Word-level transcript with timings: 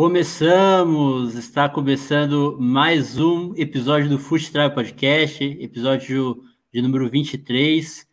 Começamos, 0.00 1.34
está 1.34 1.68
começando 1.68 2.56
mais 2.58 3.20
um 3.20 3.52
episódio 3.54 4.08
do 4.08 4.18
Fute 4.18 4.50
Travel 4.50 4.74
Podcast, 4.74 5.44
episódio 5.44 6.42
de 6.72 6.80
número 6.80 7.06
23. 7.10 8.06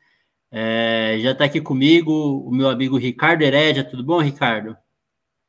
É, 0.52 1.18
já 1.22 1.32
está 1.32 1.46
aqui 1.46 1.62
comigo 1.62 2.12
o 2.46 2.52
meu 2.54 2.68
amigo 2.68 2.98
Ricardo 2.98 3.42
Herédia. 3.42 3.86
Tudo 3.86 4.04
bom, 4.04 4.20
Ricardo? 4.20 4.76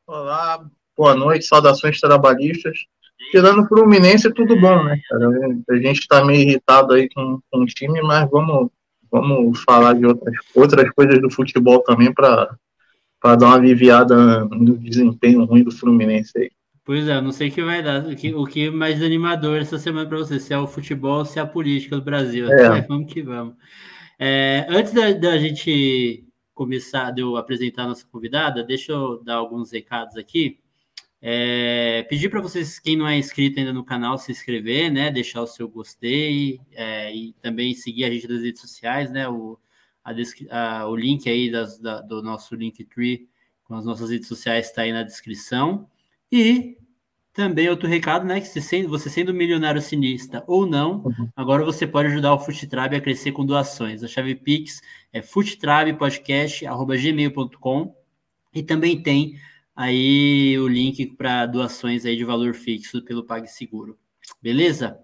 Olá, 0.06 0.64
boa 0.96 1.16
noite, 1.16 1.44
saudações 1.44 1.98
trabalhistas. 1.98 2.86
Tirando 3.32 3.62
o 3.62 3.66
Fluminense, 3.66 4.32
tudo 4.32 4.54
bom, 4.60 4.84
né, 4.84 4.96
cara? 5.08 5.26
A 5.70 5.74
gente 5.74 5.98
está 5.98 6.24
meio 6.24 6.42
irritado 6.42 6.94
aí 6.94 7.08
com, 7.08 7.40
com 7.50 7.62
o 7.62 7.66
time, 7.66 8.00
mas 8.00 8.30
vamos, 8.30 8.70
vamos 9.10 9.60
falar 9.64 9.94
de 9.94 10.06
outras, 10.06 10.36
outras 10.54 10.88
coisas 10.92 11.20
do 11.20 11.32
futebol 11.32 11.80
também 11.80 12.14
para 12.14 12.56
para 13.20 13.36
dar 13.36 13.46
uma 13.46 13.56
aliviada 13.56 14.44
no 14.44 14.76
desempenho 14.78 15.44
ruim 15.44 15.64
do 15.64 15.72
Fluminense 15.72 16.32
aí. 16.36 16.50
Pois 16.84 17.06
é, 17.06 17.20
não 17.20 17.32
sei 17.32 17.48
o 17.48 17.52
que 17.52 17.62
vai 17.62 17.82
dar, 17.82 18.06
o 18.06 18.16
que, 18.16 18.34
o 18.34 18.46
que 18.46 18.66
é 18.66 18.70
mais 18.70 19.02
animador 19.02 19.58
essa 19.58 19.78
semana 19.78 20.08
para 20.08 20.16
você, 20.16 20.40
se 20.40 20.54
é 20.54 20.58
o 20.58 20.66
futebol 20.66 21.22
se 21.24 21.38
é 21.38 21.42
a 21.42 21.46
política 21.46 21.96
do 21.96 22.02
Brasil. 22.02 22.50
É. 22.50 22.80
vamos 22.80 23.12
que 23.12 23.20
vamos. 23.20 23.54
É, 24.18 24.66
antes 24.70 24.92
da, 24.92 25.12
da, 25.12 25.38
gente 25.38 26.24
começar, 26.54 27.10
de 27.10 27.20
eu 27.20 27.36
apresentar 27.36 27.84
a 27.84 27.88
nossa 27.88 28.06
convidada, 28.10 28.64
deixa 28.64 28.92
eu 28.92 29.22
dar 29.22 29.34
alguns 29.34 29.70
recados 29.70 30.16
aqui. 30.16 30.58
É, 31.20 32.06
pedir 32.08 32.30
para 32.30 32.40
vocês, 32.40 32.78
quem 32.78 32.96
não 32.96 33.06
é 33.06 33.18
inscrito 33.18 33.58
ainda 33.58 33.72
no 33.72 33.84
canal, 33.84 34.16
se 34.16 34.32
inscrever, 34.32 34.90
né? 34.90 35.10
Deixar 35.10 35.42
o 35.42 35.46
seu 35.46 35.68
gostei 35.68 36.58
é, 36.72 37.14
e 37.14 37.34
também 37.42 37.74
seguir 37.74 38.04
a 38.04 38.10
gente 38.10 38.26
nas 38.28 38.42
redes 38.42 38.60
sociais, 38.60 39.10
né? 39.10 39.28
O, 39.28 39.58
a, 40.10 40.80
a, 40.80 40.88
o 40.88 40.96
link 40.96 41.28
aí 41.28 41.50
das, 41.50 41.78
da, 41.78 42.00
do 42.00 42.22
nosso 42.22 42.54
Linktree 42.54 43.28
com 43.64 43.74
as 43.74 43.84
nossas 43.84 44.08
redes 44.10 44.26
sociais 44.26 44.64
está 44.66 44.80
aí 44.82 44.92
na 44.92 45.02
descrição. 45.02 45.86
E 46.32 46.78
também 47.32 47.68
outro 47.68 47.88
recado, 47.88 48.26
né? 48.26 48.40
Que 48.40 48.48
se 48.48 48.60
sendo, 48.60 48.88
você 48.88 49.08
sendo 49.08 49.32
milionário 49.32 49.80
sinista 49.80 50.42
ou 50.46 50.66
não, 50.66 51.04
uhum. 51.04 51.28
agora 51.36 51.64
você 51.64 51.86
pode 51.86 52.08
ajudar 52.08 52.34
o 52.34 52.40
Futetrab 52.40 52.96
a 52.96 53.00
crescer 53.00 53.30
com 53.32 53.46
doações. 53.46 54.02
A 54.02 54.08
chave 54.08 54.34
Pix 54.34 54.82
é 55.12 55.22
futetrabpodcast.gmail.com 55.22 57.94
e 58.54 58.62
também 58.62 59.00
tem 59.00 59.38
aí 59.76 60.58
o 60.58 60.66
link 60.66 61.06
para 61.16 61.46
doações 61.46 62.04
aí 62.04 62.16
de 62.16 62.24
valor 62.24 62.54
fixo 62.54 63.00
pelo 63.04 63.22
PagSeguro. 63.22 63.96
Beleza? 64.42 64.98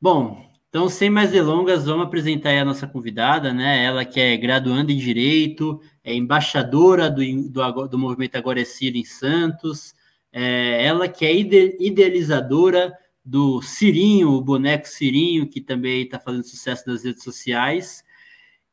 Bom, 0.00 0.50
então, 0.72 0.88
sem 0.88 1.10
mais 1.10 1.30
delongas, 1.30 1.84
vamos 1.84 2.06
apresentar 2.06 2.58
a 2.58 2.64
nossa 2.64 2.86
convidada, 2.86 3.52
né? 3.52 3.84
Ela 3.84 4.06
que 4.06 4.18
é 4.18 4.34
graduanda 4.38 4.90
em 4.90 4.96
Direito, 4.96 5.78
é 6.02 6.14
embaixadora 6.14 7.10
do, 7.10 7.20
do, 7.50 7.88
do 7.88 7.98
movimento 7.98 8.36
Agora 8.36 8.58
é 8.58 8.64
Ciro 8.64 8.96
em 8.96 9.04
Santos, 9.04 9.94
é, 10.32 10.82
ela 10.82 11.08
que 11.08 11.26
é 11.26 11.36
ide, 11.36 11.76
idealizadora 11.78 12.90
do 13.22 13.60
Cirinho, 13.60 14.30
o 14.30 14.40
boneco 14.40 14.88
Cirinho, 14.88 15.46
que 15.46 15.60
também 15.60 16.04
está 16.04 16.18
fazendo 16.18 16.44
sucesso 16.44 16.84
nas 16.86 17.04
redes 17.04 17.22
sociais, 17.22 18.02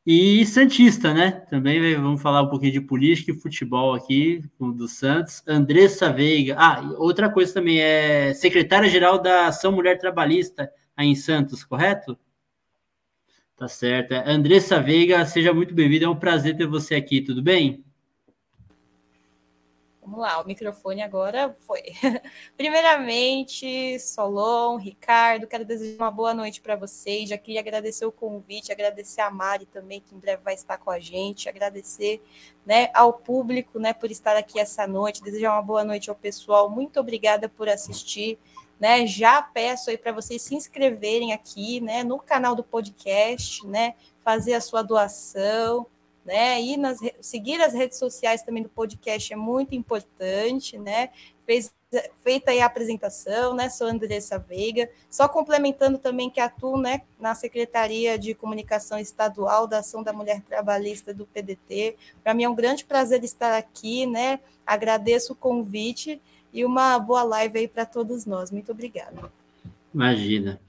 e 0.06 0.46
Santista, 0.46 1.12
né? 1.12 1.32
Também 1.50 1.96
vamos 1.96 2.22
falar 2.22 2.40
um 2.40 2.48
pouquinho 2.48 2.72
de 2.72 2.80
política 2.80 3.30
e 3.30 3.38
futebol 3.38 3.92
aqui, 3.92 4.42
do 4.58 4.88
Santos. 4.88 5.42
Andressa 5.46 6.10
Veiga. 6.10 6.56
Ah, 6.58 6.80
outra 6.96 7.28
coisa 7.28 7.52
também 7.52 7.78
é 7.78 8.32
secretária-geral 8.32 9.20
da 9.20 9.48
Ação 9.48 9.70
Mulher 9.70 9.98
Trabalhista 9.98 10.72
em 11.04 11.14
Santos, 11.14 11.64
correto? 11.64 12.18
Tá 13.56 13.68
certo. 13.68 14.14
Andressa 14.14 14.80
Veiga, 14.80 15.24
seja 15.26 15.52
muito 15.52 15.74
bem-vinda. 15.74 16.06
É 16.06 16.08
um 16.08 16.16
prazer 16.16 16.56
ter 16.56 16.66
você 16.66 16.94
aqui, 16.94 17.20
tudo 17.20 17.42
bem? 17.42 17.84
Vamos 20.10 20.18
lá, 20.26 20.40
o 20.40 20.46
microfone 20.46 21.02
agora 21.02 21.54
foi. 21.66 21.82
Primeiramente, 22.56 23.96
Solon, 24.00 24.76
Ricardo, 24.76 25.46
quero 25.46 25.64
desejar 25.64 26.04
uma 26.04 26.10
boa 26.10 26.34
noite 26.34 26.60
para 26.60 26.74
vocês. 26.74 27.28
Já 27.28 27.38
queria 27.38 27.60
agradecer 27.60 28.06
o 28.06 28.10
convite, 28.10 28.72
agradecer 28.72 29.20
a 29.20 29.30
Mari 29.30 29.66
também, 29.66 30.00
que 30.00 30.12
em 30.12 30.18
breve 30.18 30.42
vai 30.42 30.54
estar 30.54 30.78
com 30.78 30.90
a 30.90 30.98
gente, 30.98 31.48
agradecer 31.48 32.20
né, 32.66 32.90
ao 32.92 33.12
público 33.12 33.78
né, 33.78 33.92
por 33.92 34.10
estar 34.10 34.36
aqui 34.36 34.58
essa 34.58 34.86
noite, 34.86 35.22
desejar 35.22 35.52
uma 35.52 35.62
boa 35.62 35.84
noite 35.84 36.10
ao 36.10 36.16
pessoal. 36.16 36.68
Muito 36.68 36.98
obrigada 36.98 37.48
por 37.48 37.68
assistir 37.68 38.36
né? 38.80 39.06
Já 39.06 39.42
peço 39.42 39.90
aí 39.90 39.98
para 39.98 40.10
vocês 40.10 40.40
se 40.40 40.54
inscreverem 40.54 41.34
aqui, 41.34 41.80
né, 41.82 42.02
no 42.02 42.18
canal 42.18 42.54
do 42.56 42.64
podcast, 42.64 43.66
né, 43.66 43.94
fazer 44.24 44.54
a 44.54 44.60
sua 44.60 44.82
doação, 44.82 45.86
né, 46.24 46.60
e 46.60 46.76
nas, 46.78 46.98
seguir 47.20 47.60
as 47.60 47.74
redes 47.74 47.98
sociais 47.98 48.42
também 48.42 48.62
do 48.62 48.68
podcast 48.70 49.32
é 49.32 49.36
muito 49.36 49.74
importante, 49.74 50.78
né? 50.78 51.10
Fez, 51.46 51.72
feita 52.22 52.52
aí 52.52 52.60
a 52.60 52.66
apresentação, 52.66 53.54
né? 53.54 53.68
Sou 53.68 53.86
Andressa 53.86 54.38
Veiga, 54.38 54.88
só 55.10 55.28
complementando 55.28 55.98
também 55.98 56.30
que 56.30 56.38
atuo, 56.38 56.78
né, 56.78 57.02
na 57.18 57.34
Secretaria 57.34 58.18
de 58.18 58.34
Comunicação 58.34 58.98
Estadual 58.98 59.66
da 59.66 59.78
Ação 59.78 60.02
da 60.02 60.12
Mulher 60.12 60.40
Trabalhista 60.42 61.12
do 61.12 61.26
PDT. 61.26 61.96
Para 62.22 62.34
mim 62.34 62.44
é 62.44 62.48
um 62.48 62.54
grande 62.54 62.84
prazer 62.84 63.24
estar 63.24 63.56
aqui, 63.56 64.06
né? 64.06 64.38
Agradeço 64.64 65.32
o 65.32 65.36
convite 65.36 66.20
e 66.52 66.64
uma 66.64 66.98
boa 66.98 67.22
live 67.22 67.58
aí 67.58 67.68
para 67.68 67.86
todos 67.86 68.26
nós. 68.26 68.50
Muito 68.50 68.72
obrigada. 68.72 69.32
Imagina. 69.94 70.60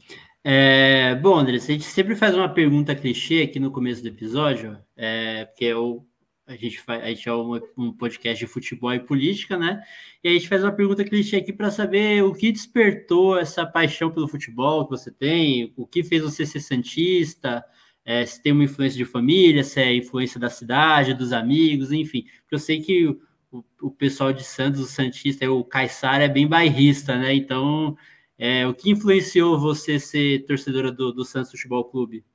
É, 0.44 1.14
bom, 1.16 1.36
André, 1.36 1.58
a 1.58 1.59
gente 1.59 1.84
sempre 1.84 2.16
faz 2.16 2.36
uma 2.36 2.50
pergunta 2.50 2.96
clichê 2.96 3.44
aqui 3.44 3.59
no 3.59 3.72
começo 3.72 4.02
do 4.02 4.08
episódio, 4.08 4.78
é, 4.97 5.46
porque 5.46 5.66
é 5.66 5.75
o, 5.75 6.03
a, 6.47 6.56
gente 6.56 6.81
faz, 6.81 7.03
a 7.03 7.08
gente 7.08 7.30
é 7.30 7.34
um, 7.34 7.62
um, 7.78 7.94
podcast 7.94 8.44
de 8.44 8.52
futebol 8.52 8.91
e 8.94 9.00
política, 9.00 9.56
né? 9.56 9.84
E 10.24 10.30
a 10.30 10.34
gente 10.34 10.47
faz 10.47 10.64
uma 10.64 10.72
pergunta 10.72 11.03
clichê 11.03 11.36
aqui 11.36 11.53
para 11.53 11.70
saber 11.70 12.24
o 12.24 12.34
que 12.34 12.52
despertou 12.52 13.38
essa 13.38 13.66
paixão 13.66 14.09
pelo 14.09 14.28
futebol 14.28 14.86
que 14.86 14.91
você 14.91 15.12
tem, 15.12 15.74
o 15.78 15.86
que 15.86 16.03
fez 16.03 16.24
você 16.24 16.44
ser 16.46 16.59
santista, 16.59 17.64
é, 18.03 18.25
se 18.25 18.41
tem 18.41 18.52
uma 18.52 18.64
influência 18.64 18.97
de 18.97 19.06
família, 19.06 19.64
se 19.64 19.80
é 19.80 19.96
influência 19.96 20.40
da 20.40 20.50
cidade, 20.50 21.14
dos 21.14 21.31
amigos, 21.31 21.91
enfim. 21.91 22.24
Porque 22.41 22.56
eu 22.56 22.59
sei 22.59 22.81
que 22.81 23.16
o, 23.52 23.64
o 23.82 23.92
pessoal 23.92 24.32
de 24.32 24.44
Santos, 24.44 24.80
o 24.80 24.86
Santista, 24.86 25.50
o 25.52 25.64
Caissara 25.64 26.24
é 26.24 26.30
bem 26.30 26.48
bairrista, 26.48 27.18
né? 27.18 27.34
Então, 27.34 27.98
é, 28.38 28.66
o 28.66 28.74
que 28.74 28.90
influenciou 28.90 29.60
você 29.60 30.00
ser 30.00 30.46
torcedora 30.46 30.92
do, 30.92 31.12
do 31.12 31.26
Santos 31.26 31.52
Futebol 31.52 31.86
Clube? 31.86 32.26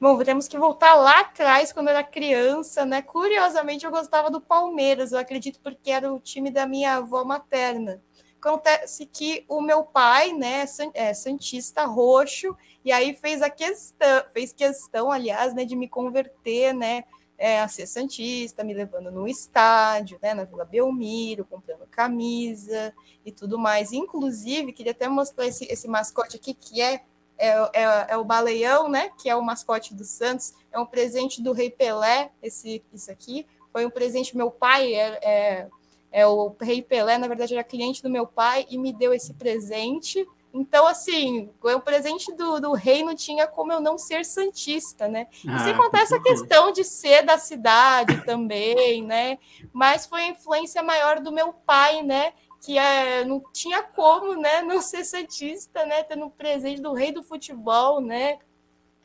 Bom, 0.00 0.22
temos 0.22 0.46
que 0.46 0.58
voltar 0.58 0.94
lá 0.96 1.20
atrás, 1.20 1.72
quando 1.72 1.88
eu 1.88 1.92
era 1.94 2.04
criança, 2.04 2.84
né? 2.84 3.00
Curiosamente, 3.00 3.86
eu 3.86 3.90
gostava 3.90 4.30
do 4.30 4.40
Palmeiras, 4.40 5.12
eu 5.12 5.18
acredito 5.18 5.60
porque 5.60 5.90
era 5.90 6.12
o 6.12 6.20
time 6.20 6.50
da 6.50 6.66
minha 6.66 6.96
avó 6.96 7.24
materna. 7.24 8.02
Acontece 8.44 9.06
que 9.06 9.42
o 9.48 9.62
meu 9.62 9.84
pai, 9.84 10.34
né, 10.34 10.66
é 10.92 11.14
santista 11.14 11.86
roxo, 11.86 12.54
e 12.84 12.92
aí 12.92 13.14
fez 13.14 13.40
a 13.40 13.48
questão, 13.48 14.22
fez 14.34 14.52
questão, 14.52 15.10
aliás, 15.10 15.54
né, 15.54 15.64
de 15.64 15.74
me 15.74 15.88
converter, 15.88 16.74
né, 16.74 17.04
é, 17.38 17.62
a 17.62 17.68
ser 17.68 17.86
santista, 17.86 18.62
me 18.62 18.74
levando 18.74 19.10
no 19.10 19.26
estádio, 19.26 20.18
né, 20.20 20.34
na 20.34 20.44
Vila 20.44 20.66
Belmiro, 20.66 21.46
comprando 21.46 21.86
camisa 21.90 22.92
e 23.24 23.32
tudo 23.32 23.58
mais. 23.58 23.94
Inclusive, 23.94 24.74
queria 24.74 24.92
até 24.92 25.08
mostrar 25.08 25.46
esse, 25.46 25.64
esse 25.64 25.88
mascote 25.88 26.36
aqui, 26.36 26.52
que 26.52 26.82
é, 26.82 27.00
é, 27.38 27.48
é, 27.48 28.06
é, 28.10 28.16
o 28.18 28.24
Baleão, 28.24 28.90
né, 28.90 29.10
que 29.16 29.30
é 29.30 29.34
o 29.34 29.40
mascote 29.40 29.94
do 29.94 30.04
Santos, 30.04 30.52
é 30.70 30.78
um 30.78 30.84
presente 30.84 31.40
do 31.40 31.52
Rei 31.52 31.70
Pelé, 31.70 32.30
esse, 32.42 32.84
isso 32.92 33.10
aqui, 33.10 33.46
foi 33.72 33.86
um 33.86 33.90
presente, 33.90 34.36
meu 34.36 34.50
pai 34.50 34.92
é, 34.92 35.18
é, 35.22 35.68
é 36.14 36.24
o 36.24 36.54
Rei 36.60 36.80
Pelé, 36.80 37.18
na 37.18 37.26
verdade 37.26 37.54
era 37.54 37.64
cliente 37.64 38.00
do 38.00 38.08
meu 38.08 38.24
pai, 38.24 38.64
e 38.70 38.78
me 38.78 38.92
deu 38.92 39.12
esse 39.12 39.34
presente, 39.34 40.24
então, 40.56 40.86
assim, 40.86 41.50
o 41.60 41.80
presente 41.80 42.32
do, 42.32 42.60
do 42.60 42.72
rei 42.74 43.02
não 43.02 43.12
tinha 43.12 43.44
como 43.44 43.72
eu 43.72 43.80
não 43.80 43.98
ser 43.98 44.24
santista, 44.24 45.08
né? 45.08 45.26
Ah, 45.48 45.56
e 45.56 45.64
sem 45.64 45.76
contar 45.76 46.02
essa 46.02 46.20
questão 46.20 46.70
de 46.70 46.84
ser 46.84 47.24
da 47.24 47.36
cidade 47.36 48.24
também, 48.24 49.02
né? 49.02 49.36
Mas 49.72 50.06
foi 50.06 50.22
a 50.22 50.28
influência 50.28 50.80
maior 50.80 51.18
do 51.18 51.32
meu 51.32 51.52
pai, 51.52 52.04
né? 52.04 52.32
Que 52.64 52.78
é, 52.78 53.24
não 53.24 53.42
tinha 53.52 53.82
como, 53.82 54.36
né? 54.36 54.62
Não 54.62 54.80
ser 54.80 55.04
santista, 55.04 55.84
né? 55.84 56.04
Tendo 56.04 56.26
um 56.26 56.30
presente 56.30 56.80
do 56.80 56.92
rei 56.92 57.10
do 57.10 57.24
futebol, 57.24 58.00
né? 58.00 58.38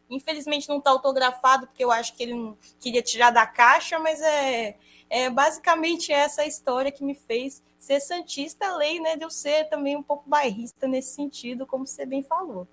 Infelizmente 0.08 0.70
não 0.70 0.78
está 0.78 0.92
autografado, 0.92 1.66
porque 1.66 1.84
eu 1.84 1.90
acho 1.90 2.16
que 2.16 2.22
ele 2.22 2.34
não 2.36 2.58
queria 2.80 3.02
tirar 3.02 3.32
da 3.32 3.48
caixa, 3.48 3.98
mas 3.98 4.22
é, 4.22 4.76
é 5.10 5.30
basicamente 5.30 6.12
essa 6.12 6.46
história 6.46 6.92
que 6.92 7.04
me 7.04 7.16
fez 7.16 7.64
ser 7.78 8.00
santista, 8.00 8.68
além 8.68 9.02
né, 9.02 9.16
de 9.16 9.24
eu 9.24 9.30
ser 9.30 9.66
também 9.66 9.96
um 9.96 10.04
pouco 10.04 10.30
bairrista 10.30 10.88
nesse 10.88 11.16
sentido, 11.16 11.66
como 11.66 11.88
você 11.88 12.06
bem 12.06 12.22
falou. 12.22 12.68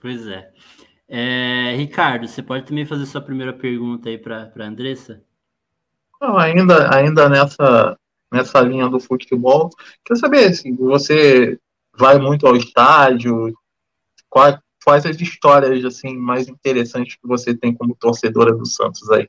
Pois 0.00 0.26
é. 0.26 0.50
é 1.08 1.74
Ricardo, 1.76 2.26
você 2.26 2.42
pode 2.42 2.64
também 2.64 2.86
fazer 2.86 3.06
sua 3.06 3.20
primeira 3.20 3.52
pergunta 3.52 4.08
aí 4.08 4.16
para 4.16 4.50
a 4.56 4.64
Andressa? 4.64 5.22
Não, 6.20 6.38
ainda, 6.38 6.94
ainda 6.94 7.28
nessa, 7.28 7.98
nessa 8.30 8.60
linha 8.60 8.88
do 8.88 9.00
futebol, 9.00 9.68
quer 10.04 10.16
saber 10.16 10.54
se 10.54 10.72
você 10.72 11.58
vai 11.98 12.18
muito 12.18 12.46
ao 12.46 12.56
estádio, 12.56 13.52
quais, 14.30 14.58
quais 14.84 15.04
as 15.04 15.20
histórias 15.20 15.84
assim 15.84 16.16
mais 16.16 16.48
interessantes 16.48 17.16
que 17.16 17.26
você 17.26 17.54
tem 17.54 17.74
como 17.74 17.96
torcedora 17.96 18.54
do 18.54 18.66
Santos 18.66 19.10
aí? 19.10 19.28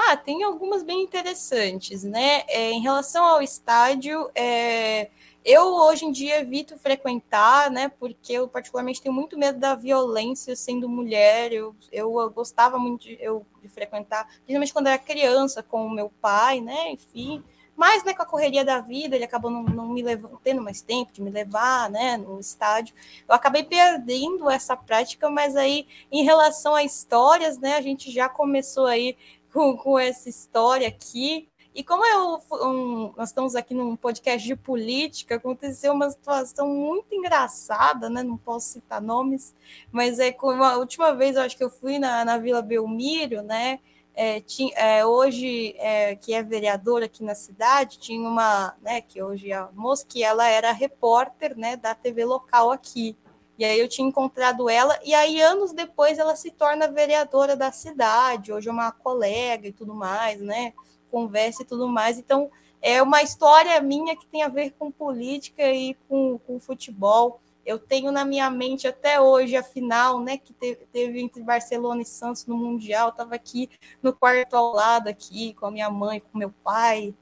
Ah, 0.00 0.16
tem 0.16 0.44
algumas 0.44 0.84
bem 0.84 1.02
interessantes, 1.02 2.04
né? 2.04 2.44
É, 2.46 2.70
em 2.70 2.80
relação 2.80 3.24
ao 3.24 3.42
estádio, 3.42 4.30
é, 4.32 5.10
eu 5.44 5.74
hoje 5.74 6.04
em 6.04 6.12
dia 6.12 6.38
evito 6.38 6.78
frequentar, 6.78 7.68
né? 7.68 7.88
Porque 7.98 8.32
eu 8.34 8.46
particularmente 8.46 9.02
tenho 9.02 9.12
muito 9.12 9.36
medo 9.36 9.58
da 9.58 9.74
violência 9.74 10.54
sendo 10.54 10.88
mulher. 10.88 11.52
Eu, 11.52 11.74
eu 11.90 12.30
gostava 12.30 12.78
muito 12.78 13.02
de, 13.08 13.18
eu, 13.20 13.44
de 13.60 13.68
frequentar, 13.68 14.24
principalmente 14.44 14.72
quando 14.72 14.86
era 14.86 14.98
criança, 14.98 15.64
com 15.64 15.84
o 15.84 15.90
meu 15.90 16.12
pai, 16.20 16.60
né? 16.60 16.92
Enfim. 16.92 17.42
Mas 17.78 18.02
né, 18.02 18.12
com 18.12 18.22
a 18.22 18.26
correria 18.26 18.64
da 18.64 18.80
vida, 18.80 19.14
ele 19.14 19.24
acabou 19.24 19.52
não, 19.52 19.62
não 19.62 19.88
me 19.88 20.02
levando, 20.02 20.36
tendo 20.42 20.60
mais 20.60 20.82
tempo 20.82 21.12
de 21.12 21.22
me 21.22 21.30
levar 21.30 21.88
né, 21.88 22.16
no 22.16 22.40
estádio. 22.40 22.92
Eu 23.28 23.32
acabei 23.32 23.62
perdendo 23.62 24.50
essa 24.50 24.76
prática, 24.76 25.30
mas 25.30 25.54
aí, 25.54 25.86
em 26.10 26.24
relação 26.24 26.74
a 26.74 26.82
histórias, 26.82 27.56
né, 27.56 27.76
a 27.76 27.80
gente 27.80 28.10
já 28.10 28.28
começou 28.28 28.86
aí 28.86 29.16
com, 29.52 29.76
com 29.76 29.98
essa 29.98 30.28
história 30.28 30.88
aqui. 30.88 31.48
E 31.74 31.84
como 31.84 32.04
eu, 32.04 32.42
um, 32.66 33.12
nós 33.16 33.28
estamos 33.28 33.54
aqui 33.54 33.72
num 33.72 33.94
podcast 33.94 34.46
de 34.46 34.56
política, 34.56 35.36
aconteceu 35.36 35.92
uma 35.92 36.10
situação 36.10 36.68
muito 36.68 37.14
engraçada, 37.14 38.10
né? 38.10 38.22
Não 38.22 38.36
posso 38.36 38.70
citar 38.70 39.00
nomes, 39.00 39.54
mas 39.92 40.18
é 40.18 40.32
como 40.32 40.64
a 40.64 40.76
última 40.76 41.14
vez 41.14 41.36
eu 41.36 41.42
acho 41.42 41.56
que 41.56 41.62
eu 41.62 41.70
fui 41.70 41.98
na, 41.98 42.24
na 42.24 42.36
Vila 42.38 42.62
Belmiro, 42.62 43.42
né? 43.42 43.78
É, 44.12 44.40
tinha, 44.40 44.74
é, 44.74 45.06
hoje, 45.06 45.76
é, 45.78 46.16
que 46.16 46.34
é 46.34 46.42
vereadora 46.42 47.04
aqui 47.04 47.22
na 47.22 47.36
cidade, 47.36 48.00
tinha 48.00 48.28
uma, 48.28 48.74
né, 48.82 49.00
que 49.00 49.22
hoje 49.22 49.52
é 49.52 49.54
a 49.54 49.68
moça, 49.72 50.04
que 50.04 50.24
ela 50.24 50.48
era 50.48 50.72
repórter, 50.72 51.56
né, 51.56 51.76
da 51.76 51.94
TV 51.94 52.24
local 52.24 52.72
aqui. 52.72 53.16
E 53.58 53.64
aí 53.64 53.80
eu 53.80 53.88
tinha 53.88 54.06
encontrado 54.06 54.70
ela, 54.70 54.98
e 55.04 55.12
aí 55.14 55.40
anos 55.40 55.72
depois 55.72 56.16
ela 56.18 56.36
se 56.36 56.50
torna 56.50 56.86
vereadora 56.86 57.56
da 57.56 57.72
cidade, 57.72 58.52
hoje 58.52 58.68
é 58.68 58.72
uma 58.72 58.92
colega 58.92 59.66
e 59.66 59.72
tudo 59.72 59.92
mais, 59.94 60.40
né? 60.40 60.72
Conversa 61.10 61.62
e 61.62 61.66
tudo 61.66 61.88
mais. 61.88 62.18
Então, 62.18 62.50
é 62.80 63.02
uma 63.02 63.22
história 63.22 63.80
minha 63.80 64.16
que 64.16 64.26
tem 64.26 64.42
a 64.42 64.48
ver 64.48 64.72
com 64.78 64.90
política 64.90 65.62
e 65.72 65.94
com, 66.08 66.38
com 66.38 66.60
futebol. 66.60 67.40
Eu 67.66 67.78
tenho 67.78 68.12
na 68.12 68.24
minha 68.24 68.48
mente 68.48 68.86
até 68.86 69.20
hoje 69.20 69.56
a 69.56 69.62
final, 69.62 70.20
né, 70.20 70.38
que 70.38 70.52
teve, 70.54 70.86
teve 70.86 71.20
entre 71.20 71.42
Barcelona 71.42 72.00
e 72.00 72.04
Santos 72.04 72.46
no 72.46 72.56
Mundial. 72.56 73.10
Estava 73.10 73.34
aqui 73.34 73.68
no 74.02 74.12
quarto 74.12 74.54
ao 74.54 74.72
lado, 74.72 75.08
aqui 75.08 75.52
com 75.54 75.66
a 75.66 75.70
minha 75.70 75.90
mãe, 75.90 76.20
com 76.20 76.38
meu 76.38 76.50
pai. 76.62 77.12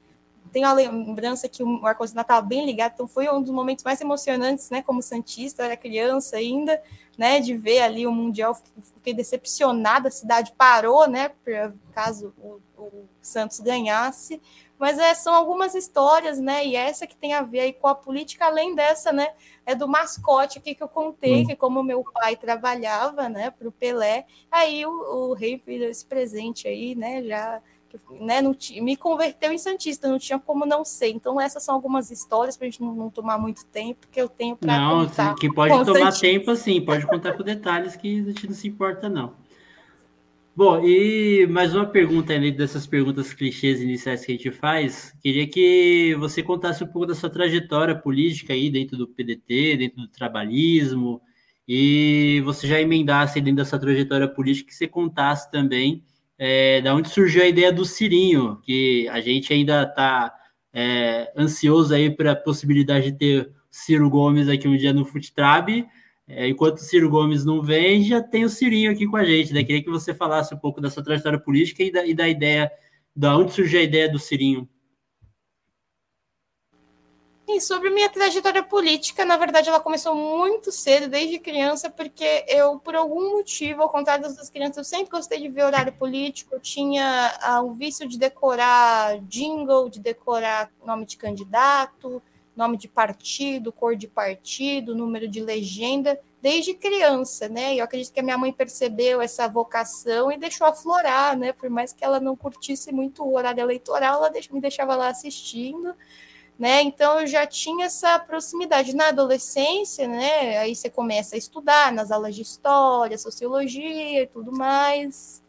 Tenho 0.57 0.69
a 0.69 0.73
lembrança 0.73 1.51
que 1.51 1.63
o 1.63 1.85
ar-condicionado 1.85 2.25
estava 2.25 2.41
bem 2.41 2.65
ligado, 2.65 2.93
então 2.95 3.07
foi 3.07 3.29
um 3.29 3.43
dos 3.43 3.51
momentos 3.51 3.85
mais 3.85 4.01
emocionantes, 4.01 4.71
né, 4.71 4.81
como 4.81 5.03
Santista, 5.03 5.61
eu 5.61 5.67
era 5.67 5.77
criança 5.77 6.39
ainda, 6.39 6.83
né, 7.19 7.41
de 7.41 7.55
ver 7.55 7.83
ali 7.83 8.07
o 8.07 8.11
Mundial. 8.11 8.57
Fiquei 8.95 9.13
decepcionada, 9.13 10.09
a 10.09 10.11
cidade 10.11 10.55
parou, 10.57 11.07
né, 11.07 11.31
caso 11.93 12.33
o, 12.39 12.59
o 12.79 13.05
Santos 13.21 13.61
ganhasse 13.61 14.41
mas 14.79 14.99
é, 14.99 15.15
são 15.15 15.35
algumas 15.35 15.75
histórias, 15.75 16.39
né? 16.39 16.67
E 16.67 16.77
essa 16.77 17.07
que 17.07 17.17
tem 17.17 17.33
a 17.33 17.41
ver 17.41 17.61
aí 17.61 17.73
com 17.73 17.89
a 17.89 17.95
política, 17.95 18.45
além 18.45 18.75
dessa, 18.75 19.11
né? 19.11 19.33
É 19.65 19.75
do 19.75 19.89
mascote 19.89 20.59
aqui 20.59 20.75
que 20.75 20.83
eu 20.83 20.89
contei, 20.89 21.43
hum. 21.43 21.47
que 21.47 21.57
como 21.57 21.83
meu 21.83 22.05
pai 22.05 22.37
trabalhava, 22.37 23.27
né, 23.27 23.51
para 23.51 23.67
o 23.67 23.73
Pelé, 23.73 24.27
aí 24.51 24.85
o, 24.85 24.91
o 24.91 25.33
rei 25.33 25.59
fez 25.59 25.81
esse 25.81 26.05
presente 26.05 26.69
aí, 26.69 26.95
né? 26.95 27.23
Já 27.23 27.63
né, 28.21 28.43
não 28.43 28.55
me 28.81 28.97
converteu 28.97 29.53
em 29.53 29.59
Santista, 29.59 30.09
não 30.09 30.19
tinha 30.19 30.39
como 30.39 30.67
não 30.67 30.85
ser. 30.85 31.09
Então, 31.09 31.41
essas 31.41 31.63
são 31.63 31.75
algumas 31.75 32.11
histórias 32.11 32.57
para 32.57 32.67
a 32.67 32.71
gente 32.71 32.83
não, 32.83 32.95
não, 32.95 33.11
tomar 33.11 33.39
muito 33.39 33.65
tempo, 33.67 34.07
que 34.11 34.21
eu 34.21 34.29
tenho 34.29 34.57
para 34.57 34.79
contar. 34.89 35.25
Não, 35.27 35.35
que 35.35 35.53
pode 35.53 35.73
tomar 35.85 36.13
Santista. 36.13 36.27
tempo, 36.27 36.51
assim, 36.51 36.81
pode 36.81 37.07
contar 37.07 37.33
com 37.35 37.43
detalhes 37.43 37.97
que 37.97 38.21
a 38.21 38.25
gente 38.25 38.47
não 38.47 38.55
se 38.55 38.69
importa, 38.69 39.09
não. 39.09 39.35
Bom, 40.57 40.83
e 40.83 41.47
mais 41.49 41.75
uma 41.75 41.85
pergunta 41.85 42.33
além 42.35 42.51
dessas 42.51 42.87
perguntas 42.87 43.35
clichês 43.35 43.83
iniciais 43.83 44.25
que 44.25 44.33
a 44.33 44.35
gente 44.37 44.51
faz. 44.51 45.13
Queria 45.21 45.47
que 45.47 46.15
você 46.19 46.43
contasse 46.43 46.83
um 46.83 46.87
pouco 46.87 47.07
da 47.07 47.15
sua 47.15 47.29
trajetória 47.29 47.95
política 47.95 48.55
aí 48.55 48.71
dentro 48.71 48.97
do 48.97 49.07
PDT, 49.07 49.77
dentro 49.77 50.01
do 50.01 50.09
trabalhismo, 50.09 51.21
e 51.69 52.41
você 52.45 52.67
já 52.67 52.81
emendasse 52.81 53.39
dentro 53.39 53.57
dessa 53.57 53.79
trajetória 53.79 54.27
política 54.27 54.69
que 54.69 54.75
você 54.75 54.89
contasse 54.89 55.51
também 55.51 56.03
é, 56.39 56.81
da 56.81 56.95
onde 56.95 57.09
surgiu 57.09 57.43
a 57.43 57.47
ideia 57.47 57.73
do 57.73 57.85
Cirinho, 57.85 58.61
que 58.63 59.09
a 59.09 59.21
gente 59.21 59.53
ainda 59.53 59.83
está 59.83 60.33
é, 60.73 61.33
ansioso 61.37 61.95
aí 61.95 62.11
para 62.11 62.33
a 62.33 62.37
possibilidade 62.37 63.11
de 63.11 63.19
ter 63.19 63.51
Ciro 63.71 64.09
Gomes 64.11 64.49
aqui 64.49 64.69
um 64.69 64.77
dia 64.77 64.93
no 64.93 65.05
Futrab. 65.05 65.87
É, 66.29 66.49
enquanto 66.49 66.79
o 66.79 66.81
Ciro 66.81 67.09
Gomes 67.09 67.45
não 67.45 67.63
vem, 67.63 68.03
já 68.03 68.21
tem 68.21 68.45
o 68.45 68.49
Cirinho 68.49 68.91
aqui 68.91 69.07
com 69.07 69.17
a 69.17 69.25
gente. 69.25 69.53
Né? 69.53 69.63
Queria 69.63 69.83
que 69.83 69.91
você 69.91 70.13
falasse 70.13 70.55
um 70.55 70.59
pouco 70.59 70.81
da 70.81 70.91
sua 70.91 71.03
trajetória 71.03 71.39
política 71.39 71.83
e 71.83 71.91
da, 71.91 72.05
e 72.05 72.15
da 72.15 72.29
ideia, 72.29 72.71
da 73.15 73.37
onde 73.37 73.53
surgiu 73.53 73.81
a 73.81 73.83
ideia 73.83 74.11
do 74.11 74.19
Cirinho. 74.19 74.69
E 77.49 77.61
sobre 77.61 77.91
minha 77.91 78.11
trajetória 78.11 78.63
política, 78.63 79.25
na 79.25 79.37
verdade, 79.37 79.69
ela 79.69 79.79
começou 79.79 80.17
muito 80.17 80.73
cedo, 80.73 81.09
desde 81.09 81.39
criança, 81.39 81.89
porque 81.89 82.45
eu, 82.49 82.81
por 82.81 82.97
algum 82.97 83.37
motivo, 83.37 83.83
ao 83.83 83.89
contrário 83.89 84.23
das 84.23 84.33
outras 84.33 84.51
crianças, 84.51 84.79
eu 84.79 84.85
sempre 84.85 85.13
gostei 85.13 85.41
de 85.41 85.49
ver 85.49 85.63
horário 85.63 85.93
político. 85.93 86.57
Eu 86.57 86.61
tinha 86.61 87.39
ah, 87.41 87.63
o 87.63 87.73
vício 87.73 88.09
de 88.09 88.19
decorar 88.19 89.21
jingle, 89.21 89.89
de 89.89 90.01
decorar 90.01 90.73
nome 90.85 91.07
de 91.07 91.17
candidato, 91.17 92.21
nome 92.57 92.77
de 92.77 92.89
partido, 92.89 93.71
cor 93.71 93.95
de 93.95 94.09
partido, 94.09 94.97
número 94.97 95.29
de 95.29 95.41
legenda, 95.41 96.19
desde 96.43 96.75
criança, 96.75 97.49
né? 97.49 97.75
E 97.75 97.79
eu 97.79 97.85
acredito 97.85 98.13
que 98.13 98.21
a 98.21 98.23
minha 98.25 98.39
mãe 98.39 98.53
percebeu 98.53 99.21
essa 99.21 99.47
vocação 99.47 100.33
e 100.33 100.37
deixou 100.37 100.67
aflorar, 100.67 101.37
né? 101.37 101.53
Por 101.53 101.71
mais 101.71 101.93
que 101.93 102.05
ela 102.05 102.19
não 102.19 102.35
curtisse 102.35 102.91
muito 102.91 103.23
o 103.23 103.37
horário 103.37 103.61
eleitoral, 103.61 104.25
ela 104.25 104.33
me 104.51 104.61
deixava 104.61 104.97
lá 104.97 105.09
assistindo, 105.09 105.95
né? 106.59 106.83
Então 106.83 107.21
eu 107.21 107.27
já 107.27 107.47
tinha 107.47 107.87
essa 107.87 108.19
proximidade 108.19 108.95
na 108.95 109.09
adolescência, 109.09 110.09
né? 110.09 110.59
Aí 110.59 110.75
você 110.75 110.89
começa 110.89 111.35
a 111.37 111.39
estudar 111.39 111.93
nas 111.93 112.11
aulas 112.11 112.35
de 112.35 112.43
história, 112.43 113.19
sociologia 113.19 114.23
e 114.23 114.27
tudo 114.27 114.53
mais. 114.53 115.43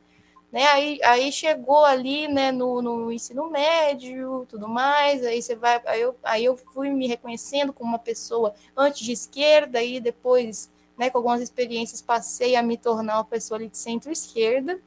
Né? 0.51 0.65
Aí, 0.67 1.00
aí 1.03 1.31
chegou 1.31 1.84
ali 1.84 2.27
né, 2.27 2.51
no, 2.51 2.81
no 2.81 3.12
ensino 3.12 3.50
médio, 3.50 4.46
tudo 4.50 4.67
mais, 4.67 5.24
aí 5.25 5.41
você 5.41 5.55
vai, 5.55 5.81
aí 5.86 6.01
eu, 6.01 6.15
aí 6.24 6.46
eu 6.46 6.55
fui 6.55 6.89
me 6.89 7.05
reconhecendo 7.05 7.74
como 7.74 7.89
uma 7.89 8.00
pessoa 8.00 8.53
antes 8.75 9.05
de 9.05 9.12
esquerda, 9.12 9.84
e 9.84 10.00
depois, 10.00 10.72
né, 10.98 11.10
com 11.10 11.17
algumas 11.17 11.41
experiências, 11.41 12.01
passei 12.01 12.55
a 12.55 12.63
me 12.63 12.77
tornar 12.77 13.17
uma 13.17 13.25
pessoa 13.25 13.60
de 13.60 13.77
centro-esquerda. 13.77 14.79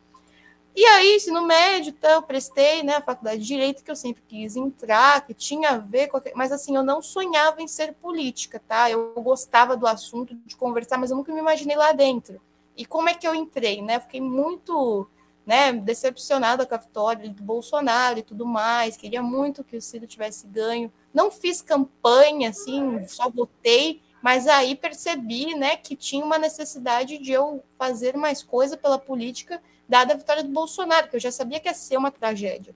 E 0.74 0.84
aí, 0.84 1.16
ensino 1.16 1.42
médio, 1.42 1.90
então, 1.90 2.10
eu 2.10 2.22
prestei 2.22 2.82
né, 2.82 2.96
a 2.96 3.02
faculdade 3.02 3.40
de 3.40 3.46
Direito, 3.46 3.82
que 3.82 3.90
eu 3.90 3.96
sempre 3.96 4.22
quis 4.26 4.54
entrar, 4.56 5.26
que 5.26 5.34
tinha 5.34 5.70
a 5.70 5.78
ver 5.78 6.08
com. 6.08 6.20
Mas 6.34 6.52
assim, 6.52 6.76
eu 6.76 6.82
não 6.82 7.02
sonhava 7.02 7.60
em 7.60 7.68
ser 7.68 7.92
política, 7.94 8.62
tá? 8.66 8.90
Eu 8.90 9.12
gostava 9.14 9.76
do 9.76 9.86
assunto, 9.86 10.34
de 10.34 10.56
conversar, 10.56 10.96
mas 10.96 11.10
eu 11.10 11.16
nunca 11.16 11.32
me 11.32 11.40
imaginei 11.40 11.76
lá 11.76 11.92
dentro. 11.92 12.40
E 12.76 12.86
como 12.86 13.08
é 13.08 13.14
que 13.14 13.26
eu 13.26 13.34
entrei, 13.34 13.82
né? 13.82 13.98
Fiquei 13.98 14.20
muito 14.20 15.08
né, 15.44 15.72
decepcionada 15.72 16.64
com 16.64 16.74
a 16.74 16.78
vitória 16.78 17.28
do 17.28 17.42
Bolsonaro 17.42 18.20
e 18.20 18.22
tudo 18.22 18.46
mais, 18.46 18.96
queria 18.96 19.20
muito 19.20 19.64
que 19.64 19.76
o 19.76 19.82
Ciro 19.82 20.06
tivesse 20.06 20.46
ganho. 20.46 20.92
Não 21.12 21.30
fiz 21.30 21.60
campanha, 21.60 22.50
assim, 22.50 23.04
só 23.08 23.28
votei, 23.28 24.00
mas 24.22 24.46
aí 24.46 24.76
percebi, 24.76 25.54
né, 25.56 25.76
que 25.76 25.96
tinha 25.96 26.24
uma 26.24 26.38
necessidade 26.38 27.18
de 27.18 27.32
eu 27.32 27.64
fazer 27.76 28.16
mais 28.16 28.42
coisa 28.44 28.76
pela 28.76 28.98
política, 28.98 29.60
dada 29.90 30.14
a 30.14 30.16
vitória 30.16 30.44
do 30.44 30.50
Bolsonaro, 30.50 31.08
que 31.08 31.16
eu 31.16 31.20
já 31.20 31.32
sabia 31.32 31.58
que 31.58 31.68
ia 31.68 31.74
ser 31.74 31.96
uma 31.96 32.12
tragédia. 32.12 32.72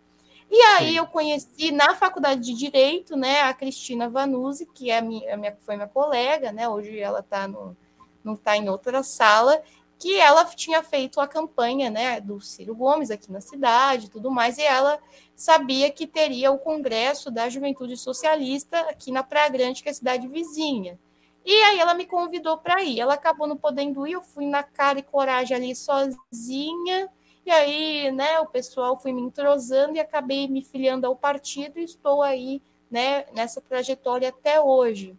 E 0.51 0.61
aí 0.61 0.91
Sim. 0.91 0.97
eu 0.97 1.07
conheci 1.07 1.71
na 1.71 1.95
faculdade 1.95 2.41
de 2.41 2.53
Direito, 2.55 3.17
né, 3.17 3.43
a 3.43 3.55
Cristina 3.55 4.09
Vanuzzi, 4.09 4.67
que 4.67 4.91
é 4.91 5.01
minha, 5.01 5.37
minha, 5.37 5.57
foi 5.61 5.77
minha 5.77 5.89
colega, 5.89 6.53
né, 6.53 6.69
hoje 6.69 6.99
ela 6.99 7.21
está 7.21 7.47
no, 7.47 7.77
não 8.23 8.35
está 8.35 8.57
em 8.57 8.69
outra 8.69 9.03
sala, 9.05 9.63
que 9.97 10.17
ela 10.17 10.45
tinha 10.45 10.83
feito 10.83 11.21
a 11.21 11.29
campanha 11.29 11.89
né, 11.89 12.21
do 12.21 12.41
Ciro 12.41 12.75
Gomes 12.75 13.13
aqui 13.13 13.31
na 13.31 13.41
cidade 13.41 14.11
tudo 14.11 14.29
mais, 14.29 14.59
e 14.59 14.63
ela 14.63 14.99
sabia 15.37 15.91
que 15.91 16.07
teria 16.07 16.51
o 16.51 16.59
Congresso 16.59 17.31
da 17.31 17.49
Juventude 17.49 17.97
Socialista 17.97 18.79
aqui 18.91 19.13
na 19.13 19.23
Praia 19.23 19.49
Grande, 19.49 19.83
que 19.83 19.89
é 19.89 19.93
a 19.93 19.95
cidade 19.95 20.27
vizinha. 20.27 20.99
E 21.45 21.53
aí 21.53 21.79
ela 21.79 21.95
me 21.95 22.07
convidou 22.07 22.57
para 22.57 22.83
ir. 22.83 23.01
Ela 23.01 23.15
acabou 23.15 23.47
não 23.47 23.57
podendo 23.57 24.07
ir, 24.07 24.13
eu 24.13 24.23
fui 24.23 24.47
na 24.47 24.63
cara 24.63 24.99
e 24.99 25.03
coragem 25.03 25.57
ali 25.57 25.77
sozinha. 25.77 27.09
E 27.45 27.51
aí, 27.51 28.11
né, 28.11 28.41
o 28.41 28.47
pessoal 28.47 28.99
foi 28.99 29.13
me 29.13 29.21
entrosando 29.21 29.97
e 29.97 30.01
acabei 30.01 30.49
me 30.49 30.63
filiando 30.63 31.07
ao 31.07 31.15
partido 31.15 31.79
e 31.79 31.85
estou 31.85 32.23
aí, 32.23 32.63
né, 32.91 33.27
nessa 33.35 33.61
trajetória 33.61 34.31
até 34.31 34.59
hoje. 34.61 35.15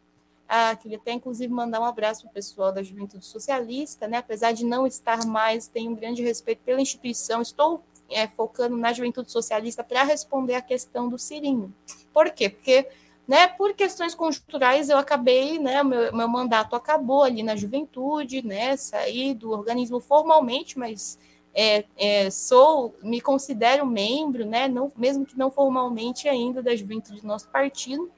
Ah, 0.48 0.76
queria 0.76 0.98
até, 0.98 1.12
inclusive, 1.12 1.52
mandar 1.52 1.80
um 1.80 1.86
abraço 1.86 2.22
para 2.22 2.30
o 2.30 2.34
pessoal 2.34 2.72
da 2.72 2.84
Juventude 2.84 3.26
Socialista, 3.26 4.08
né? 4.08 4.18
apesar 4.18 4.52
de 4.52 4.64
não 4.64 4.86
estar 4.86 5.26
mais, 5.26 5.68
tenho 5.68 5.92
um 5.92 5.96
grande 5.96 6.22
respeito 6.22 6.62
pela 6.64 6.80
instituição, 6.80 7.42
estou 7.42 7.84
é, 8.10 8.28
focando 8.28 8.78
na 8.78 8.94
Juventude 8.94 9.32
Socialista 9.32 9.84
para 9.84 10.04
responder 10.04 10.54
a 10.54 10.62
questão 10.62 11.10
do 11.10 11.18
Cirinho. 11.18 11.74
Por 12.14 12.30
quê? 12.32 12.50
Porque, 12.50 12.88
né, 13.28 13.48
por 13.48 13.74
questões 13.74 14.14
conjunturais, 14.14 14.90
eu 14.90 14.98
acabei, 14.98 15.58
né, 15.60 15.84
meu, 15.84 16.16
meu 16.16 16.28
mandato 16.28 16.76
acabou 16.76 17.24
ali 17.24 17.42
na 17.42 17.56
Juventude, 17.56 18.46
né, 18.46 18.78
saí 18.78 19.34
do 19.34 19.52
organismo 19.52 20.00
formalmente, 20.00 20.78
mas 20.78 21.18
é, 21.58 21.86
é, 21.98 22.30
sou, 22.30 22.94
me 23.02 23.22
considero 23.22 23.86
membro, 23.86 24.46
né, 24.46 24.68
não, 24.68 24.92
mesmo 24.96 25.26
que 25.26 25.38
não 25.38 25.50
formalmente 25.50 26.28
ainda, 26.28 26.62
da 26.62 26.76
juventude 26.76 27.22
do 27.22 27.28
nosso 27.28 27.48
partido. 27.48 28.12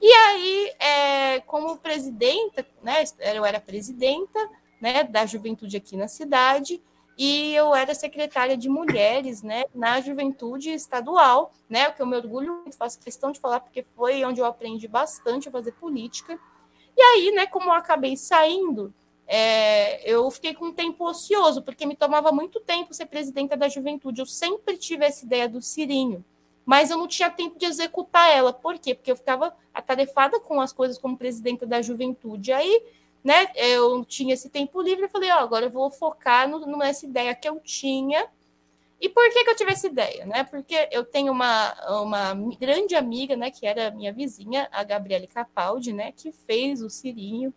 E 0.00 0.12
aí, 0.12 0.72
é, 0.78 1.40
como 1.40 1.78
presidenta, 1.78 2.66
né, 2.82 3.02
eu 3.34 3.46
era 3.46 3.58
presidenta 3.58 4.38
né, 4.78 5.04
da 5.04 5.24
juventude 5.24 5.78
aqui 5.78 5.96
na 5.96 6.06
cidade, 6.06 6.82
e 7.16 7.54
eu 7.54 7.74
era 7.74 7.94
secretária 7.94 8.56
de 8.56 8.68
mulheres, 8.68 9.42
né, 9.42 9.64
na 9.74 10.00
juventude 10.00 10.70
estadual, 10.70 11.52
né, 11.68 11.88
o 11.88 11.94
que 11.94 12.02
eu 12.02 12.06
me 12.06 12.16
orgulho, 12.16 12.64
faço 12.78 12.98
questão 12.98 13.30
de 13.30 13.40
falar, 13.40 13.60
porque 13.60 13.82
foi 13.82 14.24
onde 14.24 14.40
eu 14.40 14.46
aprendi 14.46 14.88
bastante 14.88 15.48
a 15.48 15.52
fazer 15.52 15.72
política. 15.72 16.38
E 16.96 17.00
aí, 17.00 17.30
né, 17.32 17.46
como 17.46 17.66
eu 17.66 17.72
acabei 17.72 18.16
saindo, 18.16 18.92
é, 19.26 20.10
eu 20.10 20.30
fiquei 20.30 20.54
com 20.54 20.66
um 20.66 20.72
tempo 20.72 21.08
ocioso, 21.08 21.62
porque 21.62 21.86
me 21.86 21.96
tomava 21.96 22.32
muito 22.32 22.60
tempo 22.60 22.92
ser 22.92 23.06
presidenta 23.06 23.56
da 23.56 23.68
juventude. 23.68 24.20
Eu 24.20 24.26
sempre 24.26 24.76
tive 24.76 25.04
essa 25.04 25.24
ideia 25.24 25.48
do 25.48 25.62
Cirinho, 25.62 26.24
mas 26.64 26.90
eu 26.90 26.98
não 26.98 27.08
tinha 27.08 27.30
tempo 27.30 27.58
de 27.58 27.64
executar 27.64 28.30
ela. 28.30 28.52
Por 28.52 28.78
quê? 28.78 28.94
Porque 28.94 29.10
eu 29.10 29.16
ficava 29.16 29.54
atarefada 29.72 30.38
com 30.40 30.60
as 30.60 30.72
coisas 30.72 30.98
como 30.98 31.16
presidenta 31.16 31.66
da 31.66 31.80
juventude. 31.80 32.52
Aí, 32.52 32.82
né, 33.22 33.48
eu 33.54 34.04
tinha 34.04 34.34
esse 34.34 34.48
tempo 34.50 34.80
livre, 34.80 35.04
eu 35.04 35.08
falei, 35.08 35.30
ó, 35.30 35.38
agora 35.38 35.66
eu 35.66 35.70
vou 35.70 35.90
focar 35.90 36.48
no, 36.48 36.76
nessa 36.76 37.06
ideia 37.06 37.34
que 37.34 37.48
eu 37.48 37.60
tinha. 37.60 38.26
E 39.00 39.08
por 39.08 39.28
que, 39.30 39.44
que 39.44 39.50
eu 39.50 39.56
tive 39.56 39.72
essa 39.72 39.86
ideia? 39.86 40.26
Né? 40.26 40.44
Porque 40.44 40.88
eu 40.92 41.04
tenho 41.04 41.32
uma, 41.32 41.74
uma 42.02 42.34
grande 42.58 42.94
amiga, 42.94 43.36
né, 43.36 43.50
que 43.50 43.66
era 43.66 43.90
minha 43.90 44.12
vizinha, 44.12 44.68
a 44.72 44.84
Gabriele 44.84 45.26
Capaldi, 45.26 45.92
né, 45.92 46.12
que 46.12 46.32
fez 46.32 46.82
o 46.82 46.90
Cirinho 46.90 47.52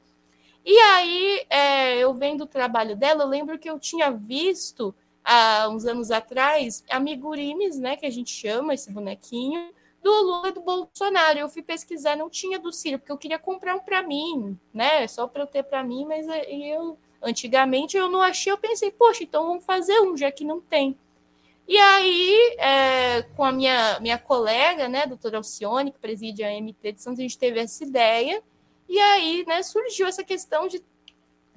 e 0.65 0.75
aí, 0.79 1.45
é, 1.47 1.97
eu 1.99 2.11
vendo 2.11 2.41
o 2.41 2.47
trabalho 2.47 2.95
dela, 2.95 3.23
eu 3.23 3.27
lembro 3.27 3.59
que 3.59 3.69
eu 3.69 3.79
tinha 3.79 4.09
visto 4.09 4.95
há 5.23 5.69
uns 5.69 5.85
anos 5.85 6.09
atrás 6.09 6.83
amigurimes, 6.89 7.77
né, 7.77 7.95
que 7.95 8.05
a 8.05 8.09
gente 8.09 8.31
chama 8.31 8.73
esse 8.73 8.91
bonequinho, 8.91 9.71
do 10.05 10.11
Lula 10.21 10.49
e 10.49 10.51
do 10.51 10.61
Bolsonaro. 10.61 11.39
Eu 11.39 11.49
fui 11.49 11.63
pesquisar, 11.63 12.15
não 12.15 12.29
tinha 12.29 12.59
do 12.59 12.71
Ciro, 12.71 12.99
porque 12.99 13.11
eu 13.11 13.17
queria 13.17 13.39
comprar 13.39 13.75
um 13.75 13.79
para 13.79 14.03
mim, 14.03 14.55
né, 14.71 15.07
só 15.07 15.27
para 15.27 15.41
eu 15.41 15.47
ter 15.47 15.63
para 15.63 15.83
mim, 15.83 16.05
mas 16.05 16.27
eu 16.47 16.95
antigamente 17.19 17.97
eu 17.97 18.07
não 18.07 18.21
achei, 18.21 18.51
eu 18.51 18.57
pensei, 18.57 18.91
poxa, 18.91 19.23
então 19.23 19.47
vamos 19.47 19.65
fazer 19.65 19.99
um, 20.01 20.15
já 20.15 20.31
que 20.31 20.45
não 20.45 20.61
tem. 20.61 20.95
E 21.67 21.75
aí, 21.75 22.55
é, 22.59 23.23
com 23.35 23.43
a 23.43 23.51
minha, 23.51 23.99
minha 23.99 24.19
colega, 24.19 24.87
né, 24.87 25.07
doutora 25.07 25.37
Alcione, 25.37 25.91
que 25.91 25.97
preside 25.97 26.43
a 26.43 26.51
MT 26.51 26.91
de 26.91 27.01
Santos, 27.01 27.19
a 27.19 27.23
gente 27.23 27.39
teve 27.39 27.59
essa 27.59 27.83
ideia, 27.83 28.43
e 28.87 28.99
aí, 28.99 29.43
né, 29.47 29.63
surgiu 29.63 30.05
essa 30.05 30.23
questão 30.23 30.67
de, 30.67 30.83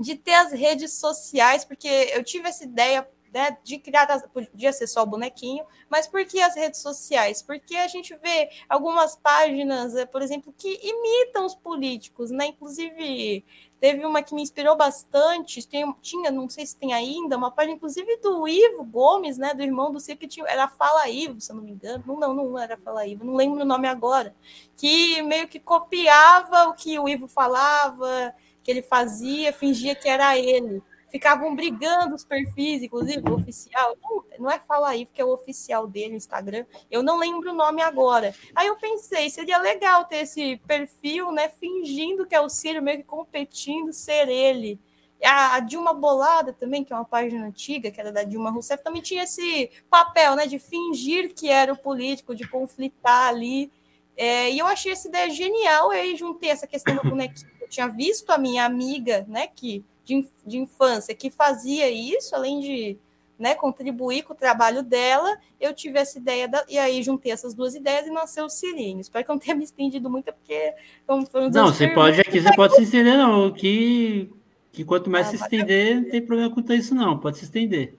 de 0.01 0.15
ter 0.15 0.33
as 0.33 0.53
redes 0.53 0.95
sociais, 0.95 1.67
porque 1.67 1.87
eu 2.15 2.25
tive 2.25 2.49
essa 2.49 2.65
ideia 2.65 3.07
né, 3.33 3.57
de 3.63 3.79
criar, 3.79 4.07
podia 4.33 4.73
ser 4.73 4.87
só 4.87 5.03
o 5.03 5.07
bonequinho, 5.07 5.65
mas 5.89 6.07
por 6.07 6.25
que 6.25 6.41
as 6.41 6.55
redes 6.55 6.81
sociais? 6.81 7.43
Porque 7.43 7.77
a 7.77 7.89
gente 7.89 8.15
vê 8.17 8.49
algumas 8.69 9.17
páginas, 9.17 9.95
eh, 9.95 10.07
por 10.07 10.23
exemplo, 10.23 10.55
que 10.57 10.79
imitam 10.83 11.45
os 11.45 11.55
políticos, 11.55 12.31
né? 12.31 12.47
Inclusive, 12.47 13.45
teve 13.81 14.05
uma 14.05 14.23
que 14.23 14.35
me 14.35 14.43
inspirou 14.43 14.77
bastante, 14.77 15.67
tem, 15.67 15.93
tinha, 16.01 16.31
não 16.31 16.49
sei 16.49 16.67
se 16.67 16.77
tem 16.77 16.93
ainda, 16.93 17.37
uma 17.37 17.51
página, 17.51 17.75
inclusive, 17.75 18.17
do 18.19 18.49
Ivo 18.49 18.85
Gomes, 18.85 19.39
né? 19.39 19.55
Do 19.55 19.63
irmão 19.63 19.93
do 19.93 20.01
Ciro, 20.01 20.19
que 20.19 20.27
tinha, 20.29 20.47
era 20.47 20.69
Fala 20.69 21.09
Ivo, 21.09 21.41
se 21.41 21.53
eu 21.53 21.57
não 21.57 21.63
me 21.63 21.73
engano. 21.73 22.05
Não, 22.07 22.17
não, 22.19 22.35
não 22.35 22.59
era 22.59 22.77
Fala 22.77 23.07
Ivo, 23.07 23.25
não 23.25 23.35
lembro 23.35 23.61
o 23.61 23.65
nome 23.65 23.89
agora. 23.89 24.35
Que 24.77 25.23
meio 25.23 25.49
que 25.49 25.61
copiava 25.61 26.69
o 26.69 26.75
que 26.75 26.99
o 26.99 27.09
Ivo 27.09 27.29
falava, 27.29 28.35
que 28.63 28.71
ele 28.71 28.83
fazia, 28.83 29.53
fingia 29.53 29.95
que 29.95 30.09
era 30.09 30.37
ele 30.39 30.83
ficavam 31.11 31.55
brigando 31.55 32.15
os 32.15 32.25
perfis, 32.25 32.83
inclusive 32.83 33.29
o 33.29 33.35
oficial. 33.35 33.97
Não, 34.03 34.25
não 34.39 34.51
é 34.51 34.59
Fala 34.59 34.91
aí, 34.91 35.07
porque 35.07 35.21
é 35.21 35.25
o 35.25 35.33
oficial 35.33 35.87
dele 35.87 36.17
Instagram. 36.17 36.67
Eu 36.91 37.03
não 37.03 37.19
lembro 37.19 37.51
o 37.51 37.55
nome 37.55 37.81
agora. 37.81 38.35
Aí 38.55 38.67
eu 38.67 38.77
pensei, 38.77 39.31
seria 39.31 39.59
legal 39.59 40.05
ter 40.05 40.19
esse 40.19 40.57
perfil, 40.67 41.33
né? 41.33 41.49
Fingindo 41.49 42.27
que 42.27 42.35
é 42.35 42.41
o 42.41 42.49
Ciro, 42.49 42.83
meio 42.83 42.99
que 42.99 43.05
competindo 43.05 43.93
ser 43.93 44.29
ele. 44.29 44.79
A 45.25 45.59
Dilma 45.61 45.93
Bolada 45.93 46.53
também, 46.53 46.85
que 46.85 46.93
é 46.93 46.97
uma 46.97 47.05
página 47.05 47.45
antiga, 47.45 47.91
que 47.91 48.01
era 48.01 48.13
da 48.13 48.23
Dilma 48.23 48.51
Rousseff, 48.51 48.85
também 48.85 49.03
tinha 49.03 49.25
esse 49.25 49.71
papel, 49.91 50.37
né, 50.37 50.47
de 50.47 50.61
fingir 50.61 51.35
que 51.35 51.49
era 51.49 51.73
o 51.73 51.77
político, 51.77 52.37
de 52.37 52.47
conflitar 52.47 53.29
ali. 53.29 53.73
É, 54.17 54.51
e 54.51 54.59
eu 54.59 54.67
achei 54.67 54.93
essa 54.93 55.09
ideia 55.09 55.29
genial, 55.31 55.91
aí 55.91 56.15
juntei 56.15 56.51
essa 56.51 56.67
questão 56.67 56.95
do 56.95 57.03
bonequinho. 57.03 57.51
Eu 57.61 57.69
tinha 57.69 57.89
visto 57.89 58.31
a 58.31 58.39
minha 58.39 58.65
amiga, 58.65 59.25
né, 59.29 59.49
que 59.49 59.85
de, 60.09 60.27
de 60.47 60.59
infância 60.59 61.15
que 61.15 61.31
fazia 61.31 61.91
isso, 61.91 62.35
além 62.35 62.61
de 62.61 62.99
né, 63.39 63.55
contribuir 63.55 64.23
com 64.23 64.33
o 64.33 64.37
trabalho 64.37 64.83
dela, 64.83 65.39
eu 65.61 65.73
tive 65.75 65.99
essa 65.99 66.19
ideia, 66.19 66.49
da, 66.49 66.65
e 66.69 66.79
aí 66.79 67.03
juntei 67.03 67.31
essas 67.31 67.55
duas 67.55 67.75
ideias 67.75 68.07
e 68.07 68.11
nasceu 68.11 68.47
o 68.47 68.49
Cirinho. 68.49 69.01
Espero 69.01 69.25
que 69.25 69.31
eu 69.31 69.35
não 69.35 69.41
tenha 69.41 69.55
me 69.55 69.63
estendido 69.63 70.11
muito, 70.11 70.33
porque 70.33 70.73
como 71.07 71.27
foi 71.27 71.49
Não, 71.51 71.67
você 71.67 71.87
pode 71.89 72.21
aqui, 72.21 72.41
você 72.41 72.53
pode 72.57 72.75
se 72.75 72.83
estender, 72.83 73.17
não. 73.17 73.53
Que, 73.53 74.33
que 74.73 74.83
quanto 74.85 75.11
mais 75.11 75.29
ah, 75.29 75.31
se 75.31 75.37
estender, 75.37 75.97
não 75.97 76.11
tem 76.11 76.23
problema 76.23 76.53
com 76.53 76.73
isso, 76.73 76.95
não. 76.95 77.19
Pode 77.19 77.39
se 77.39 77.45
estender. 77.45 77.95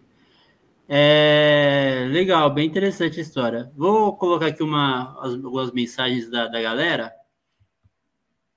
É, 0.89 2.07
legal, 2.09 2.49
bem 2.49 2.67
interessante 2.67 3.19
a 3.19 3.21
história. 3.21 3.71
Vou 3.77 4.17
colocar 4.17 4.47
aqui 4.47 4.63
uma, 4.63 5.15
algumas 5.23 5.71
mensagens 5.71 6.29
da, 6.29 6.47
da 6.47 6.59
galera. 6.59 7.13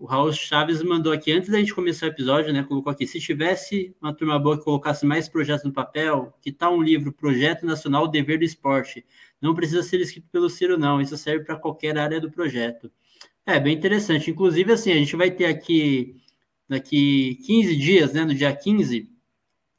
O 0.03 0.05
Raul 0.05 0.33
Chaves 0.33 0.83
mandou 0.83 1.13
aqui, 1.13 1.31
antes 1.31 1.49
da 1.49 1.61
gente 1.61 1.73
começar 1.73 2.07
o 2.07 2.09
episódio, 2.09 2.53
né? 2.53 2.65
Colocou 2.65 2.91
aqui: 2.91 3.07
se 3.07 3.21
tivesse 3.21 3.95
uma 4.03 4.13
turma 4.13 4.37
boa 4.37 4.59
que 4.59 4.65
colocasse 4.65 5.07
mais 5.07 5.29
projetos 5.29 5.65
no 5.65 5.73
papel, 5.73 6.37
que 6.43 6.51
tal 6.51 6.77
um 6.77 6.83
livro, 6.83 7.13
Projeto 7.13 7.65
Nacional 7.65 8.09
Dever 8.09 8.37
do 8.37 8.45
Esporte? 8.45 9.07
Não 9.41 9.55
precisa 9.55 9.81
ser 9.81 10.01
escrito 10.01 10.27
pelo 10.33 10.51
Ciro, 10.51 10.77
não. 10.77 11.01
Isso 11.01 11.17
serve 11.17 11.45
para 11.45 11.55
qualquer 11.55 11.97
área 11.97 12.21
do 12.21 12.29
projeto. 12.33 12.91
É, 13.47 13.61
bem 13.61 13.77
interessante. 13.77 14.29
Inclusive, 14.29 14.73
assim, 14.73 14.91
a 14.91 14.97
gente 14.97 15.15
vai 15.15 15.31
ter 15.31 15.45
aqui, 15.45 16.17
daqui 16.69 17.39
15 17.47 17.77
dias, 17.77 18.13
né? 18.13 18.25
No 18.25 18.35
dia 18.35 18.53
15, 18.53 19.09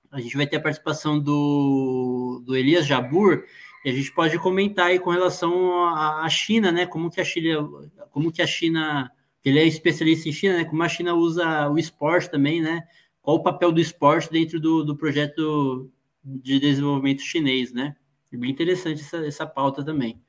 a 0.09 0.21
gente 0.21 0.37
vai 0.37 0.47
ter 0.47 0.55
a 0.55 0.61
participação 0.61 1.19
do, 1.19 2.41
do 2.45 2.55
Elias 2.55 2.85
Jabur, 2.85 3.43
e 3.83 3.89
a 3.89 3.93
gente 3.93 4.09
pode 4.13 4.39
comentar 4.39 4.85
aí 4.85 4.99
com 4.99 5.09
relação 5.09 5.85
à 5.85 6.29
China, 6.29 6.71
né? 6.71 6.85
Como 6.85 7.11
que 7.11 7.19
a 7.19 7.25
China, 7.25 7.69
como 8.09 8.31
que 8.31 8.41
a 8.41 8.47
China 8.47 9.11
ele 9.43 9.59
é 9.59 9.65
especialista 9.65 10.29
em 10.29 10.31
China, 10.31 10.57
né? 10.57 10.65
Como 10.65 10.81
a 10.83 10.89
China 10.89 11.13
usa 11.13 11.69
o 11.69 11.77
esporte 11.77 12.29
também, 12.29 12.61
né? 12.61 12.83
Qual 13.21 13.37
o 13.37 13.43
papel 13.43 13.71
do 13.71 13.81
esporte 13.81 14.31
dentro 14.31 14.59
do, 14.59 14.83
do 14.83 14.95
projeto 14.95 15.91
de 16.23 16.59
desenvolvimento 16.59 17.21
chinês, 17.21 17.73
né? 17.73 17.95
É 18.31 18.37
bem 18.37 18.51
interessante 18.51 19.01
essa, 19.01 19.17
essa 19.17 19.45
pauta 19.45 19.83
também. 19.83 20.21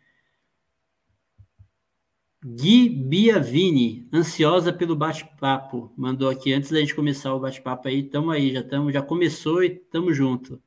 Gui 2.47 2.90
Biavini, 2.90 4.06
ansiosa 4.12 4.71
pelo 4.71 4.94
bate-papo, 4.94 5.90
mandou 5.97 6.28
aqui 6.28 6.52
antes 6.52 6.71
da 6.71 6.78
gente 6.78 6.94
começar 6.94 7.35
o 7.35 7.40
bate-papo 7.40 7.88
aí. 7.88 8.02
Tamo 8.02 8.30
aí, 8.30 8.52
já 8.52 8.62
tamo, 8.62 8.92
já 8.92 9.00
começou 9.00 9.64
e 9.64 9.71
tamo 9.71 10.12
junto. 10.12 10.62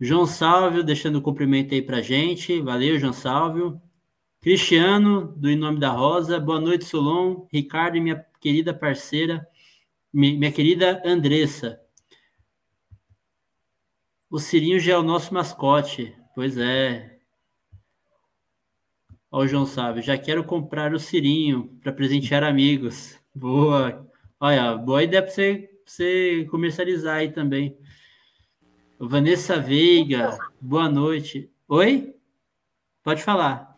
João 0.00 0.26
Salvio, 0.26 0.82
deixando 0.82 1.16
o 1.16 1.22
cumprimento 1.22 1.72
aí 1.72 1.80
pra 1.80 2.02
gente. 2.02 2.60
Valeu, 2.60 2.98
João 2.98 3.12
Salvio. 3.12 3.80
Cristiano, 4.44 5.28
do 5.38 5.48
Em 5.48 5.56
Nome 5.56 5.80
da 5.80 5.88
Rosa, 5.88 6.38
boa 6.38 6.60
noite, 6.60 6.84
Solon, 6.84 7.46
Ricardo 7.50 7.96
e 7.96 8.00
minha 8.02 8.26
querida 8.38 8.74
parceira, 8.74 9.48
minha 10.12 10.52
querida 10.52 11.00
Andressa. 11.02 11.80
O 14.28 14.38
Cirinho 14.38 14.78
já 14.78 14.92
é 14.92 14.98
o 14.98 15.02
nosso 15.02 15.32
mascote, 15.32 16.14
pois 16.34 16.58
é. 16.58 17.20
Ó, 19.32 19.44
o 19.44 19.48
João 19.48 19.64
sabe, 19.64 20.02
já 20.02 20.18
quero 20.18 20.44
comprar 20.44 20.92
o 20.92 21.00
Cirinho 21.00 21.78
para 21.82 21.90
presentear 21.90 22.44
amigos. 22.44 23.18
Boa. 23.34 24.06
Olha, 24.38 24.76
boa 24.76 25.02
ideia 25.02 25.22
para 25.22 25.32
você, 25.32 25.70
você 25.86 26.46
comercializar 26.50 27.16
aí 27.16 27.32
também. 27.32 27.78
Vanessa 28.98 29.58
Veiga, 29.58 30.36
boa 30.60 30.90
noite. 30.90 31.50
Oi? 31.66 32.14
Pode 33.02 33.22
falar. 33.22 33.73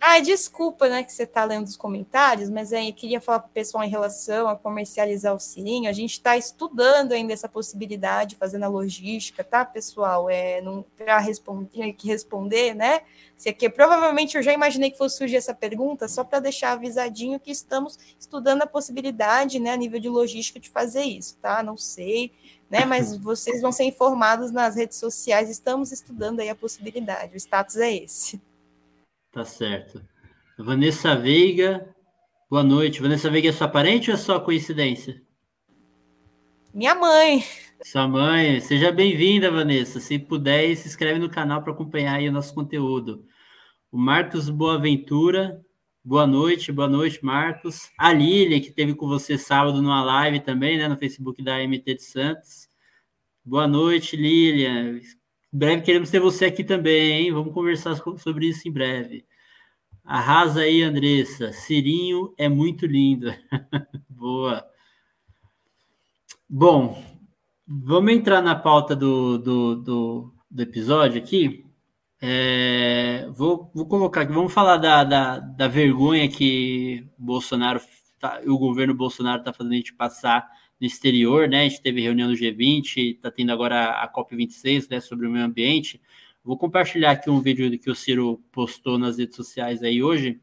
Ah, 0.00 0.20
desculpa, 0.20 0.88
né, 0.88 1.02
que 1.02 1.12
você 1.12 1.24
está 1.24 1.44
lendo 1.44 1.66
os 1.66 1.76
comentários, 1.76 2.48
mas 2.48 2.72
aí 2.72 2.92
queria 2.92 3.20
falar 3.20 3.40
para 3.40 3.48
o 3.48 3.52
pessoal 3.52 3.82
em 3.82 3.88
relação 3.88 4.46
a 4.48 4.56
comercializar 4.56 5.34
o 5.34 5.40
sininho. 5.40 5.90
A 5.90 5.92
gente 5.92 6.12
está 6.12 6.36
estudando 6.36 7.12
ainda 7.12 7.32
essa 7.32 7.48
possibilidade, 7.48 8.36
fazendo 8.36 8.62
a 8.62 8.68
logística, 8.68 9.42
tá, 9.42 9.64
pessoal? 9.64 10.30
É, 10.30 10.62
para 10.96 11.18
responder, 11.18 11.92
que 11.94 12.06
responder, 12.06 12.74
né? 12.74 13.00
Se 13.36 13.48
aqui, 13.48 13.68
provavelmente 13.68 14.36
eu 14.36 14.42
já 14.42 14.52
imaginei 14.52 14.90
que 14.90 14.98
fosse 14.98 15.16
surgir 15.16 15.36
essa 15.36 15.54
pergunta, 15.54 16.06
só 16.06 16.22
para 16.22 16.40
deixar 16.40 16.72
avisadinho 16.72 17.40
que 17.40 17.50
estamos 17.50 17.98
estudando 18.18 18.62
a 18.62 18.66
possibilidade, 18.66 19.58
né, 19.58 19.72
a 19.72 19.76
nível 19.76 20.00
de 20.00 20.08
logística, 20.08 20.60
de 20.60 20.70
fazer 20.70 21.02
isso, 21.02 21.36
tá? 21.42 21.60
Não 21.62 21.76
sei, 21.76 22.32
né? 22.70 22.84
Mas 22.84 23.16
vocês 23.18 23.60
vão 23.60 23.72
ser 23.72 23.84
informados 23.84 24.52
nas 24.52 24.76
redes 24.76 24.98
sociais. 24.98 25.50
Estamos 25.50 25.90
estudando 25.90 26.40
aí 26.40 26.48
a 26.48 26.54
possibilidade. 26.54 27.34
O 27.34 27.36
status 27.36 27.76
é 27.76 27.92
esse. 27.94 28.40
Tá 29.30 29.44
certo. 29.44 30.02
Vanessa 30.58 31.14
Veiga, 31.14 31.94
boa 32.50 32.64
noite. 32.64 33.02
Vanessa 33.02 33.30
Veiga 33.30 33.50
é 33.50 33.52
sua 33.52 33.68
parente 33.68 34.10
ou 34.10 34.14
é 34.14 34.18
só 34.18 34.40
coincidência? 34.40 35.22
Minha 36.72 36.94
mãe. 36.94 37.44
Sua 37.84 38.08
mãe, 38.08 38.58
seja 38.60 38.90
bem-vinda, 38.90 39.50
Vanessa. 39.50 40.00
Se 40.00 40.18
puder, 40.18 40.74
se 40.76 40.88
inscreve 40.88 41.18
no 41.18 41.30
canal 41.30 41.62
para 41.62 41.72
acompanhar 41.72 42.14
aí 42.14 42.28
o 42.28 42.32
nosso 42.32 42.54
conteúdo. 42.54 43.24
O 43.92 43.98
Marcos 43.98 44.48
Boaventura, 44.48 45.60
boa 46.02 46.26
noite, 46.26 46.72
boa 46.72 46.88
noite, 46.88 47.22
Marcos. 47.22 47.90
A 47.98 48.12
Lília, 48.12 48.60
que 48.60 48.72
teve 48.72 48.94
com 48.94 49.06
você 49.06 49.36
sábado 49.36 49.82
numa 49.82 50.02
live 50.02 50.40
também, 50.40 50.78
né, 50.78 50.88
no 50.88 50.96
Facebook 50.96 51.42
da 51.42 51.62
MT 51.62 51.94
de 51.94 52.02
Santos. 52.02 52.68
Boa 53.44 53.68
noite, 53.68 54.16
Lília. 54.16 55.00
Breve 55.52 55.82
queremos 55.82 56.10
ter 56.10 56.20
você 56.20 56.46
aqui 56.46 56.62
também, 56.62 57.12
hein? 57.12 57.32
Vamos 57.32 57.54
conversar 57.54 57.96
sobre 58.18 58.48
isso 58.48 58.68
em 58.68 58.72
breve. 58.72 59.24
Arrasa 60.04 60.60
aí, 60.60 60.82
Andressa. 60.82 61.52
Cirinho 61.52 62.34
é 62.38 62.48
muito 62.48 62.86
lindo. 62.86 63.32
boa. 64.08 64.64
Bom, 66.48 67.02
Vamos 67.70 68.14
entrar 68.14 68.40
na 68.40 68.54
pauta 68.54 68.96
do, 68.96 69.36
do, 69.36 69.76
do, 69.76 70.34
do 70.50 70.62
episódio 70.62 71.20
aqui. 71.20 71.66
É, 72.18 73.28
vou, 73.34 73.70
vou 73.74 73.86
colocar 73.86 74.22
aqui, 74.22 74.32
vamos 74.32 74.54
falar 74.54 74.78
da, 74.78 75.04
da, 75.04 75.38
da 75.38 75.68
vergonha 75.68 76.30
que 76.30 77.06
Bolsonaro, 77.18 77.78
tá, 78.18 78.40
o 78.46 78.56
governo 78.56 78.94
Bolsonaro 78.94 79.40
está 79.40 79.52
fazendo 79.52 79.74
a 79.74 79.76
gente 79.76 79.92
passar 79.92 80.48
no 80.80 80.86
exterior, 80.86 81.48
né? 81.48 81.62
A 81.62 81.68
gente 81.68 81.82
teve 81.82 82.00
reunião 82.00 82.28
do 82.28 82.36
G20, 82.36 83.14
está 83.16 83.30
tendo 83.30 83.52
agora 83.52 83.90
a 83.90 84.12
COP26, 84.12 84.88
né, 84.90 85.00
sobre 85.00 85.26
o 85.26 85.30
meio 85.30 85.44
ambiente. 85.44 86.00
Vou 86.44 86.56
compartilhar 86.56 87.12
aqui 87.12 87.28
um 87.28 87.40
vídeo 87.40 87.78
que 87.78 87.90
o 87.90 87.94
Ciro 87.94 88.42
postou 88.52 88.98
nas 88.98 89.18
redes 89.18 89.36
sociais 89.36 89.82
aí 89.82 90.02
hoje, 90.02 90.40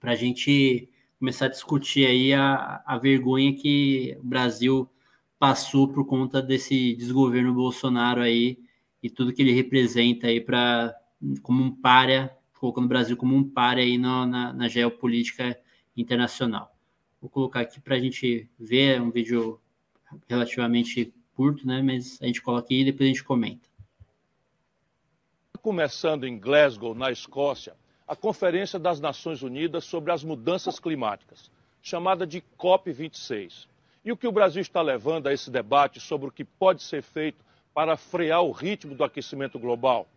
para 0.00 0.12
a 0.12 0.16
gente 0.16 0.88
começar 1.18 1.46
a 1.46 1.48
discutir 1.48 2.06
aí 2.06 2.34
a, 2.34 2.82
a 2.84 2.98
vergonha 2.98 3.54
que 3.54 4.16
o 4.20 4.26
Brasil 4.26 4.90
passou 5.38 5.88
por 5.88 6.04
conta 6.04 6.42
desse 6.42 6.94
desgoverno 6.96 7.54
Bolsonaro 7.54 8.20
aí 8.20 8.58
e 9.02 9.08
tudo 9.08 9.32
que 9.32 9.42
ele 9.42 9.52
representa 9.52 10.26
aí 10.26 10.40
para 10.40 10.94
como 11.42 11.62
um 11.62 11.70
párea, 11.70 12.36
colocando 12.58 12.86
o 12.86 12.88
Brasil 12.88 13.16
como 13.16 13.36
um 13.36 13.48
párea 13.48 13.82
aí 13.82 13.96
no, 13.96 14.26
na, 14.26 14.52
na 14.52 14.68
geopolítica 14.68 15.56
internacional. 15.96 16.71
Vou 17.22 17.30
colocar 17.30 17.60
aqui 17.60 17.80
para 17.80 17.94
a 17.94 18.00
gente 18.00 18.50
ver, 18.58 18.96
é 18.96 19.00
um 19.00 19.12
vídeo 19.12 19.60
relativamente 20.28 21.14
curto, 21.36 21.64
né? 21.64 21.80
Mas 21.80 22.20
a 22.20 22.26
gente 22.26 22.42
coloca 22.42 22.66
aí 22.68 22.80
e 22.80 22.84
depois 22.86 23.08
a 23.08 23.12
gente 23.12 23.22
comenta. 23.22 23.68
Começando 25.60 26.26
em 26.26 26.36
Glasgow, 26.36 26.96
na 26.96 27.12
Escócia, 27.12 27.76
a 28.08 28.16
Conferência 28.16 28.76
das 28.76 28.98
Nações 28.98 29.40
Unidas 29.40 29.84
sobre 29.84 30.10
as 30.10 30.24
Mudanças 30.24 30.80
Climáticas, 30.80 31.48
chamada 31.80 32.26
de 32.26 32.42
COP26. 32.58 33.68
E 34.04 34.10
o 34.10 34.16
que 34.16 34.26
o 34.26 34.32
Brasil 34.32 34.60
está 34.60 34.82
levando 34.82 35.28
a 35.28 35.32
esse 35.32 35.48
debate 35.48 36.00
sobre 36.00 36.26
o 36.26 36.32
que 36.32 36.44
pode 36.44 36.82
ser 36.82 37.04
feito 37.04 37.44
para 37.72 37.96
frear 37.96 38.42
o 38.42 38.50
ritmo 38.50 38.96
do 38.96 39.04
aquecimento 39.04 39.60
global? 39.60 40.08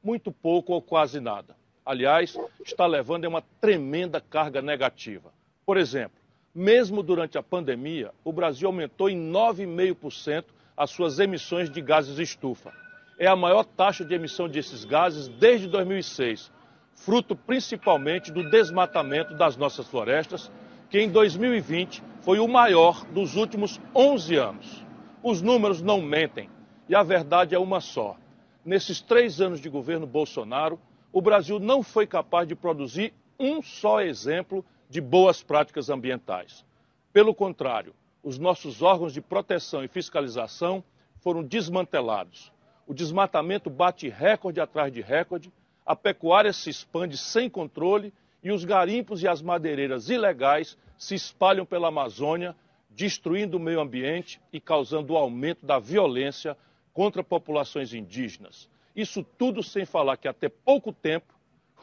Muito 0.00 0.30
pouco 0.30 0.72
ou 0.72 0.80
quase 0.80 1.18
nada. 1.18 1.56
Aliás, 1.84 2.38
está 2.64 2.86
levando 2.86 3.24
a 3.24 3.28
uma 3.28 3.42
tremenda 3.60 4.20
carga 4.20 4.62
negativa. 4.62 5.32
Por 5.66 5.76
exemplo, 5.76 6.21
mesmo 6.54 7.02
durante 7.02 7.38
a 7.38 7.42
pandemia, 7.42 8.12
o 8.24 8.32
Brasil 8.32 8.68
aumentou 8.68 9.08
em 9.08 9.30
9,5% 9.30 10.44
as 10.76 10.90
suas 10.90 11.18
emissões 11.18 11.70
de 11.70 11.80
gases 11.80 12.18
estufa. 12.18 12.72
É 13.18 13.26
a 13.26 13.36
maior 13.36 13.64
taxa 13.64 14.04
de 14.04 14.14
emissão 14.14 14.48
desses 14.48 14.84
gases 14.84 15.28
desde 15.28 15.68
2006, 15.68 16.50
fruto 16.94 17.34
principalmente 17.34 18.30
do 18.30 18.48
desmatamento 18.50 19.34
das 19.34 19.56
nossas 19.56 19.88
florestas 19.88 20.50
que 20.90 21.00
em 21.00 21.08
2020 21.10 22.02
foi 22.20 22.38
o 22.38 22.46
maior 22.46 23.04
dos 23.06 23.34
últimos 23.34 23.80
11 23.94 24.36
anos. 24.36 24.84
Os 25.22 25.40
números 25.40 25.80
não 25.80 26.02
mentem 26.02 26.50
e 26.88 26.94
a 26.94 27.02
verdade 27.02 27.54
é 27.54 27.58
uma 27.58 27.80
só. 27.80 28.16
Nesses 28.64 29.00
três 29.00 29.40
anos 29.40 29.60
de 29.60 29.68
governo 29.68 30.06
Bolsonaro, 30.06 30.78
o 31.12 31.22
Brasil 31.22 31.58
não 31.58 31.82
foi 31.82 32.06
capaz 32.06 32.46
de 32.46 32.54
produzir 32.54 33.14
um 33.38 33.62
só 33.62 34.00
exemplo 34.02 34.64
de 34.92 35.00
boas 35.00 35.42
práticas 35.42 35.88
ambientais. 35.88 36.66
Pelo 37.14 37.34
contrário, 37.34 37.94
os 38.22 38.38
nossos 38.38 38.82
órgãos 38.82 39.14
de 39.14 39.22
proteção 39.22 39.82
e 39.82 39.88
fiscalização 39.88 40.84
foram 41.20 41.42
desmantelados. 41.42 42.52
O 42.86 42.92
desmatamento 42.92 43.70
bate 43.70 44.10
recorde 44.10 44.60
atrás 44.60 44.92
de 44.92 45.00
recorde, 45.00 45.50
a 45.86 45.96
pecuária 45.96 46.52
se 46.52 46.68
expande 46.68 47.16
sem 47.16 47.48
controle 47.48 48.12
e 48.42 48.52
os 48.52 48.66
garimpos 48.66 49.22
e 49.22 49.28
as 49.28 49.40
madeireiras 49.40 50.10
ilegais 50.10 50.76
se 50.98 51.14
espalham 51.14 51.64
pela 51.64 51.88
Amazônia, 51.88 52.54
destruindo 52.90 53.56
o 53.56 53.60
meio 53.60 53.80
ambiente 53.80 54.42
e 54.52 54.60
causando 54.60 55.14
o 55.14 55.16
aumento 55.16 55.64
da 55.64 55.78
violência 55.78 56.54
contra 56.92 57.24
populações 57.24 57.94
indígenas. 57.94 58.68
Isso 58.94 59.24
tudo 59.38 59.62
sem 59.62 59.86
falar 59.86 60.18
que 60.18 60.28
até 60.28 60.50
pouco 60.50 60.92
tempo 60.92 61.31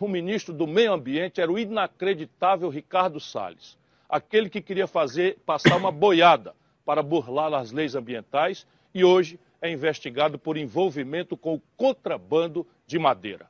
o 0.05 0.09
ministro 0.09 0.53
do 0.53 0.65
Meio 0.65 0.93
Ambiente 0.93 1.41
era 1.41 1.51
o 1.51 1.59
inacreditável 1.59 2.69
Ricardo 2.69 3.19
Salles, 3.19 3.77
aquele 4.07 4.49
que 4.49 4.61
queria 4.61 4.87
fazer 4.87 5.37
passar 5.45 5.75
uma 5.75 5.91
boiada 5.91 6.55
para 6.85 7.03
burlar 7.03 7.53
as 7.53 7.71
leis 7.71 7.95
ambientais 7.95 8.65
e 8.93 9.03
hoje 9.03 9.39
é 9.61 9.69
investigado 9.69 10.39
por 10.39 10.57
envolvimento 10.57 11.35
com 11.35 11.55
o 11.55 11.61
contrabando 11.75 12.65
de 12.87 12.97
madeira. 12.97 13.47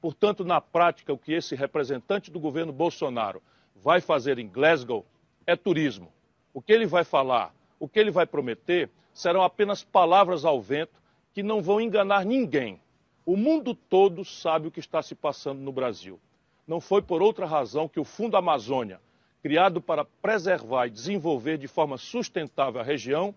Portanto, 0.00 0.44
na 0.44 0.60
prática, 0.60 1.12
o 1.12 1.18
que 1.18 1.32
esse 1.32 1.54
representante 1.54 2.30
do 2.30 2.40
governo 2.40 2.72
Bolsonaro 2.72 3.40
vai 3.76 4.00
fazer 4.00 4.38
em 4.38 4.48
Glasgow 4.48 5.06
é 5.46 5.54
turismo. 5.54 6.12
O 6.52 6.60
que 6.60 6.72
ele 6.72 6.86
vai 6.86 7.04
falar, 7.04 7.54
o 7.78 7.88
que 7.88 8.00
ele 8.00 8.10
vai 8.10 8.26
prometer, 8.26 8.90
serão 9.14 9.42
apenas 9.42 9.84
palavras 9.84 10.44
ao 10.44 10.60
vento 10.60 11.00
que 11.32 11.42
não 11.42 11.62
vão 11.62 11.80
enganar 11.80 12.24
ninguém. 12.24 12.80
O 13.24 13.36
mundo 13.36 13.74
todo 13.74 14.24
sabe 14.24 14.66
o 14.66 14.70
que 14.70 14.80
está 14.80 15.00
se 15.00 15.14
passando 15.14 15.60
no 15.60 15.70
Brasil. 15.72 16.18
Não 16.66 16.80
foi 16.80 17.00
por 17.00 17.22
outra 17.22 17.46
razão 17.46 17.88
que 17.88 18.00
o 18.00 18.04
Fundo 18.04 18.36
Amazônia, 18.36 19.00
criado 19.42 19.80
para 19.80 20.04
preservar 20.04 20.86
e 20.86 20.90
desenvolver 20.90 21.56
de 21.56 21.68
forma 21.68 21.96
sustentável 21.96 22.80
a 22.80 22.84
região, 22.84 23.32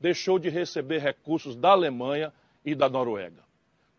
deixou 0.00 0.38
de 0.38 0.48
receber 0.48 0.98
recursos 0.98 1.54
da 1.54 1.70
Alemanha 1.70 2.32
e 2.64 2.74
da 2.74 2.88
Noruega. 2.88 3.44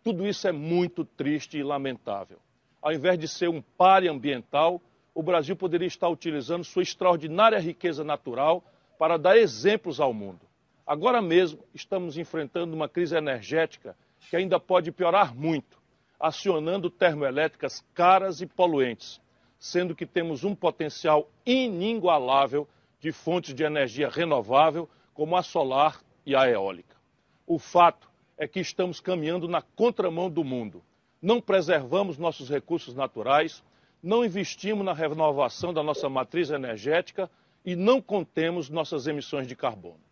Tudo 0.04 0.26
isso 0.26 0.47
é 0.47 0.52
muito 0.52 1.06
triste 1.06 1.58
e 1.58 1.63
lamentável. 1.63 2.39
Ao 2.82 2.91
invés 2.91 3.19
de 3.19 3.28
ser 3.28 3.50
um 3.50 3.62
pare 3.62 4.08
ambiental, 4.08 4.82
o 5.13 5.21
Brasil 5.21 5.56
poderia 5.56 5.88
estar 5.88 6.10
utilizando 6.10 6.63
sua 6.63 6.84
extraordinária 6.84 7.60
riqueza 7.60 8.04
natural 8.04 8.63
para 8.97 9.17
dar 9.17 9.38
exemplos 9.38 10.00
ao 10.00 10.13
mundo. 10.13 10.41
Agora 10.86 11.21
mesmo 11.21 11.60
estamos 11.73 12.17
enfrentando 12.17 12.76
uma 12.76 12.88
crise 12.88 13.15
energética 13.15 13.95
que 14.30 14.36
ainda 14.36 14.60
pode 14.60 14.91
piorar 14.91 15.36
muito, 15.36 15.77
acionando 16.19 16.89
termoelétricas 16.89 17.84
caras 17.93 18.41
e 18.41 18.45
poluentes, 18.45 19.21
sendo 19.60 19.95
que 19.95 20.06
temos 20.06 20.43
um 20.43 20.56
potencial 20.56 21.30
inigualável 21.45 22.67
de 22.99 23.12
fontes 23.12 23.53
de 23.53 23.63
energia 23.63 24.10
renovável, 24.10 24.89
como 25.13 25.36
a 25.36 25.43
solar 25.43 26.01
e 26.25 26.36
a 26.36 26.47
eólica. 26.49 26.95
O 27.45 27.58
fato 27.58 28.10
é 28.38 28.47
que 28.47 28.60
estamos 28.60 28.99
caminhando 28.99 29.47
na 29.47 29.62
contramão 29.62 30.30
do 30.30 30.43
mundo. 30.43 30.84
Não 31.21 31.41
preservamos 31.41 32.17
nossos 32.17 32.49
recursos 32.49 32.93
naturais, 32.93 33.63
não 34.01 34.23
investimos 34.23 34.86
na 34.86 34.93
renovação 34.93 35.73
da 35.73 35.82
nossa 35.82 36.08
matriz 36.08 36.49
energética 36.49 37.30
e 37.65 37.75
não 37.75 38.01
contemos 38.01 38.69
nossas 38.69 39.08
emissões 39.08 39.47
de 39.47 39.56
carbono. 39.56 40.07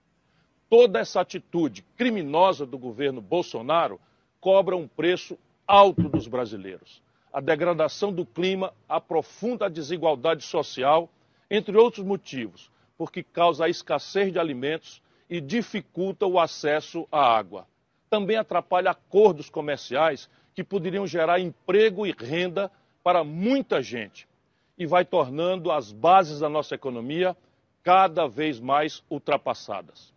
Toda 0.78 1.00
essa 1.00 1.22
atitude 1.22 1.86
criminosa 1.96 2.66
do 2.66 2.78
governo 2.78 3.22
Bolsonaro 3.22 3.98
cobra 4.42 4.76
um 4.76 4.90
preço 4.90 5.38
alto 5.66 6.10
dos 6.10 6.28
brasileiros. 6.28 7.02
A 7.32 7.40
degradação 7.40 8.12
do 8.12 8.26
clima 8.26 8.74
aprofunda 8.90 9.68
a 9.68 9.70
desigualdade 9.70 10.44
social, 10.44 11.10
entre 11.50 11.78
outros 11.78 12.06
motivos, 12.06 12.70
porque 12.98 13.24
causa 13.24 13.64
a 13.64 13.70
escassez 13.70 14.34
de 14.34 14.38
alimentos 14.38 15.02
e 15.30 15.40
dificulta 15.40 16.26
o 16.26 16.38
acesso 16.38 17.08
à 17.10 17.22
água 17.22 17.66
também 18.10 18.38
atrapalha 18.38 18.92
acordos 18.92 19.50
comerciais 19.50 20.30
que 20.54 20.64
poderiam 20.64 21.06
gerar 21.06 21.40
emprego 21.40 22.06
e 22.06 22.16
renda 22.18 22.72
para 23.04 23.24
muita 23.24 23.82
gente 23.82 24.28
e 24.78 24.86
vai 24.86 25.04
tornando 25.04 25.72
as 25.72 25.92
bases 25.92 26.40
da 26.40 26.50
nossa 26.50 26.76
economia 26.76 27.36
cada 27.84 28.28
vez 28.28 28.60
mais 28.60 29.04
ultrapassadas. 29.10 30.15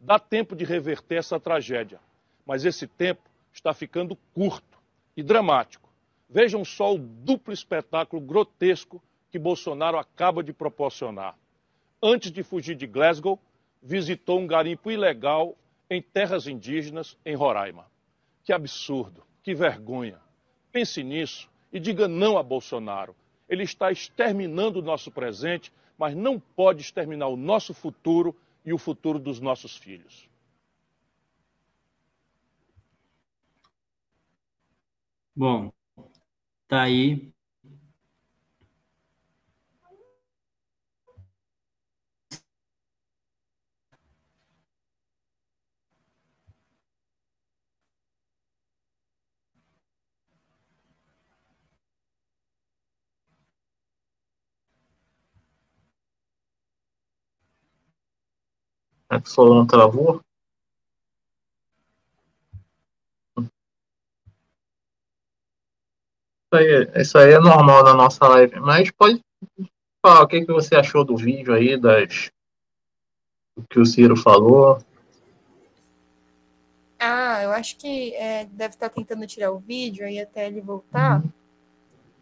Dá 0.00 0.18
tempo 0.18 0.54
de 0.54 0.64
reverter 0.64 1.16
essa 1.16 1.40
tragédia, 1.40 2.00
mas 2.44 2.64
esse 2.64 2.86
tempo 2.86 3.22
está 3.52 3.72
ficando 3.72 4.16
curto 4.34 4.78
e 5.16 5.22
dramático. 5.22 5.88
Vejam 6.28 6.64
só 6.64 6.94
o 6.94 6.98
duplo 6.98 7.52
espetáculo 7.52 8.20
grotesco 8.20 9.02
que 9.30 9.38
Bolsonaro 9.38 9.98
acaba 9.98 10.42
de 10.42 10.52
proporcionar. 10.52 11.36
Antes 12.02 12.30
de 12.30 12.42
fugir 12.42 12.74
de 12.74 12.86
Glasgow, 12.86 13.38
visitou 13.82 14.38
um 14.38 14.46
garimpo 14.46 14.90
ilegal 14.90 15.56
em 15.88 16.02
terras 16.02 16.46
indígenas 16.46 17.16
em 17.24 17.34
Roraima. 17.34 17.86
Que 18.44 18.52
absurdo, 18.52 19.22
que 19.42 19.54
vergonha. 19.54 20.18
Pense 20.72 21.02
nisso 21.02 21.48
e 21.72 21.80
diga 21.80 22.06
não 22.06 22.36
a 22.36 22.42
Bolsonaro. 22.42 23.14
Ele 23.48 23.62
está 23.62 23.90
exterminando 23.90 24.80
o 24.80 24.82
nosso 24.82 25.10
presente, 25.10 25.72
mas 25.96 26.14
não 26.14 26.38
pode 26.38 26.82
exterminar 26.82 27.28
o 27.28 27.36
nosso 27.36 27.72
futuro 27.72 28.36
e 28.66 28.72
o 28.74 28.78
futuro 28.78 29.18
dos 29.18 29.40
nossos 29.40 29.76
filhos. 29.78 30.28
Bom, 35.34 35.72
tá 36.68 36.82
aí 36.84 37.32
É 59.10 59.20
que 59.20 59.28
o 59.28 59.30
Solon 59.30 59.66
travou? 59.66 60.20
Isso 63.38 63.50
aí, 66.54 67.00
isso 67.00 67.18
aí 67.18 67.32
é 67.32 67.40
normal 67.40 67.84
na 67.84 67.94
nossa 67.94 68.26
live, 68.28 68.60
mas 68.60 68.90
pode 68.90 69.20
falar 70.04 70.22
o 70.22 70.28
que, 70.28 70.44
que 70.44 70.52
você 70.52 70.76
achou 70.76 71.04
do 71.04 71.16
vídeo 71.16 71.52
aí, 71.52 71.76
das, 71.76 72.30
do 73.56 73.66
que 73.68 73.80
o 73.80 73.86
Ciro 73.86 74.16
falou. 74.16 74.78
Ah, 76.98 77.42
eu 77.42 77.52
acho 77.52 77.76
que 77.76 78.14
é, 78.14 78.46
deve 78.46 78.74
estar 78.74 78.88
tentando 78.88 79.26
tirar 79.26 79.50
o 79.50 79.58
vídeo 79.58 80.06
aí 80.06 80.20
até 80.20 80.46
ele 80.46 80.60
voltar. 80.60 81.22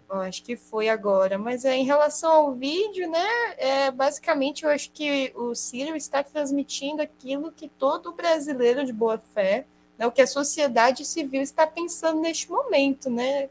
Eu 0.09 0.21
acho 0.21 0.43
que 0.43 0.57
foi 0.57 0.89
agora. 0.89 1.39
Mas 1.39 1.65
é, 1.65 1.75
em 1.77 1.85
relação 1.85 2.31
ao 2.31 2.53
vídeo, 2.55 3.11
né? 3.11 3.27
É, 3.57 3.91
basicamente, 3.91 4.65
eu 4.65 4.71
acho 4.71 4.91
que 4.93 5.33
o 5.35 5.55
Ciro 5.55 5.97
está 5.97 6.23
transmitindo 6.23 7.03
aquilo 7.03 7.53
que 7.53 7.69
todo 7.69 8.13
brasileiro 8.13 8.85
de 8.85 8.93
boa 8.93 9.19
fé, 9.19 9.67
né, 9.99 10.07
o 10.07 10.13
que 10.13 10.23
a 10.23 10.27
sociedade 10.27 11.05
civil 11.05 11.43
está 11.43 11.67
pensando 11.67 12.21
neste 12.21 12.51
momento, 12.51 13.11
né? 13.11 13.49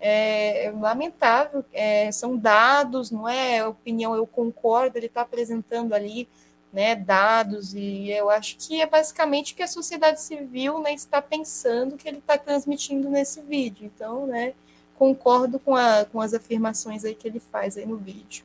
É, 0.00 0.66
é 0.66 0.70
lamentável, 0.70 1.64
é, 1.72 2.10
são 2.10 2.36
dados, 2.36 3.10
não 3.10 3.28
é 3.28 3.66
opinião, 3.66 4.14
eu 4.14 4.26
concordo, 4.26 4.96
ele 4.96 5.06
está 5.06 5.20
apresentando 5.22 5.92
ali 5.92 6.26
né, 6.72 6.94
dados, 6.94 7.74
e 7.74 8.10
eu 8.10 8.30
acho 8.30 8.56
que 8.56 8.80
é 8.80 8.86
basicamente 8.86 9.52
o 9.52 9.56
que 9.56 9.62
a 9.62 9.68
sociedade 9.68 10.20
civil 10.20 10.80
né, 10.80 10.94
está 10.94 11.20
pensando 11.20 11.96
que 11.96 12.08
ele 12.08 12.18
está 12.18 12.38
transmitindo 12.38 13.08
nesse 13.10 13.40
vídeo. 13.40 13.90
Então, 13.94 14.26
né, 14.26 14.54
concordo 15.00 15.58
com, 15.58 15.74
a, 15.74 16.04
com 16.04 16.20
as 16.20 16.34
afirmações 16.34 17.06
aí 17.06 17.14
que 17.14 17.26
ele 17.26 17.40
faz 17.40 17.78
aí 17.78 17.86
no 17.86 17.96
vídeo. 17.96 18.44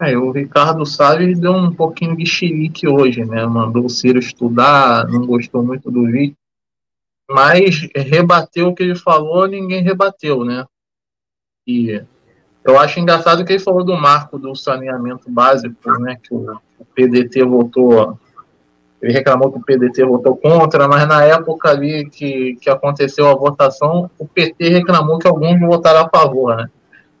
É, 0.00 0.18
o 0.18 0.32
Ricardo 0.32 0.84
Salles 0.84 1.38
deu 1.38 1.52
um 1.52 1.72
pouquinho 1.72 2.16
de 2.16 2.26
xilique 2.26 2.88
hoje, 2.88 3.24
né? 3.24 3.46
Mandou 3.46 3.84
o 3.84 3.88
Ciro 3.88 4.18
estudar, 4.18 5.06
não 5.06 5.24
gostou 5.24 5.62
muito 5.62 5.92
do 5.92 6.06
vídeo, 6.06 6.36
mas 7.30 7.88
rebateu 7.94 8.66
o 8.66 8.74
que 8.74 8.82
ele 8.82 8.96
falou, 8.96 9.46
ninguém 9.46 9.80
rebateu, 9.80 10.44
né? 10.44 10.66
E 11.68 12.02
eu 12.64 12.76
acho 12.76 12.98
engraçado 12.98 13.44
que 13.44 13.52
ele 13.52 13.62
falou 13.62 13.84
do 13.84 13.96
marco 13.96 14.40
do 14.40 14.56
saneamento 14.56 15.30
básico, 15.30 15.98
né? 16.00 16.16
Que 16.20 16.34
o 16.34 16.60
PDT 16.96 17.44
votou 17.44 18.18
ele 19.00 19.12
reclamou 19.12 19.52
que 19.52 19.58
o 19.58 19.62
PDT 19.62 20.04
votou 20.04 20.36
contra, 20.36 20.88
mas 20.88 21.06
na 21.06 21.22
época 21.22 21.70
ali 21.70 22.08
que, 22.08 22.56
que 22.56 22.70
aconteceu 22.70 23.28
a 23.28 23.34
votação, 23.34 24.10
o 24.18 24.26
PT 24.26 24.68
reclamou 24.70 25.18
que 25.18 25.28
alguns 25.28 25.60
votaram 25.60 26.06
a 26.06 26.08
favor, 26.08 26.56
né? 26.56 26.70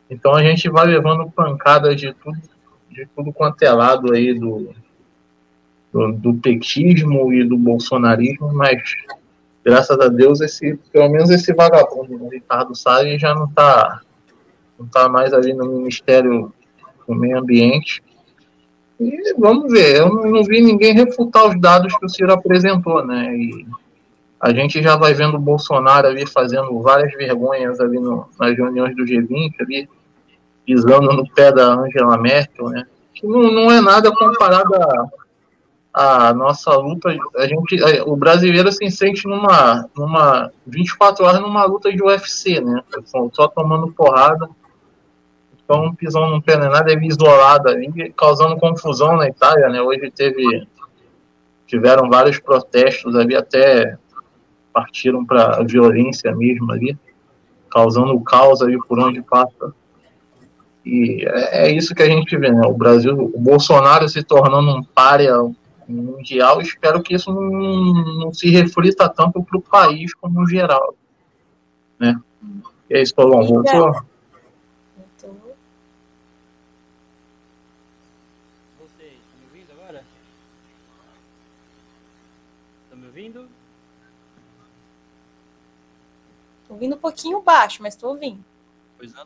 Então 0.08 0.34
a 0.34 0.42
gente 0.42 0.68
vai 0.70 0.86
levando 0.86 1.30
pancadas 1.30 1.96
de 2.00 2.14
tudo, 2.14 2.38
de 2.90 3.06
tudo 3.14 3.32
quanto 3.32 3.62
é 3.62 3.70
lado 3.70 4.12
aí 4.12 4.32
do, 4.32 4.72
do, 5.92 6.12
do 6.12 6.34
petismo 6.34 7.32
e 7.32 7.44
do 7.44 7.58
bolsonarismo, 7.58 8.52
mas 8.54 8.82
graças 9.64 9.98
a 9.98 10.08
Deus 10.08 10.40
esse, 10.40 10.78
pelo 10.92 11.10
menos 11.10 11.28
esse 11.28 11.52
vagabundo, 11.52 12.24
o 12.24 12.28
Ricardo 12.28 12.74
Salles 12.74 13.20
já 13.20 13.34
não 13.34 13.46
está 13.46 14.00
não 14.78 14.86
tá 14.86 15.08
mais 15.08 15.32
ali 15.32 15.54
no 15.54 15.66
Ministério 15.66 16.52
do 17.06 17.14
Meio 17.14 17.38
Ambiente, 17.38 18.02
e 18.98 19.34
vamos 19.38 19.70
ver, 19.70 19.98
eu 19.98 20.08
não 20.08 20.42
vi 20.42 20.60
ninguém 20.62 20.94
refutar 20.94 21.46
os 21.46 21.60
dados 21.60 21.94
que 21.96 22.06
o 22.06 22.08
Ciro 22.08 22.32
apresentou, 22.32 23.04
né? 23.04 23.36
E 23.36 23.66
a 24.40 24.52
gente 24.52 24.82
já 24.82 24.96
vai 24.96 25.12
vendo 25.12 25.36
o 25.36 25.40
Bolsonaro 25.40 26.06
ali 26.06 26.26
fazendo 26.26 26.80
várias 26.80 27.12
vergonhas 27.12 27.78
ali 27.78 27.98
no, 27.98 28.28
nas 28.38 28.56
reuniões 28.56 28.96
do 28.96 29.04
G20, 29.04 29.52
ali, 29.60 29.88
pisando 30.64 31.12
no 31.12 31.28
pé 31.30 31.52
da 31.52 31.74
Angela 31.74 32.16
Merkel, 32.16 32.70
né? 32.70 32.86
Que 33.14 33.26
não, 33.26 33.50
não 33.50 33.70
é 33.70 33.80
nada 33.80 34.10
comparado 34.10 34.72
à, 35.92 36.32
nossa 36.32 36.74
luta. 36.76 37.14
A 37.36 37.46
gente, 37.46 37.78
o 38.06 38.16
brasileiro 38.16 38.72
se 38.72 38.90
sente 38.90 39.26
numa, 39.26 39.88
numa 39.96 40.50
24 40.66 41.24
horas 41.24 41.40
numa 41.40 41.64
luta 41.64 41.92
de 41.92 42.02
UFC, 42.02 42.60
né? 42.60 42.82
Só 43.32 43.48
tomando 43.48 43.92
porrada 43.92 44.48
então, 45.66 45.92
pisão 45.96 46.30
no 46.30 46.40
pé 46.40 46.52
é 46.52 46.58
nada, 46.58 46.92
é 46.92 47.04
isolado 47.04 47.68
ali, 47.68 48.12
causando 48.16 48.56
confusão 48.56 49.16
na 49.16 49.26
Itália, 49.26 49.68
né? 49.68 49.82
Hoje 49.82 50.12
teve, 50.14 50.64
tiveram 51.66 52.08
vários 52.08 52.38
protestos 52.38 53.16
ali, 53.16 53.34
até 53.34 53.98
partiram 54.72 55.26
para 55.26 55.64
violência 55.64 56.32
mesmo 56.36 56.70
ali, 56.70 56.96
causando 57.68 58.18
caos 58.20 58.62
ali 58.62 58.78
por 58.86 59.00
onde 59.00 59.20
passa. 59.22 59.74
E 60.84 61.26
é, 61.26 61.66
é 61.66 61.72
isso 61.72 61.96
que 61.96 62.02
a 62.04 62.08
gente 62.08 62.36
vê, 62.36 62.52
né? 62.52 62.64
O 62.64 62.74
Brasil, 62.74 63.32
o 63.34 63.40
Bolsonaro 63.40 64.08
se 64.08 64.22
tornando 64.22 64.70
um 64.70 64.84
párea 64.84 65.34
mundial, 65.88 66.60
espero 66.60 67.02
que 67.02 67.16
isso 67.16 67.32
não, 67.32 67.50
não 68.18 68.32
se 68.32 68.48
reflita 68.50 69.08
tanto 69.08 69.42
para 69.42 69.58
o 69.58 69.62
país 69.62 70.14
como 70.14 70.46
geral, 70.46 70.94
né? 71.98 72.20
E 72.88 72.94
é 72.94 73.02
isso, 73.02 73.12
Paulão, 73.16 73.44
voltou? 73.44 73.96
Ouvindo 86.76 86.94
um 86.94 86.98
pouquinho 86.98 87.40
baixo, 87.40 87.82
mas 87.82 87.94
estou 87.94 88.10
ouvindo. 88.10 88.44
Pois 88.96 89.14
é. 89.14 89.22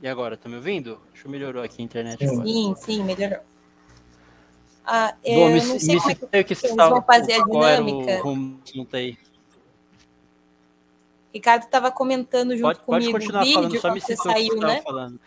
E 0.00 0.08
agora, 0.08 0.36
tá 0.36 0.48
me 0.48 0.56
ouvindo? 0.56 1.00
Acho 1.12 1.24
que 1.24 1.28
melhorou 1.28 1.62
aqui 1.62 1.82
a 1.82 1.84
internet. 1.84 2.18
Sim, 2.26 2.70
agora. 2.70 2.76
sim, 2.76 3.04
melhorou. 3.04 3.40
Ah, 4.86 5.14
é, 5.22 5.34
Bom, 5.34 5.48
me, 5.50 5.66
não 5.66 5.78
sei 5.78 5.94
me 5.96 6.00
como 6.00 6.12
é 6.32 6.42
que, 6.42 6.44
que 6.44 6.54
vocês 6.54 6.74
vão 6.74 7.02
fazer 7.02 7.34
a 7.34 7.44
dinâmica. 7.44 8.26
O, 8.26 8.86
aí. 8.92 9.18
Ricardo 11.34 11.64
estava 11.64 11.90
comentando 11.90 12.56
junto 12.56 12.80
pode, 12.80 12.80
comigo 12.80 13.12
pode 13.12 13.28
o 13.28 13.40
vídeo 13.40 13.52
falando, 13.52 13.80
quando 13.80 14.00
você 14.00 14.16
saiu, 14.16 14.56
né? 14.56 14.80
Falando. 14.82 15.20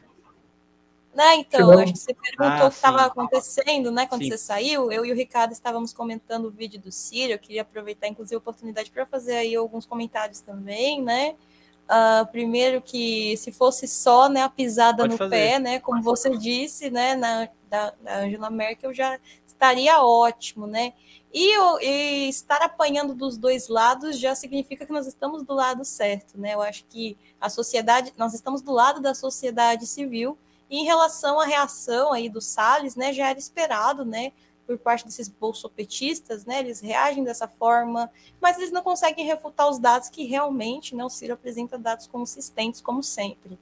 Né, 1.13 1.35
então, 1.35 1.77
acho 1.77 1.91
que 1.91 1.99
você 1.99 2.13
perguntou 2.13 2.63
ah, 2.63 2.67
o 2.67 2.69
que 2.69 2.75
estava 2.75 3.05
acontecendo, 3.05 3.91
né? 3.91 4.05
Quando 4.05 4.23
sim. 4.23 4.29
você 4.29 4.37
saiu, 4.37 4.89
eu 4.93 5.05
e 5.05 5.11
o 5.11 5.15
Ricardo 5.15 5.51
estávamos 5.51 5.91
comentando 5.91 6.45
o 6.45 6.51
vídeo 6.51 6.79
do 6.79 6.89
Ciro. 6.89 7.33
Eu 7.33 7.39
queria 7.39 7.63
aproveitar, 7.63 8.07
inclusive, 8.07 8.35
a 8.35 8.37
oportunidade 8.37 8.89
para 8.89 9.05
fazer 9.05 9.35
aí 9.35 9.53
alguns 9.53 9.85
comentários 9.85 10.39
também, 10.39 11.01
né? 11.01 11.35
Uh, 11.83 12.25
primeiro 12.31 12.81
que 12.81 13.35
se 13.35 13.51
fosse 13.51 13.85
só 13.89 14.29
né, 14.29 14.41
a 14.41 14.49
pisada 14.49 15.03
Pode 15.03 15.11
no 15.11 15.17
fazer. 15.17 15.29
pé, 15.29 15.59
né? 15.59 15.79
Como 15.81 16.01
você 16.01 16.29
disse, 16.37 16.89
né? 16.89 17.17
Na, 17.17 17.49
da, 17.69 17.93
da 18.01 18.19
Angela 18.19 18.49
Merkel 18.49 18.93
já 18.93 19.19
estaria 19.45 20.01
ótimo, 20.01 20.65
né? 20.65 20.93
E, 21.33 21.57
e, 21.85 22.29
estar 22.29 22.61
apanhando 22.61 23.13
dos 23.13 23.37
dois 23.37 23.67
lados 23.67 24.17
já 24.17 24.33
significa 24.33 24.85
que 24.85 24.93
nós 24.93 25.07
estamos 25.07 25.43
do 25.43 25.53
lado 25.53 25.83
certo, 25.83 26.39
né? 26.39 26.53
Eu 26.53 26.61
acho 26.61 26.85
que 26.85 27.17
a 27.39 27.49
sociedade, 27.49 28.13
nós 28.17 28.33
estamos 28.33 28.61
do 28.61 28.71
lado 28.71 29.01
da 29.01 29.13
sociedade 29.13 29.85
civil 29.85 30.37
em 30.71 30.85
relação 30.85 31.37
à 31.37 31.45
reação 31.45 32.13
aí 32.13 32.29
do 32.29 32.39
Salles, 32.39 32.95
né, 32.95 33.11
já 33.11 33.29
era 33.29 33.37
esperado, 33.37 34.05
né, 34.05 34.31
por 34.65 34.77
parte 34.77 35.03
desses 35.03 35.27
bolsopetistas, 35.27 36.45
né, 36.45 36.59
eles 36.61 36.79
reagem 36.79 37.25
dessa 37.25 37.45
forma, 37.45 38.09
mas 38.39 38.57
eles 38.57 38.71
não 38.71 38.81
conseguem 38.81 39.25
refutar 39.25 39.69
os 39.69 39.77
dados 39.77 40.07
que 40.07 40.23
realmente, 40.23 40.95
né, 40.95 41.03
o 41.03 41.09
Ciro 41.09 41.33
apresenta 41.33 41.77
dados 41.77 42.07
consistentes, 42.07 42.79
como 42.79 43.03
sempre. 43.03 43.59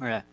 É, 0.00 0.24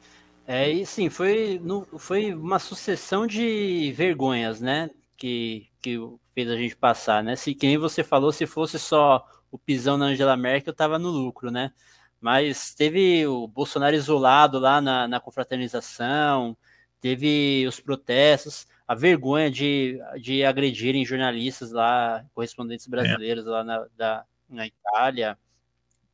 é 0.48 0.72
e 0.72 0.86
sim, 0.86 1.10
foi, 1.10 1.60
no, 1.62 1.86
foi 2.00 2.34
uma 2.34 2.58
sucessão 2.58 3.28
de 3.28 3.92
vergonhas, 3.98 4.62
né, 4.62 4.90
que, 5.18 5.68
que 5.82 5.98
fez 6.34 6.50
a 6.50 6.56
gente 6.56 6.78
passar, 6.78 7.22
né, 7.22 7.36
se 7.36 7.54
quem 7.54 7.78
você 7.78 8.02
falou, 8.02 8.32
se 8.32 8.46
fosse 8.46 8.80
só 8.80 9.28
o 9.52 9.58
pisão 9.58 9.98
na 9.98 10.06
Angela 10.06 10.38
Merkel, 10.38 10.72
estava 10.72 10.98
no 10.98 11.10
lucro, 11.10 11.52
né, 11.52 11.74
mas 12.20 12.74
teve 12.74 13.26
o 13.26 13.48
Bolsonaro 13.48 13.96
isolado 13.96 14.60
lá 14.60 14.82
na, 14.82 15.08
na 15.08 15.20
confraternização, 15.20 16.58
teve 17.00 17.66
os 17.68 17.80
protestos, 17.80 18.68
a 18.88 18.96
vergonha 18.96 19.50
de, 19.50 20.00
de 20.22 20.44
agredirem 20.44 21.06
jornalistas 21.06 21.72
lá, 21.72 22.26
correspondentes 22.34 22.88
é. 22.88 22.90
brasileiros 22.90 23.46
é. 23.46 23.50
lá 23.50 23.64
na, 23.64 23.86
da, 23.96 24.26
na 24.50 24.68
Itália. 24.68 25.38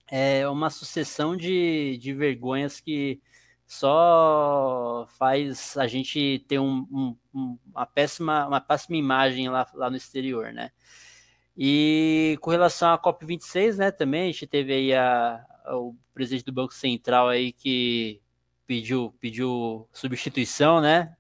É 0.08 0.48
uma 0.48 0.70
sucessão 0.70 1.36
de, 1.36 1.98
de 1.98 2.14
vergonhas 2.14 2.80
que 2.80 3.20
só 3.66 5.08
faz 5.18 5.76
a 5.76 5.88
gente 5.88 6.46
ter 6.48 6.60
um, 6.60 7.16
um, 7.34 7.58
uma, 7.74 7.86
péssima, 7.86 8.48
uma 8.48 8.62
péssima 8.62 8.96
imagem 8.98 9.50
lá, 9.50 9.68
lá 9.74 9.90
no 9.90 9.98
exterior, 9.98 10.54
né? 10.54 10.72
E 11.58 12.38
com 12.42 12.52
relação 12.52 12.92
à 12.92 13.00
COP26, 13.00 13.78
né, 13.78 13.90
também 13.90 14.24
a 14.24 14.26
gente 14.26 14.46
teve 14.46 14.74
aí 14.74 14.94
a, 14.94 15.44
o 15.74 15.96
presidente 16.14 16.46
do 16.46 16.52
Banco 16.52 16.74
Central 16.74 17.28
aí 17.28 17.52
que 17.52 18.22
pediu, 18.66 19.14
pediu 19.20 19.88
substituição, 19.94 20.82
né? 20.82 21.16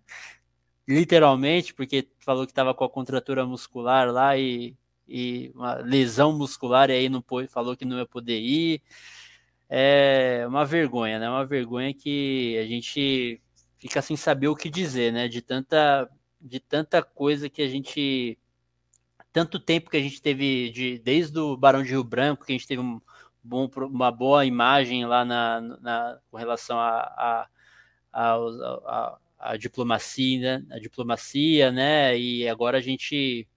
Literalmente, 0.87 1.73
porque 1.73 2.07
falou 2.19 2.45
que 2.45 2.51
estava 2.51 2.73
com 2.73 2.83
a 2.83 2.89
contratura 2.89 3.45
muscular 3.45 4.11
lá 4.11 4.37
e, 4.37 4.75
e 5.07 5.51
uma 5.55 5.75
lesão 5.75 6.37
muscular 6.37 6.89
e 6.89 6.93
aí 6.93 7.09
não 7.09 7.23
falou 7.49 7.75
que 7.75 7.85
não 7.85 7.97
ia 7.97 8.05
poder 8.05 8.39
ir. 8.39 8.81
É 9.69 10.45
uma 10.47 10.65
vergonha, 10.65 11.19
né? 11.19 11.29
Uma 11.29 11.45
vergonha 11.45 11.93
que 11.93 12.57
a 12.59 12.65
gente 12.67 13.41
fica 13.77 14.01
sem 14.01 14.15
saber 14.15 14.47
o 14.47 14.55
que 14.55 14.69
dizer, 14.69 15.11
né? 15.11 15.27
De 15.27 15.41
tanta, 15.41 16.09
de 16.39 16.59
tanta 16.59 17.01
coisa 17.01 17.49
que 17.49 17.61
a 17.61 17.67
gente 17.67 18.37
tanto 19.35 19.59
tempo 19.59 19.89
que 19.89 19.97
a 19.97 20.01
gente 20.01 20.21
teve 20.21 20.69
de, 20.69 20.97
desde 20.99 21.37
o 21.37 21.57
Barão 21.57 21.83
de 21.83 21.89
Rio 21.89 22.05
Branco, 22.05 22.45
que 22.45 22.53
a 22.53 22.55
gente 22.55 22.65
teve 22.65 22.81
um 22.81 23.01
bom, 23.45 23.69
uma 23.77 24.11
boa 24.11 24.45
imagem 24.45 25.05
lá 25.05 25.23
na, 25.23 25.61
na 25.61 26.19
com 26.31 26.37
relação 26.37 26.79
a, 26.79 26.99
a, 26.99 27.49
a, 28.11 28.35
a, 28.35 29.19
a 29.39 29.57
diplomacia, 29.57 30.59
né? 30.59 30.65
a 30.71 30.79
diplomacia, 30.79 31.71
né? 31.71 32.17
E 32.17 32.47
agora 32.49 32.79
a 32.79 32.81
gente 32.81 33.47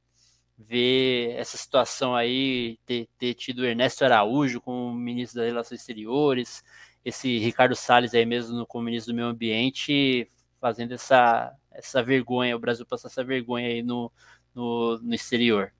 vê 0.59 1.33
essa 1.37 1.57
situação 1.57 2.15
aí, 2.15 2.79
ter, 2.85 3.09
ter 3.19 3.35
tido 3.35 3.65
Ernesto 3.65 4.05
Araújo 4.05 4.61
como 4.61 4.93
ministro 4.95 5.41
das 5.41 5.49
Relações 5.49 5.81
Exteriores, 5.81 6.63
esse 7.05 7.39
Ricardo 7.39 7.77
Salles 7.77 8.15
aí 8.15 8.27
mesmo 8.27 8.67
como 8.67 8.85
ministro 8.85 9.13
do 9.13 9.17
Meio 9.17 9.29
Ambiente, 9.29 10.31
fazendo 10.61 10.93
essa, 10.93 11.55
essa 11.71 12.03
vergonha, 12.03 12.57
o 12.57 12.59
Brasil 12.59 12.85
passar 12.85 13.09
essa 13.09 13.25
vergonha 13.25 13.69
aí 13.69 13.83
no, 13.83 14.13
no, 14.55 14.99
no 14.99 15.15
exterior. 15.15 15.73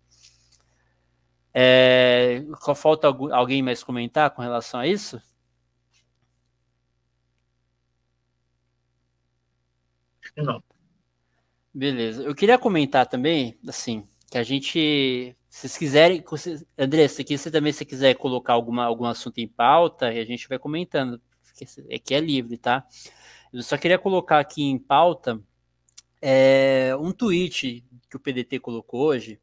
É, 1.53 2.43
falta 2.77 3.09
alguém 3.09 3.63
mais 3.63 3.83
comentar 3.83 4.31
com 4.31 4.43
relação 4.43 4.81
a 4.81 4.87
isso? 4.87 5.21
Não. 10.37 10.63
Beleza. 11.75 12.23
Eu 12.23 12.35
queria 12.35 12.59
comentar 12.59 13.07
também, 13.07 13.59
assim, 13.67 14.07
que 14.31 14.39
a 14.39 14.43
gente, 14.43 15.37
se 15.49 15.61
vocês 15.61 15.77
quiserem, 15.77 16.25
André, 16.77 17.09
se 17.09 17.23
aqui 17.23 17.37
você 17.37 17.51
também 17.51 17.73
se 17.73 17.85
quiser 17.85 18.15
colocar 18.15 18.55
alguma, 18.55 18.85
algum 18.85 19.05
assunto 19.05 19.39
em 19.39 19.49
pauta, 19.49 20.09
a 20.09 20.25
gente 20.25 20.49
vai 20.49 20.59
comentando, 20.59 21.21
é 21.89 21.99
que 21.99 22.15
é 22.15 22.21
livre, 22.21 22.57
tá? 22.57 22.87
Eu 23.53 23.63
só 23.63 23.77
queria 23.77 23.99
colocar 23.99 24.39
aqui 24.39 24.63
em 24.63 24.79
pauta 24.79 25.41
é, 26.21 26.95
um 26.99 27.13
tweet 27.13 27.85
que 28.11 28.17
o 28.17 28.21
PDT 28.21 28.59
colocou 28.61 29.03
hoje, 29.07 29.41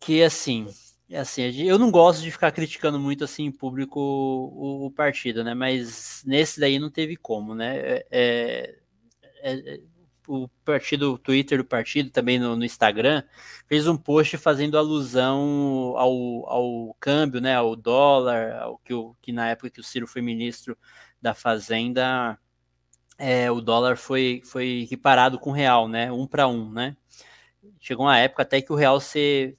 que 0.00 0.22
assim, 0.22 0.66
é 1.10 1.18
assim, 1.18 1.42
eu 1.62 1.78
não 1.78 1.90
gosto 1.90 2.22
de 2.22 2.30
ficar 2.30 2.52
criticando 2.52 2.98
muito 2.98 3.24
assim 3.24 3.44
em 3.44 3.52
público 3.52 4.00
o, 4.00 4.86
o 4.86 4.90
partido, 4.90 5.44
né? 5.44 5.54
Mas 5.54 6.22
nesse 6.26 6.58
daí 6.60 6.78
não 6.78 6.90
teve 6.90 7.16
como, 7.16 7.54
né? 7.54 7.78
É, 7.78 8.06
é, 8.10 9.74
é 9.74 9.80
o 10.28 10.48
partido, 10.64 11.14
o 11.14 11.18
Twitter 11.18 11.58
do 11.58 11.64
partido, 11.64 12.10
também 12.10 12.38
no, 12.38 12.54
no, 12.54 12.64
Instagram, 12.64 13.22
fez 13.66 13.88
um 13.88 13.96
post 13.96 14.38
fazendo 14.38 14.78
alusão 14.78 15.94
ao, 15.96 16.48
ao 16.48 16.96
câmbio, 17.00 17.40
né? 17.40 17.54
Ao 17.56 17.74
dólar, 17.74 18.52
ao 18.62 18.78
que, 18.78 18.94
o, 18.94 19.16
que 19.20 19.32
na 19.32 19.48
época 19.50 19.70
que 19.70 19.80
o 19.80 19.84
Ciro 19.84 20.06
foi 20.06 20.22
ministro 20.22 20.78
da 21.20 21.34
Fazenda, 21.34 22.38
é, 23.18 23.50
o 23.50 23.60
dólar 23.60 23.96
foi, 23.96 24.42
foi 24.44 24.82
equiparado 24.82 25.38
com 25.38 25.50
real, 25.50 25.88
né? 25.88 26.12
Um 26.12 26.26
para 26.26 26.46
um, 26.46 26.70
né? 26.70 26.96
Chegou 27.78 28.06
uma 28.06 28.18
época 28.18 28.42
até 28.42 28.60
que 28.60 28.72
o 28.72 28.76
real 28.76 29.00
ser, 29.00 29.56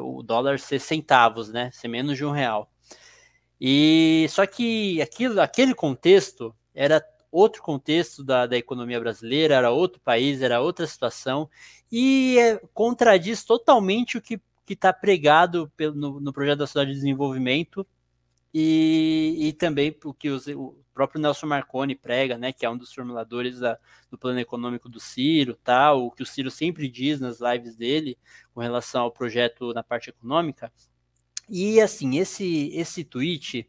o 0.00 0.22
dólar 0.22 0.58
ser 0.58 0.78
centavos, 0.80 1.50
né? 1.50 1.70
Ser 1.72 1.88
menos 1.88 2.16
de 2.16 2.24
um 2.24 2.30
real. 2.30 2.70
E 3.60 4.26
só 4.30 4.46
que 4.46 5.02
aquilo, 5.02 5.40
aquele 5.40 5.74
contexto 5.74 6.54
era 6.74 7.04
outro 7.30 7.62
contexto 7.62 8.24
da, 8.24 8.46
da 8.46 8.56
economia 8.56 8.98
brasileira, 8.98 9.54
era 9.54 9.70
outro 9.70 10.00
país, 10.00 10.42
era 10.42 10.60
outra 10.60 10.86
situação, 10.86 11.48
e 11.90 12.38
é, 12.38 12.60
contradiz 12.72 13.44
totalmente 13.44 14.18
o 14.18 14.22
que 14.22 14.40
está 14.68 14.92
pregado 14.92 15.70
pelo, 15.76 15.94
no, 15.94 16.20
no, 16.20 16.32
projeto 16.32 16.60
da 16.60 16.66
cidade 16.66 16.90
de 16.90 16.96
desenvolvimento 16.96 17.86
e, 18.52 19.36
e 19.38 19.52
também 19.52 19.96
o 20.04 20.12
que 20.12 20.30
o 20.30 20.76
próprio 20.92 21.20
Nelson 21.20 21.46
Marconi 21.46 21.94
prega, 21.94 22.36
né, 22.36 22.52
que 22.52 22.66
é 22.66 22.70
um 22.70 22.76
dos 22.76 22.92
formuladores 22.92 23.60
da, 23.60 23.78
do 24.10 24.18
plano 24.18 24.40
econômico 24.40 24.88
do 24.88 25.00
Ciro, 25.00 25.54
tá, 25.54 25.92
o 25.92 26.10
que 26.10 26.22
o 26.22 26.26
Ciro 26.26 26.50
sempre 26.50 26.88
diz 26.88 27.20
nas 27.20 27.40
lives 27.40 27.76
dele 27.76 28.18
com 28.52 28.60
relação 28.60 29.02
ao 29.02 29.12
projeto 29.12 29.72
na 29.72 29.82
parte 29.82 30.10
econômica. 30.10 30.72
E 31.48 31.80
assim, 31.80 32.18
esse 32.18 32.70
esse 32.74 33.02
tweet 33.04 33.68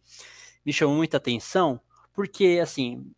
me 0.66 0.74
chamou 0.74 0.96
muita 0.96 1.18
atenção, 1.18 1.80
porque 2.14 2.60
assim, 2.62 3.12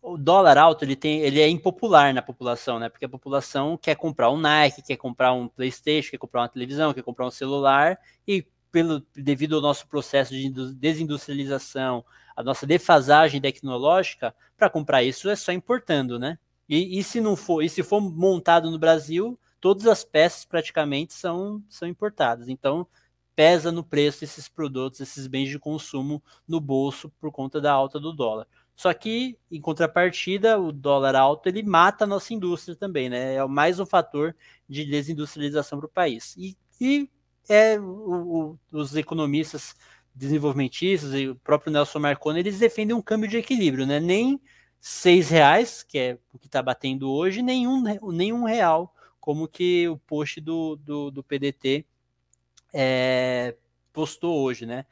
o 0.00 0.16
dólar 0.16 0.56
alto 0.56 0.84
ele 0.84 0.96
tem 0.96 1.20
ele 1.20 1.40
é 1.40 1.48
impopular 1.48 2.14
na 2.14 2.22
população, 2.22 2.78
né? 2.78 2.88
Porque 2.88 3.04
a 3.04 3.08
população 3.08 3.76
quer 3.76 3.96
comprar 3.96 4.30
um 4.30 4.38
Nike, 4.38 4.82
quer 4.82 4.96
comprar 4.96 5.32
um 5.32 5.48
PlayStation, 5.48 6.12
quer 6.12 6.18
comprar 6.18 6.42
uma 6.42 6.48
televisão, 6.48 6.94
quer 6.94 7.02
comprar 7.02 7.26
um 7.26 7.30
celular 7.30 7.98
e 8.26 8.46
pelo 8.74 9.06
devido 9.14 9.54
ao 9.54 9.62
nosso 9.62 9.86
processo 9.86 10.32
de 10.32 10.50
desindustrialização, 10.74 12.04
a 12.34 12.42
nossa 12.42 12.66
defasagem 12.66 13.40
tecnológica, 13.40 14.34
para 14.56 14.68
comprar 14.68 15.04
isso 15.04 15.30
é 15.30 15.36
só 15.36 15.52
importando, 15.52 16.18
né? 16.18 16.40
E, 16.68 16.98
e, 16.98 17.04
se 17.04 17.20
não 17.20 17.36
for, 17.36 17.62
e 17.62 17.68
se 17.68 17.84
for 17.84 18.00
montado 18.00 18.72
no 18.72 18.78
Brasil, 18.78 19.38
todas 19.60 19.86
as 19.86 20.02
peças 20.02 20.44
praticamente 20.44 21.12
são, 21.12 21.62
são 21.68 21.86
importadas. 21.86 22.48
Então, 22.48 22.84
pesa 23.36 23.70
no 23.70 23.84
preço 23.84 24.24
esses 24.24 24.48
produtos, 24.48 24.98
esses 24.98 25.28
bens 25.28 25.48
de 25.48 25.58
consumo 25.58 26.20
no 26.48 26.60
bolso 26.60 27.08
por 27.20 27.30
conta 27.30 27.60
da 27.60 27.72
alta 27.72 28.00
do 28.00 28.12
dólar. 28.12 28.48
Só 28.74 28.92
que, 28.92 29.38
em 29.52 29.60
contrapartida, 29.60 30.58
o 30.58 30.72
dólar 30.72 31.14
alto 31.14 31.48
ele 31.48 31.62
mata 31.62 32.02
a 32.02 32.08
nossa 32.08 32.34
indústria 32.34 32.74
também, 32.74 33.08
né? 33.08 33.34
É 33.36 33.46
mais 33.46 33.78
um 33.78 33.86
fator 33.86 34.34
de 34.68 34.84
desindustrialização 34.84 35.78
para 35.78 35.86
o 35.86 35.88
país. 35.88 36.34
E, 36.36 36.56
e 36.80 37.08
é 37.48 37.78
o, 37.78 38.58
o, 38.72 38.78
os 38.78 38.94
economistas 38.96 39.74
desenvolvimentistas 40.14 41.12
e 41.14 41.28
o 41.28 41.36
próprio 41.36 41.72
Nelson 41.72 41.98
Marconi, 41.98 42.40
eles 42.40 42.58
defendem 42.58 42.96
um 42.96 43.02
câmbio 43.02 43.28
de 43.28 43.36
equilíbrio, 43.36 43.86
né? 43.86 43.98
Nem 43.98 44.40
seis 44.80 45.28
reais, 45.28 45.82
que 45.82 45.98
é 45.98 46.18
o 46.32 46.38
que 46.38 46.46
está 46.46 46.62
batendo 46.62 47.10
hoje, 47.10 47.42
nenhum, 47.42 47.82
nenhum 48.12 48.44
real, 48.44 48.94
como 49.18 49.48
que 49.48 49.88
o 49.88 49.96
post 49.96 50.40
do, 50.40 50.76
do, 50.76 51.10
do 51.10 51.24
PDT 51.24 51.84
é, 52.72 53.56
postou 53.92 54.42
hoje, 54.42 54.66
né? 54.66 54.84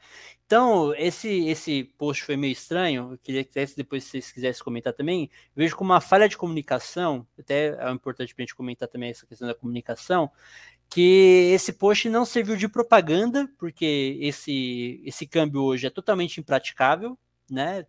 Então, 0.45 0.93
esse, 0.95 1.47
esse 1.47 1.83
post 1.97 2.23
foi 2.23 2.37
meio 2.37 2.51
estranho. 2.51 3.13
Eu 3.13 3.17
queria 3.17 3.43
que 3.43 3.51
depois, 3.75 4.03
se 4.03 4.11
vocês 4.11 4.31
quisessem 4.31 4.63
comentar 4.63 4.93
também, 4.93 5.29
vejo 5.55 5.75
como 5.75 5.91
uma 5.91 6.01
falha 6.01 6.29
de 6.29 6.37
comunicação, 6.37 7.25
até 7.37 7.75
é 7.75 7.91
importante 7.91 8.33
para 8.33 8.43
a 8.43 8.45
gente 8.45 8.55
comentar 8.55 8.87
também 8.87 9.09
essa 9.09 9.25
questão 9.25 9.47
da 9.47 9.55
comunicação, 9.55 10.31
que 10.93 11.49
esse 11.51 11.73
post 11.73 12.07
não 12.07 12.23
serviu 12.23 12.55
de 12.55 12.67
propaganda, 12.67 13.49
porque 13.57 14.15
esse, 14.21 15.01
esse 15.03 15.25
câmbio 15.25 15.63
hoje 15.63 15.87
é 15.87 15.89
totalmente 15.89 16.39
impraticável, 16.39 17.17
né? 17.49 17.87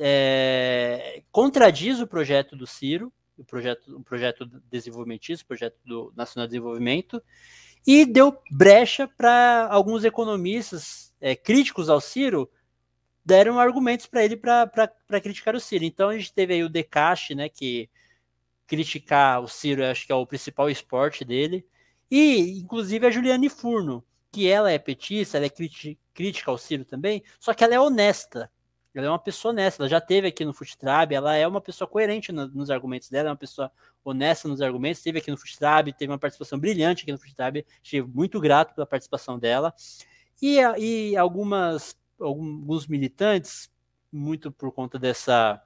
É, 0.00 1.22
contradiz 1.30 2.00
o 2.00 2.06
projeto 2.06 2.56
do 2.56 2.66
Ciro, 2.66 3.12
o 3.38 3.44
projeto, 3.44 3.96
o 3.96 4.02
projeto 4.02 4.46
desenvolvimentista, 4.68 5.44
o 5.44 5.46
projeto 5.46 5.76
do 5.84 6.12
Nacional 6.16 6.48
de 6.48 6.52
Desenvolvimento, 6.52 7.22
e 7.86 8.04
deu 8.04 8.36
brecha 8.50 9.06
para 9.06 9.68
alguns 9.70 10.02
economistas 10.02 11.14
é, 11.20 11.36
críticos 11.36 11.88
ao 11.88 12.00
Ciro 12.00 12.50
deram 13.24 13.60
argumentos 13.60 14.06
para 14.06 14.24
ele 14.24 14.36
para 14.36 15.20
criticar 15.22 15.54
o 15.54 15.60
Ciro. 15.60 15.84
Então 15.84 16.08
a 16.08 16.18
gente 16.18 16.34
teve 16.34 16.54
aí 16.54 16.64
o 16.64 16.68
Decache, 16.68 17.36
né, 17.36 17.48
que 17.48 17.88
criticar 18.66 19.40
o 19.40 19.46
Ciro, 19.46 19.84
acho 19.84 20.04
que 20.04 20.10
é 20.10 20.14
o 20.16 20.26
principal 20.26 20.68
esporte 20.68 21.24
dele, 21.24 21.64
e, 22.14 22.58
inclusive, 22.58 23.06
a 23.06 23.10
Juliane 23.10 23.48
Furno, 23.48 24.04
que 24.30 24.46
ela 24.46 24.70
é 24.70 24.78
petista, 24.78 25.38
ela 25.38 25.46
é 25.46 25.50
crítica 26.12 26.50
ao 26.50 26.58
Ciro 26.58 26.84
também, 26.84 27.22
só 27.40 27.54
que 27.54 27.64
ela 27.64 27.74
é 27.74 27.80
honesta. 27.80 28.52
Ela 28.94 29.06
é 29.06 29.08
uma 29.08 29.18
pessoa 29.18 29.50
honesta, 29.50 29.82
ela 29.82 29.88
já 29.88 29.98
teve 29.98 30.28
aqui 30.28 30.44
no 30.44 30.52
Futrab, 30.52 31.14
ela 31.14 31.34
é 31.34 31.48
uma 31.48 31.62
pessoa 31.62 31.88
coerente 31.88 32.30
no, 32.30 32.46
nos 32.48 32.70
argumentos 32.70 33.08
dela, 33.08 33.30
é 33.30 33.30
uma 33.30 33.36
pessoa 33.38 33.72
honesta 34.04 34.46
nos 34.46 34.60
argumentos, 34.60 35.00
teve 35.00 35.20
aqui 35.20 35.30
no 35.30 35.38
Futrab, 35.38 35.90
teve 35.94 36.12
uma 36.12 36.18
participação 36.18 36.58
brilhante 36.58 37.02
aqui 37.04 37.12
no 37.12 37.18
Futrab, 37.18 37.64
estive 37.82 38.06
muito 38.06 38.38
grato 38.38 38.74
pela 38.74 38.86
participação 38.86 39.38
dela. 39.38 39.72
E, 40.42 40.58
e 40.78 41.16
algumas, 41.16 41.96
alguns 42.20 42.86
militantes, 42.86 43.70
muito 44.12 44.52
por 44.52 44.70
conta 44.70 44.98
dessa 44.98 45.62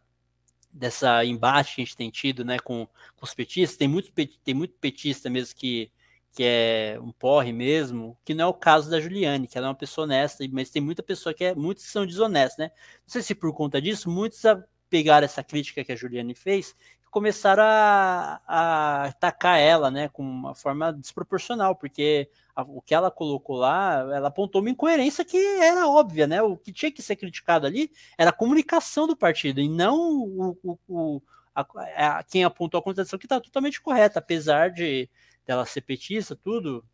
dessa 0.73 1.25
embate 1.25 1.75
que 1.75 1.81
a 1.81 1.85
gente 1.85 1.97
tem 1.97 2.11
tido 2.11 2.45
né, 2.45 2.59
com, 2.59 2.87
com 3.17 3.25
os 3.25 3.33
petistas, 3.33 3.79
tem 3.79 3.89
muito, 3.89 4.13
tem 4.13 4.55
muito 4.55 4.75
petista 4.75 5.31
mesmo 5.31 5.57
que 5.57 5.91
que 6.37 6.45
é 6.45 6.99
um 7.01 7.11
porre 7.13 7.51
mesmo, 7.51 8.15
que 8.23 8.35
não 8.35 8.45
é 8.45 8.47
o 8.47 8.53
caso 8.53 8.91
da 8.91 9.01
Juliane, 9.01 9.47
que 9.47 9.57
ela 9.57 9.69
é 9.69 9.71
uma 9.71 9.75
pessoa 9.75 10.05
honesta, 10.05 10.45
mas 10.53 10.69
tem 10.69 10.83
muita 10.83 11.03
pessoa 11.03 11.33
que 11.33 11.43
é, 11.43 11.55
muitos 11.55 11.85
são 11.85 12.05
desonestos, 12.05 12.59
né? 12.59 12.71
Não 13.07 13.09
sei 13.09 13.23
se 13.23 13.35
por 13.35 13.55
conta 13.55 13.81
disso, 13.81 14.11
muitos 14.11 14.43
pegaram 14.91 15.25
essa 15.25 15.43
crítica 15.43 15.83
que 15.83 15.93
a 15.93 15.97
Juliane 15.97 16.35
fez 16.35 16.77
e 17.03 17.07
começaram 17.11 17.63
a, 17.63 18.43
a 18.47 19.05
atacar 19.07 19.59
ela, 19.59 19.91
né, 19.91 20.11
com 20.11 20.23
uma 20.23 20.55
forma 20.55 20.93
desproporcional, 20.93 21.75
porque 21.75 22.29
o 22.69 22.83
que 22.83 22.95
ela 22.95 23.11
colocou 23.11 23.57
lá, 23.57 24.01
ela 24.15 24.29
apontou 24.29 24.61
uma 24.61 24.69
incoerência 24.69 25.25
que 25.25 25.39
era 25.39 25.89
óbvia, 25.89 26.27
né? 26.27 26.43
O 26.43 26.55
que 26.55 26.71
tinha 26.71 26.93
que 26.93 27.01
ser 27.01 27.17
criticado 27.17 27.67
ali 27.67 27.91
era 28.19 28.29
a 28.29 28.35
comunicação 28.35 29.07
do 29.07 29.17
partido 29.17 29.59
e 29.59 29.71
não 29.71 29.97
o, 29.97 30.59
o, 30.63 30.79
o 30.87 31.23
a, 31.55 32.19
a, 32.19 32.23
quem 32.25 32.45
apontou 32.45 32.79
a 32.79 32.83
contradição 32.83 33.19
que 33.19 33.25
está 33.25 33.41
totalmente 33.41 33.81
correta, 33.81 34.19
apesar 34.19 34.71
de 34.71 35.09
dela 35.47 35.65
ser 35.65 35.83
petista, 35.83 36.35
tudo. 36.37 36.85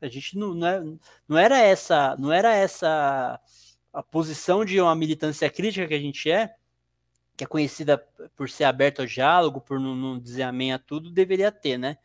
A 0.00 0.08
gente 0.08 0.36
não, 0.36 0.54
não, 0.54 0.66
é, 0.66 0.82
não 1.28 1.38
era 1.38 1.58
essa, 1.58 2.16
não 2.18 2.32
era 2.32 2.54
essa 2.54 3.40
a 3.92 4.02
posição 4.02 4.64
de 4.64 4.80
uma 4.80 4.94
militância 4.94 5.50
crítica 5.50 5.86
que 5.86 5.94
a 5.94 5.98
gente 5.98 6.30
é, 6.30 6.54
que 7.36 7.44
é 7.44 7.46
conhecida 7.46 7.98
por 8.36 8.48
ser 8.48 8.64
aberta 8.64 9.02
ao 9.02 9.06
diálogo, 9.06 9.60
por 9.60 9.80
não, 9.80 9.96
não 9.96 10.18
dizer 10.18 10.42
amém 10.42 10.72
a 10.72 10.78
tudo, 10.78 11.10
deveria 11.10 11.50
ter, 11.50 11.78
né? 11.78 11.96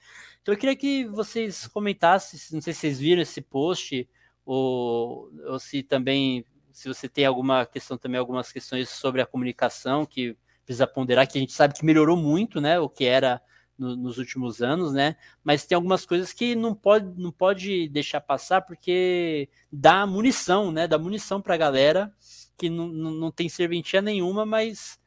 Então 0.42 0.54
eu 0.54 0.58
queria 0.60 0.76
que 0.76 1.06
vocês 1.06 1.68
comentassem, 1.68 2.40
não 2.54 2.62
sei 2.62 2.74
se 2.74 2.82
vocês 2.82 3.00
viram 3.00 3.22
esse 3.22 3.42
post, 3.42 4.08
ou, 4.46 5.32
ou 5.46 5.60
se 5.60 5.82
também, 5.84 6.46
se 6.72 6.88
você 6.88 7.10
tem 7.10 7.26
alguma 7.26 7.66
questão 7.66 7.98
também, 7.98 8.20
algumas 8.20 8.52
questões 8.52 8.90
sobre 8.90 9.22
a 9.22 9.26
comunicação 9.26 10.06
que 10.06 10.38
precisa 10.64 10.88
ponderar, 10.88 11.28
que 11.28 11.38
a 11.38 11.42
gente 11.42 11.54
sabe 11.54 11.74
que 11.74 11.86
melhorou 11.86 12.18
muito, 12.18 12.62
né, 12.62 12.80
o 12.80 12.90
que 12.90 13.06
era 13.06 13.42
no, 13.78 13.96
nos 13.96 14.18
últimos 14.18 14.62
anos, 14.62 14.94
né, 14.94 15.16
mas 15.44 15.66
tem 15.66 15.76
algumas 15.76 16.06
coisas 16.06 16.34
que 16.34 16.56
não 16.56 16.74
pode, 16.74 17.20
não 17.20 17.32
pode 17.32 17.90
deixar 17.90 18.22
passar, 18.22 18.62
porque 18.62 19.50
dá 19.72 20.06
munição, 20.06 20.72
né, 20.72 20.88
dá 20.88 20.98
munição 20.98 21.42
para 21.42 21.56
a 21.56 21.58
galera, 21.58 22.14
que 22.58 22.70
não, 22.70 22.88
não, 22.88 23.32
tem 23.32 23.50
serventia 23.50 24.02
nenhuma, 24.02 24.46
mas 24.46 25.00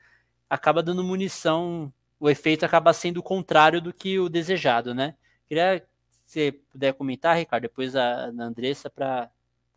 acaba 0.48 0.82
dando 0.82 1.02
munição, 1.02 1.92
o 2.20 2.28
efeito 2.28 2.64
acaba 2.64 2.92
sendo 2.92 3.18
o 3.18 3.22
contrário 3.22 3.80
do 3.80 3.92
que 3.92 4.18
o 4.18 4.28
desejado, 4.28 4.94
né? 4.94 5.14
Queria 5.46 5.80
que 5.80 5.86
você 6.24 6.52
puder 6.52 6.92
comentar, 6.92 7.36
Ricardo, 7.36 7.62
depois 7.62 7.96
a, 7.96 8.26
a 8.26 8.42
Andressa, 8.42 8.90
para 8.90 9.30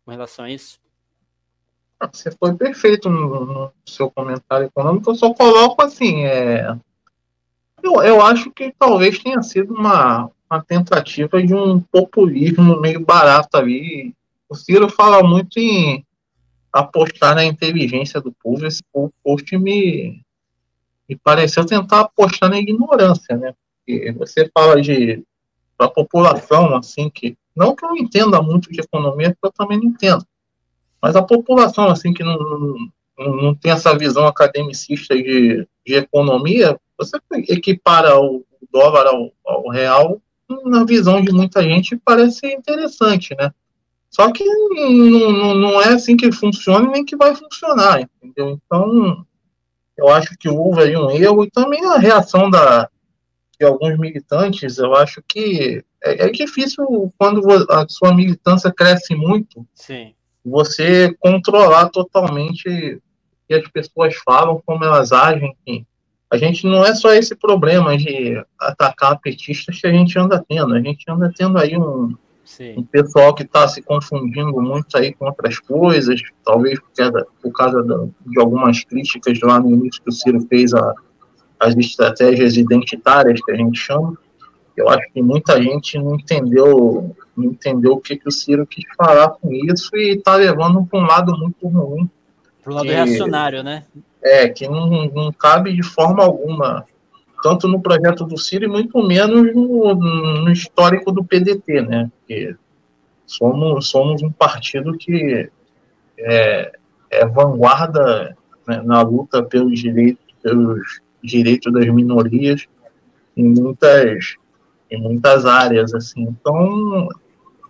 com 0.04 0.10
relação 0.10 0.44
a 0.44 0.50
isso. 0.50 0.80
Ah, 1.98 2.10
você 2.12 2.30
foi 2.32 2.54
perfeito 2.56 3.08
no, 3.08 3.46
no, 3.46 3.72
seu 3.86 4.10
comentário 4.10 4.66
econômico. 4.66 5.10
Eu 5.10 5.14
só 5.14 5.32
coloco 5.32 5.80
assim, 5.82 6.24
é... 6.24 6.76
eu, 7.82 8.02
eu 8.02 8.22
acho 8.22 8.50
que 8.50 8.74
talvez 8.78 9.18
tenha 9.18 9.42
sido 9.42 9.74
uma, 9.74 10.30
uma 10.50 10.62
tentativa 10.62 11.42
de 11.42 11.54
um 11.54 11.80
populismo 11.80 12.80
meio 12.80 13.04
barato 13.04 13.56
ali. 13.56 14.14
O 14.48 14.54
Ciro 14.54 14.88
fala 14.88 15.22
muito 15.22 15.58
em 15.58 16.04
apostar 16.72 17.34
na 17.34 17.44
inteligência 17.44 18.20
do 18.20 18.32
povo. 18.32 18.66
Esse 18.66 18.82
post 19.22 19.58
me, 19.58 20.22
me 21.08 21.16
pareceu 21.16 21.64
tentar 21.64 22.00
apostar 22.00 22.50
na 22.50 22.58
ignorância, 22.58 23.36
né? 23.36 23.54
Porque 23.84 24.12
você 24.12 24.50
fala 24.52 24.80
de 24.80 25.22
a 25.78 25.88
população, 25.88 26.76
assim, 26.76 27.10
que 27.10 27.36
não 27.56 27.74
que 27.74 27.84
eu 27.84 27.96
entenda 27.96 28.40
muito 28.40 28.70
de 28.70 28.80
economia, 28.80 29.30
porque 29.30 29.46
eu 29.46 29.52
também 29.52 29.78
não 29.78 29.86
entendo, 29.86 30.24
mas 31.02 31.16
a 31.16 31.22
população, 31.22 31.88
assim, 31.88 32.14
que 32.14 32.22
não, 32.22 32.38
não, 33.18 33.36
não 33.36 33.54
tem 33.54 33.72
essa 33.72 33.96
visão 33.98 34.26
academicista 34.26 35.14
de, 35.16 35.66
de 35.84 35.94
economia, 35.94 36.78
você 37.04 37.18
equipara 37.48 38.18
o 38.18 38.44
dólar 38.72 39.06
ao, 39.06 39.32
ao 39.44 39.68
real, 39.68 40.20
na 40.64 40.84
visão 40.84 41.20
de 41.20 41.32
muita 41.32 41.62
gente, 41.62 41.96
parece 41.96 42.46
interessante, 42.46 43.34
né? 43.38 43.52
Só 44.10 44.30
que 44.30 44.44
não, 44.44 45.54
não 45.54 45.80
é 45.80 45.94
assim 45.94 46.16
que 46.16 46.30
funciona 46.30 46.90
nem 46.90 47.04
que 47.04 47.16
vai 47.16 47.34
funcionar, 47.34 48.00
entendeu? 48.02 48.60
Então, 48.66 49.26
eu 49.96 50.08
acho 50.08 50.36
que 50.38 50.48
houve 50.48 50.82
aí 50.82 50.96
um 50.96 51.10
erro 51.10 51.44
e 51.44 51.50
também 51.50 51.82
a 51.86 51.96
reação 51.96 52.50
da, 52.50 52.90
de 53.58 53.64
alguns 53.64 53.98
militantes, 53.98 54.76
eu 54.78 54.94
acho 54.94 55.22
que 55.26 55.82
é, 56.04 56.26
é 56.26 56.30
difícil 56.30 57.12
quando 57.16 57.42
a 57.70 57.86
sua 57.88 58.14
militância 58.14 58.72
cresce 58.72 59.14
muito, 59.14 59.66
Sim. 59.74 60.14
você 60.44 61.14
controlar 61.20 61.88
totalmente 61.88 62.68
o 62.68 63.00
que 63.48 63.54
as 63.54 63.68
pessoas 63.68 64.14
falam, 64.16 64.62
como 64.66 64.84
elas 64.84 65.12
agem. 65.12 65.56
A 66.32 66.36
gente 66.38 66.66
não 66.66 66.84
é 66.84 66.94
só 66.94 67.12
esse 67.12 67.36
problema 67.36 67.96
de 67.96 68.42
atacar 68.58 69.20
petistas 69.20 69.78
que 69.78 69.86
a 69.86 69.92
gente 69.92 70.18
anda 70.18 70.42
tendo, 70.48 70.74
a 70.74 70.80
gente 70.80 71.04
anda 71.08 71.30
tendo 71.36 71.58
aí 71.58 71.76
um, 71.76 72.16
um 72.76 72.82
pessoal 72.84 73.34
que 73.34 73.42
está 73.42 73.68
se 73.68 73.82
confundindo 73.82 74.58
muito 74.60 74.96
aí 74.96 75.12
com 75.12 75.26
outras 75.26 75.58
coisas, 75.58 76.22
talvez 76.42 76.80
por 76.80 76.90
causa, 76.96 77.26
por 77.42 77.52
causa 77.52 78.08
de 78.24 78.40
algumas 78.40 78.82
críticas 78.82 79.38
lá 79.42 79.60
no 79.60 79.70
início 79.72 80.02
que 80.02 80.08
o 80.08 80.12
Ciro 80.12 80.40
fez 80.48 80.72
a 80.72 80.94
as 81.62 81.76
estratégias 81.76 82.56
identitárias 82.56 83.40
que 83.40 83.52
a 83.52 83.54
gente 83.54 83.78
chama. 83.78 84.18
Eu 84.76 84.88
acho 84.88 85.06
que 85.12 85.22
muita 85.22 85.62
gente 85.62 85.96
não 85.96 86.16
entendeu, 86.16 87.14
não 87.36 87.44
entendeu 87.44 87.92
o 87.92 88.00
que, 88.00 88.16
que 88.16 88.26
o 88.26 88.32
Ciro 88.32 88.66
quis 88.66 88.84
falar 88.96 89.28
com 89.28 89.52
isso 89.52 89.94
e 89.94 90.16
está 90.16 90.34
levando 90.34 90.84
para 90.84 90.98
um 90.98 91.06
lado 91.06 91.38
muito 91.38 91.68
ruim. 91.68 92.10
Para 92.64 92.72
o 92.72 92.74
lado 92.76 92.86
reacionário, 92.86 93.62
né? 93.62 93.84
É, 94.22 94.48
que 94.48 94.68
não, 94.68 95.06
não 95.06 95.32
cabe 95.32 95.72
de 95.72 95.82
forma 95.82 96.22
alguma, 96.22 96.86
tanto 97.42 97.66
no 97.66 97.80
projeto 97.80 98.24
do 98.24 98.38
Ciro 98.38 98.64
e 98.64 98.68
muito 98.68 99.02
menos 99.04 99.52
no, 99.54 99.94
no 99.94 100.52
histórico 100.52 101.10
do 101.10 101.24
PDT, 101.24 101.82
né? 101.82 102.10
Porque 102.18 102.54
somos, 103.26 103.88
somos 103.88 104.22
um 104.22 104.30
partido 104.30 104.96
que 104.96 105.50
é, 106.18 106.72
é 107.10 107.26
vanguarda 107.26 108.36
né, 108.66 108.80
na 108.84 109.02
luta 109.02 109.42
pelos 109.42 109.80
direitos, 109.80 110.22
pelos 110.40 111.00
direito 111.22 111.70
das 111.70 111.86
minorias 111.86 112.66
em 113.36 113.44
muitas, 113.44 114.36
em 114.90 115.00
muitas 115.00 115.46
áreas, 115.46 115.94
assim. 115.94 116.22
Então, 116.22 117.08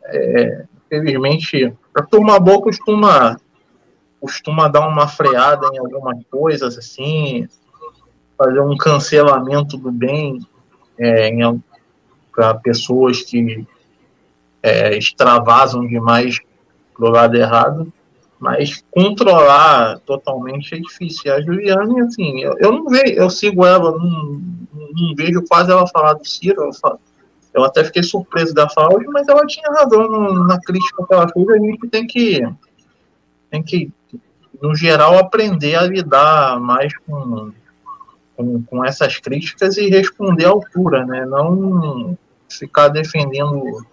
é, 0.06 0.64
infelizmente, 0.86 1.72
a 1.94 2.02
turma 2.02 2.40
boa 2.40 2.62
costuma, 2.62 3.36
costuma 4.22 4.68
dar 4.68 4.86
uma 4.86 5.08
freada 5.08 5.68
em 5.74 5.78
algumas 5.78 6.16
coisas, 6.30 6.78
assim, 6.78 7.48
fazer 8.38 8.60
um 8.60 8.76
cancelamento 8.76 9.76
do 9.76 9.90
bem 9.90 10.38
é, 10.96 11.30
para 12.32 12.54
pessoas 12.54 13.20
que 13.22 13.66
é, 14.62 14.96
extravasam 14.96 15.86
demais 15.86 16.38
pro 16.94 17.10
lado 17.10 17.36
errado 17.36 17.92
mas 18.42 18.82
controlar 18.90 20.00
totalmente 20.00 20.74
é 20.74 20.78
difícil. 20.80 21.32
A 21.32 21.40
Juliane, 21.40 22.00
assim, 22.00 22.40
eu, 22.40 22.56
eu 22.58 22.72
não 22.72 22.86
vejo, 22.86 23.12
eu 23.14 23.30
sigo 23.30 23.64
ela, 23.64 23.92
não, 23.92 24.42
não 24.72 25.14
vejo 25.16 25.44
quase 25.48 25.70
ela 25.70 25.86
falar 25.86 26.14
do 26.14 26.26
Ciro. 26.26 26.60
Eu, 26.60 26.72
falo, 26.72 26.98
eu 27.54 27.62
até 27.62 27.84
fiquei 27.84 28.02
surpreso 28.02 28.52
da 28.52 28.68
fala 28.68 28.98
mas 29.12 29.28
ela 29.28 29.46
tinha 29.46 29.70
razão 29.70 30.08
na 30.44 30.60
crítica 30.60 31.06
que 31.06 31.14
ela 31.14 31.28
fez. 31.28 31.48
A 31.48 31.56
gente 31.56 31.88
tem 31.88 32.04
que, 32.04 32.40
tem 33.48 33.62
que, 33.62 33.92
no 34.62 34.76
geral, 34.76 35.18
aprender 35.18 35.74
a 35.74 35.82
lidar 35.82 36.60
mais 36.60 36.96
com, 36.98 37.50
com, 38.36 38.62
com 38.62 38.84
essas 38.84 39.18
críticas 39.18 39.76
e 39.76 39.88
responder 39.88 40.44
à 40.44 40.50
altura, 40.50 41.04
né? 41.04 41.26
Não 41.26 42.16
ficar 42.48 42.86
defendendo 42.86 43.84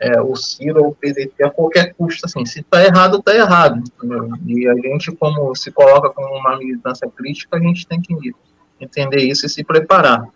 é, 0.00 0.20
o 0.20 0.34
Ciro 0.34 0.82
ou 0.82 0.88
o 0.88 0.94
PDT 0.94 1.44
a 1.44 1.50
qualquer 1.50 1.94
custo, 1.94 2.26
assim, 2.26 2.44
se 2.44 2.58
está 2.60 2.84
errado, 2.84 3.18
está 3.18 3.36
errado, 3.36 3.84
entendeu? 3.86 4.30
E 4.46 4.66
a 4.66 4.74
gente, 4.74 5.12
como 5.12 5.54
se 5.54 5.70
coloca 5.70 6.10
como 6.10 6.34
uma 6.34 6.56
militância 6.56 7.08
crítica, 7.08 7.56
a 7.56 7.60
gente 7.60 7.86
tem 7.86 8.00
que 8.00 8.34
entender 8.80 9.22
isso 9.22 9.46
e 9.46 9.48
se 9.48 9.62
preparar. 9.62 10.26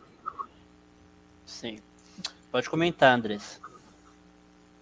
Sim. 1.45 1.79
Pode 2.53 2.71
comentar, 2.71 3.17
Andrés. 3.17 3.61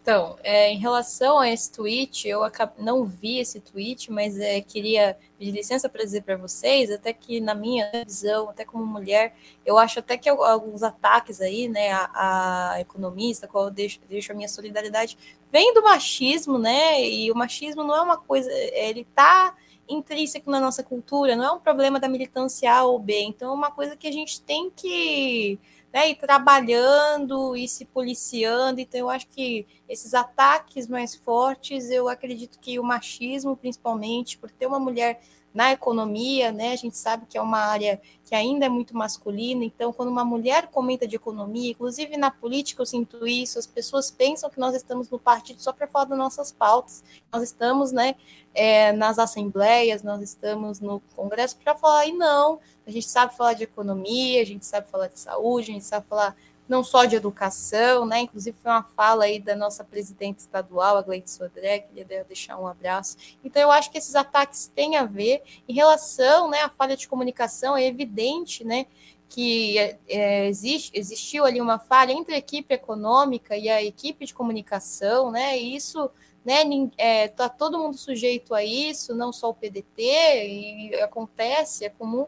Então, 0.02 0.36
é, 0.42 0.72
em 0.72 0.78
relação 0.78 1.38
a 1.38 1.48
esse 1.48 1.70
tweet, 1.70 2.26
eu 2.26 2.40
não 2.76 3.04
vi 3.04 3.38
esse 3.38 3.60
tweet, 3.60 4.10
mas 4.10 4.36
é, 4.36 4.60
queria 4.60 5.16
pedir 5.38 5.52
licença 5.52 5.88
para 5.88 6.02
dizer 6.02 6.22
para 6.22 6.36
vocês, 6.36 6.90
até 6.90 7.12
que 7.12 7.40
na 7.40 7.54
minha 7.54 7.88
visão, 8.04 8.50
até 8.50 8.64
como 8.64 8.84
mulher, 8.84 9.32
eu 9.64 9.78
acho 9.78 10.00
até 10.00 10.18
que 10.18 10.28
alguns 10.28 10.82
ataques 10.82 11.40
aí, 11.40 11.68
né, 11.68 11.92
a, 11.92 12.72
a 12.72 12.80
economista, 12.80 13.46
qual 13.46 13.66
eu 13.66 13.70
deixo, 13.70 14.00
deixo 14.08 14.32
a 14.32 14.34
minha 14.34 14.48
solidariedade, 14.48 15.16
vem 15.52 15.72
do 15.72 15.82
machismo, 15.82 16.58
né, 16.58 17.00
e 17.00 17.30
o 17.30 17.36
machismo 17.36 17.84
não 17.84 17.94
é 17.94 18.00
uma 18.00 18.18
coisa, 18.18 18.50
ele 18.52 19.02
está 19.02 19.54
intrínseco 19.88 20.50
na 20.50 20.58
nossa 20.58 20.82
cultura, 20.82 21.36
não 21.36 21.44
é 21.44 21.52
um 21.52 21.60
problema 21.60 22.00
da 22.00 22.08
militância 22.08 22.74
A 22.74 22.82
ou 22.84 22.98
B, 22.98 23.22
então 23.22 23.52
é 23.52 23.54
uma 23.54 23.70
coisa 23.70 23.96
que 23.96 24.08
a 24.08 24.12
gente 24.12 24.40
tem 24.40 24.68
que 24.68 25.60
né, 25.92 26.10
e 26.10 26.14
trabalhando 26.14 27.54
e 27.56 27.68
se 27.68 27.84
policiando. 27.84 28.80
Então, 28.80 29.00
eu 29.00 29.10
acho 29.10 29.26
que 29.28 29.66
esses 29.88 30.14
ataques 30.14 30.88
mais 30.88 31.14
fortes, 31.14 31.90
eu 31.90 32.08
acredito 32.08 32.58
que 32.58 32.78
o 32.78 32.82
machismo, 32.82 33.56
principalmente, 33.56 34.38
por 34.38 34.50
ter 34.50 34.66
uma 34.66 34.80
mulher 34.80 35.20
na 35.54 35.72
economia, 35.72 36.50
né? 36.50 36.72
A 36.72 36.76
gente 36.76 36.96
sabe 36.96 37.26
que 37.26 37.36
é 37.36 37.42
uma 37.42 37.58
área 37.58 38.00
que 38.24 38.34
ainda 38.34 38.64
é 38.64 38.68
muito 38.68 38.96
masculina, 38.96 39.64
então 39.64 39.92
quando 39.92 40.08
uma 40.08 40.24
mulher 40.24 40.68
comenta 40.68 41.06
de 41.06 41.16
economia, 41.16 41.72
inclusive 41.72 42.16
na 42.16 42.30
política 42.30 42.80
eu 42.80 42.86
sinto 42.86 43.26
isso, 43.26 43.58
as 43.58 43.66
pessoas 43.66 44.10
pensam 44.10 44.48
que 44.48 44.58
nós 44.58 44.74
estamos 44.74 45.10
no 45.10 45.18
partido 45.18 45.60
só 45.60 45.72
para 45.72 45.86
falar 45.86 46.06
das 46.06 46.16
nossas 46.16 46.50
pautas, 46.50 47.04
nós 47.30 47.42
estamos, 47.42 47.92
né, 47.92 48.14
é, 48.54 48.92
nas 48.92 49.18
assembleias, 49.18 50.02
nós 50.02 50.22
estamos 50.22 50.80
no 50.80 51.00
Congresso 51.14 51.58
para 51.58 51.74
falar, 51.74 52.06
e 52.06 52.12
não, 52.12 52.58
a 52.86 52.90
gente 52.90 53.08
sabe 53.08 53.36
falar 53.36 53.52
de 53.52 53.64
economia, 53.64 54.40
a 54.40 54.46
gente 54.46 54.64
sabe 54.64 54.88
falar 54.88 55.08
de 55.08 55.20
saúde, 55.20 55.70
a 55.70 55.74
gente 55.74 55.84
sabe 55.84 56.06
falar 56.06 56.34
não 56.68 56.82
só 56.82 57.04
de 57.04 57.16
educação, 57.16 58.06
né? 58.06 58.20
Inclusive 58.20 58.56
foi 58.62 58.70
uma 58.70 58.82
fala 58.82 59.24
aí 59.24 59.38
da 59.38 59.54
nossa 59.54 59.84
presidente 59.84 60.38
estadual, 60.38 60.96
a 60.96 61.02
Gleide 61.02 61.30
Sodré, 61.30 61.80
queria 61.80 62.24
deixar 62.24 62.58
um 62.58 62.66
abraço. 62.66 63.16
Então 63.44 63.60
eu 63.60 63.70
acho 63.70 63.90
que 63.90 63.98
esses 63.98 64.14
ataques 64.14 64.70
têm 64.74 64.96
a 64.96 65.04
ver 65.04 65.42
em 65.68 65.74
relação, 65.74 66.48
né, 66.50 66.62
à 66.62 66.68
falha 66.68 66.96
de 66.96 67.08
comunicação, 67.08 67.76
é 67.76 67.86
evidente, 67.86 68.64
né, 68.64 68.86
que 69.28 69.78
é, 69.78 70.46
existe, 70.46 70.90
existiu 70.94 71.44
ali 71.44 71.60
uma 71.60 71.78
falha 71.78 72.12
entre 72.12 72.34
a 72.34 72.38
equipe 72.38 72.74
econômica 72.74 73.56
e 73.56 73.68
a 73.68 73.82
equipe 73.82 74.26
de 74.26 74.34
comunicação, 74.34 75.30
né? 75.30 75.58
E 75.58 75.74
isso, 75.74 76.10
né? 76.44 76.64
É, 76.98 77.28
tá 77.28 77.48
todo 77.48 77.78
mundo 77.78 77.96
sujeito 77.96 78.54
a 78.54 78.62
isso, 78.62 79.14
não 79.14 79.32
só 79.32 79.48
o 79.48 79.54
PDT, 79.54 80.02
e 80.02 80.94
acontece, 81.02 81.86
é 81.86 81.88
comum 81.88 82.26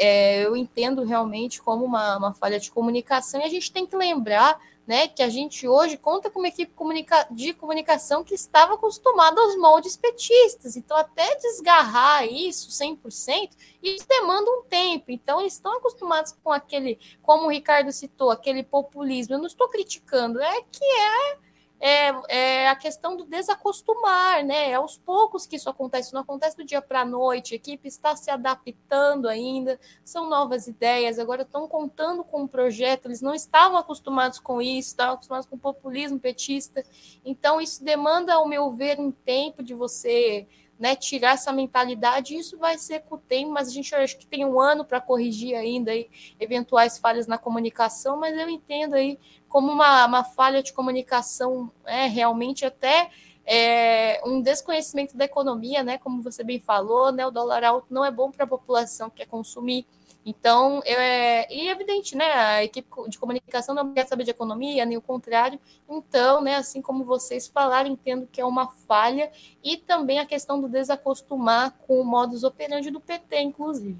é, 0.00 0.46
eu 0.46 0.56
entendo 0.56 1.04
realmente 1.04 1.60
como 1.60 1.84
uma, 1.84 2.16
uma 2.16 2.32
falha 2.32 2.58
de 2.58 2.70
comunicação, 2.70 3.38
e 3.38 3.44
a 3.44 3.48
gente 3.48 3.70
tem 3.70 3.84
que 3.84 3.94
lembrar 3.94 4.58
né, 4.86 5.06
que 5.06 5.22
a 5.22 5.28
gente 5.28 5.68
hoje 5.68 5.98
conta 5.98 6.30
com 6.30 6.38
uma 6.38 6.48
equipe 6.48 6.72
comunica 6.72 7.28
de 7.30 7.52
comunicação 7.52 8.24
que 8.24 8.34
estava 8.34 8.74
acostumada 8.74 9.40
aos 9.40 9.56
moldes 9.56 9.96
petistas. 9.96 10.74
Então, 10.74 10.96
até 10.96 11.36
desgarrar 11.36 12.26
isso 12.26 12.70
100%, 12.70 13.50
isso 13.82 14.08
demanda 14.08 14.50
um 14.50 14.62
tempo. 14.62 15.10
Então, 15.10 15.38
eles 15.38 15.52
estão 15.52 15.76
acostumados 15.76 16.34
com 16.42 16.50
aquele, 16.50 16.98
como 17.22 17.44
o 17.44 17.50
Ricardo 17.50 17.92
citou, 17.92 18.30
aquele 18.30 18.64
populismo. 18.64 19.34
Eu 19.34 19.38
não 19.38 19.46
estou 19.46 19.68
criticando, 19.68 20.40
é 20.40 20.62
que 20.72 20.84
é 20.84 21.38
é, 21.80 22.12
é, 22.28 22.68
a 22.68 22.76
questão 22.76 23.16
do 23.16 23.24
desacostumar, 23.24 24.44
né? 24.44 24.70
É 24.70 24.74
aos 24.74 24.98
poucos 24.98 25.46
que 25.46 25.56
isso 25.56 25.70
acontece, 25.70 26.12
não 26.12 26.20
acontece 26.20 26.56
do 26.56 26.64
dia 26.64 26.82
para 26.82 27.00
a 27.00 27.04
noite, 27.06 27.54
a 27.54 27.56
equipe 27.56 27.88
está 27.88 28.14
se 28.14 28.30
adaptando 28.30 29.26
ainda, 29.26 29.80
são 30.04 30.28
novas 30.28 30.66
ideias, 30.66 31.18
agora 31.18 31.42
estão 31.42 31.66
contando 31.66 32.22
com 32.22 32.42
um 32.42 32.46
projeto, 32.46 33.06
eles 33.06 33.22
não 33.22 33.34
estavam 33.34 33.78
acostumados 33.78 34.38
com 34.38 34.60
isso, 34.60 34.90
estavam 34.90 35.14
acostumados 35.14 35.46
com 35.48 35.56
o 35.56 35.58
populismo 35.58 36.20
petista, 36.20 36.84
então 37.24 37.60
isso 37.60 37.82
demanda, 37.82 38.34
ao 38.34 38.46
meu 38.46 38.70
ver, 38.70 39.00
um 39.00 39.10
tempo 39.10 39.62
de 39.62 39.72
você 39.72 40.46
né, 40.78 40.96
tirar 40.96 41.34
essa 41.34 41.52
mentalidade, 41.52 42.34
isso 42.34 42.56
vai 42.56 42.78
ser 42.78 43.00
com 43.00 43.16
o 43.16 43.18
tempo, 43.18 43.52
mas 43.52 43.68
a 43.68 43.70
gente 43.70 43.94
acha 43.94 44.16
que 44.16 44.26
tem 44.26 44.46
um 44.46 44.58
ano 44.58 44.82
para 44.82 44.98
corrigir 44.98 45.54
ainda 45.54 45.90
aí, 45.90 46.08
eventuais 46.40 46.96
falhas 46.96 47.26
na 47.26 47.36
comunicação, 47.36 48.16
mas 48.16 48.34
eu 48.34 48.48
entendo 48.48 48.94
aí 48.94 49.18
como 49.50 49.70
uma, 49.70 50.06
uma 50.06 50.24
falha 50.24 50.62
de 50.62 50.72
comunicação, 50.72 51.70
é 51.84 52.06
realmente 52.06 52.64
até 52.64 53.10
é, 53.44 54.22
um 54.24 54.40
desconhecimento 54.40 55.16
da 55.16 55.26
economia, 55.26 55.82
né, 55.82 55.98
como 55.98 56.22
você 56.22 56.42
bem 56.42 56.58
falou, 56.58 57.12
né, 57.12 57.26
o 57.26 57.30
dólar 57.30 57.64
alto 57.64 57.88
não 57.90 58.04
é 58.04 58.10
bom 58.10 58.30
para 58.30 58.44
a 58.44 58.48
população 58.48 59.10
que 59.10 59.16
quer 59.16 59.26
consumir, 59.26 59.84
então, 60.24 60.82
é, 60.84 61.52
e 61.52 61.68
é 61.68 61.72
evidente, 61.72 62.14
né? 62.14 62.30
A 62.30 62.62
equipe 62.62 62.88
de 63.08 63.18
comunicação 63.18 63.74
não 63.74 63.92
quer 63.92 64.06
saber 64.06 64.24
de 64.24 64.30
economia, 64.30 64.84
nem 64.84 64.96
o 64.96 65.00
contrário. 65.00 65.58
Então, 65.88 66.42
né, 66.42 66.56
assim 66.56 66.82
como 66.82 67.04
vocês 67.04 67.48
falaram, 67.48 67.88
entendo 67.88 68.28
que 68.30 68.40
é 68.40 68.44
uma 68.44 68.68
falha 68.68 69.32
e 69.64 69.78
também 69.78 70.18
a 70.18 70.26
questão 70.26 70.60
do 70.60 70.68
desacostumar 70.68 71.72
com 71.86 72.00
o 72.00 72.04
modus 72.04 72.44
operandi 72.44 72.90
do 72.90 73.00
PT, 73.00 73.40
inclusive. 73.40 73.98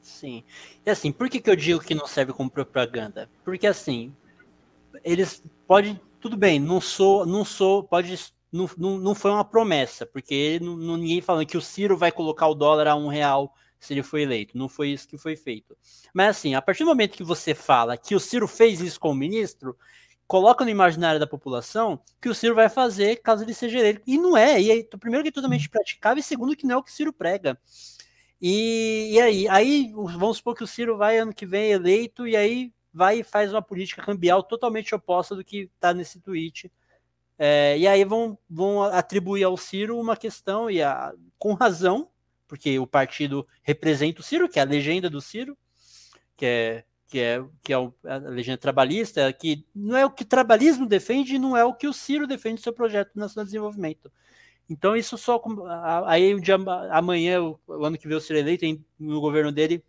Sim. 0.00 0.44
E 0.86 0.90
assim, 0.90 1.10
por 1.10 1.28
que, 1.28 1.40
que 1.40 1.50
eu 1.50 1.56
digo 1.56 1.80
que 1.80 1.94
não 1.94 2.06
serve 2.06 2.32
como 2.32 2.48
propaganda? 2.48 3.28
Porque 3.44 3.66
assim, 3.66 4.14
eles 5.04 5.42
podem. 5.66 6.00
Tudo 6.20 6.36
bem, 6.36 6.58
não 6.58 6.80
sou, 6.80 7.24
não 7.24 7.44
sou, 7.44 7.84
pode. 7.84 8.18
Não, 8.50 8.68
não, 8.78 8.98
não 8.98 9.14
foi 9.14 9.30
uma 9.30 9.44
promessa, 9.44 10.06
porque 10.06 10.58
não, 10.62 10.96
ninguém 10.96 11.20
falando 11.20 11.46
que 11.46 11.56
o 11.56 11.62
Ciro 11.62 11.96
vai 11.96 12.10
colocar 12.10 12.46
o 12.48 12.54
dólar 12.54 12.88
a 12.88 12.96
um 12.96 13.08
real 13.08 13.54
se 13.78 13.92
ele 13.94 14.02
foi 14.02 14.22
eleito. 14.22 14.56
Não 14.56 14.68
foi 14.68 14.88
isso 14.88 15.06
que 15.06 15.18
foi 15.18 15.36
feito. 15.36 15.76
Mas 16.12 16.36
assim, 16.36 16.54
a 16.54 16.62
partir 16.62 16.84
do 16.84 16.88
momento 16.88 17.16
que 17.16 17.22
você 17.22 17.54
fala 17.54 17.96
que 17.96 18.14
o 18.14 18.20
Ciro 18.20 18.48
fez 18.48 18.80
isso 18.80 18.98
com 18.98 19.10
o 19.10 19.14
ministro, 19.14 19.76
coloca 20.26 20.64
no 20.64 20.70
imaginário 20.70 21.18
da 21.18 21.26
população 21.26 22.00
que 22.20 22.28
o 22.28 22.34
Ciro 22.34 22.54
vai 22.54 22.68
fazer 22.68 23.16
caso 23.16 23.44
ele 23.44 23.54
seja 23.54 23.78
eleito. 23.78 24.02
E 24.06 24.18
não 24.18 24.36
é. 24.36 24.60
E 24.60 24.70
aí, 24.70 24.84
primeiro 24.84 25.22
que 25.22 25.30
é 25.30 25.32
totalmente 25.32 25.68
praticável, 25.68 26.20
e 26.20 26.22
segundo 26.22 26.56
que 26.56 26.66
não 26.66 26.76
é 26.76 26.78
o 26.78 26.82
que 26.82 26.90
o 26.90 26.94
Ciro 26.94 27.12
prega. 27.12 27.58
E, 28.40 29.10
e 29.14 29.20
aí, 29.20 29.48
aí, 29.48 29.92
vamos 29.92 30.36
supor 30.36 30.54
que 30.54 30.62
o 30.62 30.66
Ciro 30.66 30.96
vai 30.96 31.18
ano 31.18 31.34
que 31.34 31.46
vem 31.46 31.72
eleito, 31.72 32.26
e 32.26 32.36
aí 32.36 32.72
vai 32.92 33.20
e 33.20 33.24
faz 33.24 33.52
uma 33.52 33.62
política 33.62 34.02
cambial 34.02 34.42
totalmente 34.42 34.94
oposta 34.94 35.34
do 35.34 35.44
que 35.44 35.70
está 35.74 35.92
nesse 35.92 36.20
tweet. 36.20 36.70
É, 37.38 37.78
e 37.78 37.86
aí 37.86 38.04
vão, 38.04 38.36
vão 38.48 38.82
atribuir 38.82 39.44
ao 39.44 39.56
Ciro 39.56 39.98
uma 39.98 40.16
questão, 40.16 40.70
e 40.70 40.82
a, 40.82 41.12
com 41.38 41.54
razão, 41.54 42.10
porque 42.48 42.78
o 42.78 42.86
partido 42.86 43.46
representa 43.62 44.20
o 44.20 44.24
Ciro, 44.24 44.48
que 44.48 44.58
é 44.58 44.62
a 44.62 44.66
legenda 44.66 45.08
do 45.08 45.20
Ciro, 45.20 45.56
que 46.36 46.46
é 46.46 46.84
que 47.08 47.18
é, 47.18 47.42
que 47.62 47.72
é 47.72 47.76
a 47.76 48.16
legenda 48.16 48.58
trabalhista, 48.58 49.32
que 49.32 49.64
não 49.74 49.96
é 49.96 50.04
o 50.04 50.10
que 50.10 50.24
o 50.24 50.26
trabalhismo 50.26 50.86
defende 50.86 51.38
não 51.38 51.56
é 51.56 51.64
o 51.64 51.72
que 51.72 51.88
o 51.88 51.92
Ciro 51.92 52.26
defende 52.26 52.56
no 52.56 52.62
seu 52.62 52.72
projeto 52.72 53.12
nacional 53.14 53.46
de 53.46 53.52
desenvolvimento. 53.52 54.12
Então, 54.68 54.94
isso 54.94 55.16
só. 55.16 55.42
Aí, 56.06 56.34
um 56.34 56.40
dia, 56.40 56.56
amanhã, 56.90 57.40
o 57.40 57.58
ano 57.84 57.96
que 57.96 58.06
vem, 58.06 58.16
o 58.16 58.20
Ciro 58.20 58.38
eleito, 58.38 58.66
no 58.98 59.20
governo 59.20 59.50
dele, 59.50 59.82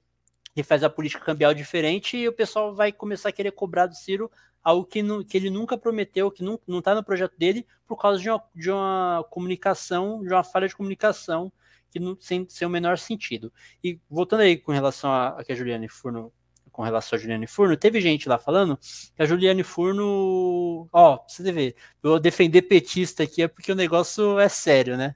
ele 0.59 0.63
faz 0.63 0.83
a 0.83 0.89
política 0.89 1.23
cambial 1.23 1.53
diferente 1.53 2.17
e 2.17 2.27
o 2.27 2.33
pessoal 2.33 2.75
vai 2.75 2.91
começar 2.91 3.29
a 3.29 3.31
querer 3.31 3.51
cobrar 3.51 3.87
do 3.87 3.95
Ciro 3.95 4.29
algo 4.63 4.85
que, 4.85 5.01
não, 5.01 5.23
que 5.23 5.37
ele 5.37 5.49
nunca 5.49 5.77
prometeu, 5.77 6.29
que 6.29 6.43
não 6.43 6.59
está 6.79 6.93
no 6.93 7.03
projeto 7.03 7.33
dele, 7.37 7.65
por 7.87 7.97
causa 7.97 8.19
de 8.19 8.29
uma, 8.29 8.43
de 8.53 8.69
uma 8.69 9.25
comunicação, 9.29 10.21
de 10.21 10.33
uma 10.33 10.43
falha 10.43 10.67
de 10.67 10.75
comunicação 10.75 11.51
que 11.89 11.99
não 11.99 12.15
sem, 12.19 12.47
sem 12.47 12.67
o 12.67 12.71
menor 12.71 12.97
sentido. 12.97 13.51
E 13.83 13.99
voltando 14.09 14.41
aí 14.41 14.57
com 14.57 14.71
relação 14.71 15.09
a, 15.09 15.39
a 15.39 15.43
que 15.43 15.51
a 15.51 15.55
Juliane 15.55 15.87
Furno 15.87 16.31
com 16.79 16.83
relação 16.83 17.17
a 17.17 17.19
Juliane 17.19 17.45
Furno, 17.45 17.75
teve 17.75 17.99
gente 17.99 18.29
lá 18.29 18.37
falando 18.37 18.77
que 19.13 19.21
a 19.21 19.25
Juliane 19.25 19.63
Furno, 19.63 20.87
ó, 20.93 21.17
pra 21.17 21.27
você 21.27 21.51
ver, 21.51 21.75
eu 22.01 22.17
defender 22.17 22.61
petista 22.61 23.23
aqui 23.23 23.41
é 23.41 23.49
porque 23.49 23.69
o 23.69 23.75
negócio 23.75 24.39
é 24.39 24.47
sério, 24.47 24.95
né? 24.95 25.13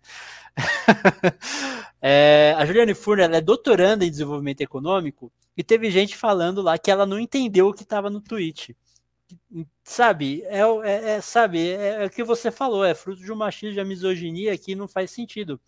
é, 2.02 2.54
a 2.58 2.66
Juliane 2.66 2.94
Furno 2.94 3.24
ela 3.24 3.38
é 3.38 3.42
doutoranda 3.42 4.06
em 4.06 4.12
desenvolvimento 4.12 4.62
econômico 4.62 5.32
e 5.56 5.64
teve 5.64 5.90
gente 5.92 6.16
falando 6.16 6.62
lá 6.62 6.78
que 6.78 6.92
ela 6.92 7.06
não 7.06 7.20
entendeu 7.20 7.68
o 7.68 7.74
que 7.74 7.84
estava 7.84 8.10
no 8.10 8.22
tweet. 8.22 8.76
Sabe, 9.84 10.44
é, 10.44 10.60
é, 10.60 11.10
é 11.12 11.22
sabe, 11.22 11.70
é, 11.70 12.04
é, 12.04 12.06
o 12.06 12.10
que 12.10 12.24
você 12.24 12.52
falou, 12.52 12.86
é 12.86 12.94
fruto 12.94 13.22
de 13.22 13.32
um 13.32 13.36
machismo, 13.36 13.74
de 13.74 13.80
uma 13.80 13.86
misoginia 13.86 14.58
que 14.58 14.76
não 14.76 14.88
faz 14.88 15.12
sentido 15.12 15.60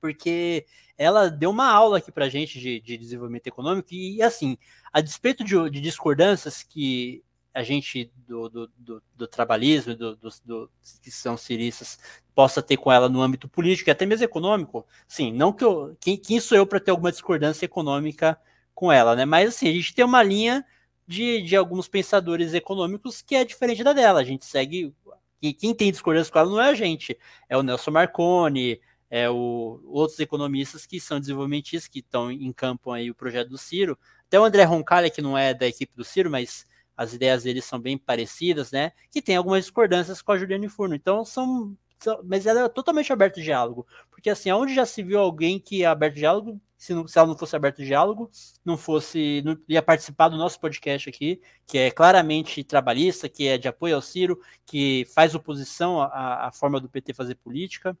porque 0.00 0.66
ela 0.96 1.28
deu 1.28 1.50
uma 1.50 1.70
aula 1.70 1.98
aqui 1.98 2.10
para 2.10 2.28
gente 2.28 2.58
de, 2.58 2.80
de, 2.80 2.96
desenvolvimento 2.96 3.46
econômico 3.46 3.88
e, 3.92 4.22
assim, 4.22 4.56
a 4.92 5.00
despeito 5.00 5.44
de, 5.44 5.70
de 5.70 5.80
discordâncias 5.80 6.62
que 6.62 7.22
a 7.52 7.62
gente 7.62 8.10
do, 8.26 8.48
do, 8.48 8.70
do, 8.78 9.02
do 9.16 9.26
trabalhismo, 9.26 9.94
do, 9.94 10.16
do, 10.16 10.70
que 11.02 11.10
são 11.10 11.36
ciristas, 11.36 11.98
possa 12.34 12.62
ter 12.62 12.76
com 12.76 12.92
ela 12.92 13.08
no 13.08 13.20
âmbito 13.20 13.48
político 13.48 13.90
e 13.90 13.92
até 13.92 14.06
mesmo 14.06 14.24
econômico, 14.24 14.86
sim, 15.08 15.32
não 15.32 15.52
que 15.52 15.64
eu, 15.64 15.96
quem, 16.00 16.16
quem 16.16 16.40
sou 16.40 16.56
eu 16.56 16.66
para 16.66 16.80
ter 16.80 16.90
alguma 16.90 17.10
discordância 17.10 17.64
econômica 17.64 18.38
com 18.74 18.90
ela, 18.90 19.16
né? 19.16 19.24
Mas 19.24 19.50
assim, 19.50 19.68
a 19.68 19.72
gente 19.72 19.94
tem 19.94 20.04
uma 20.04 20.22
linha 20.22 20.64
de, 21.10 21.42
de 21.42 21.56
alguns 21.56 21.88
pensadores 21.88 22.54
econômicos 22.54 23.20
que 23.20 23.34
é 23.34 23.44
diferente 23.44 23.82
da 23.82 23.92
dela. 23.92 24.20
A 24.20 24.24
gente 24.24 24.46
segue. 24.46 24.94
E 25.42 25.52
quem 25.52 25.74
tem 25.74 25.90
discordância 25.90 26.32
com 26.32 26.38
ela 26.38 26.50
não 26.50 26.60
é 26.60 26.70
a 26.70 26.74
gente, 26.74 27.18
é 27.48 27.56
o 27.56 27.62
Nelson 27.62 27.90
Marconi, 27.90 28.80
é, 29.10 29.28
o, 29.28 29.80
outros 29.86 30.20
economistas 30.20 30.86
que 30.86 31.00
são 31.00 31.18
desenvolvimentistas, 31.18 31.88
que 31.88 31.98
estão 31.98 32.30
em 32.30 32.52
campo 32.52 32.92
aí 32.92 33.10
o 33.10 33.14
projeto 33.14 33.48
do 33.48 33.58
Ciro. 33.58 33.98
Até 34.26 34.38
o 34.38 34.44
André 34.44 34.62
Roncalha, 34.62 35.10
que 35.10 35.20
não 35.20 35.36
é 35.36 35.52
da 35.52 35.66
equipe 35.66 35.92
do 35.96 36.04
Ciro, 36.04 36.30
mas 36.30 36.64
as 37.00 37.14
ideias 37.14 37.44
dele 37.44 37.62
são 37.62 37.80
bem 37.80 37.96
parecidas, 37.96 38.70
né? 38.70 38.92
Que 39.10 39.22
tem 39.22 39.34
algumas 39.34 39.64
discordâncias 39.64 40.20
com 40.20 40.32
a 40.32 40.36
Juliane 40.36 40.68
Furno. 40.68 40.94
Então, 40.94 41.24
são, 41.24 41.74
são 41.98 42.20
mas 42.22 42.44
ela 42.44 42.66
é 42.66 42.68
totalmente 42.68 43.10
aberta 43.10 43.40
ao 43.40 43.44
diálogo. 43.44 43.86
Porque, 44.10 44.28
assim, 44.28 44.52
onde 44.52 44.74
já 44.74 44.84
se 44.84 45.02
viu 45.02 45.18
alguém 45.18 45.58
que 45.58 45.82
é 45.82 45.86
aberto 45.86 46.16
ao 46.16 46.18
diálogo, 46.18 46.60
se, 46.76 46.92
não, 46.92 47.08
se 47.08 47.18
ela 47.18 47.26
não 47.26 47.38
fosse 47.38 47.56
aberta 47.56 47.80
ao 47.80 47.86
diálogo, 47.86 48.30
não 48.62 48.76
fosse, 48.76 49.40
não 49.46 49.56
ia 49.66 49.80
participar 49.80 50.28
do 50.28 50.36
nosso 50.36 50.60
podcast 50.60 51.08
aqui, 51.08 51.40
que 51.66 51.78
é 51.78 51.90
claramente 51.90 52.62
trabalhista, 52.62 53.30
que 53.30 53.48
é 53.48 53.56
de 53.56 53.66
apoio 53.66 53.96
ao 53.96 54.02
Ciro, 54.02 54.38
que 54.66 55.06
faz 55.14 55.34
oposição 55.34 56.02
à, 56.02 56.48
à 56.48 56.52
forma 56.52 56.78
do 56.78 56.88
PT 56.88 57.14
fazer 57.14 57.34
política 57.36 57.96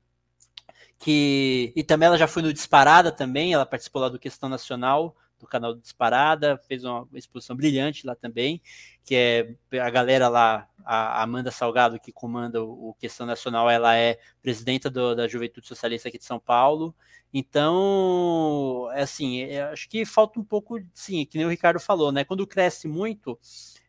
que 0.98 1.72
e 1.74 1.82
também 1.82 2.06
ela 2.08 2.18
já 2.18 2.28
foi 2.28 2.42
no 2.42 2.52
Disparada 2.52 3.10
também, 3.10 3.54
ela 3.54 3.64
participou 3.64 4.02
lá 4.02 4.10
do 4.10 4.18
Questão 4.18 4.50
Nacional, 4.50 5.16
do 5.40 5.46
canal 5.46 5.74
Disparada, 5.74 6.60
fez 6.68 6.84
uma 6.84 7.08
exposição 7.14 7.56
brilhante 7.56 8.06
lá 8.06 8.14
também, 8.14 8.60
que 9.04 9.14
é 9.14 9.80
a 9.80 9.90
galera 9.90 10.28
lá, 10.28 10.68
a 10.84 11.22
Amanda 11.22 11.50
Salgado, 11.50 11.98
que 11.98 12.12
comanda 12.12 12.62
o, 12.62 12.94
Questão 12.98 13.26
Nacional, 13.26 13.68
ela 13.68 13.96
é 13.96 14.18
presidenta 14.42 14.90
do, 14.90 15.14
da 15.14 15.26
Juventude 15.26 15.66
Socialista 15.66 16.08
aqui 16.08 16.18
de 16.18 16.24
São 16.24 16.38
Paulo. 16.38 16.94
Então, 17.32 18.88
é 18.92 19.02
assim, 19.02 19.42
é, 19.42 19.62
acho 19.64 19.88
que 19.88 20.04
falta 20.04 20.38
um 20.38 20.44
pouco, 20.44 20.78
sim, 20.92 21.24
que 21.24 21.38
nem 21.38 21.46
o 21.46 21.50
Ricardo 21.50 21.80
falou, 21.80 22.12
né? 22.12 22.24
Quando 22.24 22.46
cresce 22.46 22.88
muito, 22.88 23.38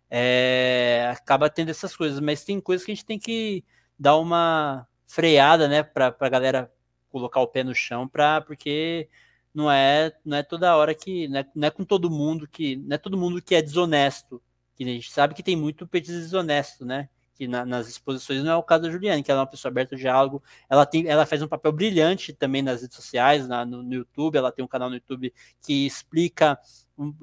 é, 0.09 1.09
acaba 1.11 1.49
tendo 1.49 1.69
essas 1.69 1.95
coisas, 1.95 2.19
mas 2.19 2.43
tem 2.43 2.59
coisas 2.59 2.85
que 2.85 2.91
a 2.91 2.95
gente 2.95 3.05
tem 3.05 3.19
que 3.19 3.63
dar 3.97 4.17
uma 4.17 4.87
freada, 5.07 5.67
né, 5.67 5.83
para 5.83 6.15
a 6.19 6.29
galera 6.29 6.71
colocar 7.09 7.41
o 7.41 7.47
pé 7.47 7.63
no 7.63 7.75
chão 7.75 8.07
para 8.07 8.41
porque 8.41 9.09
não 9.53 9.71
é 9.71 10.11
não 10.23 10.37
é 10.37 10.43
toda 10.43 10.75
hora 10.75 10.95
que 10.95 11.27
não 11.27 11.39
é, 11.39 11.45
não 11.55 11.67
é, 11.67 11.71
com 11.71 11.83
todo 11.83 12.09
mundo 12.09 12.47
que 12.47 12.77
não 12.77 12.95
é 12.95 12.97
todo 12.97 13.17
mundo 13.17 13.41
que 13.41 13.55
é 13.55 13.61
desonesto 13.61 14.41
Que 14.75 14.83
a 14.83 14.87
gente 14.87 15.11
sabe 15.11 15.33
que 15.33 15.43
tem 15.43 15.55
muito 15.55 15.87
petista 15.87 16.19
desonesto, 16.19 16.85
né? 16.85 17.09
Que 17.35 17.47
na, 17.47 17.65
nas 17.65 17.87
exposições 17.87 18.43
não 18.43 18.51
é 18.51 18.55
o 18.55 18.63
caso 18.63 18.83
da 18.83 18.89
Juliane, 18.89 19.23
que 19.23 19.31
ela 19.31 19.41
é 19.41 19.43
uma 19.43 19.49
pessoa 19.49 19.71
aberta 19.71 19.95
ao 19.95 19.99
diálogo. 19.99 20.43
Ela, 20.69 20.85
tem, 20.85 21.07
ela 21.07 21.25
faz 21.25 21.41
um 21.41 21.47
papel 21.47 21.71
brilhante 21.71 22.33
também 22.33 22.61
nas 22.61 22.81
redes 22.81 22.95
sociais, 22.95 23.47
na, 23.47 23.65
no, 23.65 23.83
no 23.83 23.93
YouTube. 23.93 24.37
Ela 24.37 24.51
tem 24.51 24.63
um 24.63 24.67
canal 24.67 24.89
no 24.89 24.95
YouTube 24.95 25.33
que 25.61 25.85
explica 25.85 26.59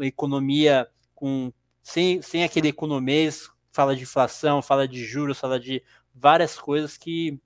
economia 0.01 0.89
com 1.14 1.53
sem, 1.83 2.20
sem 2.20 2.45
aquele 2.45 2.68
economês, 2.68 3.49
fala 3.72 3.97
de 3.97 4.03
inflação, 4.03 4.61
fala 4.61 4.87
de 4.87 5.05
juros, 5.05 5.39
fala 5.39 5.59
de 5.59 5.83
várias 6.14 6.59
coisas 6.59 6.99
que, 6.99 7.41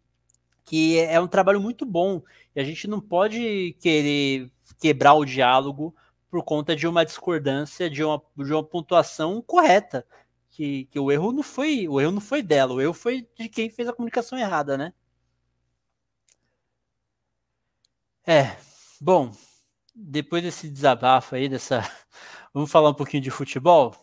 que 0.64 0.98
é 0.98 1.20
um 1.20 1.28
trabalho 1.28 1.60
muito 1.60 1.86
bom. 1.86 2.22
E 2.54 2.60
a 2.60 2.64
gente 2.64 2.88
não 2.88 3.00
pode 3.00 3.76
querer 3.80 4.50
quebrar 4.80 5.14
o 5.14 5.24
diálogo 5.24 5.94
por 6.30 6.42
conta 6.44 6.74
de 6.74 6.86
uma 6.86 7.04
discordância, 7.04 7.90
de 7.90 8.02
uma, 8.02 8.22
de 8.36 8.52
uma 8.52 8.64
pontuação 8.64 9.42
correta. 9.42 10.06
Que, 10.50 10.84
que 10.86 10.98
o 10.98 11.10
erro 11.10 11.32
não 11.32 11.42
foi 11.42 11.88
o 11.88 12.00
erro 12.00 12.12
não 12.12 12.20
foi 12.20 12.42
dela, 12.42 12.74
o 12.74 12.80
erro 12.80 12.92
foi 12.92 13.26
de 13.38 13.48
quem 13.48 13.70
fez 13.70 13.88
a 13.88 13.92
comunicação 13.92 14.38
errada, 14.38 14.76
né? 14.76 14.92
É, 18.26 18.56
bom, 19.00 19.32
depois 19.94 20.42
desse 20.42 20.68
desabafo 20.68 21.34
aí, 21.34 21.48
dessa. 21.48 21.80
Vamos 22.54 22.70
falar 22.70 22.90
um 22.90 22.94
pouquinho 22.94 23.22
de 23.22 23.30
futebol? 23.30 23.94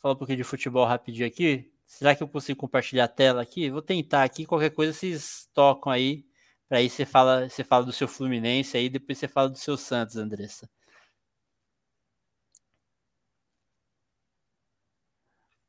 Falar 0.00 0.14
um 0.14 0.16
pouquinho 0.16 0.38
de 0.38 0.44
futebol 0.44 0.86
rapidinho 0.86 1.26
aqui. 1.26 1.70
Será 1.86 2.14
que 2.14 2.22
eu 2.22 2.28
consigo 2.28 2.58
compartilhar 2.58 3.04
a 3.04 3.08
tela 3.08 3.42
aqui? 3.42 3.70
Vou 3.70 3.82
tentar 3.82 4.24
aqui, 4.24 4.46
qualquer 4.46 4.70
coisa 4.70 4.92
vocês 4.92 5.48
tocam 5.54 5.92
aí. 5.92 6.26
Para 6.68 6.78
aí 6.78 6.90
você 6.90 7.06
fala, 7.06 7.48
você 7.48 7.62
fala 7.62 7.84
do 7.84 7.92
seu 7.92 8.08
Fluminense 8.08 8.76
aí, 8.76 8.88
depois 8.88 9.18
você 9.18 9.28
fala 9.28 9.48
do 9.48 9.58
seu 9.58 9.76
Santos, 9.76 10.16
Andressa. 10.16 10.68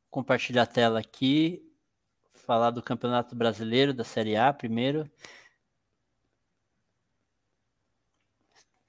Compartilhar 0.10 0.64
a 0.64 0.68
tela 0.68 1.00
aqui. 1.00 1.64
Falar 2.34 2.72
do 2.72 2.82
Campeonato 2.82 3.36
Brasileiro 3.36 3.93
da 3.93 4.04
Série 4.04 4.36
A 4.36 4.54
primeiro. 4.54 5.10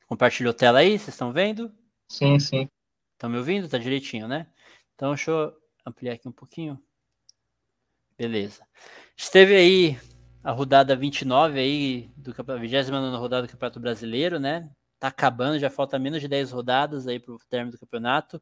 Compartilhou 0.06 0.52
a 0.52 0.54
tela 0.54 0.78
aí? 0.78 0.98
Vocês 0.98 1.08
estão 1.08 1.32
vendo? 1.32 1.70
Sim, 2.08 2.38
sim. 2.38 2.70
Estão 3.12 3.28
me 3.28 3.36
ouvindo? 3.36 3.68
Tá 3.68 3.76
direitinho, 3.76 4.26
né? 4.26 4.46
Então 4.94 5.10
deixa 5.10 5.30
eu 5.30 5.54
ampliar 5.84 6.14
aqui 6.14 6.26
um 6.26 6.32
pouquinho. 6.32 6.82
Beleza. 8.16 8.66
Esteve 9.16 9.54
aí 9.54 10.00
a 10.42 10.52
rodada 10.52 10.94
29 10.94 11.58
aí, 11.58 12.10
do 12.16 12.32
29 12.32 13.16
rodada 13.16 13.46
do 13.46 13.50
Campeonato 13.50 13.80
Brasileiro, 13.80 14.38
né? 14.38 14.70
Tá 14.98 15.08
acabando, 15.08 15.58
já 15.58 15.70
falta 15.70 15.98
menos 15.98 16.20
de 16.20 16.28
10 16.28 16.50
rodadas 16.50 17.06
aí 17.06 17.18
para 17.20 17.32
o 17.34 17.38
término 17.48 17.72
do 17.72 17.78
campeonato. 17.78 18.40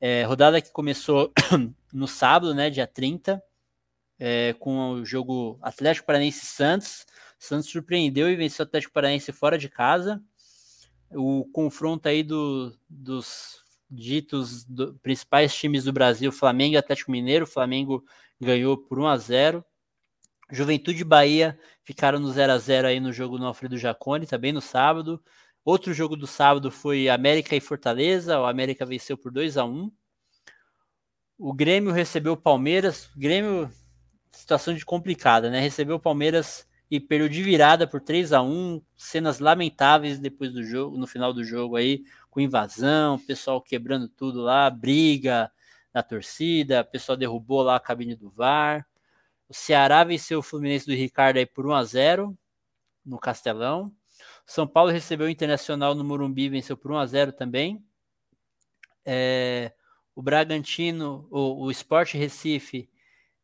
É, 0.00 0.24
rodada 0.24 0.60
que 0.60 0.70
começou 0.72 1.32
no 1.92 2.08
sábado, 2.08 2.54
né, 2.54 2.68
dia 2.70 2.86
30, 2.86 3.42
é, 4.18 4.52
com 4.58 4.92
o 4.92 5.04
jogo 5.04 5.58
Atlético 5.62 6.06
Paranaense 6.06 6.44
Santos. 6.44 7.06
Santos 7.38 7.70
surpreendeu 7.70 8.30
e 8.30 8.36
venceu 8.36 8.64
o 8.64 8.66
Atlético 8.66 8.92
Paranaense 8.92 9.32
fora 9.32 9.58
de 9.58 9.68
casa. 9.68 10.22
O 11.10 11.44
confronto 11.52 12.08
aí 12.08 12.22
do, 12.22 12.76
dos 12.88 13.62
ditos 13.90 14.64
do, 14.64 14.94
principais 15.02 15.54
times 15.54 15.84
do 15.84 15.92
Brasil, 15.92 16.32
Flamengo 16.32 16.74
e 16.74 16.78
Atlético 16.78 17.10
Mineiro. 17.10 17.44
O 17.44 17.48
Flamengo 17.48 18.04
ganhou 18.40 18.76
por 18.76 18.98
1 18.98 19.06
a 19.06 19.16
0. 19.16 19.64
Juventude 20.52 21.00
e 21.00 21.04
Bahia 21.04 21.58
ficaram 21.82 22.18
no 22.18 22.30
0 22.30 22.52
a 22.52 22.58
0 22.58 22.88
aí 22.88 23.00
no 23.00 23.12
jogo 23.12 23.38
no 23.38 23.46
Alfredo 23.46 23.78
Jaconi, 23.78 24.26
também 24.26 24.52
no 24.52 24.60
sábado. 24.60 25.22
Outro 25.64 25.94
jogo 25.94 26.14
do 26.14 26.26
sábado 26.26 26.70
foi 26.70 27.08
América 27.08 27.56
e 27.56 27.60
Fortaleza. 27.60 28.38
O 28.38 28.44
América 28.44 28.84
venceu 28.84 29.16
por 29.16 29.32
2 29.32 29.56
a 29.56 29.64
1. 29.64 29.90
O 31.38 31.54
Grêmio 31.54 31.90
recebeu 31.90 32.34
o 32.34 32.36
Palmeiras. 32.36 33.10
Grêmio 33.16 33.70
situação 34.30 34.74
de 34.74 34.84
complicada, 34.84 35.48
né? 35.50 35.58
Recebeu 35.58 35.96
o 35.96 36.00
Palmeiras 36.00 36.66
e 36.90 37.00
perdeu 37.00 37.30
de 37.30 37.42
virada 37.42 37.86
por 37.86 38.02
3 38.02 38.34
a 38.34 38.42
1 38.42 38.82
cenas 38.94 39.38
lamentáveis 39.38 40.18
depois 40.18 40.52
do 40.52 40.62
jogo, 40.62 40.98
no 40.98 41.06
final 41.06 41.32
do 41.32 41.42
jogo 41.42 41.76
aí, 41.76 42.04
com 42.28 42.40
invasão, 42.40 43.18
pessoal 43.18 43.62
quebrando 43.62 44.06
tudo 44.06 44.42
lá, 44.42 44.68
briga 44.68 45.50
na 45.94 46.02
torcida, 46.02 46.84
pessoal 46.84 47.16
derrubou 47.16 47.62
lá 47.62 47.76
a 47.76 47.80
cabine 47.80 48.14
do 48.14 48.30
VAR. 48.30 48.86
O 49.52 49.54
Ceará 49.54 50.02
venceu 50.02 50.38
o 50.38 50.42
Fluminense 50.42 50.86
do 50.86 50.94
Ricardo 50.94 51.36
aí 51.36 51.44
por 51.44 51.66
1 51.66 51.74
a 51.74 51.84
0 51.84 52.38
no 53.04 53.18
Castelão. 53.18 53.92
São 54.46 54.66
Paulo 54.66 54.90
recebeu 54.90 55.26
o 55.26 55.30
Internacional 55.30 55.94
no 55.94 56.02
Morumbi, 56.02 56.48
venceu 56.48 56.74
por 56.74 56.90
1 56.90 56.96
a 56.96 57.04
0 57.04 57.32
também. 57.34 57.84
É, 59.04 59.70
o 60.14 60.22
Bragantino, 60.22 61.28
o, 61.30 61.66
o 61.66 61.70
Sport 61.70 62.14
Recife 62.14 62.88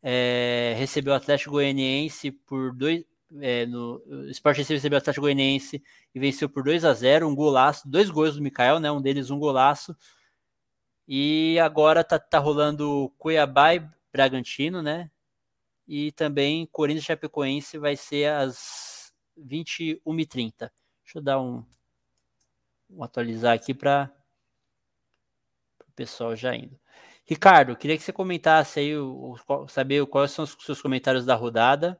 é, 0.03 0.75
recebeu 0.79 1.13
o 1.13 1.17
Atlético 1.17 1.51
Goianiense 1.51 2.31
por 2.31 2.75
2 2.75 3.05
é, 3.43 3.67
no 3.67 4.03
o 4.07 4.31
Sport 4.31 4.57
recebeu 4.57 4.97
o 4.97 5.01
Atlético 5.01 5.27
Goianiense 5.27 5.83
e 6.15 6.19
venceu 6.19 6.49
por 6.49 6.63
2 6.63 6.87
a 6.87 6.95
0 6.95 7.29
um 7.29 7.35
golaço, 7.35 7.87
dois 7.87 8.09
gols 8.09 8.37
do 8.37 8.41
Mikael, 8.41 8.81
né? 8.81 8.91
Um 8.91 9.03
deles 9.03 9.29
um 9.29 9.39
golaço. 9.39 9.95
E 11.07 11.59
agora 11.59 12.03
tá, 12.03 12.19
tá 12.19 12.39
rolando 12.39 13.13
Cuiabá 13.19 13.75
e 13.75 13.87
Bragantino, 14.11 14.81
né? 14.81 15.11
E 15.89 16.12
também 16.12 16.66
Corinthians 16.70 17.07
Chapecoense 17.07 17.78
vai 17.78 17.97
ser 17.97 18.30
às 18.30 19.11
21h30. 19.39 20.70
Deixa 21.03 21.16
eu 21.16 21.22
dar 21.22 21.41
um, 21.41 21.64
um 22.91 23.03
atualizar 23.03 23.55
aqui 23.55 23.72
para 23.72 24.12
o 25.89 25.93
pessoal 25.93 26.36
já 26.36 26.55
indo. 26.55 26.78
Ricardo, 27.24 27.76
queria 27.76 27.97
que 27.97 28.03
você 28.03 28.12
comentasse 28.12 28.80
aí, 28.80 28.97
o, 28.97 29.34
o, 29.49 29.68
saber 29.68 30.05
quais 30.07 30.30
são 30.30 30.45
os 30.45 30.57
seus 30.61 30.80
comentários 30.80 31.24
da 31.24 31.34
rodada 31.34 31.99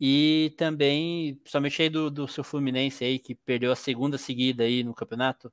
e 0.00 0.54
também, 0.58 1.36
principalmente 1.36 1.82
aí 1.82 1.88
do, 1.88 2.10
do 2.10 2.28
seu 2.28 2.42
Fluminense 2.42 3.04
aí, 3.04 3.18
que 3.18 3.34
perdeu 3.34 3.72
a 3.72 3.76
segunda 3.76 4.18
seguida 4.18 4.64
aí 4.64 4.82
no 4.82 4.94
campeonato. 4.94 5.52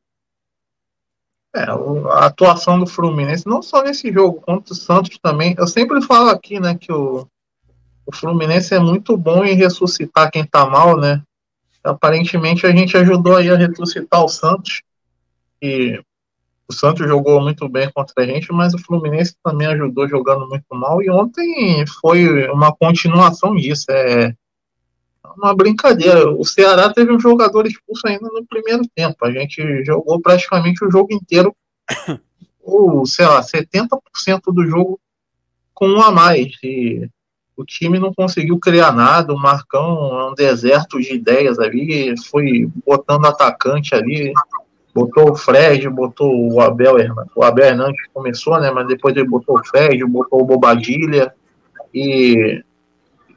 É, 1.56 1.64
a 1.64 2.26
atuação 2.26 2.80
do 2.80 2.88
Fluminense, 2.88 3.48
não 3.48 3.62
só 3.62 3.84
nesse 3.84 4.12
jogo, 4.12 4.42
quanto 4.42 4.72
o 4.72 4.76
Santos 4.76 5.18
também. 5.18 5.56
Eu 5.58 5.68
sempre 5.68 6.02
falo 6.02 6.30
aqui, 6.30 6.60
né, 6.60 6.76
que 6.76 6.92
o, 6.92 7.28
o 8.10 8.16
Fluminense 8.16 8.74
é 8.74 8.80
muito 8.80 9.16
bom 9.16 9.46
em 9.46 9.54
ressuscitar 9.54 10.32
quem 10.32 10.44
tá 10.44 10.66
mal, 10.66 10.98
né? 10.98 11.22
Aparentemente 11.84 12.66
a 12.66 12.72
gente 12.72 12.98
ajudou 12.98 13.36
aí 13.36 13.52
a 13.52 13.56
ressuscitar 13.56 14.26
o 14.26 14.28
Santos. 14.28 14.82
E 15.62 16.02
o 16.68 16.74
Santos 16.74 17.08
jogou 17.08 17.40
muito 17.40 17.70
bem 17.70 17.88
contra 17.92 18.24
a 18.24 18.26
gente, 18.26 18.52
mas 18.52 18.74
o 18.74 18.80
Fluminense 18.80 19.36
também 19.44 19.68
ajudou 19.68 20.10
jogando 20.10 20.50
muito 20.50 20.66
mal. 20.72 21.04
E 21.04 21.10
ontem 21.12 21.86
foi 22.02 22.50
uma 22.50 22.76
continuação 22.76 23.56
disso. 23.56 23.86
É, 23.92 24.34
uma 25.38 25.56
brincadeira. 25.56 26.32
O 26.32 26.44
Ceará 26.44 26.92
teve 26.92 27.14
um 27.14 27.20
jogador 27.20 27.68
expulso 27.68 28.08
ainda 28.08 28.28
no 28.28 28.44
primeiro 28.44 28.82
tempo. 28.96 29.24
A 29.24 29.32
gente 29.32 29.86
jogou 29.86 30.20
praticamente 30.20 30.84
o 30.84 30.90
jogo 30.90 31.14
inteiro, 31.14 31.56
ou 32.60 33.06
sei 33.06 33.28
lá, 33.28 33.44
70% 33.44 34.52
do 34.52 34.66
jogo 34.66 35.00
com 35.76 35.88
um 35.88 36.02
a 36.02 36.12
mais. 36.12 36.56
E 36.64 37.08
o 37.60 37.66
time 37.66 38.00
não 38.00 38.14
conseguiu 38.14 38.58
criar 38.58 38.94
nada. 38.94 39.34
O 39.34 39.38
Marcão 39.38 40.18
é 40.18 40.32
um 40.32 40.34
deserto 40.34 40.98
de 40.98 41.14
ideias 41.14 41.60
ali, 41.60 42.16
foi 42.32 42.70
botando 42.86 43.26
atacante 43.26 43.94
ali. 43.94 44.32
Botou 44.96 45.32
o 45.32 45.36
Fred, 45.36 45.90
botou 45.90 46.54
o 46.54 46.62
Abel 46.62 46.98
Hernandes. 46.98 47.32
O 47.36 47.44
Abel 47.44 47.68
Hernandes 47.68 48.02
começou, 48.14 48.58
né? 48.62 48.72
Mas 48.72 48.88
depois 48.88 49.14
ele 49.16 49.28
botou 49.28 49.60
o 49.60 49.66
Fred, 49.66 50.04
botou 50.06 50.42
o 50.42 50.46
Bobadilha. 50.46 51.34
E 51.94 52.64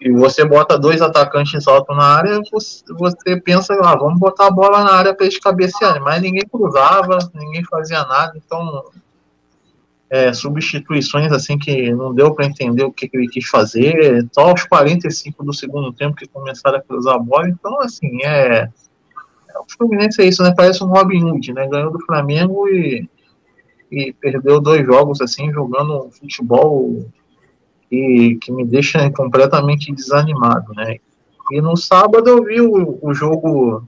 e 0.05 0.11
você 0.11 0.45
bota 0.45 0.77
dois 0.77 1.01
atacantes 1.01 1.69
altos 1.69 1.97
na 1.97 2.03
área, 2.03 2.41
você, 2.51 2.83
você 2.99 3.41
pensa, 3.41 3.73
ah, 3.85 3.97
vamos 3.97 4.19
botar 4.19 4.49
a 4.49 4.51
bola 4.51 4.83
na 4.83 4.95
área 4.95 5.15
para 5.15 5.27
eles 5.27 5.39
cabecearem, 5.39 6.03
mas 6.03 6.21
ninguém 6.21 6.43
cruzava, 6.51 7.19
ninguém 7.33 7.63
fazia 7.63 8.05
nada, 8.05 8.33
então 8.35 8.85
é, 10.13 10.31
substituições 10.35 11.33
assim 11.33 11.57
que 11.57 11.91
não 11.91 12.13
deu 12.13 12.35
para 12.35 12.45
entender 12.45 12.85
o 12.85 12.93
que, 12.93 13.09
que, 13.09 13.17
ele 13.17 13.29
quis 13.29 13.49
fazer, 13.49 14.29
só 14.31 14.51
aos 14.51 14.63
45 14.65 15.43
do 15.43 15.55
segundo 15.55 15.91
tempo 15.91 16.15
que 16.15 16.29
começaram 16.29 16.77
a 16.77 16.83
cruzar 16.83 17.15
a 17.15 17.19
bola, 17.19 17.49
então 17.49 17.81
assim, 17.81 18.23
é, 18.23 18.69
é 19.49 19.59
o 19.59 19.65
Fluminense 19.75 20.21
é 20.21 20.27
isso, 20.27 20.43
né, 20.43 20.53
parece 20.55 20.85
um 20.85 20.89
Robin 20.89 21.25
Hood, 21.25 21.55
né, 21.55 21.67
ganhou 21.67 21.91
do 21.91 22.05
Flamengo 22.05 22.69
e, 22.69 23.09
e 23.91 24.13
perdeu 24.13 24.61
dois 24.61 24.85
jogos 24.85 25.23
assim, 25.23 25.51
jogando 25.51 26.11
futebol 26.11 27.07
que, 27.89 28.37
que 28.39 28.53
me 28.53 28.67
deixa 28.67 29.11
completamente 29.13 29.95
desanimado, 29.95 30.75
né? 30.75 30.99
E 31.51 31.61
no 31.61 31.77
sábado 31.77 32.29
eu 32.29 32.45
vi 32.45 32.61
o, 32.61 32.99
o 33.03 33.13
jogo 33.13 33.87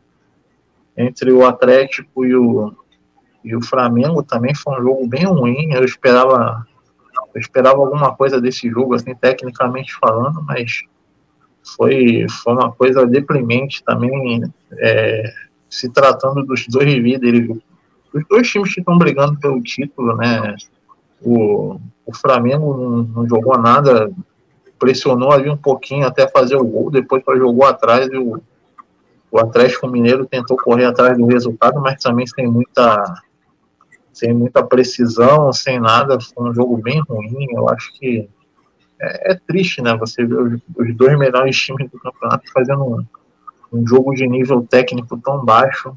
entre 0.96 1.32
o 1.32 1.46
Atlético 1.46 2.24
e 2.26 2.34
o, 2.34 2.74
e 3.44 3.54
o 3.54 3.62
Flamengo 3.62 4.22
também 4.22 4.54
foi 4.54 4.80
um 4.80 4.82
jogo 4.82 5.06
bem 5.06 5.24
ruim. 5.24 5.72
Eu 5.72 5.84
esperava, 5.84 6.66
eu 7.34 7.40
esperava 7.40 7.78
alguma 7.78 8.14
coisa 8.16 8.40
desse 8.40 8.70
jogo, 8.70 8.94
assim, 8.94 9.14
tecnicamente 9.14 9.94
falando, 9.94 10.42
mas 10.42 10.82
foi, 11.76 12.26
foi 12.42 12.52
uma 12.54 12.72
coisa 12.72 13.06
deprimente 13.06 13.84
também, 13.84 14.42
é, 14.78 15.32
se 15.68 15.90
tratando 15.90 16.42
dos 16.42 16.66
dois 16.68 16.92
líderes, 16.94 17.48
os 18.14 18.24
dois 18.28 18.48
times 18.48 18.72
que 18.72 18.80
estão 18.80 18.96
brigando 18.96 19.38
pelo 19.38 19.60
título, 19.62 20.16
né? 20.16 20.54
O, 21.20 21.78
o 22.06 22.14
Flamengo 22.14 22.74
não, 22.74 23.02
não, 23.02 23.28
jogou 23.28 23.58
nada, 23.58 24.10
pressionou 24.78 25.32
ali 25.32 25.50
um 25.50 25.56
pouquinho 25.56 26.06
até 26.06 26.28
fazer 26.28 26.56
o 26.56 26.64
gol, 26.64 26.90
depois 26.90 27.22
jogou 27.38 27.64
atrás 27.64 28.08
e 28.08 28.16
o, 28.16 28.40
o 29.30 29.38
Atlético 29.38 29.88
Mineiro 29.88 30.26
tentou 30.26 30.56
correr 30.56 30.84
atrás 30.84 31.18
do 31.18 31.26
resultado, 31.26 31.80
mas 31.80 32.00
também 32.00 32.26
sem 32.26 32.46
muita 32.46 33.22
sem 34.14 34.32
muita 34.32 34.62
precisão, 34.64 35.52
sem 35.52 35.80
nada, 35.80 36.18
foi 36.20 36.50
um 36.50 36.54
jogo 36.54 36.76
bem 36.78 37.00
ruim. 37.00 37.48
Eu 37.50 37.68
acho 37.68 37.92
que 37.94 38.28
é, 39.00 39.32
é 39.32 39.34
triste, 39.34 39.82
né? 39.82 39.96
Você 39.96 40.24
ver 40.24 40.38
os, 40.38 40.60
os, 40.76 40.96
dois 40.96 41.18
melhores 41.18 41.56
times 41.56 41.90
do 41.90 41.98
campeonato 41.98 42.50
fazendo 42.52 42.84
um, 42.84 43.04
um, 43.72 43.86
jogo 43.86 44.14
de 44.14 44.26
nível 44.26 44.66
técnico 44.68 45.18
tão 45.18 45.44
baixo. 45.44 45.96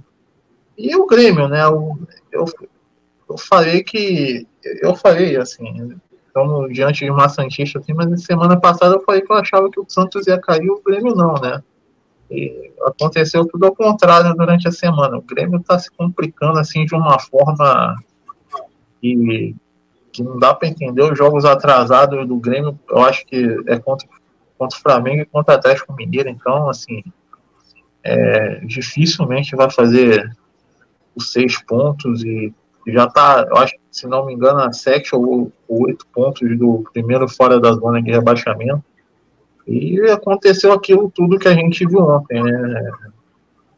E 0.78 0.96
o 0.96 1.06
Grêmio, 1.06 1.48
né? 1.48 1.64
Eu, 1.64 1.98
eu, 2.32 2.46
eu 3.30 3.38
falei 3.38 3.84
que. 3.84 4.48
Eu 4.82 4.96
falei, 4.96 5.38
assim, 5.38 5.96
estamos 6.26 6.74
diante 6.74 7.06
de 7.06 7.12
uma 7.12 7.30
Santista, 7.30 7.80
assim, 7.80 7.94
mas 7.94 8.24
semana 8.24 8.60
passada 8.60 8.96
eu 8.96 9.02
falei 9.02 9.22
que 9.22 9.32
eu 9.32 9.38
achava 9.38 9.70
que 9.70 9.80
o 9.80 9.86
Santos 9.88 10.28
ia 10.28 10.40
cair 10.40 10.70
o 10.70 10.82
Grêmio 10.84 11.16
não, 11.16 11.34
né? 11.36 11.64
E 12.30 12.72
aconteceu 12.86 13.46
tudo 13.46 13.66
ao 13.66 13.76
contrário 13.76 14.36
durante 14.36 14.68
a 14.68 14.72
semana. 14.72 15.18
O 15.18 15.22
Grêmio 15.22 15.60
está 15.60 15.80
se 15.80 15.90
complicando 15.92 16.60
assim 16.60 16.86
de 16.86 16.94
uma 16.94 17.20
forma 17.20 17.96
que, 19.02 19.56
que 20.12 20.24
não 20.24 20.38
dá 20.38 20.54
para 20.54 20.68
entender. 20.68 21.02
Os 21.02 21.18
jogos 21.18 21.46
atrasados 21.46 22.28
do 22.28 22.38
Grêmio, 22.38 22.78
eu 22.90 23.00
acho 23.00 23.26
que 23.26 23.64
é 23.68 23.80
contra, 23.80 24.08
contra 24.58 24.78
o 24.78 24.82
Flamengo 24.82 25.22
e 25.22 25.26
contra 25.26 25.56
o 25.56 25.58
Atlético 25.58 25.94
Mineiro. 25.94 26.30
Então, 26.30 26.70
assim, 26.70 27.04
é, 28.04 28.60
dificilmente 28.66 29.56
vai 29.56 29.70
fazer 29.70 30.30
os 31.16 31.32
seis 31.32 31.62
pontos 31.64 32.24
e 32.24 32.54
já 32.88 33.06
está, 33.06 33.46
eu 33.50 33.58
acho 33.58 33.74
se 33.98 34.06
não 34.06 34.28
me 34.28 34.34
engano, 34.34 34.60
a 34.60 34.72
sete 34.72 35.16
ou 35.16 35.52
oito 35.68 36.06
pontos 36.14 36.58
do 36.58 36.84
primeiro 36.94 37.28
fora 37.28 37.60
da 37.60 37.74
zona 37.74 38.02
de 38.02 38.12
rebaixamento. 38.12 38.84
E 39.68 40.00
aconteceu 40.10 40.72
aquilo 40.72 41.12
tudo 41.14 41.38
que 41.38 41.48
a 41.48 41.54
gente 41.54 41.86
viu 41.86 42.00
ontem, 42.00 42.42
né? 42.42 42.92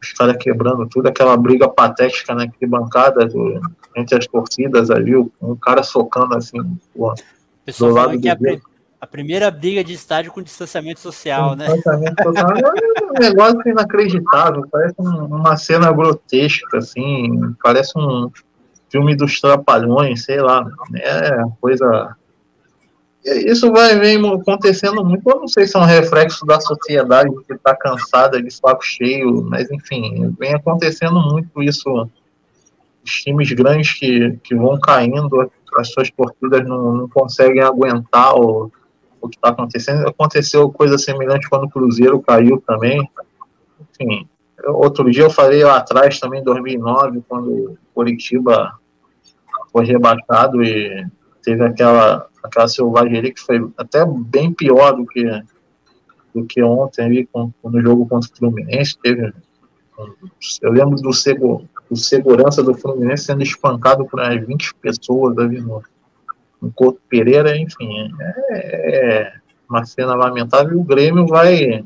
Os 0.00 0.12
caras 0.12 0.36
quebrando 0.38 0.88
tudo, 0.88 1.08
aquela 1.08 1.36
briga 1.36 1.68
patética 1.68 2.34
na 2.34 2.46
bancada 2.66 3.26
do, 3.26 3.60
entre 3.94 4.16
as 4.16 4.26
torcidas 4.26 4.90
ali, 4.90 5.14
um 5.16 5.56
cara 5.56 5.82
socando 5.82 6.36
assim, 6.36 6.58
pessoal 7.64 7.90
do 7.90 7.96
lado 7.96 8.20
que 8.20 8.28
a, 8.28 8.38
a, 9.00 9.06
primeira 9.06 9.50
briga 9.50 9.84
de 9.84 9.92
estádio 9.92 10.32
com 10.32 10.40
distanciamento 10.40 11.00
social, 11.00 11.54
né? 11.54 11.66
Distanciamento 11.66 12.22
social 12.22 12.50
é 12.50 13.04
um 13.04 13.12
negócio 13.20 13.68
inacreditável, 13.68 14.66
parece 14.70 14.94
uma 14.98 15.56
cena 15.56 15.92
grotesca, 15.92 16.78
assim, 16.78 17.54
parece 17.62 17.92
um 17.98 18.30
filme 18.88 19.14
dos 19.14 19.40
trapalhões, 19.40 20.24
sei 20.24 20.40
lá, 20.40 20.66
é 20.94 21.42
coisa 21.60 22.16
isso 23.24 23.70
vai 23.70 23.98
vem 23.98 24.16
acontecendo 24.32 25.04
muito, 25.04 25.28
eu 25.28 25.40
não 25.40 25.48
sei 25.48 25.66
se 25.66 25.76
é 25.76 25.80
um 25.80 25.84
reflexo 25.84 26.46
da 26.46 26.60
sociedade 26.60 27.30
que 27.46 27.52
está 27.52 27.76
cansada 27.76 28.42
de 28.42 28.50
saco 28.50 28.82
cheio, 28.82 29.42
mas 29.42 29.70
enfim, 29.70 30.34
vem 30.38 30.54
acontecendo 30.54 31.20
muito 31.20 31.62
isso. 31.62 32.08
Os 33.04 33.10
times 33.22 33.50
grandes 33.52 33.94
que, 33.94 34.38
que 34.42 34.54
vão 34.54 34.78
caindo, 34.78 35.50
as 35.78 35.90
suas 35.90 36.10
torcidas 36.10 36.66
não, 36.66 36.94
não 36.94 37.08
conseguem 37.08 37.62
aguentar 37.62 38.34
o, 38.34 38.70
o 39.20 39.28
que 39.28 39.36
está 39.36 39.50
acontecendo. 39.50 40.06
Aconteceu 40.08 40.70
coisa 40.70 40.98
semelhante 40.98 41.48
quando 41.48 41.64
o 41.64 41.70
Cruzeiro 41.70 42.20
caiu 42.20 42.62
também. 42.66 43.08
Enfim, 43.80 44.28
outro 44.66 45.10
dia 45.10 45.24
eu 45.24 45.30
falei 45.30 45.62
lá 45.64 45.76
atrás, 45.76 46.18
também 46.18 46.40
em 46.40 46.44
2009, 46.44 47.22
quando 47.28 47.50
o 47.50 47.78
Curitiba 47.94 48.78
foi 49.72 49.84
rebaixado 49.84 50.62
e 50.62 51.06
teve 51.42 51.64
aquela, 51.64 52.26
aquela 52.42 52.68
selvageria 52.68 53.32
que 53.32 53.40
foi 53.40 53.60
até 53.76 54.04
bem 54.04 54.52
pior 54.52 54.92
do 54.92 55.06
que, 55.06 55.24
do 56.34 56.44
que 56.44 56.62
ontem 56.62 57.04
ali 57.04 57.28
no 57.34 57.80
jogo 57.80 58.06
contra 58.06 58.30
o 58.30 58.36
Fluminense. 58.36 58.98
Teve, 58.98 59.32
eu 60.62 60.72
lembro 60.72 60.96
do, 60.96 61.10
do 61.90 61.96
segurança 61.96 62.62
do 62.62 62.74
Fluminense 62.74 63.24
sendo 63.24 63.42
espancado 63.42 64.04
por 64.06 64.20
umas 64.20 64.46
20 64.46 64.74
pessoas 64.76 65.36
ali 65.38 65.60
no, 65.60 65.82
no 66.60 66.72
Couto 66.72 67.00
Pereira, 67.08 67.56
enfim, 67.56 68.10
é, 68.50 69.26
é 69.26 69.32
uma 69.68 69.84
cena 69.84 70.14
lamentável. 70.14 70.72
E 70.72 70.80
o 70.80 70.84
Grêmio 70.84 71.26
vai 71.26 71.84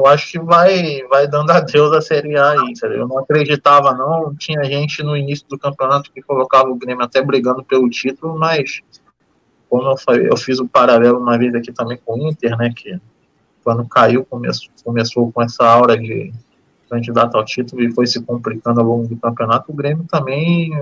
eu 0.00 0.06
acho 0.06 0.32
que 0.32 0.38
vai, 0.38 1.02
vai 1.10 1.28
dando 1.28 1.50
adeus 1.50 1.92
à 1.92 2.00
Série 2.00 2.34
A 2.34 2.52
aí, 2.52 2.74
sabe? 2.74 2.96
Eu 2.96 3.06
não 3.06 3.18
acreditava, 3.18 3.92
não. 3.92 4.34
Tinha 4.34 4.64
gente 4.64 5.02
no 5.02 5.14
início 5.14 5.46
do 5.46 5.58
campeonato 5.58 6.10
que 6.10 6.22
colocava 6.22 6.70
o 6.70 6.76
Grêmio 6.76 7.04
até 7.04 7.20
brigando 7.20 7.62
pelo 7.62 7.90
título, 7.90 8.38
mas 8.38 8.80
como 9.70 9.88
eu, 9.88 9.96
falei, 9.96 10.28
eu 10.28 10.36
fiz 10.36 10.58
o 10.58 10.64
um 10.64 10.68
paralelo 10.68 11.20
uma 11.20 11.38
vez 11.38 11.54
aqui 11.54 11.72
também 11.72 11.96
com 12.04 12.14
o 12.14 12.28
Inter, 12.28 12.56
né? 12.58 12.72
Que 12.74 13.00
quando 13.62 13.88
caiu, 13.88 14.24
começou, 14.24 14.68
começou 14.84 15.30
com 15.30 15.40
essa 15.40 15.64
aura 15.64 15.96
de 15.96 16.32
candidato 16.90 17.36
ao 17.36 17.44
título 17.44 17.80
e 17.82 17.92
foi 17.92 18.06
se 18.06 18.20
complicando 18.20 18.80
ao 18.80 18.86
longo 18.86 19.06
do 19.06 19.16
campeonato, 19.16 19.70
o 19.70 19.74
Grêmio 19.74 20.04
também 20.10 20.72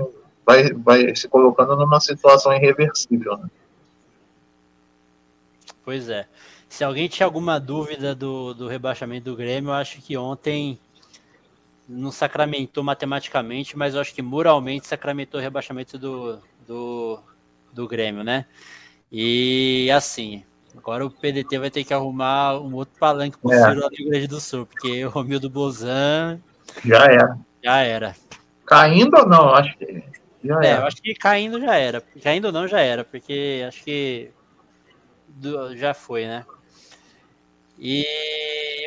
vai, 0.43 0.73
vai 0.73 1.15
se 1.15 1.27
colocando 1.27 1.75
numa 1.75 1.99
situação 1.99 2.51
irreversível, 2.51 3.37
né? 3.37 3.47
Pois 5.85 6.09
é. 6.09 6.27
Se 6.67 6.83
alguém 6.83 7.07
tinha 7.07 7.25
alguma 7.25 7.59
dúvida 7.59 8.15
do, 8.15 8.53
do 8.53 8.67
rebaixamento 8.67 9.25
do 9.25 9.35
Grêmio, 9.35 9.69
eu 9.69 9.73
acho 9.73 10.01
que 10.01 10.17
ontem 10.17 10.79
não 11.87 12.11
sacramentou 12.11 12.83
matematicamente, 12.83 13.77
mas 13.77 13.93
eu 13.93 14.01
acho 14.01 14.13
que 14.13 14.21
moralmente 14.21 14.87
sacramentou 14.87 15.39
o 15.39 15.43
rebaixamento 15.43 15.97
do, 15.97 16.39
do, 16.67 17.19
do 17.73 17.87
Grêmio, 17.87 18.23
né? 18.23 18.45
E 19.11 19.89
assim, 19.91 20.43
agora 20.77 21.05
o 21.05 21.09
PDT 21.09 21.57
vai 21.57 21.71
ter 21.71 21.83
que 21.83 21.93
arrumar 21.93 22.59
um 22.59 22.75
outro 22.75 22.97
palanque 22.99 23.37
possível 23.37 23.71
é. 23.71 23.75
lá 23.75 23.89
no 23.89 23.95
Rio 23.95 24.09
Grande 24.09 24.27
do 24.27 24.39
Sul, 24.39 24.65
porque 24.65 25.03
o 25.05 25.09
Romildo 25.09 25.49
Bozan 25.49 26.39
já 26.85 27.05
era. 27.05 27.37
Já 27.63 27.77
era. 27.79 28.15
Caindo 28.65 29.17
ou 29.17 29.27
não? 29.27 29.53
Acho 29.53 29.75
que 29.77 30.03
já 30.43 30.61
é, 30.61 30.67
era. 30.67 30.81
eu 30.81 30.87
acho 30.87 31.01
que 31.01 31.13
caindo 31.15 31.59
já 31.59 31.75
era. 31.75 32.01
Caindo 32.21 32.45
ou 32.45 32.51
não 32.51 32.67
já 32.67 32.79
era, 32.79 33.03
porque 33.03 33.65
acho 33.67 33.83
que 33.83 34.31
já 35.75 35.93
foi, 35.93 36.25
né? 36.25 36.45
E, 37.77 38.05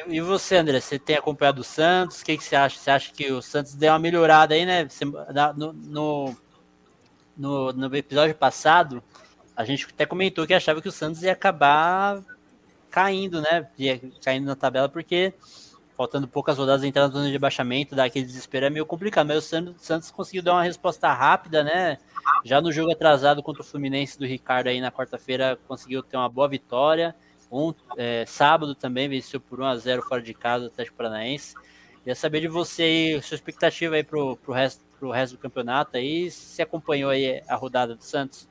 e 0.08 0.20
você, 0.20 0.56
André, 0.56 0.80
você 0.80 0.98
tem 0.98 1.16
acompanhado 1.16 1.62
o 1.62 1.64
Santos? 1.64 2.20
O 2.20 2.24
que, 2.24 2.36
que 2.36 2.44
você 2.44 2.54
acha? 2.54 2.78
Você 2.78 2.90
acha 2.90 3.12
que 3.12 3.32
o 3.32 3.40
Santos 3.40 3.74
deu 3.74 3.90
uma 3.92 3.98
melhorada 3.98 4.54
aí, 4.54 4.66
né? 4.66 4.86
No, 5.56 6.36
no, 7.36 7.72
no 7.72 7.96
episódio 7.96 8.34
passado, 8.34 9.02
a 9.56 9.64
gente 9.64 9.86
até 9.86 10.06
comentou 10.06 10.46
que 10.46 10.54
achava 10.54 10.80
que 10.80 10.88
o 10.88 10.92
Santos 10.92 11.22
ia 11.22 11.32
acabar 11.32 12.22
caindo, 12.90 13.40
né? 13.40 13.68
Ia 13.78 14.00
caindo 14.22 14.46
na 14.46 14.56
tabela, 14.56 14.88
porque 14.88 15.34
faltando 15.96 16.26
poucas 16.26 16.58
rodadas 16.58 16.84
entrar 16.84 17.06
na 17.06 17.12
zona 17.12 17.30
de 17.30 17.38
baixamento, 17.38 17.94
dar 17.94 18.04
aquele 18.04 18.24
desespero 18.24 18.66
é 18.66 18.70
meio 18.70 18.86
complicado. 18.86 19.28
Mas 19.28 19.38
o 19.38 19.76
Santos, 19.78 20.10
conseguiu 20.10 20.42
dar 20.42 20.52
uma 20.52 20.62
resposta 20.62 21.12
rápida, 21.12 21.62
né? 21.62 21.98
Já 22.44 22.60
no 22.60 22.72
jogo 22.72 22.92
atrasado 22.92 23.42
contra 23.42 23.62
o 23.62 23.64
Fluminense 23.64 24.18
do 24.18 24.26
Ricardo 24.26 24.68
aí 24.68 24.80
na 24.80 24.90
quarta-feira, 24.90 25.58
conseguiu 25.68 26.02
ter 26.02 26.16
uma 26.16 26.28
boa 26.28 26.48
vitória. 26.48 27.14
Um, 27.50 27.74
é, 27.96 28.24
sábado 28.26 28.74
também 28.74 29.08
venceu 29.08 29.38
por 29.38 29.60
1 29.60 29.64
a 29.64 29.76
0 29.76 30.02
fora 30.02 30.22
de 30.22 30.32
casa 30.32 30.64
o 30.64 30.68
Atlético 30.68 30.96
Paranaense. 30.96 31.54
Queria 31.98 32.14
saber 32.14 32.40
de 32.40 32.48
você 32.48 32.82
aí, 32.82 33.22
sua 33.22 33.36
expectativa 33.36 33.94
aí 33.94 34.02
pro, 34.02 34.36
pro, 34.38 34.52
resto, 34.52 34.82
resto 35.12 35.36
do 35.36 35.38
campeonato 35.38 35.96
aí, 35.96 36.30
se 36.30 36.60
acompanhou 36.60 37.10
aí 37.10 37.42
a 37.46 37.54
rodada 37.54 37.94
do 37.94 38.02
Santos. 38.02 38.48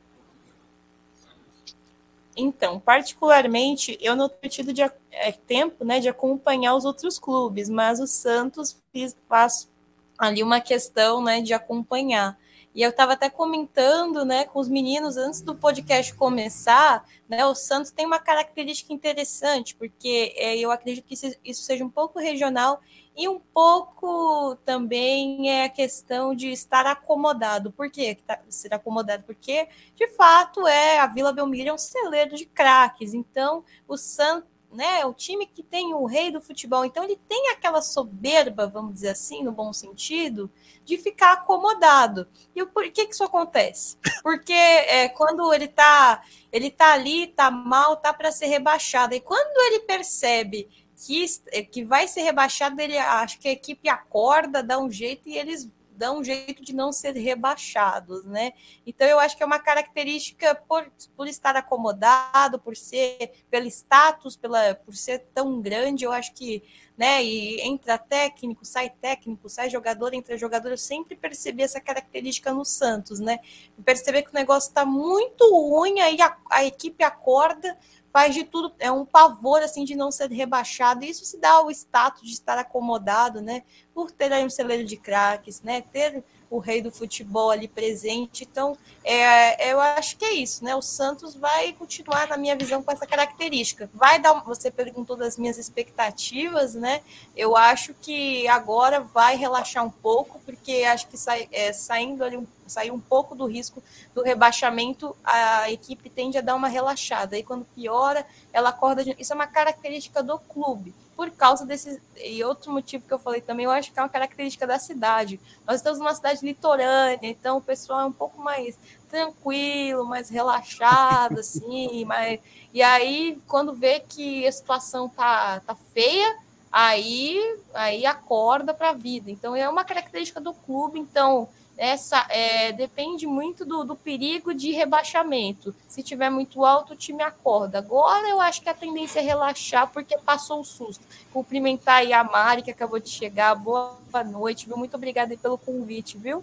Então, 2.41 2.79
particularmente, 2.79 3.97
eu 4.01 4.15
não 4.15 4.27
tenho 4.27 4.51
tido 4.51 4.73
de, 4.73 4.81
é, 4.81 5.31
tempo 5.31 5.85
né, 5.85 5.99
de 5.99 6.09
acompanhar 6.09 6.75
os 6.75 6.85
outros 6.85 7.19
clubes, 7.19 7.69
mas 7.69 7.99
o 7.99 8.07
Santos 8.07 8.81
fiz, 8.91 9.15
faz 9.29 9.69
ali 10.17 10.41
uma 10.41 10.59
questão 10.59 11.23
né, 11.23 11.41
de 11.41 11.53
acompanhar. 11.53 12.37
E 12.73 12.81
eu 12.81 12.89
estava 12.89 13.13
até 13.13 13.29
comentando 13.29 14.23
né, 14.23 14.45
com 14.45 14.59
os 14.59 14.69
meninos 14.69 15.17
antes 15.17 15.41
do 15.41 15.53
podcast 15.53 16.13
começar, 16.15 17.05
né, 17.27 17.45
o 17.45 17.53
Santos 17.53 17.91
tem 17.91 18.05
uma 18.05 18.19
característica 18.19 18.93
interessante, 18.93 19.75
porque 19.75 20.33
é, 20.37 20.57
eu 20.57 20.71
acredito 20.71 21.05
que 21.05 21.15
isso 21.43 21.63
seja 21.63 21.83
um 21.83 21.89
pouco 21.89 22.19
regional 22.19 22.81
e 23.15 23.27
um 23.27 23.39
pouco 23.39 24.55
também 24.65 25.49
é 25.49 25.65
a 25.65 25.69
questão 25.69 26.33
de 26.33 26.49
estar 26.49 26.85
acomodado. 26.85 27.71
Por 27.71 27.89
quê? 27.91 28.17
Tá, 28.25 28.39
ser 28.47 28.73
acomodado? 28.73 29.23
Porque, 29.23 29.67
de 29.95 30.07
fato, 30.07 30.65
é 30.65 30.97
a 30.99 31.07
Vila 31.07 31.33
Belmiro 31.33 31.69
é 31.69 31.73
um 31.73 31.77
celeiro 31.77 32.35
de 32.35 32.45
craques. 32.45 33.13
Então, 33.13 33.65
o 33.85 33.97
Santos 33.97 34.50
né? 34.71 35.05
O 35.05 35.13
time 35.13 35.45
que 35.45 35.61
tem 35.61 35.93
o 35.93 36.05
rei 36.05 36.31
do 36.31 36.41
futebol, 36.41 36.85
então 36.85 37.03
ele 37.03 37.19
tem 37.27 37.49
aquela 37.49 37.81
soberba, 37.81 38.67
vamos 38.67 38.93
dizer 38.93 39.09
assim, 39.09 39.43
no 39.43 39.51
bom 39.51 39.73
sentido, 39.73 40.49
de 40.85 40.97
ficar 40.97 41.33
acomodado. 41.33 42.27
E 42.55 42.65
por 42.65 42.89
que, 42.89 43.05
que 43.05 43.13
isso 43.13 43.23
acontece? 43.23 43.97
Porque 44.23 44.53
é, 44.53 45.09
quando 45.09 45.53
ele 45.53 45.67
tá, 45.67 46.23
ele 46.51 46.69
tá 46.69 46.93
ali, 46.93 47.27
tá 47.27 47.51
mal, 47.51 47.97
tá 47.97 48.13
para 48.13 48.31
ser 48.31 48.47
rebaixado. 48.47 49.13
E 49.13 49.19
quando 49.19 49.59
ele 49.67 49.81
percebe 49.81 50.69
que, 50.95 51.25
que 51.71 51.83
vai 51.83 52.07
ser 52.07 52.21
rebaixado, 52.21 52.79
ele 52.79 52.97
acha 52.97 53.37
que 53.37 53.47
a 53.47 53.51
equipe 53.51 53.89
acorda, 53.89 54.63
dá 54.63 54.79
um 54.79 54.89
jeito 54.89 55.27
e 55.27 55.37
eles 55.37 55.69
dão 56.01 56.17
um 56.17 56.23
jeito 56.23 56.63
de 56.63 56.73
não 56.73 56.91
ser 56.91 57.15
rebaixados, 57.15 58.25
né? 58.25 58.53
Então 58.87 59.07
eu 59.07 59.19
acho 59.19 59.37
que 59.37 59.43
é 59.43 59.45
uma 59.45 59.59
característica 59.59 60.55
por, 60.67 60.91
por 61.15 61.27
estar 61.27 61.55
acomodado, 61.55 62.57
por 62.57 62.75
ser 62.75 63.31
pelo 63.51 63.67
status, 63.67 64.35
pela 64.35 64.73
por 64.73 64.95
ser 64.95 65.19
tão 65.31 65.61
grande, 65.61 66.03
eu 66.03 66.11
acho 66.11 66.33
que, 66.33 66.63
né? 66.97 67.23
E 67.23 67.61
entra 67.61 67.99
técnico, 67.99 68.65
sai 68.65 68.89
técnico, 68.89 69.47
sai 69.47 69.69
jogador, 69.69 70.11
entra 70.15 70.35
jogador, 70.35 70.71
eu 70.71 70.77
sempre 70.77 71.15
percebi 71.15 71.61
essa 71.61 71.79
característica 71.79 72.51
no 72.51 72.65
Santos, 72.65 73.19
né? 73.19 73.37
Perceber 73.85 74.23
que 74.23 74.31
o 74.31 74.33
negócio 74.33 74.69
está 74.69 74.83
muito 74.83 75.47
ruim, 75.51 75.99
aí 75.99 76.19
a, 76.19 76.35
a 76.49 76.65
equipe 76.65 77.03
acorda 77.03 77.77
faz 78.11 78.35
de 78.35 78.43
tudo, 78.43 78.73
é 78.79 78.91
um 78.91 79.05
pavor 79.05 79.61
assim 79.61 79.83
de 79.83 79.95
não 79.95 80.11
ser 80.11 80.29
rebaixado. 80.31 81.05
Isso 81.05 81.25
se 81.25 81.37
dá 81.37 81.51
ao 81.51 81.71
status 81.71 82.23
de 82.23 82.33
estar 82.33 82.57
acomodado, 82.57 83.41
né? 83.41 83.63
Por 83.93 84.11
ter 84.11 84.31
aí 84.31 84.45
um 84.45 84.49
celeiro 84.49 84.85
de 84.85 84.97
craques, 84.97 85.61
né? 85.61 85.81
Ter 85.81 86.23
o 86.51 86.59
rei 86.59 86.81
do 86.81 86.91
futebol 86.91 87.49
ali 87.49 87.67
presente. 87.67 88.43
Então, 88.43 88.77
é, 89.03 89.71
eu 89.71 89.79
acho 89.79 90.17
que 90.17 90.25
é 90.25 90.33
isso, 90.33 90.63
né? 90.63 90.75
O 90.75 90.81
Santos 90.81 91.33
vai 91.33 91.71
continuar, 91.71 92.27
na 92.27 92.35
minha 92.35 92.57
visão, 92.57 92.83
com 92.83 92.91
essa 92.91 93.07
característica. 93.07 93.89
Vai 93.93 94.19
dar. 94.19 94.33
Você 94.43 94.69
perguntou 94.69 95.15
das 95.15 95.37
minhas 95.37 95.57
expectativas, 95.57 96.75
né? 96.75 97.01
Eu 97.35 97.55
acho 97.55 97.93
que 97.93 98.45
agora 98.49 98.99
vai 98.99 99.37
relaxar 99.37 99.85
um 99.85 99.89
pouco, 99.89 100.41
porque 100.45 100.83
acho 100.83 101.07
que 101.07 101.17
sai, 101.17 101.47
é, 101.51 101.71
saindo 101.71 102.23
ali 102.23 102.35
um 102.35 102.45
sair 102.71 102.91
um 102.91 102.99
pouco 102.99 103.35
do 103.35 103.45
risco 103.45 103.83
do 104.15 104.23
rebaixamento, 104.23 105.13
a 105.25 105.69
equipe 105.69 106.09
tende 106.09 106.37
a 106.37 106.41
dar 106.41 106.55
uma 106.55 106.69
relaxada. 106.69 107.37
E 107.37 107.43
quando 107.43 107.65
piora, 107.65 108.25
ela 108.53 108.69
acorda. 108.69 109.03
De... 109.03 109.15
Isso 109.19 109.33
é 109.33 109.35
uma 109.35 109.47
característica 109.47 110.23
do 110.23 110.39
clube 110.39 110.93
por 111.21 111.29
causa 111.29 111.63
desse. 111.63 112.01
E 112.17 112.43
outro 112.43 112.71
motivo 112.71 113.05
que 113.05 113.13
eu 113.13 113.19
falei 113.19 113.41
também, 113.41 113.65
eu 113.65 113.71
acho 113.71 113.93
que 113.93 113.99
é 113.99 114.01
uma 114.01 114.09
característica 114.09 114.65
da 114.65 114.79
cidade. 114.79 115.39
Nós 115.67 115.75
estamos 115.75 115.99
numa 115.99 116.15
cidade 116.15 116.43
litorânea, 116.43 117.19
então 117.21 117.57
o 117.57 117.61
pessoal 117.61 117.99
é 118.01 118.05
um 118.05 118.11
pouco 118.11 118.41
mais 118.41 118.75
tranquilo, 119.07 120.03
mais 120.03 120.31
relaxado, 120.31 121.37
assim. 121.41 122.05
mais... 122.05 122.39
E 122.73 122.81
aí, 122.81 123.39
quando 123.47 123.71
vê 123.71 123.99
que 123.99 124.47
a 124.47 124.51
situação 124.51 125.07
tá, 125.09 125.59
tá 125.59 125.75
feia, 125.93 126.39
aí, 126.71 127.59
aí 127.71 128.03
acorda 128.03 128.73
para 128.73 128.89
a 128.89 128.93
vida. 128.93 129.29
Então, 129.29 129.55
é 129.55 129.69
uma 129.69 129.83
característica 129.83 130.41
do 130.41 130.55
clube. 130.55 130.97
Então, 130.97 131.47
essa 131.81 132.27
é, 132.29 132.71
depende 132.71 133.25
muito 133.25 133.65
do, 133.65 133.83
do, 133.83 133.95
perigo 133.95 134.53
de 134.53 134.69
rebaixamento. 134.71 135.73
Se 135.87 136.03
tiver 136.03 136.29
muito 136.29 136.63
alto, 136.63 136.93
o 136.93 136.95
time 136.95 137.23
acorda. 137.23 137.79
Agora 137.79 138.29
eu 138.29 138.39
acho 138.39 138.61
que 138.61 138.69
a 138.69 138.73
tendência 138.75 139.19
é 139.19 139.23
relaxar 139.23 139.87
porque 139.91 140.15
passou 140.19 140.61
o 140.61 140.63
susto. 140.63 141.03
Cumprimentar 141.33 141.95
aí 141.95 142.13
a 142.13 142.23
Mari, 142.23 142.61
que 142.61 142.69
acabou 142.69 142.99
de 142.99 143.09
chegar. 143.09 143.55
Boa 143.55 143.97
noite, 144.23 144.67
viu? 144.67 144.77
Muito 144.77 144.93
obrigada 144.93 145.35
pelo 145.35 145.57
convite, 145.57 146.19
viu? 146.19 146.39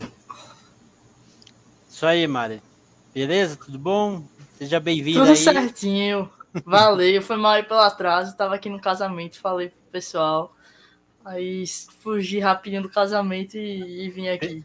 Isso 1.88 2.04
aí, 2.04 2.26
Mari. 2.26 2.60
Beleza? 3.14 3.56
Tudo 3.64 3.78
bom? 3.78 4.24
Seja 4.56 4.80
bem-vindo 4.80 5.20
Tudo 5.20 5.30
aí. 5.30 5.36
certinho. 5.36 6.28
Valeu, 6.64 7.22
foi 7.22 7.36
mal 7.36 7.52
aí 7.52 7.62
pelo 7.62 7.78
atraso. 7.78 8.36
Tava 8.36 8.56
aqui 8.56 8.68
no 8.68 8.80
casamento, 8.80 9.38
falei 9.38 9.68
pro 9.68 9.92
pessoal. 9.92 10.52
Aí 11.24 11.64
fugi 12.02 12.40
rapidinho 12.40 12.82
do 12.82 12.88
casamento 12.88 13.56
e, 13.56 14.06
e 14.06 14.10
vim 14.10 14.26
aqui. 14.26 14.64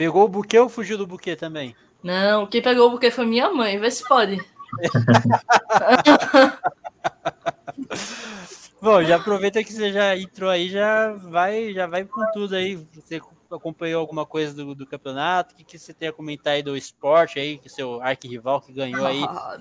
Pegou 0.00 0.24
o 0.24 0.28
buquê 0.28 0.58
ou 0.58 0.66
fugiu 0.66 0.96
do 0.96 1.06
buquê 1.06 1.36
também? 1.36 1.76
Não, 2.02 2.46
quem 2.46 2.62
pegou 2.62 2.86
o 2.86 2.92
buquê 2.92 3.10
foi 3.10 3.26
minha 3.26 3.50
mãe. 3.50 3.78
Vê 3.78 3.90
se 3.90 4.02
pode. 4.08 4.42
Bom, 8.80 9.04
já 9.04 9.16
aproveita 9.16 9.62
que 9.62 9.70
você 9.70 9.92
já 9.92 10.16
entrou 10.16 10.48
aí, 10.48 10.70
já 10.70 11.12
vai, 11.12 11.74
já 11.74 11.86
vai 11.86 12.06
com 12.06 12.24
tudo 12.32 12.56
aí. 12.56 12.76
Você 12.94 13.20
acompanhou 13.50 14.00
alguma 14.00 14.24
coisa 14.24 14.54
do, 14.54 14.74
do 14.74 14.86
campeonato? 14.86 15.52
O 15.52 15.56
que, 15.58 15.64
que 15.64 15.78
você 15.78 15.92
tem 15.92 16.08
a 16.08 16.12
comentar 16.14 16.54
aí 16.54 16.62
do 16.62 16.74
esporte 16.74 17.38
aí, 17.38 17.58
que 17.58 17.68
seu 17.68 18.00
arquirrival 18.00 18.62
que 18.62 18.72
ganhou 18.72 19.04
aí? 19.04 19.22
Ah, 19.22 19.54
a, 19.54 19.58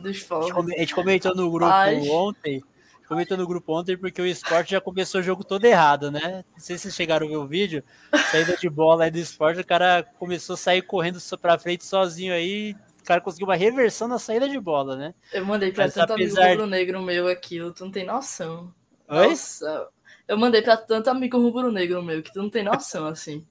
gente, 0.78 0.96
comentou 0.96 1.36
no 1.36 1.52
grupo 1.52 1.70
Ai. 1.70 2.08
ontem 2.08 2.64
comentou 3.10 3.36
no 3.36 3.48
grupo 3.48 3.78
ontem 3.78 3.98
porque 3.98 4.22
o 4.22 4.26
esporte 4.26 4.72
já 4.72 4.80
começou 4.80 5.20
o 5.20 5.24
jogo 5.24 5.44
todo 5.44 5.66
errado, 5.66 6.12
né? 6.12 6.46
Não 6.54 6.60
sei 6.60 6.78
se 6.78 6.84
vocês 6.84 6.96
chegaram 6.96 7.26
a 7.26 7.30
ver 7.30 7.38
o 7.38 7.48
vídeo, 7.48 7.84
saída 8.32 8.56
de 8.56 8.70
bola 8.70 9.06
aí 9.06 9.12
do 9.12 9.18
esporte, 9.18 9.60
o 9.60 9.66
cara 9.66 10.04
começou 10.20 10.54
a 10.54 10.58
sair 10.58 10.84
correndo 10.84 11.20
pra 11.42 11.58
frente 11.58 11.84
sozinho 11.84 12.32
aí, 12.32 12.76
o 13.02 13.04
cara 13.04 13.20
conseguiu 13.20 13.48
uma 13.48 13.56
reversão 13.56 14.08
na 14.08 14.20
saída 14.20 14.48
de 14.48 14.60
bola, 14.60 14.96
né? 14.96 15.16
Eu 15.34 15.44
mandei 15.44 15.72
pra 15.72 15.86
Mas, 15.86 15.96
tanto 15.96 16.14
apesar... 16.14 16.44
amigo 16.44 16.62
rubro-negro 16.62 17.02
meu 17.02 17.28
aquilo, 17.28 17.74
tu 17.74 17.84
não 17.84 17.92
tem 17.92 18.06
noção. 18.06 18.72
Oi? 19.08 19.30
Nossa, 19.30 19.88
eu 20.28 20.38
mandei 20.38 20.62
pra 20.62 20.78
tanto 20.78 21.10
amigo 21.10 21.40
rubro-negro 21.40 22.04
meu 22.04 22.22
que 22.22 22.32
tu 22.32 22.44
não 22.44 22.50
tem 22.50 22.64
noção, 22.64 23.08
assim. 23.08 23.44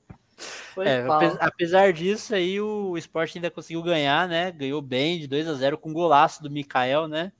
É, 0.79 1.05
apesar 1.41 1.93
disso 1.93 2.33
aí, 2.33 2.61
o 2.61 2.97
esporte 2.97 3.37
ainda 3.37 3.51
conseguiu 3.51 3.83
ganhar, 3.83 4.29
né? 4.29 4.53
Ganhou 4.53 4.81
bem 4.81 5.19
de 5.19 5.27
2 5.27 5.49
a 5.49 5.55
0 5.55 5.77
com 5.77 5.91
um 5.91 5.93
golaço 5.93 6.41
do 6.41 6.49
Mikael, 6.49 7.09
né? 7.09 7.33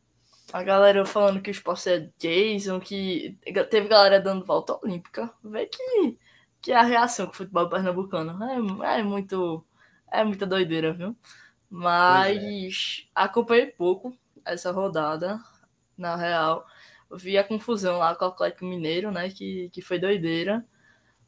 A 0.53 0.63
galera 0.63 1.05
falando 1.05 1.43
que 1.43 1.51
o 1.51 1.53
esporte 1.53 1.91
é 1.91 2.11
Jason, 2.19 2.81
que 2.81 3.37
teve 3.71 3.89
galera 3.89 4.21
dando 4.21 4.45
volta 4.45 4.79
olímpica. 4.83 5.33
Vê 5.45 5.67
que, 5.67 6.19
que 6.63 6.73
é 6.73 6.77
a 6.77 6.83
reação 6.83 7.27
com 7.27 7.33
o 7.33 7.37
futebol 7.37 7.69
pernambucano. 7.69 8.43
É, 8.83 8.99
é 8.99 9.03
muito. 9.03 9.65
É 10.11 10.25
muita 10.25 10.47
doideira, 10.47 10.93
viu? 10.95 11.15
Mas 11.69 13.07
é. 13.07 13.11
acompanhei 13.15 13.67
pouco 13.67 14.17
essa 14.45 14.73
rodada, 14.73 15.39
na 15.97 16.17
real. 16.17 16.67
Vi 17.13 17.37
a 17.37 17.45
confusão 17.45 17.99
lá 17.99 18.15
com 18.15 18.25
o 18.25 18.29
Atlético 18.29 18.65
Mineiro, 18.65 19.11
né? 19.11 19.29
Que, 19.31 19.69
que 19.71 19.83
foi 19.83 19.99
doideira. 19.99 20.65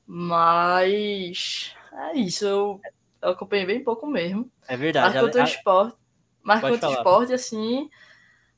Mas 0.07 1.75
é 1.93 2.19
isso, 2.19 2.45
eu, 2.45 2.81
eu 3.23 3.31
acompanhei 3.31 3.67
bem 3.67 3.85
pouco 3.85 4.07
mesmo. 4.07 4.51
É 4.67 4.77
verdade. 4.77 5.15
Mas 5.15 5.23
quanto 5.23 5.39
ao 5.39 5.45
esporte, 5.45 5.97
mas 6.43 6.61
quanto 6.61 6.87
esporte, 6.87 7.33
assim, 7.33 7.89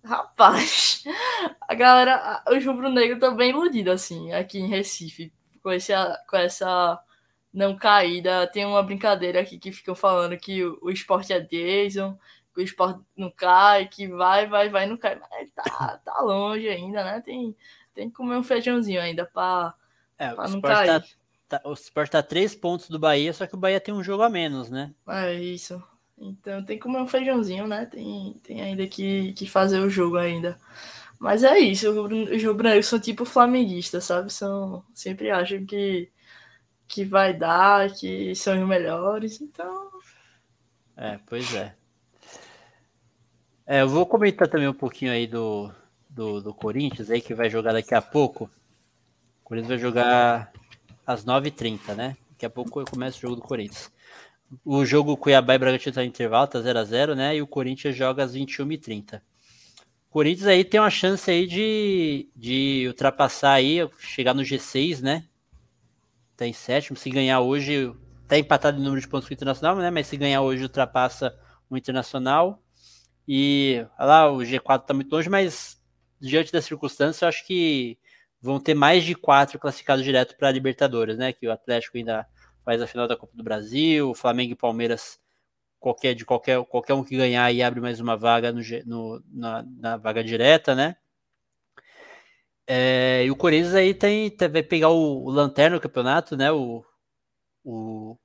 Rapaz, 0.05 1.05
a 1.68 1.74
galera, 1.74 2.42
o 2.48 2.55
rubro 2.64 2.90
negro 2.90 3.20
tá 3.20 3.30
bem 3.30 3.50
iludido, 3.50 3.90
assim, 3.90 4.32
aqui 4.32 4.59
em 4.59 4.66
Recife, 4.66 5.32
com, 5.62 5.70
esse, 5.70 5.92
com 6.28 6.36
essa 6.36 7.00
não 7.53 7.76
caída. 7.76 8.46
Tem 8.48 8.64
uma 8.64 8.82
brincadeira 8.82 9.40
aqui 9.40 9.59
que 9.59 9.70
ficam 9.70 9.94
falando 9.94 10.36
que 10.36 10.64
o, 10.64 10.78
o 10.82 10.90
esporte 10.90 11.32
é 11.32 11.40
Jason, 11.40 12.18
que 12.53 12.61
o 12.61 12.64
esporte 12.64 13.00
não 13.16 13.30
cai, 13.30 13.86
que 13.86 14.09
vai, 14.09 14.46
vai, 14.48 14.68
vai, 14.68 14.86
não 14.86 14.96
cai. 14.96 15.20
Mas 15.30 15.50
tá, 15.53 16.00
tá 16.05 16.20
longe 16.20 16.68
ainda, 16.68 17.05
né? 17.05 17.20
Tem, 17.20 17.57
tem 17.94 18.09
que 18.11 18.16
comer 18.16 18.36
um 18.36 18.42
feijãozinho 18.42 19.00
ainda 19.00 19.24
pra, 19.24 19.72
é, 20.18 20.32
pra 20.32 20.48
não 20.48 20.61
cair. 20.61 21.00
Tá, 21.48 21.61
tá, 21.61 21.68
o 21.68 21.74
esporte 21.74 22.11
tá 22.11 22.22
três 22.22 22.57
pontos 22.57 22.88
do 22.88 22.98
Bahia, 22.98 23.32
só 23.32 23.46
que 23.46 23.55
o 23.55 23.59
Bahia 23.59 23.80
tem 23.80 23.94
um 23.94 24.03
jogo 24.03 24.24
a 24.24 24.28
menos, 24.28 24.68
né? 24.68 24.92
É 25.07 25.34
isso. 25.34 25.80
Então 26.18 26.64
tem 26.64 26.76
que 26.76 26.82
comer 26.82 27.00
um 27.00 27.08
feijãozinho, 27.08 27.66
né? 27.66 27.86
Tem, 27.86 28.34
tem 28.44 28.60
ainda 28.60 28.86
que, 28.86 29.32
que 29.32 29.48
fazer 29.48 29.80
o 29.80 29.90
jogo 29.90 30.16
ainda. 30.16 30.58
Mas 31.22 31.44
é 31.44 31.56
isso, 31.58 31.88
os 31.88 32.42
rubro-negros 32.44 32.86
são 32.86 32.98
tipo 32.98 33.24
flamenguistas, 33.24 34.04
sabe? 34.04 34.32
São, 34.32 34.84
sempre 34.92 35.30
acham 35.30 35.64
que, 35.64 36.10
que 36.88 37.04
vai 37.04 37.32
dar, 37.32 37.92
que 37.92 38.34
são 38.34 38.60
os 38.60 38.68
melhores, 38.68 39.40
então... 39.40 39.92
É, 40.96 41.20
pois 41.26 41.54
é. 41.54 41.76
É, 43.64 43.82
eu 43.82 43.88
vou 43.88 44.04
comentar 44.04 44.48
também 44.48 44.66
um 44.66 44.74
pouquinho 44.74 45.12
aí 45.12 45.28
do, 45.28 45.70
do, 46.10 46.40
do 46.40 46.52
Corinthians 46.52 47.08
aí, 47.08 47.20
que 47.20 47.34
vai 47.34 47.48
jogar 47.48 47.72
daqui 47.72 47.94
a 47.94 48.02
pouco. 48.02 48.50
O 49.40 49.44
Corinthians 49.44 49.68
vai 49.68 49.78
jogar 49.78 50.52
às 51.06 51.24
9h30, 51.24 51.94
né? 51.94 52.16
Daqui 52.30 52.46
a 52.46 52.50
pouco 52.50 52.84
começa 52.84 53.18
o 53.18 53.20
jogo 53.20 53.36
do 53.36 53.42
Corinthians. 53.42 53.91
O 54.64 54.84
jogo 54.84 55.16
Cuiabá 55.16 55.55
e 55.55 55.59
Bragantino 55.59 55.94
tá 55.94 56.05
em 56.05 56.09
intervalo, 56.09 56.46
tá 56.46 56.59
0x0, 56.59 57.14
né? 57.14 57.36
E 57.36 57.42
o 57.42 57.46
Corinthians 57.46 57.96
joga 57.96 58.22
às 58.22 58.34
21h30. 58.34 59.22
O 60.09 60.12
Corinthians 60.12 60.46
aí 60.46 60.62
tem 60.62 60.78
uma 60.78 60.90
chance 60.90 61.30
aí 61.30 61.46
de, 61.46 62.28
de 62.36 62.84
ultrapassar 62.86 63.53
aí, 63.53 63.78
chegar 63.98 64.34
no 64.34 64.42
G6, 64.42 65.00
né? 65.00 65.24
Tá 66.36 66.46
em 66.46 66.53
sétimo. 66.53 66.98
Se 66.98 67.09
ganhar 67.09 67.40
hoje, 67.40 67.90
tá 68.28 68.36
empatado 68.36 68.78
em 68.78 68.82
número 68.82 69.00
de 69.00 69.09
pontos 69.09 69.26
com 69.26 69.32
o 69.32 69.34
Internacional, 69.34 69.76
né? 69.76 69.90
Mas 69.90 70.07
se 70.07 70.16
ganhar 70.18 70.42
hoje, 70.42 70.62
ultrapassa 70.62 71.34
o 71.70 71.76
Internacional. 71.76 72.62
E 73.26 73.86
olha 73.98 74.07
lá, 74.07 74.30
o 74.30 74.38
G4 74.38 74.84
tá 74.84 74.92
muito 74.92 75.11
longe, 75.11 75.30
mas 75.30 75.80
diante 76.20 76.53
das 76.53 76.66
circunstâncias, 76.66 77.22
eu 77.22 77.28
acho 77.28 77.46
que 77.46 77.96
vão 78.40 78.61
ter 78.61 78.74
mais 78.74 79.05
de 79.05 79.14
quatro 79.14 79.59
classificados 79.59 80.05
direto 80.05 80.36
para 80.36 80.48
a 80.48 80.53
Libertadores, 80.53 81.16
né? 81.16 81.32
Que 81.32 81.46
o 81.46 81.53
Atlético 81.53 81.96
ainda 81.96 82.26
faz 82.64 82.80
a 82.80 82.86
final 82.86 83.08
da 83.08 83.16
Copa 83.16 83.36
do 83.36 83.42
Brasil, 83.42 84.14
Flamengo 84.14 84.52
e 84.52 84.56
Palmeiras, 84.56 85.18
qualquer 85.78 86.14
de 86.14 86.24
qualquer, 86.24 86.64
qualquer 86.64 86.94
um 86.94 87.04
que 87.04 87.16
ganhar 87.16 87.52
e 87.52 87.62
abre 87.62 87.80
mais 87.80 88.00
uma 88.00 88.16
vaga 88.16 88.52
no, 88.52 88.60
no 88.86 89.22
na, 89.28 89.64
na, 89.78 89.96
vaga 89.96 90.22
direta, 90.22 90.74
né? 90.74 90.96
É, 92.66 93.24
e 93.26 93.30
o 93.30 93.36
Corinthians 93.36 93.74
aí 93.74 93.92
tem, 93.92 94.34
vai 94.50 94.62
pegar 94.62 94.90
o, 94.90 95.24
o 95.24 95.30
lanterna 95.30 95.76
do 95.76 95.82
campeonato, 95.82 96.36
né? 96.36 96.52
O, 96.52 96.84
o 97.64 98.16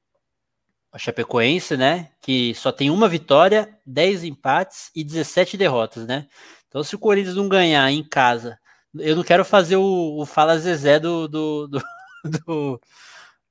a 0.92 0.98
Chapecoense, 0.98 1.76
né? 1.78 2.12
Que 2.22 2.54
só 2.56 2.72
tem 2.72 2.90
uma 2.90 3.08
vitória, 3.10 3.78
10 3.86 4.24
empates 4.24 4.92
e 4.96 5.04
17 5.04 5.58
derrotas, 5.58 6.08
né? 6.08 6.28
Então, 6.68 6.84
se 6.84 6.96
o 6.96 7.00
Corinthians 7.00 7.36
não 7.36 7.50
ganhar 7.50 7.90
em 7.92 8.04
casa, 8.04 8.60
eu 8.96 9.16
não 9.16 9.24
quero 9.24 9.44
fazer 9.46 9.78
o, 9.78 10.18
o 10.20 10.26
Fala 10.26 10.58
Zezé 10.60 11.00
do, 11.00 11.28
do, 11.28 11.68
do, 11.68 11.82
do 12.46 12.82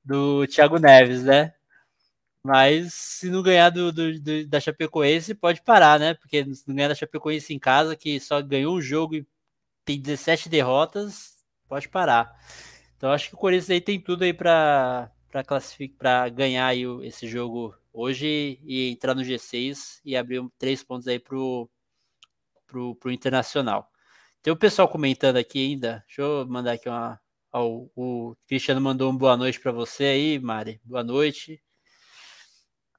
do 0.07 0.47
Thiago 0.47 0.79
Neves, 0.79 1.25
né? 1.25 1.53
Mas 2.43 2.95
se 2.95 3.29
não 3.29 3.43
ganhar 3.43 3.71
do, 3.71 3.93
do, 3.93 4.21
do, 4.21 4.47
da 4.47 4.61
Chapecoense, 4.61 5.35
pode 5.35 5.63
parar, 5.63 5.99
né? 5.99 6.15
Porque 6.15 6.45
se 6.55 6.69
não 6.69 6.77
ganhar 6.77 6.89
da 6.89 6.95
Chapecoense 6.95 7.53
em 7.53 7.59
casa, 7.59 7.97
que 7.97 8.21
só 8.21 8.41
ganhou 8.41 8.77
um 8.77 8.81
jogo 8.81 9.17
e 9.17 9.27
tem 9.85 10.01
17 10.01 10.49
derrotas, 10.49 11.37
pode 11.69 11.89
parar. 11.89 12.33
Então 12.97 13.11
acho 13.11 13.29
que 13.29 13.35
o 13.35 13.39
Corinthians 13.39 13.71
aí 13.71 13.81
tem 13.81 14.01
tudo 14.01 14.25
aí 14.25 14.33
para 14.33 15.11
para 15.99 16.29
ganhar 16.31 16.67
aí 16.67 16.85
esse 17.03 17.29
jogo 17.29 17.75
hoje 17.93 18.59
e 18.65 18.91
entrar 18.91 19.15
no 19.15 19.23
G6 19.23 20.01
e 20.05 20.17
abrir 20.17 20.43
três 20.59 20.83
pontos 20.83 21.07
aí 21.09 21.19
pro 21.19 21.69
pro, 22.67 22.95
pro 22.97 23.13
Internacional. 23.13 23.91
Tem 24.43 24.53
o 24.53 24.57
pessoal 24.57 24.89
comentando 24.89 25.37
aqui 25.37 25.59
ainda. 25.73 26.05
Deixa 26.07 26.23
eu 26.23 26.47
mandar 26.47 26.73
aqui 26.73 26.89
uma. 26.89 27.21
O 27.65 28.37
Cristiano 28.47 28.81
mandou 28.81 29.11
um 29.11 29.17
boa 29.17 29.37
noite 29.37 29.59
para 29.59 29.73
você 29.73 30.05
aí, 30.05 30.39
Mari. 30.39 30.81
Boa 30.85 31.03
noite. 31.03 31.63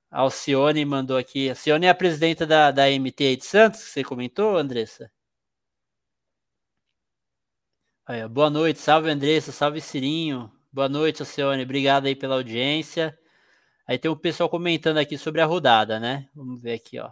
A 0.09 0.21
Alcione 0.21 0.83
mandou 0.85 1.17
aqui. 1.17 1.49
A 1.49 1.51
Alcione 1.51 1.85
é 1.85 1.89
a 1.89 1.95
presidenta 1.95 2.45
da, 2.45 2.71
da 2.71 2.89
MT 2.89 3.35
de 3.37 3.45
Santos, 3.45 3.83
que 3.83 3.89
você 3.89 4.03
comentou, 4.03 4.57
Andressa? 4.57 5.11
Aí, 8.05 8.27
boa 8.27 8.49
noite, 8.49 8.79
salve 8.79 9.09
Andressa, 9.09 9.51
salve 9.51 9.79
Cirinho. 9.81 10.51
Boa 10.71 10.89
noite, 10.89 11.21
Alcione. 11.21 11.61
Obrigado 11.63 12.05
aí 12.07 12.15
pela 12.15 12.35
audiência. 12.35 13.17
Aí 13.85 13.99
tem 13.99 14.09
um 14.09 14.15
pessoal 14.17 14.49
comentando 14.49 14.97
aqui 14.97 15.17
sobre 15.17 15.41
a 15.41 15.45
rodada, 15.45 15.99
né? 15.99 16.29
Vamos 16.33 16.61
ver 16.61 16.73
aqui, 16.73 16.99
ó. 16.99 17.11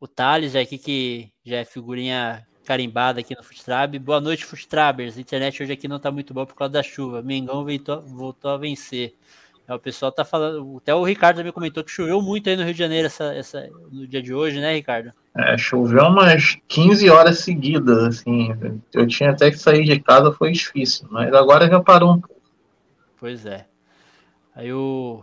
O 0.00 0.08
Thales, 0.08 0.52
já 0.52 0.60
aqui 0.60 0.78
que 0.78 1.32
já 1.44 1.58
é 1.58 1.64
figurinha 1.64 2.46
carimbada 2.64 3.20
aqui 3.20 3.36
no 3.36 3.44
Fustrab. 3.44 3.98
Boa 3.98 4.20
noite, 4.20 4.44
Fustrabers. 4.44 5.16
A 5.16 5.20
internet 5.20 5.62
hoje 5.62 5.72
aqui 5.72 5.86
não 5.86 5.98
tá 5.98 6.10
muito 6.10 6.32
boa 6.34 6.46
por 6.46 6.54
causa 6.54 6.72
da 6.72 6.82
chuva. 6.82 7.22
Mengão 7.22 7.64
voltou, 8.06 8.50
a 8.50 8.56
vencer. 8.56 9.14
É, 9.68 9.74
o 9.74 9.78
pessoal 9.78 10.10
tá 10.10 10.24
falando. 10.24 10.78
Até 10.78 10.94
o 10.94 11.04
Ricardo 11.04 11.36
também 11.36 11.52
comentou 11.52 11.84
que 11.84 11.90
choveu 11.90 12.20
muito 12.20 12.48
aí 12.48 12.56
no 12.56 12.64
Rio 12.64 12.72
de 12.72 12.78
Janeiro 12.78 13.06
essa, 13.06 13.34
essa, 13.34 13.70
no 13.92 14.06
dia 14.06 14.22
de 14.22 14.34
hoje, 14.34 14.60
né, 14.60 14.74
Ricardo? 14.74 15.12
É, 15.36 15.56
choveu 15.56 16.04
umas 16.04 16.56
15 16.68 17.10
horas 17.10 17.40
seguidas, 17.40 17.98
assim. 18.04 18.48
Eu 18.92 19.06
tinha 19.06 19.30
até 19.30 19.50
que 19.50 19.58
sair 19.58 19.84
de 19.84 20.00
casa, 20.00 20.32
foi 20.32 20.52
difícil, 20.52 21.06
mas 21.10 21.32
agora 21.32 21.68
já 21.68 21.80
parou 21.80 22.12
um 22.12 22.20
pouco. 22.20 22.40
Pois 23.18 23.46
é. 23.46 23.66
Aí 24.54 24.72
o, 24.72 25.22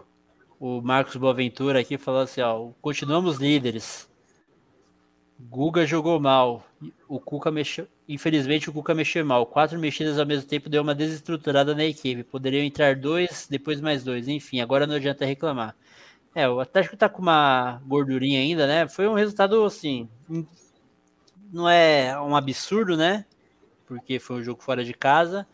o 0.59 0.81
Marcos 0.81 1.15
Boaventura 1.15 1.79
aqui 1.79 1.97
falou 1.97 2.21
assim: 2.21 2.41
ó, 2.41 2.69
continuamos 2.81 3.37
líderes. 3.37 4.10
Guga 5.49 5.85
jogou 5.85 6.19
mal. 6.19 6.63
O 7.07 7.19
Cuca 7.19 7.51
mexeu. 7.51 7.87
Infelizmente, 8.07 8.69
o 8.69 8.73
Cuca 8.73 8.93
mexeu 8.93 9.25
mal. 9.25 9.45
Quatro 9.45 9.79
mexidas 9.79 10.19
ao 10.19 10.25
mesmo 10.25 10.47
tempo 10.47 10.69
deu 10.69 10.81
uma 10.81 10.95
desestruturada 10.95 11.73
na 11.73 11.85
equipe. 11.85 12.23
Poderiam 12.23 12.63
entrar 12.63 12.95
dois, 12.95 13.47
depois 13.49 13.81
mais 13.81 14.03
dois. 14.03 14.27
Enfim, 14.27 14.59
agora 14.61 14.85
não 14.85 14.95
adianta 14.95 15.25
reclamar. 15.25 15.75
É, 16.33 16.47
o 16.47 16.59
Atlético 16.59 16.95
tá 16.95 17.09
com 17.09 17.21
uma 17.21 17.81
gordurinha 17.85 18.39
ainda, 18.39 18.65
né? 18.65 18.87
Foi 18.87 19.07
um 19.07 19.13
resultado 19.13 19.63
assim. 19.65 20.07
Não 21.51 21.67
é 21.67 22.19
um 22.21 22.35
absurdo, 22.35 22.95
né? 22.95 23.25
Porque 23.85 24.19
foi 24.19 24.37
um 24.37 24.43
jogo 24.43 24.61
fora 24.61 24.83
de 24.83 24.93
casa. 24.93 25.45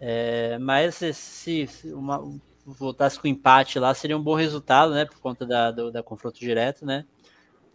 É, 0.00 0.58
mas 0.58 0.94
se, 0.96 1.12
se 1.66 1.92
uma, 1.92 2.22
voltasse 2.64 3.18
com 3.18 3.26
empate 3.26 3.78
lá, 3.78 3.94
seria 3.94 4.16
um 4.16 4.22
bom 4.22 4.34
resultado, 4.34 4.92
né? 4.92 5.04
Por 5.04 5.18
conta 5.18 5.46
da, 5.46 5.70
do, 5.70 5.90
da 5.90 6.02
confronto 6.02 6.38
direto, 6.38 6.84
né? 6.86 7.04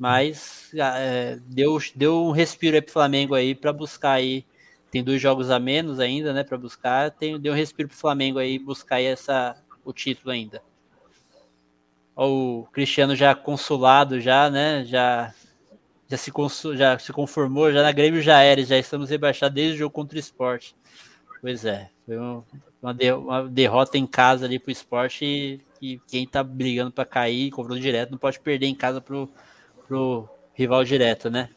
Mas 0.01 0.71
ah, 0.81 0.97
é, 0.97 1.37
deu, 1.45 1.77
deu 1.93 2.25
um 2.25 2.31
respiro 2.31 2.75
aí 2.75 2.81
pro 2.81 2.91
Flamengo 2.91 3.35
aí 3.35 3.53
para 3.53 3.71
buscar 3.71 4.13
aí. 4.13 4.43
Tem 4.89 5.03
dois 5.03 5.21
jogos 5.21 5.51
a 5.51 5.59
menos 5.59 5.99
ainda, 5.99 6.33
né, 6.33 6.43
para 6.43 6.57
buscar. 6.57 7.11
Tem, 7.11 7.39
deu 7.39 7.53
um 7.53 7.55
respiro 7.55 7.87
pro 7.87 7.95
Flamengo 7.95 8.39
aí 8.39 8.57
buscar 8.57 8.95
aí 8.95 9.05
essa, 9.05 9.55
o 9.85 9.93
título 9.93 10.31
ainda. 10.31 10.59
O 12.15 12.65
Cristiano 12.73 13.15
já 13.15 13.35
consulado 13.35 14.19
já, 14.19 14.49
né, 14.49 14.83
já 14.85 15.31
já 16.09 16.17
se, 16.17 16.31
já 16.75 16.97
se 16.97 17.13
conformou, 17.13 17.71
já 17.71 17.83
na 17.83 17.91
Grêmio 17.91 18.23
já 18.23 18.41
era, 18.41 18.63
já 18.65 18.79
estamos 18.79 19.11
rebaixados 19.11 19.53
desde 19.53 19.75
o 19.75 19.77
jogo 19.81 19.93
contra 19.93 20.17
o 20.17 20.19
esporte. 20.19 20.75
Pois 21.41 21.63
é, 21.63 21.91
foi 22.07 22.17
uma, 22.17 22.91
de, 22.91 23.11
uma 23.13 23.47
derrota 23.47 23.99
em 23.99 24.07
casa 24.07 24.45
ali 24.45 24.57
pro 24.57 24.71
esporte 24.71 25.23
e, 25.25 25.61
e 25.79 25.99
quem 26.07 26.25
tá 26.25 26.43
brigando 26.43 26.91
para 26.91 27.05
cair, 27.05 27.51
confronto 27.51 27.79
direto, 27.79 28.09
não 28.09 28.17
pode 28.17 28.39
perder 28.39 28.65
em 28.65 28.75
casa 28.75 28.99
pro, 28.99 29.29
pro 29.91 30.29
rival 30.53 30.85
direto, 30.85 31.29
né? 31.29 31.49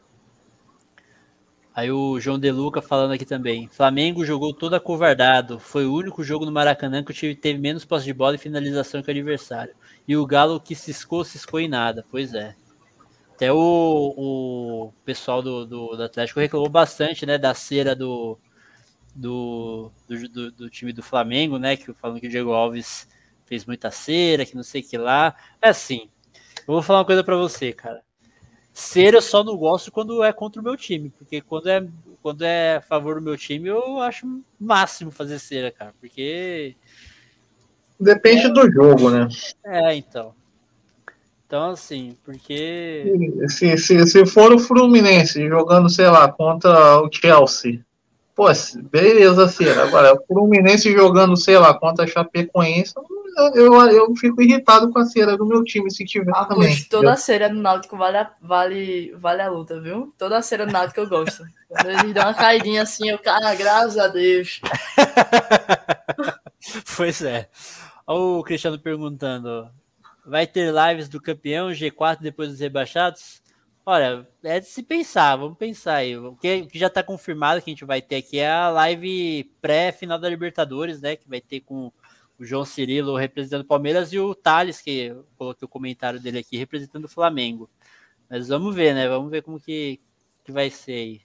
Aí 1.73 1.93
o 1.93 2.19
João 2.19 2.37
De 2.37 2.51
Luca 2.51 2.83
falando 2.83 3.13
aqui 3.13 3.25
também. 3.25 3.69
Flamengo 3.69 4.25
jogou 4.25 4.53
todo 4.53 4.75
acovardado. 4.75 5.61
Foi 5.61 5.87
o 5.87 5.95
único 5.95 6.25
jogo 6.25 6.45
no 6.45 6.51
Maracanã 6.51 7.05
que 7.05 7.13
o 7.13 7.15
time 7.15 7.37
teve 7.37 7.61
menos 7.61 7.85
posse 7.85 8.05
de 8.05 8.13
bola 8.13 8.35
e 8.35 8.39
finalização 8.39 9.03
que 9.03 9.09
o 9.09 9.13
adversário. 9.13 9.73
E 10.07 10.17
o 10.17 10.27
Galo 10.27 10.61
que 10.61 10.75
ciscou, 10.75 11.25
ciscou 11.25 11.61
em 11.61 11.69
nada. 11.69 12.05
Pois 12.11 12.35
é. 12.35 12.57
Até 13.35 13.53
o, 13.53 13.57
o 13.57 14.93
pessoal 15.05 15.41
do, 15.41 15.65
do, 15.65 15.97
do, 15.97 16.03
Atlético 16.03 16.41
reclamou 16.41 16.69
bastante, 16.69 17.25
né? 17.25 17.39
Da 17.39 17.55
cera 17.55 17.95
do, 17.95 18.37
do, 19.15 19.93
do, 20.09 20.51
do, 20.51 20.71
time 20.71 20.93
do 20.93 21.05
Flamengo, 21.05 21.57
né? 21.57 21.77
Que 21.77 21.93
falando 21.93 22.21
que 22.21 22.27
o 22.27 22.31
Diego 22.31 22.53
Alves 22.53 23.09
fez 23.47 23.65
muita 23.65 23.93
cera, 23.93 24.45
que 24.45 24.57
não 24.57 24.65
sei 24.65 24.81
o 24.81 24.85
que 24.85 24.99
lá. 24.99 25.37
É 25.63 25.69
assim. 25.69 26.09
Eu 26.67 26.75
vou 26.75 26.83
falar 26.83 27.01
uma 27.01 27.05
coisa 27.05 27.23
para 27.23 27.37
você, 27.37 27.73
cara. 27.73 28.03
Ser 28.75 29.15
eu 29.15 29.23
só 29.23 29.45
não 29.45 29.57
gosto 29.57 29.93
quando 29.93 30.25
é 30.25 30.33
contra 30.33 30.61
o 30.61 30.65
meu 30.65 30.77
time, 30.77 31.09
porque 31.17 31.41
quando 31.41 31.69
é, 31.69 31.87
quando 32.21 32.43
é 32.43 32.79
a 32.79 32.81
favor 32.81 33.15
do 33.15 33.23
meu 33.23 33.39
time, 33.39 33.69
eu 33.69 34.01
acho 34.01 34.27
máximo 34.59 35.13
fazer 35.13 35.39
cera, 35.39 35.71
cara, 35.71 35.95
porque. 36.01 36.75
Depende 38.01 38.47
é... 38.47 38.49
do 38.49 38.69
jogo, 38.73 39.11
né? 39.11 39.29
É, 39.65 39.95
então. 39.95 40.35
Então, 41.47 41.71
assim, 41.71 42.17
porque. 42.25 43.05
Se, 43.49 43.79
se, 43.79 44.07
se 44.09 44.27
for 44.27 44.53
o 44.53 44.59
Fluminense 44.59 45.47
jogando, 45.47 45.89
sei 45.89 46.09
lá, 46.09 46.27
contra 46.33 47.01
o 47.01 47.09
Chelsea, 47.13 47.81
pô, 48.35 48.47
beleza, 48.91 49.47
cera. 49.47 49.85
Agora, 49.85 50.15
o 50.15 50.27
Fluminense 50.27 50.91
jogando, 50.91 51.37
sei 51.37 51.59
lá, 51.59 51.73
contra 51.79 52.05
a 52.05 52.09
Chapecoense, 52.09 52.93
eu, 53.55 53.75
eu 53.91 54.17
fico 54.17 54.43
irritado 54.43 54.91
com 54.91 54.99
a 54.99 55.07
cera 55.07 55.37
do 55.37 55.47
meu 55.47 55.65
time 55.65 55.91
se 55.91 56.05
tiver 56.05 56.33
ah, 56.35 56.45
também. 56.45 56.83
Toda 56.85 57.13
a 57.13 57.17
cera 57.17 57.49
do 57.49 57.57
Náutico 57.57 57.97
vale 57.97 58.19
a, 58.19 58.31
vale, 58.41 59.13
vale 59.17 59.43
a 59.43 59.51
luta, 59.51 59.81
viu? 59.81 60.13
Toda 60.19 60.39
a 60.39 60.43
cera 60.43 60.67
do 60.67 60.73
Náutico 60.73 61.01
eu 61.01 61.09
gosto. 61.09 61.45
Quando 61.69 61.91
eles 61.91 62.15
dão 62.15 62.25
uma 62.25 62.35
caidinha 62.35 62.83
assim, 62.83 63.09
eu, 63.09 63.19
cara, 63.19 63.55
graças 63.55 63.99
a 63.99 64.09
Deus. 64.09 64.61
pois 66.97 67.23
é. 67.23 67.49
Olha 68.07 68.21
o 68.21 68.43
Cristiano 68.43 68.79
perguntando: 68.79 69.69
vai 70.25 70.47
ter 70.47 70.73
lives 70.73 71.09
do 71.09 71.21
campeão 71.21 71.71
G4 71.71 72.19
depois 72.21 72.51
dos 72.51 72.61
rebaixados? 72.61 73.43
Olha, 73.87 74.27
é 74.43 74.61
de 74.61 74.67
se 74.67 74.83
pensar, 74.83 75.37
vamos 75.37 75.59
pensar 75.59 75.97
aí. 75.97 76.17
O 76.17 76.35
que, 76.37 76.63
o 76.63 76.67
que 76.69 76.79
já 76.79 76.87
está 76.87 77.03
confirmado 77.03 77.61
que 77.61 77.69
a 77.69 77.73
gente 77.73 77.85
vai 77.85 78.01
ter 78.01 78.17
aqui 78.17 78.39
é 78.39 78.51
a 78.51 78.71
live 78.71 79.45
pré-final 79.61 80.19
da 80.19 80.29
Libertadores, 80.29 81.03
né? 81.03 81.17
Que 81.17 81.29
vai 81.29 81.41
ter 81.41 81.61
com 81.61 81.93
o 82.39 82.45
João 82.45 82.65
Cirilo 82.65 83.17
representando 83.17 83.63
o 83.63 83.67
Palmeiras 83.67 84.13
e 84.13 84.19
o 84.19 84.35
Thales, 84.35 84.81
que 84.81 85.07
eu 85.07 85.27
coloquei 85.37 85.65
o 85.65 85.69
comentário 85.69 86.21
dele 86.21 86.39
aqui, 86.39 86.57
representando 86.57 87.05
o 87.05 87.09
Flamengo. 87.09 87.71
Mas 88.29 88.49
vamos 88.49 88.75
ver, 88.75 88.95
né? 88.95 89.09
Vamos 89.09 89.31
ver 89.31 89.43
como 89.43 89.61
que, 89.61 90.01
que 90.45 90.53
vai 90.53 90.71
ser 90.71 90.93
aí. 90.93 91.21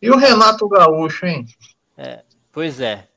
E 0.00 0.10
o 0.10 0.16
Renato 0.16 0.68
Gaúcho, 0.68 1.26
hein? 1.26 1.46
É, 1.96 2.22
pois 2.50 2.80
é. 2.80 3.08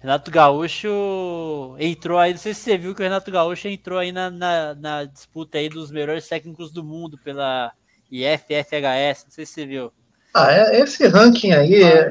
Renato 0.00 0.30
Gaúcho 0.30 1.76
entrou 1.78 2.18
aí, 2.18 2.32
não 2.32 2.38
sei 2.38 2.52
se 2.52 2.60
você 2.60 2.76
viu 2.76 2.94
que 2.94 3.00
o 3.00 3.04
Renato 3.04 3.30
Gaúcho 3.30 3.68
entrou 3.68 3.98
aí 3.98 4.12
na, 4.12 4.30
na, 4.30 4.74
na 4.74 5.04
disputa 5.04 5.56
aí 5.56 5.68
dos 5.68 5.90
melhores 5.90 6.28
técnicos 6.28 6.70
do 6.70 6.84
mundo 6.84 7.18
pela 7.18 7.72
IFFHS, 8.10 9.24
não 9.24 9.30
sei 9.30 9.46
se 9.46 9.52
você 9.54 9.66
viu. 9.66 9.92
Ah, 10.34 10.52
é, 10.52 10.80
esse 10.80 11.06
ranking 11.08 11.52
aí 11.52 11.82
é, 11.82 12.10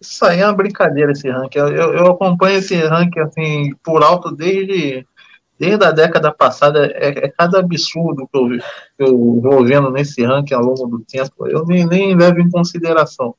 isso 0.00 0.24
aí 0.24 0.40
é 0.40 0.46
uma 0.46 0.54
brincadeira, 0.54 1.12
esse 1.12 1.28
ranking. 1.28 1.58
Eu, 1.58 1.68
eu 1.68 2.06
acompanho 2.08 2.58
esse 2.58 2.74
ranking 2.76 3.20
assim, 3.20 3.74
por 3.82 4.02
alto 4.02 4.30
desde, 4.34 5.06
desde 5.58 5.84
a 5.84 5.90
década 5.90 6.32
passada. 6.32 6.86
É, 6.94 7.26
é 7.26 7.28
cada 7.28 7.58
absurdo 7.58 8.28
que 8.32 8.38
eu, 8.38 8.48
que 8.48 8.64
eu 8.98 9.40
vou 9.40 9.64
vendo 9.64 9.90
nesse 9.90 10.24
ranking 10.24 10.54
ao 10.54 10.62
longo 10.62 10.86
do 10.86 11.00
tempo. 11.00 11.46
Eu 11.46 11.64
nem, 11.64 11.86
nem 11.86 12.16
levo 12.16 12.40
em 12.40 12.50
consideração. 12.50 13.34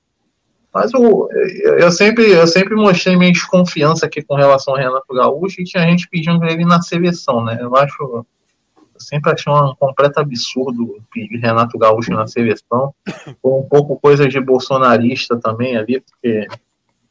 Mas 0.73 0.93
eu, 0.93 1.27
eu, 1.79 1.91
sempre, 1.91 2.31
eu 2.31 2.47
sempre 2.47 2.75
mostrei 2.75 3.17
minha 3.17 3.31
desconfiança 3.31 4.05
aqui 4.05 4.21
com 4.21 4.35
relação 4.35 4.73
ao 4.73 4.79
Renato 4.79 5.13
Gaúcho 5.13 5.59
e 5.61 5.65
tinha 5.65 5.83
gente 5.83 6.07
pedindo 6.07 6.45
ele 6.45 6.63
na 6.63 6.81
seleção, 6.81 7.43
né? 7.43 7.57
Eu 7.59 7.75
acho. 7.75 8.25
Sempre 9.02 9.32
achei 9.32 9.52
um 9.52 9.76
completo 9.76 10.20
absurdo 10.20 11.02
pedir 11.12 11.38
Renato 11.38 11.78
Gaúcho 11.78 12.12
na 12.12 12.28
seleção. 12.28 12.93
Foi 13.41 13.52
um 13.52 13.64
pouco 13.64 13.99
coisa 13.99 14.28
de 14.28 14.39
bolsonarista 14.39 15.38
também 15.38 15.78
ali, 15.78 16.02
porque 16.02 16.47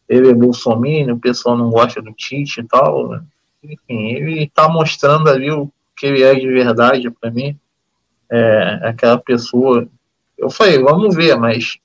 ele 0.08 0.30
é 0.30 0.34
bolsominion, 0.34 1.14
o 1.14 1.20
pessoal 1.20 1.56
não 1.56 1.70
gosta 1.70 2.02
do 2.02 2.12
Tite 2.12 2.60
e 2.60 2.64
tal. 2.64 3.08
Né? 3.08 3.22
Enfim, 3.62 4.08
ele 4.08 4.44
está 4.44 4.68
mostrando 4.68 5.28
ali 5.28 5.50
o 5.50 5.70
que 5.96 6.06
ele 6.06 6.22
é 6.22 6.34
de 6.34 6.48
verdade 6.48 7.10
para 7.10 7.30
mim. 7.30 7.58
É, 8.30 8.80
aquela 8.82 9.18
pessoa. 9.18 9.86
Eu 10.38 10.50
falei, 10.50 10.78
vamos 10.78 11.14
ver, 11.14 11.36
mas 11.36 11.78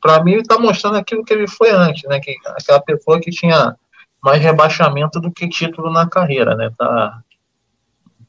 para 0.00 0.22
mim 0.22 0.32
ele 0.32 0.40
está 0.42 0.58
mostrando 0.58 0.96
aquilo 0.96 1.24
que 1.24 1.32
ele 1.32 1.46
foi 1.46 1.70
antes, 1.70 2.08
né? 2.08 2.20
Que, 2.20 2.34
aquela 2.46 2.80
pessoa 2.80 3.20
que 3.20 3.30
tinha 3.30 3.76
mais 4.22 4.42
rebaixamento 4.42 5.20
do 5.20 5.30
que 5.30 5.48
título 5.48 5.90
na 5.90 6.08
carreira, 6.08 6.54
né? 6.54 6.70
Tá, 6.76 7.22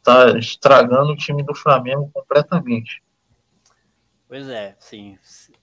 tá 0.10 0.38
estragando 0.38 1.12
o 1.12 1.16
time 1.16 1.44
do 1.44 1.54
Flamengo 1.54 2.10
completamente. 2.14 3.02
Pois 4.28 4.48
é, 4.48 4.76
sim. 4.80 5.18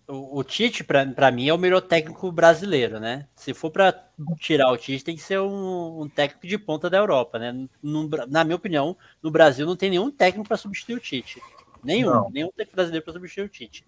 O, 0.08 0.40
o 0.40 0.44
Tite, 0.44 0.82
para 0.82 1.30
mim, 1.30 1.48
é 1.48 1.54
o 1.54 1.58
melhor 1.58 1.80
técnico 1.80 2.32
brasileiro, 2.32 2.98
né? 2.98 3.28
Se 3.36 3.54
for 3.54 3.70
para 3.70 3.94
tirar 4.40 4.72
o 4.72 4.76
Tite, 4.76 5.04
tem 5.04 5.14
que 5.14 5.22
ser 5.22 5.38
um, 5.40 6.02
um, 6.02 6.08
técnico 6.08 6.48
de 6.48 6.58
ponta 6.58 6.90
da 6.90 6.98
Europa, 6.98 7.38
né? 7.38 7.68
No, 7.80 8.08
na 8.28 8.42
minha 8.42 8.56
opinião, 8.56 8.96
no 9.22 9.30
Brasil 9.30 9.64
não 9.64 9.76
tem 9.76 9.90
nenhum 9.90 10.10
técnico 10.10 10.48
para 10.48 10.56
substituir 10.56 10.96
o 10.96 11.00
Tite. 11.00 11.40
Nenhum, 11.82 12.10
não. 12.10 12.30
nenhum 12.30 12.48
técnico 12.48 12.74
brasileiro 12.74 13.04
para 13.04 13.14
substituir 13.14 13.44
o 13.44 13.48
Tite. 13.48 13.86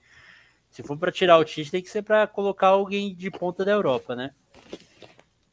Se 0.71 0.83
for 0.85 0.97
para 0.97 1.11
tirar 1.11 1.39
o 1.39 1.45
Tite, 1.45 1.73
tem 1.73 1.83
que 1.83 1.91
ser 1.91 2.03
para 2.03 2.29
colocar 2.29 2.69
alguém 2.69 3.17
de 3.17 3.33
ponta 3.33 3.65
da 3.65 3.73
Europa, 3.73 4.15
né? 4.15 4.31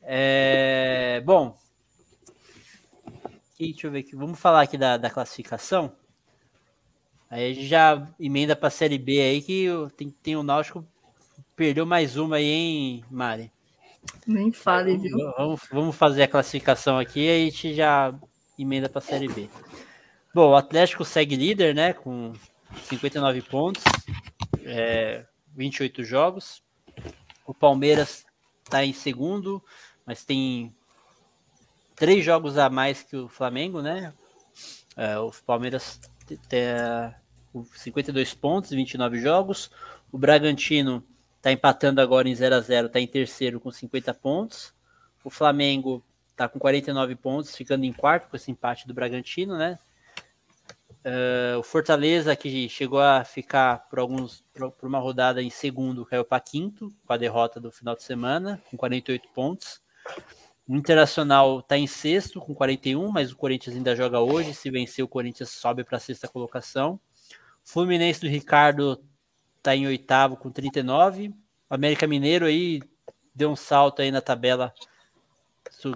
É, 0.04 1.24
bom, 1.26 1.58
aqui, 3.56 3.72
deixa 3.72 3.88
eu 3.88 3.92
ver 3.92 4.00
aqui. 4.00 4.16
Vamos 4.16 4.38
falar 4.38 4.62
aqui 4.62 4.78
da, 4.78 4.98
da 4.98 5.10
classificação. 5.10 5.96
Aí 7.30 7.52
a 7.52 7.54
gente 7.54 7.68
já 7.68 8.06
emenda 8.20 8.56
para 8.56 8.68
a 8.68 8.72
Série 8.72 8.98
B 8.98 9.20
aí 9.20 9.42
que 9.42 9.68
tem, 9.96 10.10
tem 10.10 10.36
o 10.36 10.44
Náutico 10.44 10.86
perdeu 11.56 11.86
mais 11.86 12.18
uma 12.18 12.36
aí, 12.36 12.46
hein, 12.46 13.06
Mari? 13.10 13.50
Nem 14.28 14.52
fale, 14.52 14.98
viu? 14.98 15.18
Vamos, 15.38 15.62
vamos 15.72 15.96
fazer 15.96 16.24
a 16.24 16.28
classificação 16.28 17.00
aqui 17.00 17.22
e 17.22 17.30
a 17.30 17.46
gente 17.46 17.74
já 17.74 18.14
emenda 18.60 18.90
para 18.90 19.00
a 19.00 19.02
Série 19.02 19.30
B. 19.30 19.50
Bom, 20.34 20.50
o 20.50 20.56
Atlético 20.56 21.06
segue 21.06 21.38
líder, 21.38 21.74
né? 21.74 21.94
Com 21.94 22.34
59 22.84 23.42
pontos, 23.44 23.84
é, 24.64 25.26
28 25.56 26.04
jogos. 26.04 26.62
O 27.48 27.54
Palmeiras 27.54 28.26
está 28.66 28.84
em 28.84 28.94
segundo, 28.94 29.64
mas 30.06 30.26
tem 30.26 30.76
três 31.96 32.24
jogos 32.24 32.58
a 32.58 32.70
mais 32.70 33.04
que 33.04 33.16
o 33.16 33.28
Flamengo, 33.28 33.82
né? 33.82 34.14
É, 34.96 35.18
o 35.18 35.32
Palmeiras 35.46 36.00
tem 36.50 36.64
52 37.76 38.34
pontos, 38.34 38.72
29 38.72 39.20
jogos. 39.20 39.72
O 40.12 40.18
Bragantino 40.18 41.04
está 41.38 41.52
empatando 41.52 42.02
agora 42.02 42.28
em 42.28 42.36
0 42.36 42.56
a 42.56 42.60
0 42.60 42.88
está 42.88 43.00
em 43.00 43.08
terceiro 43.08 43.60
com 43.60 43.72
50 43.72 44.14
pontos. 44.14 44.74
O 45.24 45.30
Flamengo 45.30 46.04
está 46.32 46.48
com 46.48 46.60
49 46.60 47.16
pontos, 47.16 47.56
ficando 47.56 47.86
em 47.86 47.94
quarto 47.94 48.28
com 48.30 48.36
esse 48.36 48.52
empate 48.52 48.88
do 48.88 48.94
Bragantino, 48.94 49.58
né? 49.58 49.78
Uh, 51.06 51.60
o 51.60 51.64
Fortaleza, 51.64 52.36
que 52.36 52.68
chegou 52.68 53.00
a 53.00 53.24
ficar 53.24 53.88
por 53.90 54.00
alguns 54.00 54.44
por, 54.54 54.72
por 54.72 54.88
uma 54.88 54.98
rodada 54.98 55.42
em 55.42 55.52
segundo, 55.52 56.04
caiu 56.04 56.26
para 56.26 56.40
quinto 56.40 56.92
com 57.06 57.14
a 57.14 57.18
derrota 57.18 57.60
do 57.60 57.72
final 57.72 57.96
de 57.96 58.02
semana, 58.02 58.60
com 58.72 58.76
48 58.76 59.30
pontos. 59.30 59.80
O 60.68 60.76
Internacional 60.76 61.60
está 61.60 61.78
em 61.78 61.86
sexto 61.86 62.42
com 62.42 62.56
41, 62.56 63.12
mas 63.12 63.32
o 63.32 63.36
Corinthians 63.36 63.76
ainda 63.76 63.96
joga 63.96 64.20
hoje. 64.20 64.54
Se 64.54 64.72
vencer, 64.72 65.06
o 65.06 65.08
Corinthians 65.08 65.50
sobe 65.50 65.84
para 65.84 65.98
a 65.98 66.00
sexta 66.00 66.28
colocação. 66.28 67.00
Fluminense 67.64 68.22
do 68.22 68.28
Ricardo 68.28 69.04
está 69.58 69.76
em 69.76 69.86
oitavo 69.86 70.36
com 70.36 70.50
39. 70.50 71.28
O 71.70 71.76
América 71.76 72.08
Mineiro 72.08 72.46
aí 72.46 72.82
deu 73.34 73.52
um 73.52 73.56
salto 73.56 74.02
aí 74.02 74.10
na 74.10 74.22
tabela. 74.22 74.74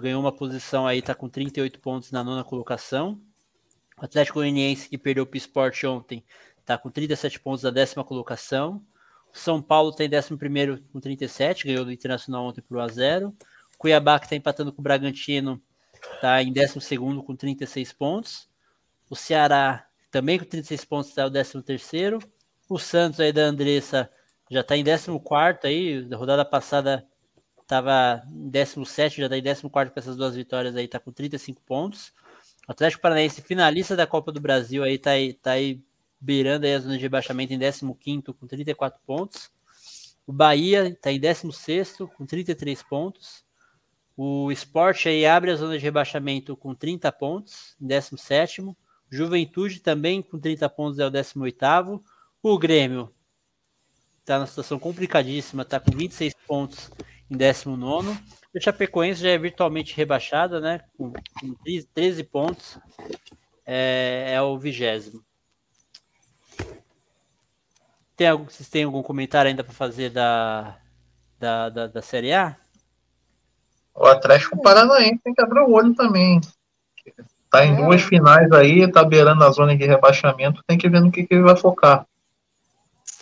Ganhou 0.00 0.20
uma 0.20 0.30
posição 0.30 0.86
aí, 0.86 1.00
está 1.00 1.16
com 1.16 1.28
38 1.28 1.80
pontos 1.80 2.12
na 2.12 2.22
nona 2.22 2.44
colocação. 2.44 3.20
O 4.00 4.04
Atlético 4.04 4.38
Goianiense, 4.38 4.88
que 4.88 4.96
perdeu 4.96 5.28
o 5.28 5.36
Sport 5.36 5.82
ontem, 5.84 6.24
está 6.58 6.78
com 6.78 6.90
37 6.90 7.40
pontos 7.40 7.64
na 7.64 7.70
décima 7.70 8.04
colocação. 8.04 8.80
O 9.34 9.38
São 9.38 9.60
Paulo 9.60 9.92
tem 9.92 10.08
décimo 10.08 10.38
primeiro 10.38 10.80
com 10.92 11.00
37, 11.00 11.66
ganhou 11.66 11.84
do 11.84 11.92
Internacional 11.92 12.44
ontem 12.44 12.60
por 12.60 12.76
1 12.76 12.80
a 12.80 12.88
0 12.88 13.36
Cuiabá, 13.80 14.18
que 14.18 14.26
está 14.26 14.36
empatando 14.36 14.74
com 14.74 14.82
o 14.82 14.84
Bragantino, 14.84 15.58
está 16.14 16.42
em 16.42 16.52
12 16.52 16.98
com 17.24 17.34
36 17.34 17.94
pontos. 17.94 18.46
O 19.08 19.16
Ceará, 19.16 19.86
também 20.10 20.38
com 20.38 20.44
36 20.44 20.84
pontos, 20.84 21.08
está 21.08 21.26
o 21.26 21.62
13. 21.62 22.18
O 22.68 22.78
Santos 22.78 23.20
aí 23.20 23.32
da 23.32 23.40
Andressa 23.40 24.10
já 24.50 24.60
está 24.60 24.76
em 24.76 24.84
14 24.84 25.60
aí. 25.64 26.02
Da 26.02 26.18
rodada 26.18 26.44
passada 26.44 27.08
estava 27.62 28.22
em 28.30 28.50
17, 28.50 29.16
já 29.16 29.34
está 29.34 29.38
em 29.38 29.42
14 29.42 29.90
com 29.90 29.98
essas 29.98 30.14
duas 30.14 30.36
vitórias 30.36 30.76
aí, 30.76 30.84
está 30.84 31.00
com 31.00 31.10
35 31.10 31.62
pontos. 31.62 32.12
O 32.68 32.72
Atlético 32.72 33.00
Paranaense, 33.00 33.40
finalista 33.40 33.96
da 33.96 34.06
Copa 34.06 34.30
do 34.30 34.42
Brasil, 34.42 34.84
aí 34.84 34.96
está 34.96 35.12
aí, 35.12 35.32
tá 35.32 35.52
aí 35.52 35.82
beirando 36.20 36.66
aí 36.66 36.74
a 36.74 36.80
zona 36.80 36.98
de 36.98 37.02
rebaixamento 37.02 37.54
em 37.54 37.58
15 37.58 38.34
com 38.38 38.46
34 38.46 39.00
pontos. 39.06 39.50
O 40.26 40.34
Bahia 40.34 40.88
está 40.88 41.10
em 41.10 41.18
16 41.18 41.96
com 42.14 42.26
33 42.26 42.82
pontos. 42.82 43.48
O 44.16 44.50
Sport 44.52 45.06
aí 45.06 45.24
abre 45.24 45.50
a 45.50 45.56
zona 45.56 45.78
de 45.78 45.84
rebaixamento 45.84 46.56
com 46.56 46.74
30 46.74 47.10
pontos, 47.12 47.76
em 47.80 47.86
17. 47.86 48.76
Juventude 49.10 49.80
também 49.80 50.22
com 50.22 50.38
30 50.38 50.68
pontos 50.68 50.98
é 50.98 51.06
o 51.06 51.10
18. 51.10 52.04
O 52.42 52.58
Grêmio 52.58 53.12
está 54.20 54.38
numa 54.38 54.46
situação 54.46 54.78
complicadíssima, 54.78 55.62
está 55.62 55.80
com 55.80 55.90
26 55.90 56.34
pontos 56.46 56.90
em 57.30 57.36
19. 57.36 58.16
O 58.54 58.60
Chapecoense 58.60 59.22
já 59.22 59.30
é 59.30 59.38
virtualmente 59.38 59.96
rebaixada, 59.96 60.60
né? 60.60 60.80
Com, 60.96 61.12
com 61.12 61.54
13 61.94 62.24
pontos. 62.24 62.78
É, 63.64 64.32
é 64.34 64.42
o 64.42 64.58
vigésimo. 64.58 65.24
Tem, 68.16 68.30
vocês 68.36 68.68
têm 68.68 68.84
algum 68.84 69.02
comentário 69.02 69.48
ainda 69.48 69.64
para 69.64 69.72
fazer 69.72 70.10
da, 70.10 70.78
da, 71.38 71.68
da, 71.68 71.86
da 71.86 72.02
Série 72.02 72.32
A? 72.32 72.56
O 73.94 74.06
Atlético 74.06 74.60
Paranaense 74.62 75.20
tem 75.22 75.34
que 75.34 75.42
abrir 75.42 75.60
o 75.60 75.72
olho 75.72 75.94
também. 75.94 76.40
Tá 77.50 77.64
em 77.64 77.72
é. 77.72 77.76
duas 77.76 78.02
finais 78.02 78.50
aí, 78.52 78.90
tá 78.90 79.04
beirando 79.04 79.44
a 79.44 79.50
zona 79.50 79.76
de 79.76 79.84
rebaixamento, 79.84 80.62
tem 80.66 80.78
que 80.78 80.88
ver 80.88 81.00
no 81.00 81.10
que, 81.10 81.26
que 81.26 81.34
ele 81.34 81.42
vai 81.42 81.56
focar. 81.56 82.06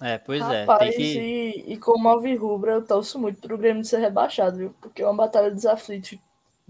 É, 0.01 0.19
pois 0.19 0.41
Rapaz, 0.41 0.95
é. 0.95 0.97
Tem 0.97 0.97
que... 0.97 1.19
e, 1.19 1.73
e 1.73 1.77
como 1.79 2.09
Alvirrubra, 2.09 2.73
eu 2.73 2.83
torço 2.83 3.19
muito 3.19 3.41
pro 3.41 3.59
Grêmio 3.59 3.83
de 3.83 3.89
ser 3.89 3.99
rebaixado, 3.99 4.57
viu? 4.57 4.75
Porque 4.81 5.03
é 5.03 5.07
uma 5.07 5.15
batalha 5.15 5.51
dos 5.51 5.67
aflitos 5.67 6.19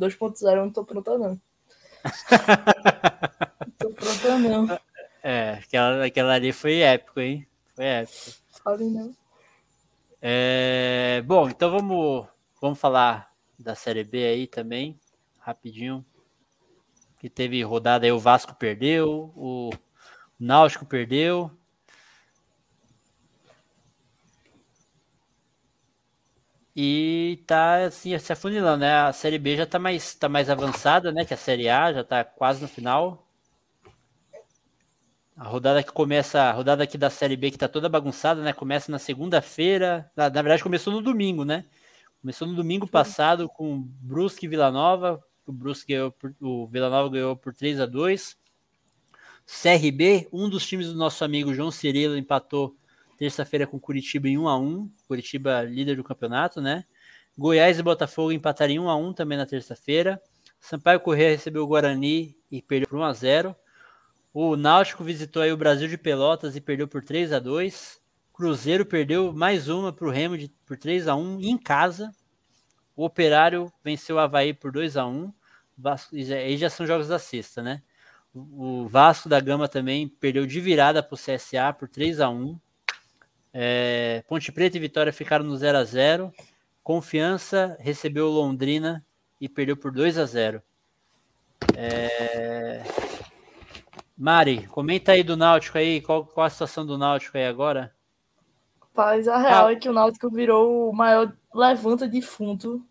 2.0, 0.01 0.51
eu 0.51 0.57
não 0.57 0.71
tô 0.71 0.85
pronta, 0.85 1.19
não. 1.19 1.39
não 3.61 3.71
tô 3.77 3.91
pronta, 3.91 4.39
não. 4.39 4.79
É, 5.23 5.59
aquela, 5.63 6.07
aquela 6.07 6.35
ali 6.35 6.53
foi 6.53 6.79
épico, 6.79 7.21
hein? 7.21 7.47
Foi 7.75 7.85
épico. 7.85 8.37
Fale 8.63 8.85
não. 8.85 9.15
É, 10.23 11.23
bom, 11.27 11.49
então 11.49 11.71
vamos, 11.71 12.27
vamos 12.61 12.79
falar 12.79 13.28
da 13.59 13.75
Série 13.75 14.05
B 14.05 14.25
aí 14.25 14.47
também, 14.47 14.99
rapidinho. 15.41 16.05
Que 17.19 17.29
teve 17.29 17.63
rodada 17.63 18.07
aí, 18.07 18.13
o 18.13 18.19
Vasco 18.19 18.55
perdeu, 18.55 19.33
o 19.37 19.71
Náutico 20.39 20.87
perdeu. 20.87 21.51
E 26.81 27.43
tá 27.45 27.87
assim, 27.87 28.17
se 28.21 28.33
afunilando, 28.33 28.79
né? 28.83 28.95
A 29.01 29.13
Série 29.13 29.37
B 29.37 29.57
já 29.57 29.67
tá 29.67 29.81
mais, 29.81 30.15
tá 30.15 30.29
mais 30.29 30.49
avançada, 30.49 31.11
né? 31.11 31.25
Que 31.25 31.35
a 31.35 31.37
Série 31.37 31.69
A 31.69 31.93
já 31.93 32.05
tá 32.05 32.23
quase 32.23 32.63
no 32.63 32.69
final. 32.69 33.27
A 35.37 35.45
rodada 35.49 35.83
que 35.83 35.91
começa, 35.91 36.41
a 36.41 36.53
rodada 36.53 36.85
aqui 36.85 36.97
da 36.97 37.11
Série 37.11 37.37
B 37.37 37.51
que 37.51 37.59
tá 37.59 37.67
toda 37.69 37.89
bagunçada, 37.89 38.43
né? 38.43 38.53
Começa 38.53 38.93
na 38.93 38.99
segunda-feira. 39.01 40.09
Na, 40.15 40.31
na 40.31 40.43
verdade, 40.43 40.63
começou 40.63 40.93
no 40.93 41.03
domingo, 41.03 41.45
né? 41.45 41.65
Começou 42.21 42.49
no 42.49 42.55
domingo 42.55 42.87
passado 42.87 43.49
com 43.49 43.81
Brusque 43.81 44.47
e 44.47 44.49
Vila 44.49 44.73
Nova. 44.73 45.23
O 45.47 45.53
Brusque 45.53 45.93
ganhou 45.93 46.11
por, 46.11 46.35
o 46.41 46.67
Vila 46.67 46.91
Nova 46.91 47.09
ganhou 47.09 47.37
por 47.37 47.55
3 47.55 47.79
a 47.79 47.87
2. 47.87 48.37
CRB, 49.47 50.29
um 50.33 50.49
dos 50.49 50.67
times 50.67 50.89
do 50.89 50.95
nosso 50.95 51.25
amigo 51.25 51.55
João 51.55 51.71
Cirilo 51.71 52.19
empatou 52.19 52.77
terça-feira 53.17 53.69
com 53.69 53.79
Curitiba 53.79 54.29
em 54.29 54.37
1 54.37 54.49
a 54.49 54.59
1. 54.59 54.91
Curitiba 55.07 55.63
líder 55.63 55.95
do 55.95 56.03
campeonato, 56.03 56.61
né? 56.61 56.85
Goiás 57.37 57.79
e 57.79 57.83
Botafogo 57.85 58.33
empataram 58.33 58.73
em 58.73 58.79
1 58.81 58.89
a 58.89 58.97
1 58.97 59.13
também 59.13 59.39
na 59.39 59.47
terça-feira. 59.47 60.21
Sampaio 60.61 60.99
Corrêa 60.99 61.31
recebeu 61.31 61.63
o 61.63 61.69
Guarani 61.69 62.37
e 62.51 62.61
perdeu 62.61 62.89
por 62.89 62.99
1 62.99 63.05
a 63.05 63.13
0. 63.13 63.57
O 64.35 64.57
Náutico 64.57 65.05
visitou 65.05 65.41
aí 65.41 65.53
o 65.53 65.57
Brasil 65.57 65.87
de 65.87 65.97
Pelotas 65.97 66.57
e 66.57 66.61
perdeu 66.61 66.89
por 66.89 67.05
3 67.05 67.33
a 67.33 67.39
2. 67.39 68.01
Cruzeiro 68.39 68.87
perdeu 68.87 69.33
mais 69.33 69.69
uma 69.69 69.93
para 69.93 70.07
o 70.07 70.13
Remo 70.13 70.39
de, 70.39 70.49
por 70.65 70.77
3 70.77 71.09
a 71.09 71.17
1 71.17 71.41
em 71.41 71.59
casa. 71.59 72.13
O 72.95 73.05
Operário 73.05 73.69
venceu 73.83 74.15
o 74.15 74.19
Havaí 74.21 74.55
por 74.55 74.71
2 74.71 74.97
a 74.97 75.05
1 75.05 75.33
Vasco, 75.77 76.15
Aí 76.15 76.57
já 76.57 76.71
são 76.71 76.87
jogos 76.87 77.09
da 77.09 77.19
sexta, 77.19 77.65
né? 77.65 77.83
O 78.33 78.87
Vasco 78.87 79.29
da 79.29 79.41
Gama 79.41 79.67
também 79.67 80.07
perdeu 80.07 80.47
de 80.47 80.61
virada 80.61 81.03
para 81.03 81.17
o 81.17 81.19
CSA 81.19 81.73
por 81.77 81.89
3 81.89 82.21
a 82.21 82.31
1 82.31 82.57
é, 83.53 84.23
Ponte 84.29 84.53
Preta 84.53 84.77
e 84.77 84.81
Vitória 84.81 85.13
ficaram 85.13 85.45
no 85.45 85.57
0 85.57 85.77
a 85.77 85.83
0 85.83 86.33
Confiança 86.81 87.77
recebeu 87.81 88.29
Londrina 88.29 89.05
e 89.41 89.49
perdeu 89.49 89.77
por 89.77 89.91
2 89.91 90.17
a 90.17 90.25
0 90.25 90.63
é... 91.77 92.85
Mari, 94.17 94.69
comenta 94.69 95.11
aí 95.11 95.25
do 95.25 95.37
Náutico 95.37 95.77
aí, 95.77 96.01
qual, 96.01 96.25
qual 96.25 96.47
a 96.47 96.51
situação 96.51 96.87
do 96.87 96.97
Náutico 96.97 97.37
aí 97.37 97.45
agora? 97.45 97.98
Rapaz, 98.99 99.29
a 99.29 99.39
real 99.39 99.67
ah. 99.69 99.73
é 99.73 99.77
que 99.77 99.89
o 99.89 99.93
Náutico 99.93 100.29
virou 100.29 100.91
o 100.91 100.93
maior 100.93 101.33
levanta 101.55 102.09
defunto 102.09 102.85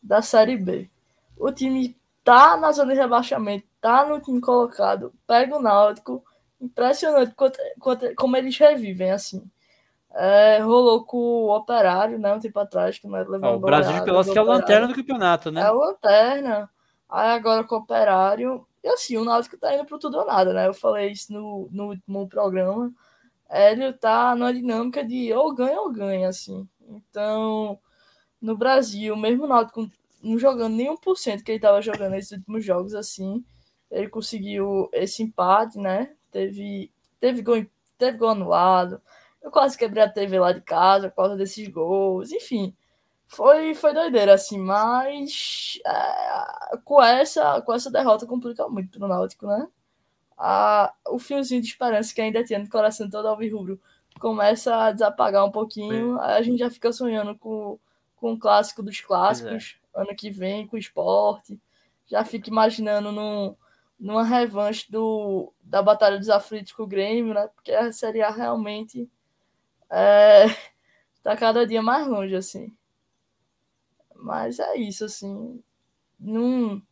da 0.00 0.22
Série 0.22 0.56
B. 0.56 0.88
o 1.36 1.50
time 1.50 1.96
tá 2.22 2.56
na 2.56 2.70
zona 2.70 2.94
de 2.94 3.00
rebaixamento, 3.00 3.66
tá 3.80 4.06
no 4.06 4.20
time 4.20 4.40
colocado, 4.40 5.12
pega 5.26 5.56
o 5.56 5.60
Náutico, 5.60 6.24
impressionante 6.60 7.34
quanto, 7.34 7.58
quanto, 7.80 8.14
como 8.14 8.36
eles 8.36 8.56
revivem, 8.56 9.10
assim. 9.10 9.42
É, 10.12 10.58
rolou 10.58 11.04
com 11.04 11.16
o 11.16 11.56
Operário, 11.56 12.16
né, 12.16 12.32
um 12.32 12.38
tempo 12.38 12.58
atrás, 12.60 13.00
que 13.00 13.08
não 13.08 13.18
levou 13.18 13.50
ah, 13.50 13.56
O 13.56 13.58
Brasil 13.58 13.92
de 13.92 14.04
Pelotas 14.04 14.32
que 14.32 14.38
é 14.38 14.40
a 14.40 14.44
lanterna 14.44 14.86
do 14.86 14.94
campeonato, 14.94 15.50
né? 15.50 15.62
É 15.62 15.64
a 15.64 15.72
lanterna. 15.72 16.70
Aí 17.08 17.30
agora 17.30 17.64
com 17.64 17.74
o 17.74 17.78
Operário, 17.78 18.64
e 18.84 18.88
assim, 18.88 19.16
o 19.16 19.24
Náutico 19.24 19.58
tá 19.58 19.74
indo 19.74 19.84
pro 19.84 19.98
tudo 19.98 20.18
ou 20.18 20.26
nada, 20.26 20.52
né? 20.52 20.68
Eu 20.68 20.74
falei 20.74 21.10
isso 21.10 21.32
no, 21.32 21.68
no 21.72 21.88
último 21.88 22.28
programa. 22.28 22.92
Ele 23.50 23.92
tá 23.92 24.34
numa 24.34 24.52
dinâmica 24.52 25.04
de 25.04 25.32
ou 25.32 25.54
ganha 25.54 25.80
ou 25.80 25.92
ganha, 25.92 26.28
assim. 26.28 26.68
Então, 26.88 27.78
no 28.40 28.56
Brasil, 28.56 29.16
mesmo 29.16 29.44
o 29.44 29.48
Náutico 29.48 29.90
não 30.22 30.38
jogando 30.38 30.76
nem 30.76 30.88
1% 30.88 31.42
que 31.42 31.52
ele 31.52 31.60
tava 31.60 31.82
jogando 31.82 32.12
nesses 32.12 32.32
últimos 32.32 32.64
jogos, 32.64 32.94
assim, 32.94 33.44
ele 33.90 34.08
conseguiu 34.08 34.88
esse 34.92 35.22
empate, 35.22 35.78
né? 35.78 36.14
Teve, 36.30 36.92
teve, 37.18 37.42
gol, 37.42 37.66
teve 37.98 38.18
gol 38.18 38.30
anulado. 38.30 39.00
Eu 39.42 39.50
quase 39.50 39.76
quebrei 39.78 40.02
a 40.04 40.08
TV 40.08 40.38
lá 40.38 40.52
de 40.52 40.60
casa 40.60 41.08
por 41.10 41.16
causa 41.16 41.36
desses 41.36 41.66
gols. 41.68 42.30
Enfim, 42.32 42.76
foi, 43.26 43.74
foi 43.74 43.94
doideira, 43.94 44.34
assim, 44.34 44.58
mas 44.58 45.78
é, 45.86 46.76
com, 46.84 47.02
essa, 47.02 47.62
com 47.62 47.72
essa 47.72 47.90
derrota 47.90 48.26
complica 48.26 48.68
muito 48.68 48.98
pro 48.98 49.08
Náutico, 49.08 49.46
né? 49.46 49.68
A, 50.42 50.94
o 51.06 51.18
fiozinho 51.18 51.60
de 51.60 51.68
esperança 51.68 52.14
que 52.14 52.20
ainda 52.20 52.42
tinha 52.42 52.58
no 52.58 52.68
coração 52.68 53.10
todo 53.10 53.28
alvirrubro 53.28 53.78
começa 54.18 54.74
a 54.74 54.90
desapagar 54.90 55.44
um 55.44 55.50
pouquinho, 55.50 56.18
é. 56.18 56.24
aí 56.24 56.38
a 56.38 56.42
gente 56.42 56.58
já 56.58 56.70
fica 56.70 56.90
sonhando 56.92 57.36
com, 57.36 57.78
com 58.16 58.32
o 58.32 58.38
clássico 58.38 58.82
dos 58.82 59.00
clássicos, 59.02 59.78
é. 59.94 60.00
ano 60.00 60.16
que 60.16 60.30
vem, 60.30 60.66
com 60.66 60.76
o 60.76 60.78
esporte, 60.78 61.60
já 62.06 62.24
fica 62.24 62.48
imaginando 62.48 63.12
num, 63.12 63.54
numa 63.98 64.24
revanche 64.24 64.90
do, 64.90 65.52
da 65.62 65.82
Batalha 65.82 66.18
dos 66.18 66.30
Aflitos 66.30 66.72
com 66.72 66.84
o 66.84 66.86
Grêmio, 66.86 67.34
né? 67.34 67.48
Porque 67.54 67.72
a 67.72 67.92
Série 67.92 68.22
A 68.22 68.30
realmente 68.30 69.10
é, 69.90 70.46
tá 71.22 71.36
cada 71.36 71.66
dia 71.66 71.82
mais 71.82 72.06
longe, 72.06 72.34
assim. 72.34 72.74
Mas 74.16 74.58
é 74.58 74.76
isso, 74.76 75.04
assim. 75.04 75.62
Num, 76.18 76.76
é, 76.76 76.82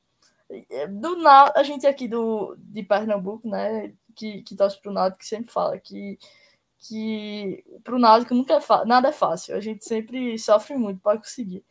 do 0.90 1.16
a 1.28 1.62
gente 1.62 1.86
aqui 1.86 2.08
do, 2.08 2.56
de 2.58 2.82
Pernambuco, 2.82 3.48
né, 3.48 3.92
que, 4.14 4.42
que 4.42 4.56
torce 4.56 4.80
pro 4.80 4.92
Náutico, 4.92 5.20
que 5.20 5.26
sempre 5.26 5.52
fala 5.52 5.78
que, 5.78 6.18
que 6.78 7.64
pro 7.84 7.98
Náutico 7.98 8.34
nunca 8.34 8.54
é 8.54 8.84
nada 8.86 9.08
é 9.08 9.12
fácil. 9.12 9.56
A 9.56 9.60
gente 9.60 9.84
sempre 9.84 10.38
sofre 10.38 10.76
muito 10.76 11.00
para 11.00 11.18
conseguir. 11.18 11.64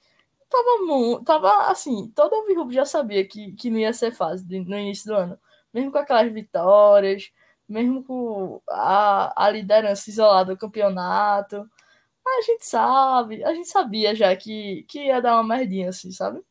Tava, 0.50 1.24
tava 1.26 1.72
assim, 1.72 2.12
todo 2.16 2.34
o 2.34 2.46
Virrubo 2.48 2.72
já 2.72 2.86
sabia 2.86 3.26
que, 3.28 3.54
que 3.54 3.70
não 3.70 3.80
ia 3.80 3.94
ser 3.94 4.12
fácil 4.14 4.46
no 4.66 4.80
início 4.80 5.08
do 5.08 5.16
ano. 5.16 5.40
Mesmo 5.74 5.92
com 5.92 5.98
aquelas 5.98 6.32
vitórias, 6.34 7.32
mesmo 7.68 8.04
com 8.04 8.62
a, 8.70 9.46
a 9.46 9.50
liderança 9.50 10.10
isolada 10.10 10.54
do 10.56 10.60
campeonato 10.60 11.70
a 12.28 12.42
gente 12.42 12.66
sabe, 12.66 13.44
a 13.44 13.54
gente 13.54 13.68
sabia 13.68 14.14
já 14.16 14.36
que, 14.36 14.84
que 14.88 15.06
ia 15.06 15.22
dar 15.22 15.36
uma 15.36 15.56
merdinha 15.56 15.90
assim, 15.90 16.12
sabe? 16.12 16.42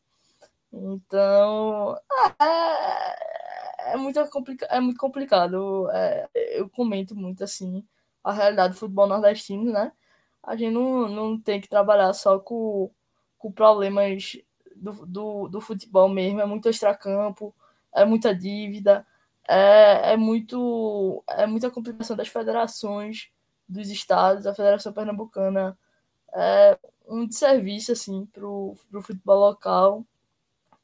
Então, 0.83 1.97
é, 2.39 3.93
é, 3.93 3.97
muito, 3.97 4.23
complica 4.29 4.65
é 4.67 4.79
muito 4.79 4.99
complicado. 4.99 5.89
É, 5.91 6.29
eu 6.59 6.69
comento 6.69 7.15
muito 7.15 7.43
assim 7.43 7.85
a 8.23 8.33
realidade 8.33 8.73
do 8.73 8.79
futebol 8.79 9.07
nordestino, 9.07 9.71
né? 9.71 9.91
A 10.43 10.55
gente 10.55 10.73
não, 10.73 11.07
não 11.09 11.39
tem 11.39 11.61
que 11.61 11.69
trabalhar 11.69 12.13
só 12.13 12.39
com, 12.39 12.91
com 13.37 13.51
problemas 13.51 14.37
do, 14.75 15.05
do, 15.05 15.47
do 15.49 15.61
futebol 15.61 16.09
mesmo, 16.09 16.41
é 16.41 16.45
muito 16.45 16.69
extracampo, 16.69 17.55
é 17.93 18.05
muita 18.05 18.33
dívida, 18.35 19.05
é, 19.47 20.13
é, 20.13 20.17
muito, 20.17 21.23
é 21.29 21.45
muita 21.47 21.71
complicação 21.71 22.15
das 22.15 22.27
federações 22.27 23.29
dos 23.67 23.89
estados, 23.89 24.45
a 24.47 24.53
Federação 24.53 24.93
Pernambucana 24.93 25.77
é 26.33 26.77
um 27.07 27.25
desserviço 27.25 27.91
assim 27.91 28.25
pro, 28.27 28.75
pro 28.91 29.01
futebol 29.01 29.39
local. 29.39 30.05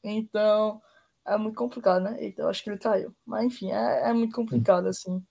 Então 0.04 0.80
é 1.26 1.36
muito 1.36 1.56
complicado, 1.56 2.02
né? 2.02 2.18
Então 2.20 2.48
acho 2.48 2.62
que 2.62 2.70
ele 2.70 2.78
caiu. 2.78 3.14
Mas 3.26 3.44
enfim, 3.46 3.72
é, 3.72 4.10
é 4.10 4.12
muito 4.12 4.34
complicado 4.34 4.86
assim. 4.88 5.24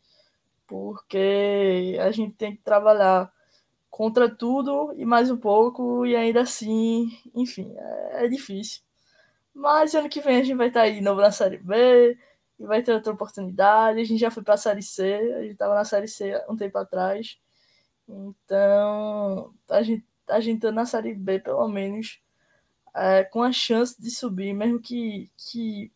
Porque 0.67 1.97
a 2.01 2.11
gente 2.11 2.35
tem 2.35 2.55
que 2.55 2.63
trabalhar 2.63 3.31
contra 3.89 4.29
tudo 4.29 4.93
e 4.97 5.05
mais 5.05 5.29
um 5.29 5.37
pouco, 5.37 6.05
e 6.05 6.15
ainda 6.15 6.41
assim, 6.41 7.11
enfim, 7.35 7.73
é, 7.77 8.25
é 8.25 8.27
difícil. 8.27 8.81
Mas 9.53 9.95
ano 9.95 10.09
que 10.09 10.21
vem 10.21 10.37
a 10.37 10.43
gente 10.43 10.55
vai 10.57 10.69
estar 10.69 10.81
aí 10.81 10.95
de 10.95 11.01
novo 11.01 11.21
na 11.21 11.31
Série 11.31 11.57
B, 11.57 12.17
e 12.59 12.65
vai 12.65 12.81
ter 12.81 12.93
outra 12.93 13.13
oportunidade. 13.13 13.99
A 13.99 14.03
gente 14.05 14.19
já 14.19 14.31
foi 14.31 14.43
para 14.43 14.55
a 14.55 14.57
Série 14.57 14.81
C, 14.81 15.03
a 15.37 15.41
gente 15.41 15.53
estava 15.53 15.75
na 15.75 15.85
Série 15.85 16.07
C 16.07 16.33
um 16.49 16.55
tempo 16.55 16.77
atrás. 16.77 17.37
Então, 18.07 19.53
a 19.69 19.83
gente, 19.83 20.05
a 20.27 20.39
gente 20.39 20.61
tá 20.61 20.71
na 20.71 20.85
Série 20.85 21.13
B, 21.13 21.39
pelo 21.39 21.67
menos, 21.67 22.21
é, 22.95 23.23
com 23.23 23.41
a 23.41 23.51
chance 23.51 23.99
de 24.01 24.11
subir, 24.11 24.53
mesmo 24.53 24.79
que, 24.79 25.29
que 25.37 25.91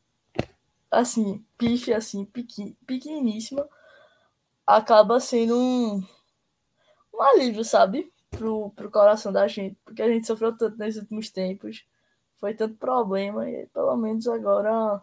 assim, 0.89 1.43
pife, 1.57 1.93
assim, 1.93 2.25
pequen, 2.25 2.75
pequeníssima, 2.85 3.67
acaba 4.65 5.19
sendo 5.19 5.57
um, 5.57 6.03
um 7.13 7.21
alívio, 7.21 7.63
sabe? 7.63 8.11
Pro, 8.29 8.71
pro 8.71 8.91
coração 8.91 9.31
da 9.31 9.47
gente, 9.47 9.77
porque 9.85 10.01
a 10.01 10.09
gente 10.09 10.27
sofreu 10.27 10.55
tanto 10.55 10.77
nesses 10.77 11.01
últimos 11.01 11.29
tempos, 11.29 11.85
foi 12.35 12.53
tanto 12.53 12.75
problema, 12.75 13.49
e 13.49 13.67
pelo 13.67 13.95
menos 13.95 14.27
agora 14.27 15.01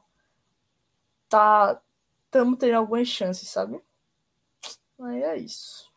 tá 1.28 1.80
estamos 2.26 2.58
tendo 2.58 2.76
algumas 2.76 3.06
chances, 3.06 3.48
sabe? 3.48 3.80
Aí 5.00 5.22
é 5.22 5.36
isso. 5.38 5.88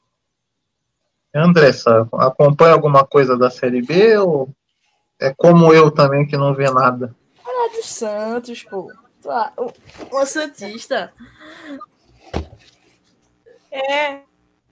Andressa, 1.34 2.07
acompanha 2.14 2.74
alguma 2.74 3.06
coisa 3.06 3.38
da 3.38 3.49
Série 3.49 3.82
B 3.82 4.18
ou 4.18 4.49
é 5.19 5.34
como 5.35 5.73
eu 5.73 5.89
também 5.91 6.26
que 6.26 6.38
não 6.38 6.53
vê 6.53 6.69
nada? 6.69 7.15
Olha 7.45 7.72
do 7.72 7.84
Santos, 7.84 8.64
pô. 8.64 8.91
Uma 10.11 10.26
Santista. 10.26 11.11
É, 13.72 14.22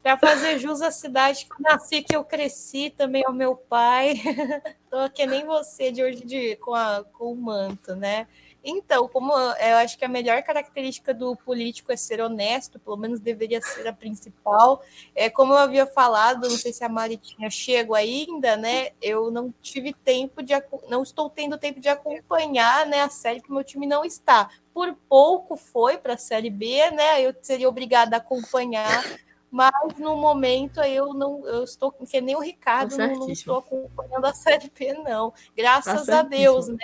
para 0.02 0.18
fazer 0.18 0.60
jus 0.60 0.82
à 0.82 0.92
cidade 0.92 1.46
que 1.46 1.52
eu 1.52 1.58
nasci, 1.60 2.02
que 2.02 2.16
eu 2.16 2.24
cresci 2.24 2.94
também 2.96 3.26
ao 3.26 3.34
meu 3.34 3.56
pai. 3.56 4.14
Tô 4.90 4.98
aqui 4.98 5.26
nem 5.26 5.46
você 5.46 5.92
de 5.92 6.04
hoje 6.04 6.24
de, 6.24 6.56
com, 6.58 6.74
a, 6.74 7.04
com 7.12 7.32
o 7.32 7.36
manto, 7.36 7.96
né? 7.96 8.28
Então, 8.68 9.08
como 9.08 9.32
eu 9.32 9.78
acho 9.78 9.96
que 9.96 10.04
a 10.04 10.10
melhor 10.10 10.42
característica 10.42 11.14
do 11.14 11.36
político 11.36 11.92
é 11.92 11.96
ser 11.96 12.20
honesto, 12.20 12.80
pelo 12.80 12.98
menos 12.98 13.20
deveria 13.20 13.62
ser 13.62 13.88
a 13.88 13.94
principal. 13.94 14.84
É 15.14 15.30
como 15.30 15.54
eu 15.54 15.58
havia 15.58 15.86
falado, 15.86 16.50
não 16.50 16.58
sei 16.58 16.74
se 16.74 16.84
a 16.84 16.90
Mari 16.90 17.18
tinha 17.18 17.48
chego 17.52 17.94
ainda, 17.94 18.58
né? 18.58 18.90
Eu 19.00 19.30
não 19.30 19.54
tive 19.62 19.94
tempo 19.94 20.42
de 20.42 20.54
não 20.90 21.04
estou 21.04 21.30
tendo 21.30 21.60
tempo 21.60 21.80
de 21.80 21.90
acompanhar, 21.90 22.88
né, 22.88 23.02
a 23.02 23.10
série 23.10 23.40
que 23.40 23.52
meu 23.52 23.64
time 23.64 23.86
não 23.86 24.04
está. 24.04 24.50
Por 24.74 24.96
pouco 25.08 25.56
foi 25.56 25.98
para 25.98 26.16
a 26.16 26.18
série 26.18 26.50
B, 26.50 26.90
né? 26.90 27.22
Eu 27.22 27.36
seria 27.42 27.70
obrigada 27.70 28.16
a 28.16 28.20
acompanhar 28.20 29.04
mas 29.52 29.72
no 29.98 30.16
momento 30.18 30.82
eu 30.82 31.14
não 31.14 31.48
eu 31.48 31.64
estou 31.64 31.92
que 31.92 32.20
nem 32.20 32.36
o 32.36 32.42
Ricardo 32.42 32.98
não, 32.98 33.14
não, 33.14 33.30
estou 33.30 33.58
acompanhando 33.58 34.26
a 34.26 34.34
série 34.34 34.70
B 34.78 34.94
não. 34.94 35.34
Graças 35.56 36.08
tá 36.08 36.20
a 36.20 36.24
Deus 36.24 36.68
né? 36.68 36.78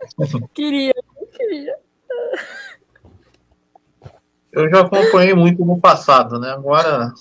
Queria 0.54 0.94
queria. 1.32 1.76
Eu 4.50 4.68
já 4.70 4.80
acompanhei 4.80 5.34
muito 5.34 5.64
no 5.64 5.80
passado 5.80 6.38
né? 6.38 6.50
Agora 6.50 7.12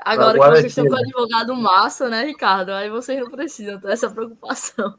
agora, 0.00 0.30
agora 0.30 0.62
que 0.62 0.70
vocês 0.70 0.76
estão 0.76 0.86
com 0.86 0.94
o 0.94 0.98
advogado 0.98 1.56
massa 1.56 2.08
né 2.08 2.24
Ricardo? 2.24 2.72
Aí 2.72 2.90
vocês 2.90 3.20
não 3.20 3.30
precisam 3.30 3.80
ter 3.80 3.92
essa 3.92 4.10
preocupação. 4.10 4.94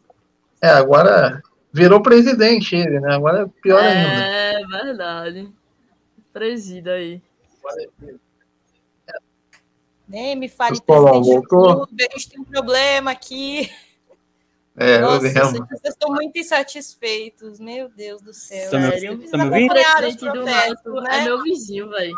É 0.61 0.69
agora 0.69 1.41
virou 1.71 2.01
presidente 2.01 2.75
ele 2.75 2.99
né? 2.99 3.13
Agora 3.13 3.43
é 3.43 3.61
pior 3.61 3.83
é, 3.83 3.87
ainda. 3.87 4.81
é 4.81 4.83
verdade. 4.83 5.53
Presida 6.33 6.93
aí 6.93 7.21
nem 10.09 10.35
me 10.35 10.49
fale 10.49 10.81
presidente 10.81 11.47
clube, 11.47 12.03
a 12.03 12.17
gente 12.17 12.29
tem 12.29 12.39
um 12.41 12.43
problema 12.43 13.11
aqui. 13.11 13.69
É, 14.75 14.97
Nossa. 14.99 15.29
Vocês 15.29 15.93
estão 15.93 16.09
muito 16.09 16.37
insatisfeitos, 16.37 17.59
meu 17.59 17.89
Deus 17.89 18.21
do 18.21 18.33
céu. 18.33 18.71
Tá 18.71 18.91
Sério? 18.91 19.29
Tá 19.29 19.37
me 19.37 19.43
ouvindo? 19.43 19.73
Do 20.33 21.01
né? 21.01 21.19
É 21.19 21.23
meu 21.25 21.43
vizinho, 21.43 21.89
velho. 21.89 22.17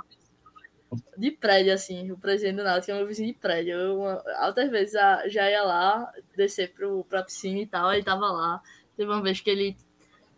De 1.17 1.31
prédio, 1.31 1.73
assim, 1.73 2.11
o 2.11 2.17
presidente 2.17 2.57
do 2.57 2.63
Náutico 2.63 2.91
é 2.91 2.95
meu 2.95 3.07
vizinho 3.07 3.33
de 3.33 3.39
prédio. 3.39 3.73
Eu, 3.73 4.01
outras 4.45 4.69
vezes 4.69 4.93
já 4.93 5.49
ia 5.49 5.63
lá, 5.63 6.11
descer 6.35 6.71
pro, 6.71 7.03
pra 7.05 7.23
piscina 7.23 7.59
e 7.59 7.65
tal, 7.65 7.91
ele 7.91 8.03
tava 8.03 8.31
lá. 8.31 8.61
Teve 8.95 9.11
uma 9.11 9.21
vez 9.21 9.41
que 9.41 9.49
ele 9.49 9.75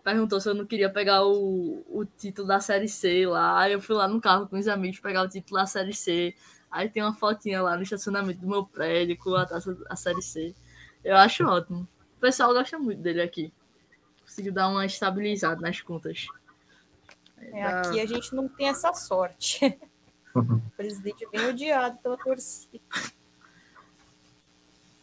perguntou 0.04 0.40
se 0.40 0.48
eu 0.48 0.54
não 0.54 0.66
queria 0.66 0.90
pegar 0.90 1.26
o, 1.26 1.84
o 1.90 2.06
título 2.06 2.48
da 2.48 2.60
Série 2.60 2.88
C 2.88 3.26
lá. 3.28 3.62
Aí 3.62 3.74
eu 3.74 3.82
fui 3.82 3.96
lá 3.96 4.08
no 4.08 4.22
carro 4.22 4.48
com 4.48 4.58
os 4.58 4.68
amigos 4.68 5.00
pegar 5.00 5.24
o 5.24 5.30
título 5.30 5.60
da 5.60 5.66
Série 5.66 5.94
C. 5.94 6.36
Aí 6.74 6.90
tem 6.90 7.04
uma 7.04 7.14
fotinha 7.14 7.62
lá 7.62 7.78
no 7.78 7.84
estacionamento 7.84 8.42
do 8.42 8.48
meu 8.48 8.66
prédio 8.66 9.16
com 9.16 9.36
a 9.36 9.46
taça 9.46 9.76
da 9.76 9.96
Série 9.96 10.24
C. 10.24 10.56
Eu 11.04 11.16
acho 11.16 11.46
ótimo. 11.46 11.88
O 12.18 12.20
pessoal 12.20 12.52
gosta 12.52 12.80
muito 12.80 13.00
dele 13.00 13.22
aqui. 13.22 13.54
Conseguiu 14.24 14.52
dar 14.52 14.70
uma 14.70 14.84
estabilizada 14.84 15.62
nas 15.62 15.80
contas. 15.82 16.26
É, 17.38 17.64
aqui 17.64 18.02
a 18.02 18.08
gente 18.08 18.34
não 18.34 18.48
tem 18.48 18.70
essa 18.70 18.92
sorte. 18.92 19.80
Uhum. 20.34 20.56
O 20.56 20.72
presidente 20.76 21.24
é 21.26 21.30
bem 21.30 21.48
odiado 21.48 21.96
pela 22.00 22.18
torcida. 22.18 22.80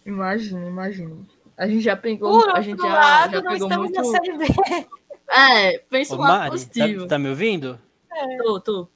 Imagina, 0.05 0.67
imagina. 0.67 1.17
A 1.57 1.69
gente 1.69 1.83
já 1.83 1.97
pegou. 1.97 2.41
Por 2.41 2.51
a 2.51 2.61
gente 2.63 2.83
já, 2.83 2.89
lado, 2.89 3.33
já 3.35 3.43
pegou 3.49 3.71
muito. 3.71 3.95
Na 3.95 4.05
série 4.05 4.37
B. 4.37 4.47
É, 5.29 5.79
pensa 5.79 6.17
um 6.17 6.19
lado 6.19 6.51
positivo. 6.51 7.03
Tá, 7.03 7.11
tá, 7.11 7.19
me 7.21 7.29
ouvindo? 7.29 7.81
É. 8.13 8.37
Tô, 8.39 8.61
tô. 8.61 8.89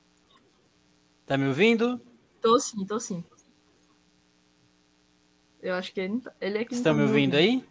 Tá 1.24 1.38
me 1.38 1.46
ouvindo? 1.46 2.00
Tô 2.44 2.60
sim, 2.60 2.84
tô 2.84 3.00
sim. 3.00 3.24
Eu 5.62 5.76
acho 5.76 5.94
que 5.94 6.00
ele, 6.02 6.20
tá, 6.20 6.30
ele 6.38 6.58
é 6.58 6.64
que 6.66 6.74
Estão 6.74 6.92
tá 6.92 6.98
me 6.98 7.04
ouvindo, 7.04 7.32
ouvindo 7.32 7.36
aí? 7.36 7.64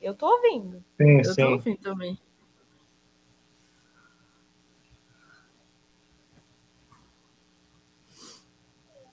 Eu 0.00 0.14
tô 0.14 0.26
ouvindo. 0.26 0.82
Sim, 0.96 1.18
eu 1.18 1.24
sim. 1.24 1.42
tô 1.42 1.50
ouvindo 1.50 1.76
também. 1.76 2.18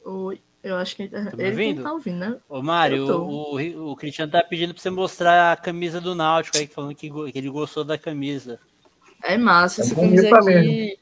Oi. 0.06 0.42
Eu 0.64 0.78
acho 0.78 0.96
que 0.96 1.04
ele, 1.04 1.10
tá, 1.10 1.32
tá 1.32 1.44
ele 1.44 1.82
tá 1.82 1.92
ouvindo, 1.92 2.18
né? 2.18 2.40
Ô, 2.48 2.62
Mário, 2.62 3.06
o, 3.06 3.60
o, 3.60 3.92
o 3.92 3.96
Cristiano 3.98 4.32
tá 4.32 4.42
pedindo 4.42 4.74
pra 4.74 4.82
você 4.82 4.90
mostrar 4.90 5.52
a 5.52 5.58
camisa 5.58 6.00
do 6.00 6.16
Náutico 6.16 6.58
aí, 6.58 6.68
falando 6.68 6.96
que, 6.96 7.10
que 7.10 7.38
ele 7.38 7.50
gostou 7.50 7.84
da 7.84 7.98
camisa. 7.98 8.62
É 9.26 9.38
massa, 9.38 9.82
essa 9.82 9.92
é 9.92 9.96
camisa 9.96 10.38
aqui 10.38 10.98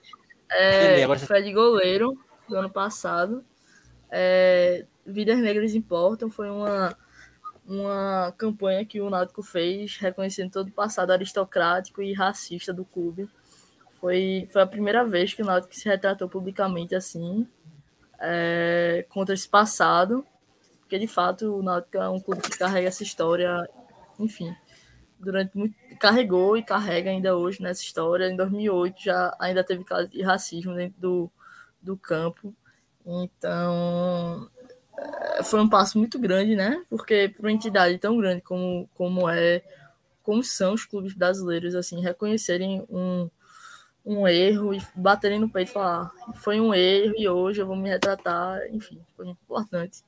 é 0.51 1.03
Entendi, 1.03 1.27
Fred 1.27 1.53
Goleiro, 1.53 2.17
do 2.49 2.57
ano 2.57 2.69
passado. 2.69 3.43
É, 4.11 4.85
Vidas 5.05 5.39
Negras 5.39 5.75
Importam 5.75 6.29
foi 6.29 6.49
uma, 6.49 6.97
uma 7.65 8.33
campanha 8.37 8.85
que 8.85 8.99
o 8.99 9.09
Náutico 9.09 9.43
fez, 9.43 9.97
reconhecendo 9.97 10.51
todo 10.51 10.69
o 10.69 10.73
passado 10.73 11.11
aristocrático 11.11 12.01
e 12.01 12.13
racista 12.13 12.73
do 12.73 12.83
clube. 12.83 13.29
Foi, 13.99 14.47
foi 14.51 14.61
a 14.61 14.67
primeira 14.67 15.03
vez 15.05 15.33
que 15.33 15.41
o 15.41 15.45
Náutico 15.45 15.75
se 15.75 15.87
retratou 15.87 16.29
publicamente 16.29 16.95
assim, 16.95 17.47
é, 18.19 19.05
contra 19.09 19.33
esse 19.33 19.47
passado, 19.47 20.25
porque 20.79 20.97
de 20.97 21.07
fato 21.07 21.57
o 21.57 21.63
Náutico 21.63 21.97
é 21.97 22.09
um 22.09 22.19
clube 22.19 22.41
que 22.41 22.57
carrega 22.57 22.87
essa 22.87 23.03
história, 23.03 23.69
enfim, 24.17 24.55
durante 25.19 25.55
muito 25.57 25.75
carregou 25.99 26.55
e 26.55 26.63
carrega 26.63 27.09
ainda 27.09 27.35
hoje 27.35 27.61
nessa 27.61 27.83
história. 27.83 28.29
Em 28.29 28.35
2008 28.35 29.03
já 29.03 29.35
ainda 29.39 29.63
teve 29.63 29.83
casos 29.83 30.09
de 30.09 30.21
racismo 30.21 30.73
dentro 30.73 30.99
do, 30.99 31.31
do 31.81 31.97
campo. 31.97 32.53
Então, 33.05 34.49
é, 34.97 35.43
foi 35.43 35.59
um 35.61 35.69
passo 35.69 35.97
muito 35.97 36.19
grande, 36.19 36.55
né? 36.55 36.83
Porque 36.89 37.29
para 37.29 37.45
uma 37.45 37.51
entidade 37.51 37.97
tão 37.97 38.17
grande 38.17 38.41
como, 38.41 38.89
como 38.95 39.29
é, 39.29 39.63
como 40.23 40.43
são 40.43 40.73
os 40.73 40.85
clubes 40.85 41.13
brasileiros, 41.13 41.75
assim, 41.75 42.01
reconhecerem 42.01 42.85
um, 42.89 43.29
um 44.05 44.27
erro 44.27 44.73
e 44.73 44.81
baterem 44.95 45.39
no 45.39 45.49
peito 45.49 45.69
e 45.69 45.73
falar, 45.73 46.11
foi 46.35 46.59
um 46.59 46.73
erro 46.73 47.13
e 47.17 47.27
hoje 47.27 47.61
eu 47.61 47.67
vou 47.67 47.75
me 47.75 47.89
retratar, 47.89 48.59
enfim, 48.71 48.99
foi 49.15 49.27
importante. 49.27 50.03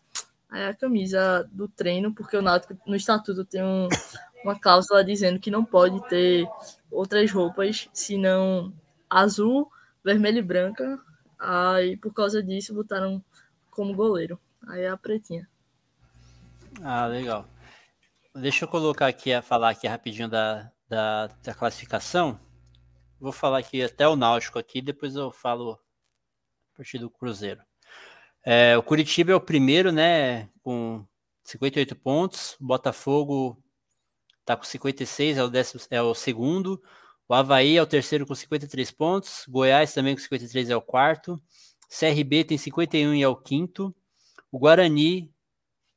Aí 0.49 0.65
a 0.65 0.73
camisa 0.73 1.47
do 1.51 1.67
treino, 1.67 2.13
porque 2.13 2.35
o 2.35 2.41
Náutico 2.41 2.77
no 2.85 2.95
estatuto 2.95 3.45
tem 3.45 3.63
um, 3.63 3.87
uma 4.43 4.59
cláusula 4.59 5.03
dizendo 5.03 5.39
que 5.39 5.49
não 5.49 5.63
pode 5.63 6.01
ter 6.09 6.45
outras 6.91 7.31
roupas 7.31 7.87
senão 7.93 8.73
azul, 9.09 9.71
vermelho 10.03 10.39
e 10.39 10.41
branca. 10.41 10.99
Aí 11.43 11.97
por 11.97 12.13
causa 12.13 12.41
disso 12.43 12.73
botaram 12.73 13.23
como 13.71 13.95
goleiro. 13.95 14.39
Aí 14.67 14.81
é 14.81 14.89
a 14.89 14.95
pretinha. 14.95 15.49
Ah, 16.83 17.07
legal. 17.07 17.47
Deixa 18.35 18.65
eu 18.65 18.69
colocar 18.69 19.07
aqui, 19.07 19.33
a 19.33 19.41
falar 19.41 19.71
aqui 19.71 19.87
rapidinho 19.87 20.29
da, 20.29 20.71
da, 20.87 21.27
da 21.43 21.53
classificação. 21.55 22.39
Vou 23.19 23.31
falar 23.31 23.57
aqui 23.57 23.83
até 23.83 24.07
o 24.07 24.15
Náutico 24.15 24.59
aqui, 24.59 24.81
depois 24.81 25.15
eu 25.15 25.31
falo 25.31 25.79
a 26.73 26.77
partir 26.77 26.99
do 26.99 27.09
Cruzeiro. 27.09 27.61
É, 28.43 28.77
o 28.77 28.83
Curitiba 28.83 29.31
é 29.31 29.35
o 29.35 29.41
primeiro, 29.41 29.91
né, 29.91 30.47
com 30.63 31.05
58 31.43 31.95
pontos. 31.95 32.55
Botafogo 32.59 33.61
está 34.39 34.55
com 34.55 34.63
56, 34.63 35.37
é 35.37 35.43
o, 35.43 35.49
décimo, 35.49 35.81
é 35.89 36.01
o 36.01 36.13
segundo. 36.13 36.81
O 37.31 37.33
Havaí 37.33 37.77
é 37.77 37.81
o 37.81 37.87
terceiro 37.87 38.27
com 38.27 38.35
53 38.35 38.91
pontos. 38.91 39.45
Goiás 39.47 39.93
também 39.93 40.13
com 40.15 40.21
53 40.21 40.69
é 40.69 40.75
o 40.75 40.81
quarto. 40.81 41.41
CRB 41.87 42.43
tem 42.43 42.57
51 42.57 43.13
e 43.15 43.21
é 43.21 43.27
o 43.29 43.37
quinto. 43.37 43.95
O 44.51 44.59
Guarani 44.59 45.33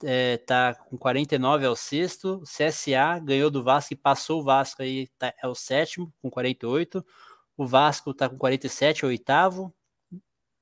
é, 0.04 0.36
tá 0.36 0.76
com 0.76 0.96
49, 0.96 1.66
é 1.66 1.68
o 1.68 1.74
sexto. 1.74 2.36
O 2.36 2.42
CSA 2.44 3.18
ganhou 3.18 3.50
do 3.50 3.64
Vasco 3.64 3.94
e 3.94 3.96
passou 3.96 4.42
o 4.42 4.44
Vasco 4.44 4.80
aí, 4.80 5.08
tá, 5.18 5.34
é 5.42 5.48
o 5.48 5.56
sétimo, 5.56 6.14
com 6.22 6.30
48. 6.30 7.04
O 7.56 7.66
Vasco 7.66 8.14
tá 8.14 8.28
com 8.28 8.38
47, 8.38 9.04
é 9.04 9.06
o 9.06 9.08
oitavo. 9.08 9.74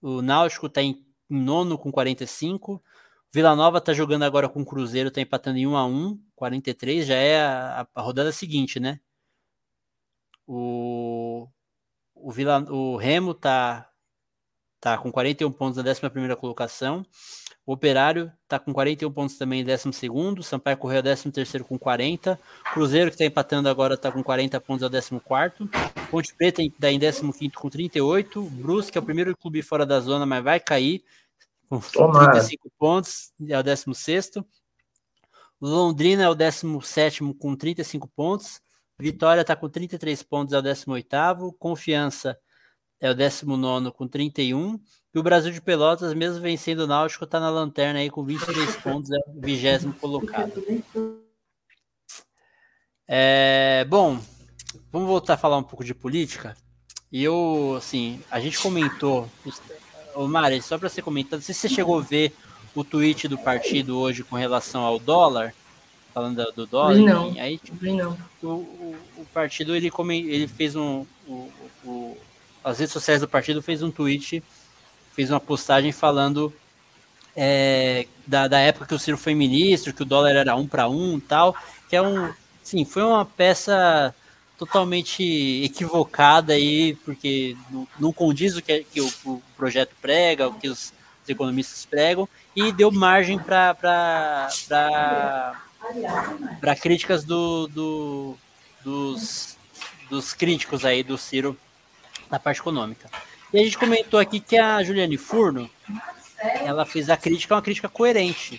O 0.00 0.22
Náutico 0.22 0.70
tá 0.70 0.80
em 0.80 1.04
nono 1.28 1.76
com 1.76 1.92
45. 1.92 2.82
Vila 3.30 3.54
Nova 3.54 3.78
tá 3.78 3.92
jogando 3.92 4.22
agora 4.22 4.48
com 4.48 4.62
o 4.62 4.66
Cruzeiro, 4.66 5.10
tá 5.10 5.20
empatando 5.20 5.58
em 5.58 5.66
1 5.66 5.76
a 5.76 5.84
1 5.84 6.18
43, 6.34 7.06
já 7.06 7.14
é 7.16 7.42
a, 7.42 7.86
a 7.94 8.00
rodada 8.00 8.32
seguinte, 8.32 8.80
né? 8.80 9.00
O, 10.54 11.48
o, 12.14 12.30
Vila, 12.30 12.58
o 12.70 12.96
Remo 12.96 13.32
tá, 13.32 13.88
tá 14.78 14.98
com 14.98 15.10
41 15.10 15.50
pontos 15.50 15.82
na 15.82 15.90
11 15.90 16.36
colocação. 16.36 17.06
O 17.64 17.72
Operário 17.72 18.30
está 18.42 18.58
com 18.58 18.70
41 18.70 19.10
pontos 19.10 19.38
também 19.38 19.62
em 19.62 19.64
12. 19.64 20.42
Sampaio 20.42 20.76
Correia 20.76 20.98
é 20.98 21.14
13 21.14 21.64
com 21.64 21.78
40. 21.78 22.38
Cruzeiro, 22.74 23.10
que 23.10 23.14
está 23.14 23.24
empatando 23.24 23.66
agora, 23.66 23.94
está 23.94 24.12
com 24.12 24.22
40 24.22 24.60
pontos, 24.60 24.82
é 24.82 24.86
o 24.86 24.90
14. 24.90 25.70
Ponte 26.10 26.34
Preta 26.34 26.62
está 26.62 26.90
em 26.90 26.98
15 26.98 27.50
com 27.54 27.70
38. 27.70 28.42
Brusque 28.42 28.98
é 28.98 29.00
o 29.00 29.04
primeiro 29.04 29.34
clube 29.34 29.62
fora 29.62 29.86
da 29.86 30.00
zona, 30.00 30.26
mas 30.26 30.44
vai 30.44 30.60
cair 30.60 31.02
com 31.66 31.80
Tomara. 31.80 32.32
35 32.32 32.70
pontos, 32.78 33.32
é 33.48 33.58
o 33.58 33.62
16. 33.62 34.32
Londrina 35.58 36.24
é 36.24 36.28
o 36.28 36.34
17 36.34 37.20
com 37.38 37.56
35 37.56 38.06
pontos. 38.08 38.60
Vitória 39.02 39.40
está 39.40 39.56
com 39.56 39.68
33 39.68 40.22
pontos, 40.22 40.54
é 40.54 40.58
o 40.58 40.62
18. 40.62 41.56
Confiança 41.58 42.38
é 43.00 43.10
o 43.10 43.14
19 43.14 43.90
com 43.90 44.06
31. 44.06 44.78
E 45.12 45.18
o 45.18 45.22
Brasil 45.24 45.50
de 45.50 45.60
Pelotas, 45.60 46.14
mesmo 46.14 46.40
vencendo 46.40 46.80
o 46.80 46.86
Náutico, 46.86 47.24
está 47.24 47.40
na 47.40 47.50
lanterna 47.50 47.98
aí 47.98 48.08
com 48.08 48.22
23 48.22 48.76
pontos, 48.76 49.10
é 49.10 49.18
o 49.26 49.40
vigésimo 49.40 49.92
colocado. 49.94 50.62
É, 53.08 53.84
bom, 53.88 54.20
vamos 54.92 55.08
voltar 55.08 55.34
a 55.34 55.36
falar 55.36 55.58
um 55.58 55.64
pouco 55.64 55.84
de 55.84 55.94
política. 55.94 56.56
E 57.10 57.24
eu, 57.24 57.74
assim, 57.76 58.22
a 58.30 58.38
gente 58.38 58.58
comentou, 58.58 59.28
o 60.14 60.28
Mari, 60.28 60.62
só 60.62 60.78
para 60.78 60.88
você 60.88 61.02
comentar, 61.02 61.40
não 61.40 61.44
sei 61.44 61.54
se 61.54 61.62
você 61.62 61.68
chegou 61.68 61.98
a 61.98 62.02
ver 62.02 62.32
o 62.72 62.84
tweet 62.84 63.26
do 63.26 63.36
partido 63.36 63.98
hoje 63.98 64.22
com 64.22 64.36
relação 64.36 64.82
ao 64.82 65.00
dólar, 65.00 65.52
falando 66.12 66.44
do 66.52 66.66
dólar. 66.66 66.96
Não, 66.96 67.34
aí, 67.38 67.58
tipo, 67.58 67.84
não. 67.86 68.16
O, 68.42 68.46
o, 68.46 68.96
o, 69.18 69.26
partido 69.32 69.74
ele, 69.74 69.90
come, 69.90 70.20
ele 70.20 70.46
fez 70.46 70.76
um, 70.76 71.06
o, 71.84 72.16
as 72.62 72.78
redes 72.78 72.92
sociais 72.92 73.20
do 73.20 73.28
partido 73.28 73.62
fez 73.62 73.82
um 73.82 73.90
tweet 73.90 74.42
fez 75.14 75.30
uma 75.30 75.40
postagem 75.40 75.92
falando 75.92 76.52
é, 77.36 78.06
da, 78.26 78.48
da, 78.48 78.58
época 78.58 78.86
que 78.86 78.94
o 78.94 78.98
Ciro 78.98 79.16
foi 79.16 79.34
ministro, 79.34 79.92
que 79.92 80.02
o 80.02 80.06
dólar 80.06 80.34
era 80.34 80.56
um 80.56 80.66
para 80.66 80.88
um 80.88 81.18
e 81.18 81.20
tal, 81.20 81.56
que 81.88 81.96
é 81.96 82.02
um, 82.02 82.32
sim, 82.62 82.84
foi 82.84 83.02
uma 83.02 83.24
peça 83.24 84.14
totalmente 84.58 85.22
equivocada 85.64 86.52
aí, 86.52 86.94
porque 87.04 87.56
não, 87.70 87.88
não 87.98 88.12
condiz 88.12 88.56
o 88.56 88.62
que, 88.62 88.84
que 88.84 89.00
o, 89.00 89.12
o, 89.24 89.42
projeto 89.56 89.94
prega, 90.00 90.48
o 90.48 90.54
que 90.54 90.68
os, 90.68 90.92
os 91.22 91.28
economistas 91.28 91.86
pregam, 91.86 92.28
e 92.54 92.70
deu 92.70 92.90
margem 92.90 93.38
para 93.38 94.48
para 96.60 96.76
críticas 96.76 97.24
do, 97.24 97.66
do, 97.68 98.36
dos, 98.84 99.56
dos 100.08 100.32
críticos 100.32 100.84
aí 100.84 101.02
do 101.02 101.18
Ciro 101.18 101.56
na 102.30 102.38
parte 102.38 102.60
econômica. 102.60 103.10
E 103.52 103.58
a 103.58 103.62
gente 103.62 103.76
comentou 103.76 104.18
aqui 104.18 104.40
que 104.40 104.56
a 104.56 104.82
Juliane 104.82 105.18
Furno, 105.18 105.68
ela 106.64 106.86
fez 106.86 107.10
a 107.10 107.16
crítica, 107.16 107.54
uma 107.54 107.62
crítica 107.62 107.88
coerente. 107.88 108.58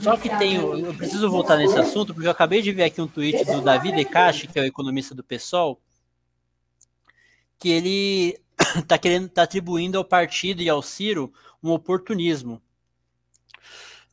Só 0.00 0.16
que 0.16 0.28
tem, 0.38 0.54
eu 0.56 0.94
preciso 0.94 1.30
voltar 1.30 1.56
nesse 1.56 1.78
assunto, 1.78 2.14
porque 2.14 2.26
eu 2.26 2.32
acabei 2.32 2.62
de 2.62 2.72
ver 2.72 2.84
aqui 2.84 3.00
um 3.00 3.06
tweet 3.06 3.44
do 3.44 3.60
Davi 3.60 3.92
Decache, 3.92 4.46
que 4.46 4.58
é 4.58 4.62
o 4.62 4.66
economista 4.66 5.14
do 5.14 5.22
PSOL, 5.22 5.78
que 7.58 7.68
ele 7.68 8.40
está 8.76 8.96
querendo, 8.98 9.28
tá 9.28 9.42
atribuindo 9.42 9.98
ao 9.98 10.04
partido 10.04 10.62
e 10.62 10.68
ao 10.68 10.82
Ciro 10.82 11.32
um 11.62 11.70
oportunismo. 11.70 12.60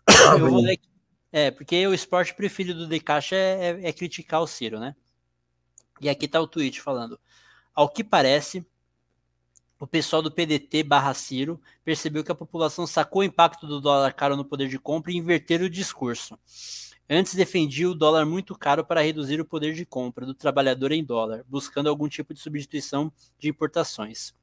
Eu 0.38 0.50
vou 0.50 0.62
ler 0.62 0.74
aqui. 0.74 0.89
É, 1.32 1.52
porque 1.52 1.86
o 1.88 1.94
esporte 1.94 2.34
preferido 2.34 2.80
do 2.80 2.88
Decache 2.88 3.36
é, 3.36 3.80
é, 3.82 3.90
é 3.90 3.94
criticar 3.94 4.42
o 4.42 4.48
Ciro, 4.48 4.80
né? 4.80 4.96
E 6.02 6.10
aqui 6.10 6.26
está 6.26 6.40
o 6.42 6.48
tweet 6.48 6.82
falando. 6.82 7.20
Ao 7.74 7.90
que 7.90 8.04
parece, 8.04 8.66
o 9.80 9.88
pessoal 9.88 10.22
do 10.22 10.32
PDT 10.32 10.84
barra 10.84 11.14
Ciro 11.14 11.62
percebeu 11.86 12.24
que 12.24 12.32
a 12.32 12.36
população 12.36 12.88
sacou 12.88 13.22
o 13.22 13.26
impacto 13.26 13.68
do 13.68 13.80
dólar 13.80 14.14
caro 14.14 14.36
no 14.36 14.44
poder 14.44 14.68
de 14.68 14.80
compra 14.80 15.12
e 15.12 15.18
inverteram 15.18 15.66
o 15.66 15.70
discurso. 15.70 16.38
Antes 17.10 17.34
defendia 17.34 17.90
o 17.90 17.96
dólar 17.96 18.26
muito 18.26 18.56
caro 18.56 18.86
para 18.86 19.02
reduzir 19.02 19.42
o 19.42 19.46
poder 19.46 19.74
de 19.74 19.86
compra 19.86 20.26
do 20.26 20.34
trabalhador 20.34 20.92
em 20.92 21.04
dólar, 21.04 21.44
buscando 21.48 21.90
algum 21.90 22.08
tipo 22.08 22.34
de 22.34 22.40
substituição 22.40 23.12
de 23.40 23.50
importações. 23.50 24.34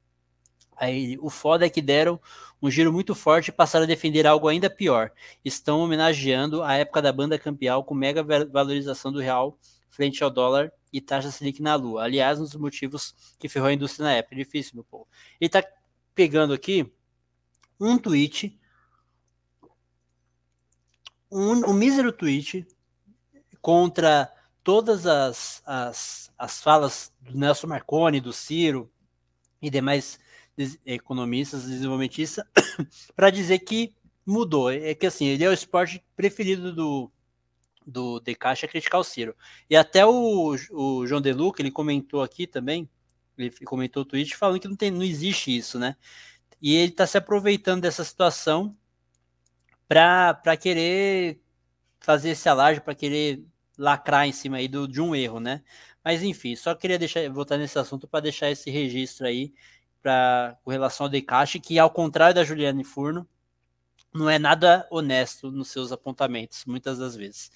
Aí, 0.76 1.16
o 1.20 1.30
foda 1.30 1.66
é 1.66 1.70
que 1.70 1.80
deram 1.80 2.20
um 2.60 2.70
giro 2.70 2.92
muito 2.92 3.14
forte 3.14 3.48
e 3.48 3.52
passaram 3.52 3.84
a 3.84 3.88
defender 3.88 4.26
algo 4.26 4.48
ainda 4.48 4.68
pior. 4.68 5.10
Estão 5.44 5.80
homenageando 5.80 6.62
a 6.62 6.74
época 6.74 7.00
da 7.00 7.12
banda 7.12 7.38
campeal 7.38 7.82
com 7.84 7.94
mega 7.94 8.22
valorização 8.22 9.12
do 9.12 9.20
real 9.20 9.58
frente 9.88 10.22
ao 10.22 10.30
dólar 10.30 10.70
e 10.92 11.00
taxa 11.00 11.30
Selic 11.30 11.62
na 11.62 11.74
lua. 11.74 12.04
Aliás, 12.04 12.38
um 12.38 12.42
dos 12.42 12.54
motivos 12.56 13.14
que 13.38 13.48
ferrou 13.48 13.68
a 13.68 13.72
indústria 13.72 14.04
na 14.04 14.12
época. 14.12 14.36
Difícil, 14.36 14.72
meu 14.74 14.84
povo. 14.84 15.08
Ele 15.40 15.48
tá 15.48 15.64
pegando 16.14 16.52
aqui 16.52 16.90
um 17.80 17.98
tweet, 17.98 18.58
um, 21.30 21.70
um 21.70 21.72
mísero 21.72 22.12
tweet 22.12 22.66
contra 23.60 24.30
todas 24.62 25.06
as, 25.06 25.62
as, 25.66 26.32
as 26.38 26.60
falas 26.60 27.12
do 27.20 27.36
Nelson 27.36 27.66
Marconi, 27.66 28.20
do 28.20 28.32
Ciro 28.32 28.90
e 29.60 29.70
demais 29.70 30.18
economistas, 30.84 31.64
desenvolvimentistas, 31.64 32.44
para 33.14 33.30
dizer 33.30 33.58
que 33.60 33.94
mudou. 34.24 34.70
É 34.70 34.94
que 34.94 35.06
assim, 35.06 35.26
ele 35.26 35.44
é 35.44 35.48
o 35.48 35.52
esporte 35.52 36.02
preferido 36.16 36.72
do, 36.74 37.10
do 37.86 38.20
De 38.20 38.34
Caixa 38.34 38.66
é 38.66 38.68
criticar 38.68 39.00
o 39.00 39.04
Ciro. 39.04 39.34
E 39.70 39.76
até 39.76 40.04
o, 40.04 40.56
o 40.72 41.06
João 41.06 41.20
Deluca, 41.20 41.62
ele 41.62 41.70
comentou 41.70 42.22
aqui 42.22 42.46
também, 42.46 42.88
ele 43.38 43.50
comentou 43.64 44.02
o 44.02 44.06
tweet 44.06 44.36
falando 44.36 44.60
que 44.60 44.68
não, 44.68 44.76
tem, 44.76 44.90
não 44.90 45.02
existe 45.02 45.56
isso, 45.56 45.78
né? 45.78 45.96
E 46.60 46.74
ele 46.74 46.90
está 46.90 47.06
se 47.06 47.18
aproveitando 47.18 47.82
dessa 47.82 48.02
situação 48.02 48.76
para 49.86 50.56
querer 50.56 51.40
fazer 52.00 52.30
esse 52.30 52.48
alarde, 52.48 52.80
para 52.80 52.94
querer 52.94 53.44
lacrar 53.78 54.26
em 54.26 54.32
cima 54.32 54.56
aí 54.56 54.68
do, 54.68 54.88
de 54.88 55.00
um 55.00 55.14
erro, 55.14 55.38
né? 55.38 55.62
Mas 56.02 56.22
enfim, 56.22 56.56
só 56.56 56.74
queria 56.74 56.98
deixar 56.98 57.28
voltar 57.30 57.58
nesse 57.58 57.78
assunto 57.78 58.08
para 58.08 58.20
deixar 58.20 58.50
esse 58.50 58.70
registro 58.70 59.26
aí 59.26 59.52
pra, 60.06 60.56
com 60.62 60.70
relação 60.70 61.06
ao 61.06 61.10
Decache, 61.10 61.58
que 61.58 61.80
ao 61.80 61.90
contrário 61.90 62.32
da 62.32 62.44
Juliane 62.44 62.84
Furno, 62.84 63.28
não 64.14 64.30
é 64.30 64.38
nada 64.38 64.86
honesto 64.88 65.50
nos 65.50 65.68
seus 65.68 65.90
apontamentos, 65.90 66.64
muitas 66.64 66.98
das 66.98 67.16
vezes. 67.16 67.50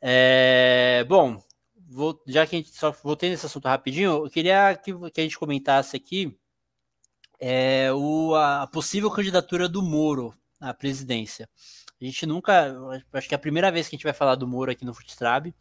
É, 0.00 1.04
bom, 1.08 1.42
vou, 1.88 2.22
já 2.28 2.46
que 2.46 2.54
a 2.54 2.58
gente 2.60 2.70
só 2.70 2.92
voltei 2.92 3.28
nesse 3.28 3.44
assunto 3.44 3.66
rapidinho, 3.66 4.24
eu 4.24 4.30
queria 4.30 4.76
que, 4.76 4.92
que 5.10 5.20
a 5.20 5.24
gente 5.24 5.36
comentasse 5.36 5.96
aqui 5.96 6.32
é, 7.40 7.92
o, 7.92 8.36
a 8.36 8.68
possível 8.68 9.10
candidatura 9.10 9.68
do 9.68 9.82
Moro 9.82 10.32
à 10.60 10.72
presidência. 10.72 11.48
A 12.00 12.04
gente 12.04 12.24
nunca, 12.24 12.72
acho 13.12 13.28
que 13.28 13.34
é 13.34 13.36
a 13.36 13.40
primeira 13.40 13.72
vez 13.72 13.88
que 13.88 13.96
a 13.96 13.98
gente 13.98 14.04
vai 14.04 14.12
falar 14.12 14.36
do 14.36 14.46
Moro 14.46 14.70
aqui 14.70 14.84
no 14.84 14.94
Futrab. 14.94 15.52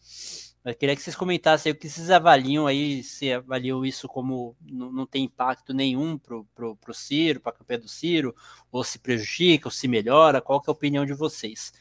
Eu 0.63 0.75
queria 0.75 0.95
que 0.95 1.01
vocês 1.01 1.15
comentassem 1.15 1.71
o 1.71 1.75
que 1.75 1.89
vocês 1.89 2.11
avaliam 2.11 2.67
aí, 2.67 3.03
se 3.03 3.33
avaliam 3.33 3.83
isso 3.83 4.07
como 4.07 4.55
não, 4.61 5.07
tem 5.07 5.23
impacto 5.23 5.73
nenhum 5.73 6.19
pro, 6.19 6.45
pro, 6.53 6.75
pro 6.75 6.93
Ciro, 6.93 7.39
para 7.39 7.51
a 7.51 7.55
campanha 7.55 7.79
do 7.79 7.87
Ciro, 7.87 8.35
ou 8.71 8.83
se 8.83 8.99
prejudica, 8.99 9.67
ou 9.67 9.71
se 9.71 9.87
melhora, 9.87 10.39
qual 10.39 10.61
que 10.61 10.69
é 10.69 10.71
a 10.71 10.73
opinião 10.73 11.03
de 11.03 11.13
vocês? 11.13 11.73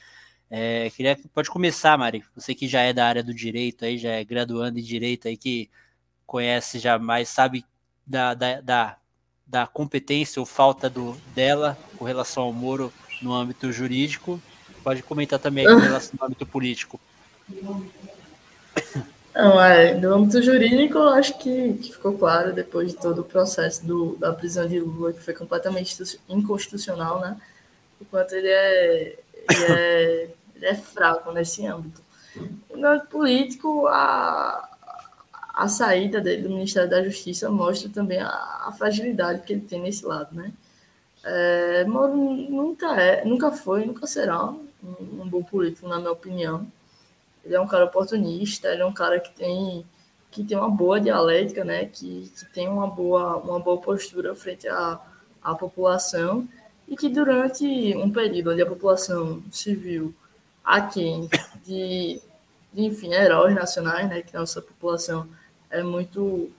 É, 0.49 0.89
queria 0.91 1.19
pode 1.33 1.51
começar, 1.51 1.97
Mari, 1.99 2.25
você 2.35 2.55
que 2.55 2.67
já 2.67 2.81
é 2.81 2.93
da 2.93 3.07
área 3.07 3.23
do 3.23 3.35
direito 3.35 3.85
aí, 3.85 3.99
já 3.99 4.13
é 4.13 4.25
graduando 4.25 4.79
em 4.79 4.83
direito 4.83 5.29
aí, 5.29 5.37
que 5.37 5.71
conhece 6.27 6.79
já 6.79 6.99
mais, 6.99 7.29
sabe 7.29 7.65
da, 8.07 8.33
da, 8.33 8.61
da, 8.63 8.97
da 9.47 9.67
competência 9.67 10.41
ou 10.41 10.47
falta 10.47 10.89
do, 10.89 11.13
dela 11.35 11.79
com 11.99 12.05
relação 12.05 12.45
ao 12.45 12.53
Moro 12.53 12.91
no 13.21 13.35
âmbito 13.35 13.71
jurídico. 13.71 14.41
Pode 14.83 15.03
comentar 15.03 15.39
também 15.39 15.67
com 15.67 15.77
relação 15.77 16.15
ao 16.19 16.29
âmbito 16.29 16.47
político. 16.47 16.99
Não, 19.35 19.63
é, 19.63 19.95
no 19.95 20.15
âmbito 20.15 20.43
jurídico, 20.43 20.99
eu 20.99 21.09
acho 21.11 21.39
que, 21.39 21.75
que, 21.75 21.93
ficou 21.93 22.19
claro 22.19 22.53
depois 22.53 22.91
de 22.91 22.97
todo 22.97 23.21
o 23.21 23.25
processo 23.25 23.87
do, 23.87 24.17
da 24.17 24.33
prisão 24.33 24.67
de 24.67 24.81
Lula, 24.81 25.13
que 25.13 25.21
foi 25.21 25.33
completamente 25.35 25.97
inconstitucional, 26.29 27.21
né? 27.21 27.37
O 28.01 28.05
quanto 28.07 28.35
ele 28.35 28.49
é, 28.49 29.19
ele 29.51 29.65
é, 29.73 30.31
ele 30.57 30.67
é 30.67 30.75
fraco 30.75 31.31
nesse 31.31 31.65
âmbito. 31.65 32.03
No 32.75 32.89
âmbito 32.89 33.07
político, 33.07 33.87
a, 33.87 34.69
a 35.55 35.69
saída 35.69 36.21
dele 36.21 36.43
do 36.43 36.51
Ministério 36.51 36.91
da 36.91 37.03
Justiça 37.03 37.49
mostra 37.51 37.89
também 37.89 38.19
a, 38.19 38.29
a 38.29 38.75
fragilidade 38.77 39.43
que 39.43 39.53
ele 39.53 39.63
tem 39.63 39.81
nesse 39.81 40.05
lado, 40.05 40.35
né? 40.35 40.53
É, 41.23 41.85
Moro 41.85 42.17
nunca 42.17 43.01
é, 43.01 43.25
nunca 43.27 43.53
foi, 43.53 43.85
nunca 43.85 44.07
será 44.07 44.43
um, 44.47 44.67
um 44.83 45.29
bom 45.29 45.43
político, 45.43 45.87
na 45.87 45.99
minha 45.99 46.13
opinião 46.13 46.67
ele 47.45 47.55
é 47.55 47.61
um 47.61 47.67
cara 47.67 47.85
oportunista, 47.85 48.69
ele 48.69 48.83
é 48.83 48.87
um 48.87 48.93
cara 48.93 49.19
que 49.21 49.33
tem 49.33 49.85
que 50.31 50.45
tem 50.45 50.57
uma 50.57 50.71
boa 50.71 51.01
dialética, 51.01 51.65
né? 51.65 51.87
Que, 51.87 52.31
que 52.37 52.45
tem 52.53 52.69
uma 52.69 52.87
boa 52.87 53.37
uma 53.39 53.59
boa 53.59 53.81
postura 53.81 54.35
frente 54.35 54.69
à, 54.69 55.01
à 55.43 55.55
população 55.55 56.49
e 56.89 56.97
que 56.97 57.09
durante 57.09 57.65
um 57.97 58.11
período 58.11 58.53
onde 58.53 58.63
a 58.63 58.67
população 58.67 59.43
viu 59.67 60.15
aquém 60.65 61.29
de, 61.65 62.21
de 62.73 62.85
enfim, 62.85 63.13
heróis 63.13 63.55
nacionais, 63.55 64.09
né? 64.09 64.23
Que 64.23 64.35
nossa 64.35 64.63
população 64.63 65.29
é 65.71 65.83
muito 65.83 66.51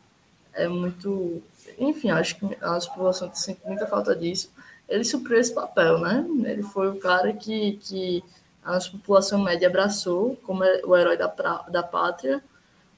é 0.54 0.68
muito 0.68 1.42
enfim, 1.80 2.12
acho 2.12 2.38
que 2.38 2.46
a 2.62 2.80
população 2.80 3.34
sente 3.34 3.62
muita 3.66 3.88
falta 3.88 4.16
disso. 4.16 4.52
Ele 4.90 5.06
supriu 5.06 5.40
esse 5.40 5.54
papel, 5.54 6.00
né? 6.00 6.26
Ele 6.44 6.64
foi 6.64 6.90
o 6.90 7.00
cara 7.00 7.32
que, 7.32 7.74
que 7.82 8.24
a 8.64 8.74
nossa 8.74 8.92
população 8.92 9.44
média 9.44 9.68
abraçou 9.68 10.36
como 10.44 10.64
o 10.64 10.96
herói 10.96 11.18
da, 11.18 11.28
da 11.68 11.84
pátria, 11.84 12.44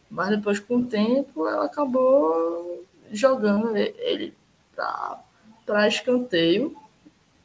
mas 0.09 0.29
depois, 0.29 0.59
com 0.59 0.77
o 0.77 0.85
tempo, 0.85 1.47
ela 1.47 1.65
acabou 1.65 2.85
jogando 3.11 3.75
ele 3.75 4.33
para 4.75 5.87
escanteio. 5.87 6.75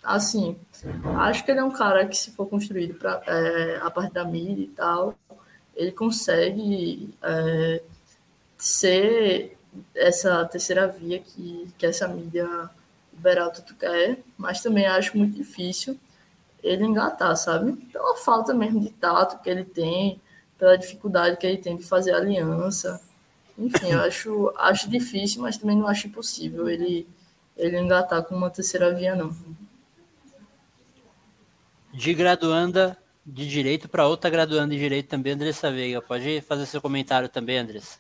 Assim, 0.03 0.57
acho 1.19 1.45
que 1.45 1.51
ele 1.51 1.61
é 1.61 1.65
um 1.65 1.71
cara 1.71 2.07
que, 2.07 2.17
se 2.17 2.31
for 2.33 2.47
construído 2.47 2.95
pra, 2.95 3.23
é, 3.27 3.79
a 3.83 3.91
parte 3.91 4.13
da 4.13 4.25
mídia 4.25 4.65
e 4.65 4.69
tal, 4.69 5.15
ele 5.75 5.93
consegue 5.93 7.15
é, 7.23 7.83
ser 8.57 9.57
essa 9.95 10.45
terceira 10.47 10.89
via 10.89 11.21
que, 11.21 11.73
que 11.79 11.87
essa 11.87 12.09
mídia 12.09 12.69
liberal 13.13 13.51
tudo 13.53 13.75
quer, 13.75 14.19
mas 14.37 14.61
também 14.61 14.87
acho 14.87 15.17
muito 15.17 15.37
difícil 15.37 15.99
ele 16.63 16.85
engatar, 16.85 17.37
sabe? 17.37 17.73
Pela 17.93 18.17
falta 18.17 18.53
mesmo 18.53 18.81
de 18.81 18.91
tato 18.91 19.43
que 19.43 19.49
ele 19.49 19.65
tem, 19.65 20.21
pela 20.59 20.77
dificuldade 20.77 21.37
que 21.37 21.47
ele 21.47 21.59
tem 21.59 21.77
de 21.77 21.85
fazer 21.85 22.13
aliança. 22.13 23.01
Enfim, 23.57 23.91
eu 23.91 24.01
acho, 24.03 24.53
acho 24.57 24.89
difícil, 24.89 25.43
mas 25.43 25.57
também 25.59 25.77
não 25.77 25.89
acho 25.89 26.07
impossível 26.07 26.69
ele, 26.69 27.09
ele 27.57 27.79
engatar 27.79 28.23
com 28.23 28.35
uma 28.35 28.51
terceira 28.51 28.95
via, 28.95 29.15
não. 29.15 29.35
De 31.93 32.15
graduanda 32.15 32.97
de 33.27 33.47
direito 33.47 33.89
para 33.89 34.07
outra 34.07 34.31
graduanda 34.31 34.75
de 34.75 34.81
direito 34.81 35.09
também, 35.09 35.35
Andressa 35.35 35.71
Veiga. 35.71 36.01
Pode 36.01 36.41
fazer 36.41 36.65
seu 36.67 36.81
comentário 36.81 37.29
também, 37.29 37.59
Andressa. 37.59 37.99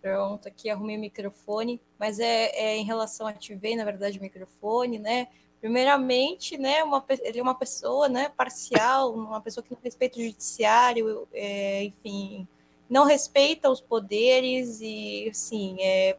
Pronto, 0.00 0.48
aqui 0.48 0.70
arrumei 0.70 0.96
o 0.96 1.00
microfone, 1.00 1.78
mas 1.98 2.18
é, 2.18 2.46
é 2.56 2.76
em 2.76 2.84
relação 2.84 3.26
a 3.26 3.32
TV, 3.34 3.76
na 3.76 3.84
verdade, 3.84 4.18
o 4.18 4.22
microfone, 4.22 4.98
né? 4.98 5.28
Primeiramente, 5.60 6.56
né, 6.56 6.82
uma, 6.82 7.04
ele 7.20 7.38
é 7.38 7.42
uma 7.42 7.54
pessoa 7.54 8.08
né, 8.08 8.30
parcial, 8.30 9.12
uma 9.12 9.42
pessoa 9.42 9.62
que 9.62 9.70
não 9.70 9.78
respeita 9.82 10.18
o 10.18 10.22
judiciário, 10.22 11.28
é, 11.34 11.84
enfim, 11.84 12.48
não 12.88 13.04
respeita 13.04 13.68
os 13.68 13.78
poderes 13.78 14.80
e, 14.80 15.28
assim, 15.30 15.76
é, 15.80 16.16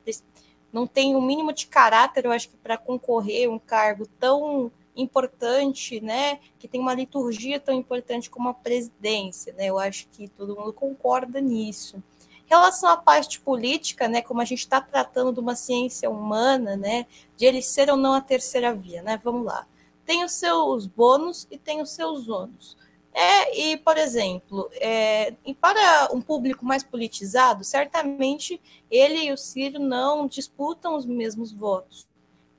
não 0.72 0.86
tem 0.86 1.16
o 1.16 1.18
um 1.18 1.22
mínimo 1.26 1.52
de 1.52 1.66
caráter, 1.66 2.26
eu 2.26 2.32
acho 2.32 2.50
que 2.50 2.58
para 2.58 2.78
concorrer 2.78 3.50
um 3.50 3.58
cargo 3.58 4.06
tão 4.20 4.72
importante, 4.96 6.00
né, 6.00 6.40
que 6.60 6.68
tem 6.68 6.80
uma 6.80 6.94
liturgia 6.94 7.60
tão 7.60 7.74
importante 7.74 8.30
como 8.30 8.48
a 8.50 8.54
presidência, 8.54 9.54
né, 9.54 9.66
eu 9.66 9.80
acho 9.80 10.08
que 10.10 10.28
todo 10.28 10.56
mundo 10.56 10.72
concorda 10.72 11.42
nisso 11.42 12.04
relação 12.52 12.90
à 12.90 12.98
parte 12.98 13.40
política, 13.40 14.10
né, 14.10 14.22
como 14.22 14.42
a 14.42 14.46
gente 14.46 14.60
está 14.60 14.82
tratando 14.82 15.32
de 15.32 15.40
uma 15.40 15.56
ciência 15.56 16.10
humana, 16.10 16.76
né, 16.76 17.06
de 17.38 17.46
ele 17.46 17.62
ser 17.62 17.90
ou 17.90 17.96
não 17.96 18.14
a 18.14 18.20
terceira 18.20 18.74
via, 18.74 19.02
né? 19.02 19.20
Vamos 19.24 19.46
lá. 19.46 19.66
Tem 20.06 20.26
os 20.26 20.34
seus 20.34 20.86
bônus 20.86 21.48
e 21.50 21.58
tem 21.58 21.82
os 21.82 21.92
seus 21.92 22.28
ônus. 22.28 22.76
É, 23.14 23.58
e, 23.58 23.78
por 23.78 23.98
exemplo, 23.98 24.70
é, 24.76 25.34
e 25.46 25.54
para 25.54 26.10
um 26.14 26.22
público 26.22 26.66
mais 26.66 26.84
politizado, 26.84 27.64
certamente 27.64 28.62
ele 28.90 29.26
e 29.26 29.32
o 29.32 29.38
Ciro 29.38 29.80
não 29.80 30.28
disputam 30.28 30.96
os 30.96 31.06
mesmos 31.06 31.54
votos. 31.54 32.08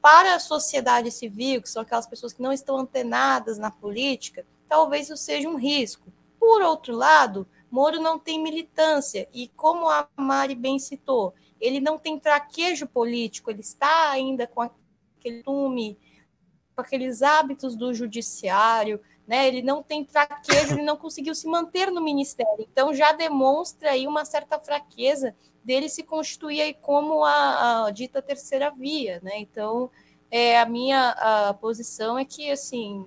Para 0.01 0.35
a 0.35 0.41
sociedade 0.41 1.11
civil, 1.11 1.61
que 1.61 1.69
são 1.69 1.83
aquelas 1.83 2.07
pessoas 2.07 2.33
que 2.33 2.43
não 2.43 2.53
estão 2.53 2.79
antenadas 2.79 3.59
na 3.59 3.71
política, 3.71 4.45
talvez 4.69 5.07
isso 5.07 5.17
seja 5.19 5.49
um 5.49 5.57
risco. 5.57 6.13
Por 6.41 6.63
outro 6.63 6.95
lado, 6.97 7.47
Moro 7.73 7.99
não 7.99 8.19
tem 8.19 8.39
militância, 8.39 9.27
e 9.33 9.49
como 9.49 9.89
a 9.89 10.07
Mari 10.15 10.55
bem 10.55 10.79
citou, 10.79 11.35
ele 11.59 11.81
não 11.81 11.99
tem 11.99 12.19
traquejo 12.19 12.87
político, 12.87 13.51
ele 13.51 13.63
está 13.63 14.11
ainda 14.11 14.47
com 14.47 14.61
aquele 14.61 15.43
tume 15.43 15.99
aqueles 16.77 17.23
hábitos 17.23 17.77
do 17.77 17.95
judiciário, 17.95 19.01
né? 19.27 19.47
Ele 19.47 19.63
não 19.63 19.83
tem 19.83 20.05
traquejo, 20.05 20.75
ele 20.75 20.83
não 20.83 20.97
conseguiu 20.97 21.35
se 21.35 21.47
manter 21.47 21.91
no 21.91 22.03
ministério. 22.03 22.67
Então 22.71 22.93
já 22.93 23.13
demonstra 23.13 23.93
aí 23.93 24.07
uma 24.07 24.25
certa 24.25 24.59
fraqueza 24.59 25.35
dele 25.65 25.89
se 25.89 26.03
constituir 26.03 26.61
aí 26.61 26.75
como 26.75 27.25
a, 27.25 27.87
a 27.87 27.91
dita 27.91 28.21
terceira 28.21 28.71
via, 28.71 29.21
né? 29.23 29.39
Então, 29.39 29.91
é, 30.31 30.59
a 30.59 30.67
minha 30.67 31.11
a 31.11 31.55
posição 31.55 32.19
é 32.19 32.25
que 32.25 32.51
assim 32.51 33.07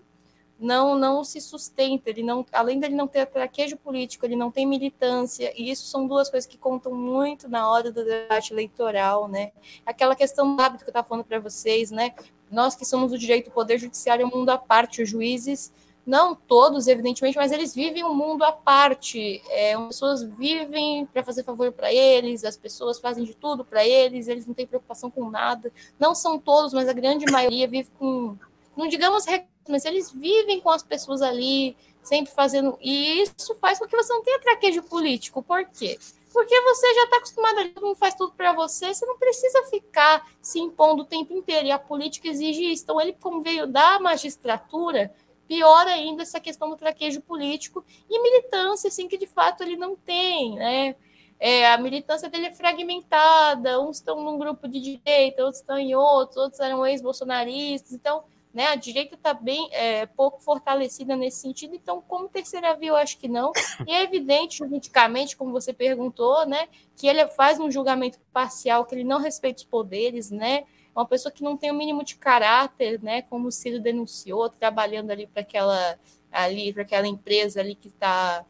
não 0.60 0.98
não 0.98 1.24
se 1.24 1.42
sustenta, 1.42 2.10
ele 2.10 2.24
não, 2.24 2.46
além 2.52 2.80
dele 2.80 2.96
não 2.96 3.08
ter 3.08 3.26
traquejo 3.26 3.78
político, 3.78 4.26
ele 4.26 4.36
não 4.36 4.50
tem 4.50 4.66
militância, 4.66 5.54
e 5.56 5.70
isso 5.70 5.88
são 5.88 6.08
duas 6.08 6.30
coisas 6.30 6.48
que 6.48 6.58
contam 6.58 6.94
muito 6.94 7.50
na 7.50 7.70
hora 7.70 7.92
do 7.92 8.04
debate 8.04 8.54
eleitoral, 8.54 9.28
né? 9.28 9.52
Aquela 9.86 10.16
questão 10.16 10.56
do 10.56 10.62
hábito 10.62 10.84
que 10.84 10.90
eu 10.90 10.92
estava 10.92 11.08
falando 11.08 11.26
para 11.26 11.40
vocês, 11.40 11.92
né? 11.92 12.14
Nós 12.50 12.76
que 12.76 12.86
somos 12.86 13.12
o 13.12 13.18
direito, 13.18 13.50
o 13.50 13.52
poder 13.52 13.78
judiciário 13.78 14.24
é 14.24 14.26
um 14.26 14.30
mundo 14.30 14.50
à 14.50 14.58
parte, 14.58 15.02
os 15.02 15.10
juízes 15.10 15.72
não 16.06 16.36
todos, 16.36 16.88
evidentemente, 16.88 17.36
mas 17.36 17.52
eles 17.52 17.74
vivem 17.74 18.04
um 18.04 18.14
mundo 18.14 18.44
à 18.44 18.52
parte. 18.52 19.42
É, 19.50 19.74
as 19.74 19.88
pessoas 19.88 20.24
vivem 20.24 21.06
para 21.08 21.24
fazer 21.24 21.44
favor 21.44 21.72
para 21.72 21.92
eles, 21.92 22.44
as 22.44 22.56
pessoas 22.56 23.00
fazem 23.00 23.24
de 23.24 23.34
tudo 23.34 23.66
para 23.66 23.86
eles, 23.86 24.28
eles 24.28 24.46
não 24.46 24.54
têm 24.54 24.68
preocupação 24.68 25.10
com 25.10 25.30
nada. 25.30 25.72
Não 26.00 26.14
são 26.14 26.38
todos, 26.38 26.74
mas 26.74 26.88
a 26.88 26.94
grande 26.94 27.26
maioria 27.32 27.68
vive 27.68 27.90
com, 27.98 28.38
não 28.78 28.88
digamos, 28.88 29.26
mas 29.72 29.86
eles 29.86 30.12
vivem 30.12 30.60
com 30.60 30.70
as 30.70 30.84
pessoas 30.84 31.22
ali, 31.22 31.76
sempre 32.04 32.34
fazendo. 32.34 32.78
E 32.82 33.22
isso 33.22 33.56
faz 33.56 33.80
com 33.80 33.88
que 33.88 33.96
você 33.96 34.14
não 34.14 34.24
tenha 34.24 34.40
traquejo 34.40 34.84
político. 34.84 35.42
Por 35.44 35.66
quê? 35.66 35.98
Porque 36.32 36.62
você 36.62 36.94
já 36.94 37.04
está 37.04 37.18
acostumado 37.18 37.60
a 37.60 37.70
todo 37.70 37.86
mundo 37.86 37.96
faz 37.96 38.14
tudo 38.14 38.34
para 38.34 38.52
você, 38.52 38.94
você 38.94 39.06
não 39.06 39.18
precisa 39.18 39.64
ficar 39.70 40.30
se 40.42 40.60
impondo 40.60 41.04
o 41.04 41.06
tempo 41.06 41.34
inteiro. 41.34 41.68
E 41.68 41.72
a 41.72 41.80
política 41.80 42.28
exige 42.28 42.72
isso. 42.72 42.84
Então, 42.84 43.00
ele, 43.00 43.14
como 43.14 43.42
veio 43.42 43.66
da 43.66 44.00
magistratura, 44.00 45.14
Pior 45.48 45.86
ainda 45.88 46.24
essa 46.24 46.40
questão 46.40 46.70
do 46.70 46.76
traquejo 46.76 47.22
político 47.22 47.86
e 48.10 48.22
militância, 48.22 48.88
assim, 48.88 49.08
que 49.08 49.18
de 49.18 49.28
fato 49.28 49.62
ele 49.62 49.78
não 49.78 49.96
tem, 49.96 50.56
né? 50.56 50.96
É, 51.40 51.72
a 51.72 51.78
militância 51.78 52.30
dele 52.30 52.48
é 52.48 52.52
fragmentada, 52.52 53.80
uns 53.80 53.98
estão 53.98 54.24
num 54.24 54.40
grupo 54.40 54.68
de 54.68 54.80
direita, 54.80 55.44
outros 55.44 55.62
estão 55.62 55.78
em 55.78 55.94
outros, 55.94 56.38
outros 56.38 56.60
eram 56.62 56.86
ex-bolsonaristas, 56.86 57.92
então 57.92 58.24
né, 58.56 58.68
a 58.68 58.76
direita 58.76 59.16
está 59.16 59.34
bem 59.34 59.68
é, 59.74 60.06
pouco 60.06 60.42
fortalecida 60.42 61.16
nesse 61.16 61.42
sentido, 61.42 61.76
então, 61.76 62.02
como 62.02 62.30
terceira 62.30 62.74
via, 62.74 62.90
eu 62.90 62.96
acho 62.96 63.18
que 63.18 63.28
não. 63.28 63.52
E 63.86 63.92
é 63.92 64.02
evidente, 64.02 64.60
juridicamente, 64.60 65.36
como 65.36 65.52
você 65.52 65.74
perguntou, 65.74 66.46
né, 66.46 66.70
que 66.96 67.06
ele 67.06 67.28
faz 67.28 67.60
um 67.60 67.70
julgamento 67.70 68.18
parcial, 68.32 68.86
que 68.86 68.96
ele 68.96 69.04
não 69.04 69.20
respeita 69.20 69.60
os 69.60 69.66
poderes, 69.66 70.32
né? 70.32 70.64
uma 70.96 71.06
pessoa 71.06 71.30
que 71.30 71.44
não 71.44 71.58
tem 71.58 71.70
o 71.70 71.74
mínimo 71.74 72.06
de 72.06 72.16
caráter, 72.16 73.04
né, 73.04 73.22
como 73.24 73.50
o 73.50 73.52
Ciro 73.52 73.82
denunciou, 73.82 74.50
trabalhando 74.50 75.12
ali 75.12 75.28
para 75.28 75.42
aquela 75.42 76.00
ali 76.32 76.72
para 76.72 76.84
aquela 76.84 77.06
empresa 77.06 77.60
ali 77.60 77.76
que 77.76 77.90
está 77.90 78.46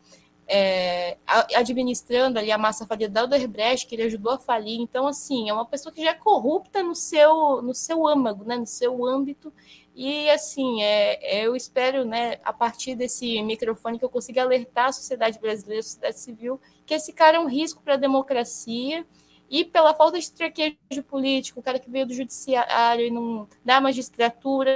é, 0.47 1.17
administrando 1.55 2.37
ali 2.37 2.51
a 2.51 2.57
massa 2.57 2.85
falia 2.85 3.09
da 3.09 3.23
Odebrecht, 3.23 3.87
que 3.87 3.95
ele 3.95 4.03
ajudou 4.03 4.33
a 4.33 4.37
falir. 4.37 4.79
Então, 4.79 5.07
assim, 5.07 5.49
é 5.49 5.53
uma 5.53 5.65
pessoa 5.65 5.91
que 5.91 6.03
já 6.03 6.11
é 6.11 6.13
corrupta 6.13 6.83
no 6.83 6.95
seu, 6.95 7.61
no 7.61 7.73
seu 7.73 8.07
âmago, 8.07 8.43
né, 8.43 8.55
no 8.55 8.67
seu 8.67 9.05
âmbito. 9.05 9.51
E, 9.95 10.29
assim, 10.29 10.83
é, 10.83 11.39
é 11.39 11.47
eu 11.47 11.55
espero, 11.55 12.03
né, 12.03 12.37
a 12.43 12.51
partir 12.51 12.95
desse 12.95 13.41
microfone, 13.41 13.97
que 13.97 14.03
eu 14.03 14.09
consiga 14.09 14.41
alertar 14.41 14.87
a 14.89 14.91
sociedade 14.91 15.39
brasileira, 15.39 15.79
a 15.79 15.83
sociedade 15.83 16.19
civil, 16.19 16.59
que 16.85 16.93
esse 16.93 17.13
cara 17.13 17.37
é 17.37 17.39
um 17.39 17.47
risco 17.47 17.81
para 17.81 17.93
a 17.93 17.97
democracia 17.97 19.05
e 19.49 19.63
pela 19.63 19.93
falta 19.93 20.19
de 20.19 20.29
traquejo 20.29 20.77
político, 21.07 21.61
o 21.61 21.63
cara 21.63 21.79
que 21.79 21.89
veio 21.89 22.05
do 22.05 22.13
judiciário 22.13 23.05
e 23.05 23.11
não 23.11 23.47
da 23.63 23.79
magistratura, 23.79 24.71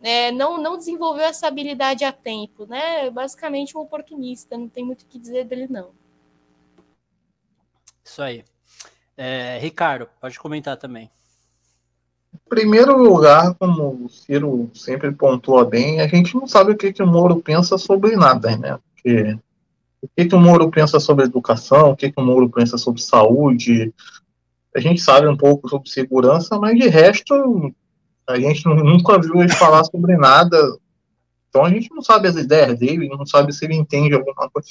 né, 0.00 0.30
não, 0.30 0.56
não 0.56 0.78
desenvolveu 0.78 1.24
essa 1.24 1.46
habilidade 1.46 2.02
a 2.04 2.12
tempo, 2.12 2.64
né? 2.66 3.10
Basicamente 3.10 3.76
um 3.76 3.80
oportunista, 3.80 4.56
não 4.56 4.68
tem 4.68 4.84
muito 4.84 5.02
o 5.02 5.06
que 5.06 5.18
dizer 5.18 5.44
dele, 5.44 5.66
não. 5.68 5.92
Isso 8.02 8.22
aí. 8.22 8.44
É, 9.16 9.58
Ricardo, 9.58 10.08
pode 10.20 10.38
comentar 10.38 10.76
também. 10.76 11.10
Primeiro 12.48 12.96
lugar, 12.96 13.54
como 13.54 14.04
o 14.04 14.08
Ciro 14.08 14.70
sempre 14.74 15.10
pontua 15.12 15.64
bem, 15.64 16.00
a 16.00 16.06
gente 16.06 16.34
não 16.34 16.46
sabe 16.46 16.72
o 16.72 16.76
que, 16.76 16.92
que 16.92 17.02
o 17.02 17.06
Moro 17.06 17.36
pensa 17.36 17.78
sobre 17.78 18.16
nada, 18.16 18.56
né? 18.56 18.78
Porque 18.94 19.36
o 20.02 20.08
que, 20.14 20.26
que 20.26 20.34
o 20.34 20.40
Moro 20.40 20.70
pensa 20.70 21.00
sobre 21.00 21.24
educação, 21.24 21.90
o 21.90 21.96
que, 21.96 22.12
que 22.12 22.20
o 22.20 22.24
Moro 22.24 22.48
pensa 22.48 22.76
sobre 22.76 23.00
saúde. 23.00 23.92
A 24.76 24.80
gente 24.80 25.00
sabe 25.00 25.26
um 25.26 25.36
pouco 25.36 25.68
sobre 25.68 25.88
segurança, 25.88 26.58
mas 26.58 26.78
de 26.78 26.88
resto, 26.88 27.72
a 28.28 28.38
gente 28.38 28.66
nunca 28.66 29.18
viu 29.20 29.40
ele 29.40 29.52
falar 29.52 29.84
sobre 29.84 30.16
nada. 30.16 30.58
Então 31.48 31.64
a 31.64 31.70
gente 31.70 31.90
não 31.92 32.02
sabe 32.02 32.28
as 32.28 32.36
ideias 32.36 32.78
dele, 32.78 33.08
não 33.08 33.24
sabe 33.24 33.52
se 33.52 33.64
ele 33.64 33.74
entende 33.74 34.14
alguma 34.14 34.50
coisa. 34.50 34.68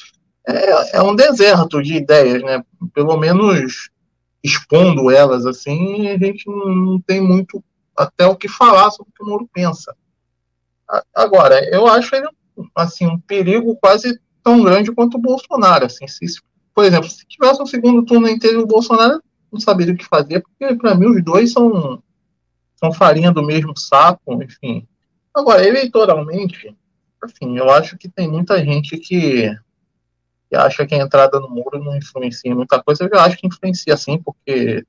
É, 0.47 0.97
é 0.97 1.01
um 1.01 1.15
deserto 1.15 1.81
de 1.81 1.95
ideias, 1.95 2.43
né? 2.43 2.63
Pelo 2.93 3.17
menos 3.17 3.89
expondo 4.43 5.09
elas 5.09 5.45
assim, 5.45 6.07
a 6.09 6.17
gente 6.17 6.47
não 6.47 6.99
tem 7.01 7.21
muito 7.21 7.63
até 7.95 8.25
o 8.25 8.35
que 8.35 8.47
falar 8.47 8.91
sobre 8.91 9.11
o 9.11 9.13
que 9.15 9.23
o 9.23 9.27
Moro 9.27 9.49
pensa. 9.53 9.95
Agora, 11.13 11.63
eu 11.73 11.87
acho 11.87 12.15
ele 12.15 12.27
assim 12.75 13.07
um 13.07 13.17
perigo 13.19 13.75
quase 13.77 14.19
tão 14.43 14.61
grande 14.61 14.91
quanto 14.91 15.15
o 15.15 15.21
Bolsonaro. 15.21 15.85
Assim, 15.85 16.07
se, 16.07 16.25
por 16.73 16.83
exemplo, 16.83 17.09
se 17.09 17.25
tivesse 17.25 17.61
um 17.61 17.65
segundo 17.65 18.03
turno 18.03 18.27
inteiro 18.27 18.61
o 18.61 18.67
Bolsonaro 18.67 19.21
não 19.51 19.59
saberia 19.59 19.93
o 19.93 19.97
que 19.97 20.05
fazer, 20.05 20.41
porque 20.41 20.75
para 20.75 20.95
mim 20.95 21.05
os 21.05 21.23
dois 21.23 21.51
são, 21.51 22.01
são 22.75 22.91
farinha 22.91 23.31
do 23.31 23.43
mesmo 23.43 23.77
saco, 23.77 24.41
enfim. 24.41 24.87
Agora, 25.33 25.65
eleitoralmente, 25.65 26.75
assim, 27.21 27.57
eu 27.57 27.69
acho 27.69 27.97
que 27.97 28.09
tem 28.09 28.27
muita 28.27 28.63
gente 28.65 28.97
que, 28.97 29.55
que 30.53 30.55
acha 30.55 30.85
que 30.85 30.93
a 30.93 30.99
entrada 30.99 31.39
no 31.39 31.49
muro 31.49 31.83
não 31.83 31.97
influencia 31.97 32.53
muita 32.53 32.81
coisa. 32.81 33.03
Eu 33.03 33.09
já 33.11 33.25
acho 33.25 33.37
que 33.37 33.47
influencia 33.47 33.97
sim, 33.97 34.21
porque 34.21 34.85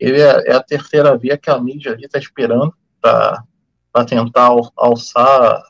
ele 0.00 0.20
é, 0.20 0.50
é 0.50 0.52
a 0.52 0.62
terceira 0.62 1.16
via 1.16 1.38
que 1.38 1.48
a 1.48 1.60
mídia 1.60 1.96
está 2.00 2.18
esperando 2.18 2.74
para 3.00 4.04
tentar 4.04 4.50
alçar 4.76 5.62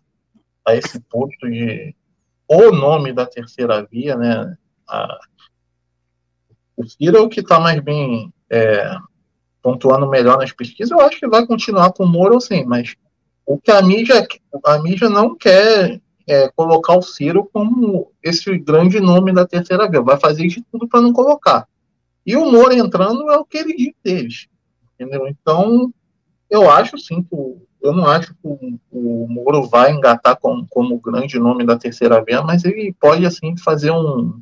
a 0.67 0.75
esse 0.75 0.99
posto 1.01 1.51
de, 1.51 1.95
o 2.49 2.73
nome 2.73 3.13
da 3.13 3.27
terceira 3.27 3.87
via, 3.91 4.17
né? 4.17 4.57
A, 4.89 5.19
o 6.75 6.87
Ciro 6.87 7.19
é 7.19 7.21
o 7.21 7.29
que 7.29 7.41
está 7.41 7.61
mais 7.61 7.79
bem 7.81 8.33
é, 8.49 8.97
pontuando 9.61 10.09
melhor 10.09 10.39
nas 10.39 10.53
pesquisas. 10.53 10.91
Eu 10.91 11.01
acho 11.01 11.21
que 11.21 11.29
vai 11.29 11.47
continuar 11.47 11.93
com 11.93 12.05
o 12.05 12.09
Moro, 12.09 12.41
sim, 12.41 12.65
mas 12.65 12.97
o 13.45 13.59
que 13.59 13.71
a 13.71 13.83
mídia, 13.83 14.27
a 14.65 14.79
mídia 14.79 15.11
não 15.11 15.37
quer 15.37 16.01
é, 16.27 16.49
colocar 16.55 16.97
o 16.97 17.03
Ciro 17.03 17.49
como 17.53 18.11
esse 18.23 18.57
grande 18.59 19.01
nome 19.01 19.33
da 19.33 19.47
terceira 19.47 19.89
via. 19.89 20.03
Vai 20.03 20.19
fazer 20.19 20.47
de 20.49 20.63
tudo 20.63 20.89
para 20.89 21.01
não 21.01 21.13
colocar. 21.13 21.69
E 22.27 22.37
o 22.37 22.51
Moro 22.51 22.73
entrando 22.73 23.31
é 23.31 23.37
o 23.37 23.45
que 23.45 23.59
ele 23.59 23.77
diz 23.77 23.95
deles. 24.03 24.49
Entendeu? 24.95 25.29
Então, 25.29 25.93
eu 26.51 26.69
acho 26.69 26.99
sim 26.99 27.23
que 27.23 27.29
o, 27.33 27.63
eu 27.81 27.93
não 27.93 28.07
acho 28.07 28.35
que 28.35 28.41
o, 28.43 28.79
o 28.91 29.29
Moro 29.29 29.69
vai 29.69 29.93
engatar 29.93 30.37
como, 30.37 30.67
como 30.69 30.99
grande 30.99 31.39
nome 31.39 31.65
da 31.65 31.79
terceira 31.79 32.23
via, 32.25 32.43
mas 32.43 32.65
ele 32.65 32.93
pode 32.99 33.25
assim 33.25 33.57
fazer 33.57 33.93
um 33.93 34.41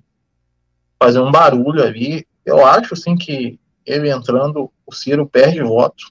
fazer 0.98 1.20
um 1.20 1.30
barulho 1.30 1.82
ali. 1.82 2.26
Eu 2.44 2.64
acho 2.64 2.94
assim 2.94 3.16
que 3.16 3.58
ele 3.84 4.10
entrando, 4.10 4.70
o 4.86 4.94
Ciro 4.94 5.26
perde 5.26 5.62
voto. 5.62 6.10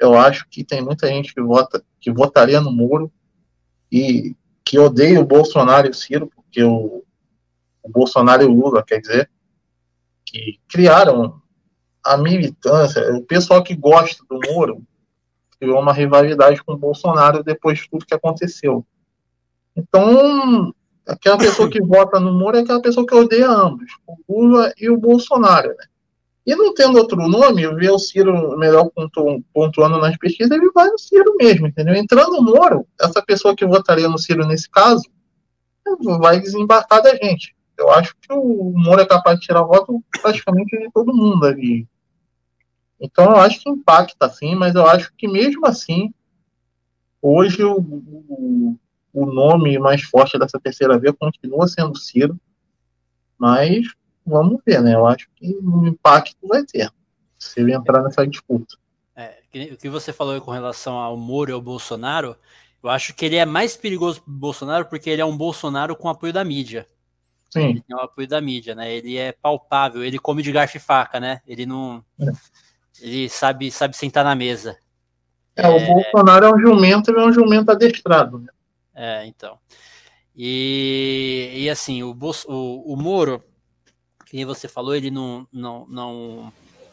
Eu 0.00 0.18
acho 0.18 0.48
que 0.50 0.64
tem 0.64 0.82
muita 0.82 1.06
gente 1.06 1.32
que 1.32 1.40
vota 1.40 1.84
que 2.00 2.10
votaria 2.10 2.60
no 2.60 2.72
Moro 2.72 3.12
e 3.90 4.34
que 4.64 4.78
odeia 4.78 5.20
o 5.20 5.26
Bolsonaro 5.26 5.86
e 5.86 5.90
o 5.90 5.94
Ciro, 5.94 6.30
porque 6.34 6.62
o, 6.62 7.04
o 7.82 7.88
Bolsonaro 7.88 8.42
e 8.42 8.46
o 8.46 8.52
Lula, 8.52 8.82
quer 8.82 9.00
dizer, 9.00 9.30
que 10.24 10.58
criaram 10.68 11.40
a 12.04 12.16
militância, 12.16 13.14
o 13.14 13.22
pessoal 13.22 13.62
que 13.62 13.76
gosta 13.76 14.24
do 14.28 14.40
Moro 14.50 14.82
criou 15.60 15.80
uma 15.80 15.92
rivalidade 15.92 16.62
com 16.64 16.72
o 16.72 16.78
Bolsonaro 16.78 17.44
depois 17.44 17.78
de 17.78 17.88
tudo 17.88 18.06
que 18.06 18.14
aconteceu. 18.14 18.84
Então, 19.76 20.74
aquela 21.06 21.38
pessoa 21.38 21.70
que 21.70 21.80
vota 21.80 22.18
no 22.18 22.32
Moro 22.32 22.56
é 22.56 22.60
aquela 22.60 22.82
pessoa 22.82 23.06
que 23.06 23.14
odeia 23.14 23.48
ambos, 23.48 23.86
o 24.06 24.16
Lula 24.28 24.72
e 24.76 24.90
o 24.90 24.98
Bolsonaro. 24.98 25.68
Né? 25.68 25.84
E 26.44 26.56
não 26.56 26.74
tendo 26.74 26.98
outro 26.98 27.16
nome, 27.28 27.66
ver 27.74 27.90
o 27.92 27.98
Ciro 27.98 28.58
melhor 28.58 28.90
pontuando 29.52 29.98
nas 29.98 30.16
pesquisas, 30.16 30.50
ele 30.50 30.72
vai 30.72 30.88
no 30.88 30.98
Ciro 30.98 31.36
mesmo, 31.36 31.68
entendeu? 31.68 31.94
Entrando 31.94 32.32
no 32.32 32.42
Moro, 32.42 32.86
essa 33.00 33.22
pessoa 33.22 33.54
que 33.54 33.64
votaria 33.64 34.08
no 34.08 34.18
Ciro 34.18 34.44
nesse 34.44 34.68
caso, 34.68 35.04
vai 36.18 36.40
desembarcar 36.40 37.00
da 37.00 37.14
gente. 37.14 37.54
Eu 37.78 37.90
acho 37.90 38.16
que 38.20 38.32
o 38.32 38.72
Moro 38.74 39.00
é 39.00 39.06
capaz 39.06 39.38
de 39.38 39.46
tirar 39.46 39.62
voto 39.62 40.02
praticamente 40.20 40.76
de 40.76 40.90
todo 40.92 41.14
mundo 41.14 41.46
ali. 41.46 41.86
Então 43.00 43.24
eu 43.26 43.36
acho 43.36 43.60
que 43.60 43.70
impacta 43.70 44.28
sim, 44.28 44.54
mas 44.54 44.74
eu 44.74 44.86
acho 44.86 45.12
que 45.16 45.28
mesmo 45.28 45.66
assim, 45.66 46.12
hoje 47.20 47.62
o, 47.64 47.76
o, 47.78 48.78
o 49.12 49.26
nome 49.26 49.78
mais 49.78 50.02
forte 50.02 50.38
dessa 50.38 50.58
terceira 50.58 50.98
via 50.98 51.12
continua 51.12 51.66
sendo 51.68 51.98
Ciro, 51.98 52.38
mas 53.38 53.86
vamos 54.26 54.60
ver, 54.64 54.82
né? 54.82 54.94
Eu 54.94 55.06
acho 55.06 55.28
que 55.34 55.56
o 55.62 55.86
impacto 55.86 56.46
vai 56.46 56.64
ter 56.64 56.90
se 57.38 57.60
ele 57.60 57.74
entrar 57.74 58.02
nessa 58.02 58.26
disputa. 58.26 58.76
É, 59.16 59.40
o 59.72 59.76
que 59.76 59.88
você 59.88 60.12
falou 60.12 60.40
com 60.40 60.50
relação 60.50 60.96
ao 60.96 61.16
Moro 61.16 61.50
e 61.50 61.52
ao 61.52 61.60
Bolsonaro, 61.60 62.36
eu 62.82 62.88
acho 62.88 63.14
que 63.14 63.24
ele 63.24 63.36
é 63.36 63.44
mais 63.44 63.76
perigoso 63.76 64.22
para 64.22 64.32
o 64.32 64.36
Bolsonaro 64.36 64.86
porque 64.86 65.10
ele 65.10 65.20
é 65.20 65.24
um 65.24 65.36
Bolsonaro 65.36 65.96
com 65.96 66.08
apoio 66.08 66.32
da 66.32 66.44
mídia. 66.44 66.86
Sim. 67.50 67.68
Ele 67.68 67.80
tem 67.82 67.94
o 67.94 68.00
apoio 68.00 68.26
da 68.26 68.40
mídia, 68.40 68.74
né? 68.74 68.90
Ele 68.92 69.18
é 69.18 69.32
palpável, 69.32 70.02
ele 70.02 70.18
come 70.18 70.42
de 70.42 70.50
garfo 70.50 70.76
e 70.76 70.80
faca, 70.80 71.20
né? 71.20 71.40
Ele 71.46 71.66
não. 71.66 72.02
É. 72.18 72.32
Ele 73.00 73.28
sabe, 73.28 73.70
sabe 73.70 73.96
sentar 73.96 74.24
na 74.24 74.34
mesa. 74.34 74.78
É, 75.54 75.66
é, 75.66 75.68
o 75.68 75.86
Bolsonaro 75.86 76.46
é 76.46 76.54
um 76.54 76.58
jumento, 76.58 77.10
ele 77.10 77.20
é 77.20 77.24
um 77.24 77.32
jumento 77.32 77.70
adestrado. 77.70 78.38
Né? 78.38 78.48
É, 78.94 79.26
então. 79.26 79.58
E, 80.34 81.52
e 81.54 81.70
assim, 81.70 82.02
o, 82.02 82.16
o, 82.46 82.92
o 82.94 82.96
Moro, 82.96 83.44
que 84.32 84.46
você 84.46 84.66
falou, 84.66 84.96
ele 84.96 85.10
não, 85.10 85.46
não, 85.52 85.86
não, 85.88 86.52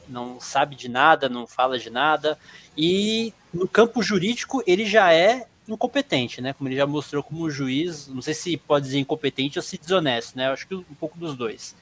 não 0.10 0.40
sabe 0.41 0.76
de 0.76 0.90
nada, 0.90 1.30
não 1.30 1.48
fala 1.48 1.80
de 1.80 1.90
nada. 1.90 2.38
E 2.78 3.34
no 3.53 3.66
campo 3.66 4.03
jurídico, 4.03 4.61
ele 4.68 4.86
já 4.86 5.14
é 5.14 5.48
incompetente, 5.68 6.41
né? 6.41 6.52
Como 6.52 6.68
ele 6.68 6.76
já 6.76 6.86
mostrou 6.86 7.24
como 7.24 7.49
juiz, 7.49 8.07
não 8.07 8.22
sei 8.22 8.34
se 8.34 8.57
pode 8.57 8.86
dizer 8.86 8.99
incompetente 8.99 9.57
ou 9.57 9.64
se 9.64 9.78
desonesto, 9.78 10.38
né? 10.38 10.48
Eu 10.48 10.52
acho 10.52 10.68
que 10.68 10.76
um 10.76 10.84
pouco 10.99 11.18
dos 11.18 11.36
dois. 11.36 11.76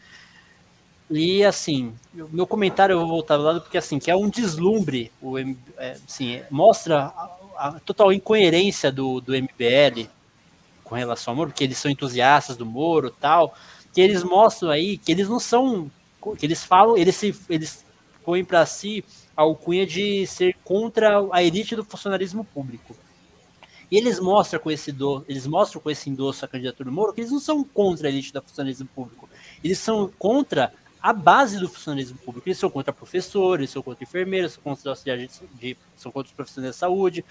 E 1.09 1.43
assim, 1.43 1.95
meu 2.13 2.45
comentário 2.45 2.93
eu 2.93 2.99
vou 2.99 3.07
voltar 3.07 3.38
do 3.38 3.43
lado 3.43 3.61
porque 3.61 3.77
assim, 3.77 3.97
que 3.97 4.11
é 4.11 4.15
um 4.15 4.29
deslumbre, 4.29 5.11
o 5.21 5.39
é, 5.39 5.97
assim, 6.05 6.41
mostra 6.51 7.05
a, 7.05 7.38
a, 7.57 7.79
total 7.79 8.11
incoerência 8.11 8.91
do, 8.91 9.21
do 9.21 9.31
MBL 9.31 10.07
com 10.84 10.95
relação 10.95 11.31
ao 11.31 11.35
Moro, 11.35 11.49
porque 11.49 11.63
eles 11.63 11.77
são 11.77 11.89
entusiastas 11.89 12.57
do 12.57 12.65
Moro, 12.65 13.09
tal, 13.09 13.55
que 13.98 14.02
eles 14.02 14.24
mostram 14.24 14.69
aí 14.69 14.95
que 14.95 15.11
eles 15.11 15.28
não 15.28 15.40
são, 15.40 15.90
que 16.38 16.45
eles 16.45 16.64
falam, 16.64 16.95
eles 16.95 17.15
se 17.15 17.36
eles 17.49 17.84
põem 18.24 18.45
para 18.45 18.64
si 18.64 19.03
a 19.36 19.41
alcunha 19.41 19.88
de 19.88 20.28
ser 20.28 20.56
contra 20.64 21.19
a 21.32 21.41
elite 21.41 21.76
do 21.76 21.84
funcionalismo 21.84 22.45
público. 22.45 22.95
E 23.90 23.98
eles 23.98 24.19
mostram 24.19 24.60
com 24.60 24.69
esse 24.69 24.91
do, 24.91 25.26
eles 25.28 25.48
mostram 25.48 25.82
com 25.82 25.90
esse 25.90 26.11
endosso 26.11 26.45
à 26.45 26.48
candidatura 26.48 26.91
do 26.91 26.95
Moro 26.95 27.11
que 27.11 27.22
eles 27.22 27.32
não 27.32 27.40
são 27.40 27.64
contra 27.64 28.07
a 28.07 28.11
elite 28.11 28.32
do 28.32 28.40
funcionalismo 28.40 28.88
público. 28.94 29.28
Eles 29.64 29.80
são 29.80 30.07
contra 30.19 30.72
a 31.02 31.11
base 31.11 31.57
do 31.57 31.68
funcionalismo 31.68 32.19
público. 32.19 32.48
Eles 32.48 32.60
são 32.60 32.69
contra 32.69 32.94
professores, 32.94 33.72
são 33.72 33.82
contra 33.82 34.03
enfermeiros, 34.03 34.53
são 34.53 34.61
contra 34.61 34.91
auxiliares 34.91 35.41
de, 35.60 35.76
são 35.95 36.11
contra 36.11 36.30
os 36.30 36.36
profissionais 36.36 36.76
de 36.76 36.80
saúde, 36.80 37.26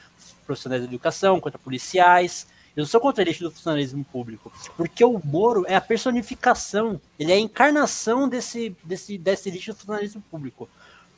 profissionais 0.44 0.82
de 0.82 0.88
educação, 0.88 1.40
contra 1.40 1.60
policiais. 1.60 2.48
Eu 2.76 2.84
sou 2.84 3.00
contra 3.00 3.22
a 3.22 3.24
elite 3.24 3.42
do 3.42 3.50
funcionalismo 3.50 4.04
público, 4.04 4.52
porque 4.76 5.02
o 5.02 5.18
Moro 5.24 5.64
é 5.66 5.74
a 5.74 5.80
personificação, 5.80 7.00
ele 7.18 7.32
é 7.32 7.36
a 7.36 7.40
encarnação 7.40 8.28
desse, 8.28 8.76
desse, 8.84 9.16
dessa 9.16 9.48
elite 9.48 9.70
do 9.70 9.76
funcionalismo 9.76 10.22
público. 10.30 10.68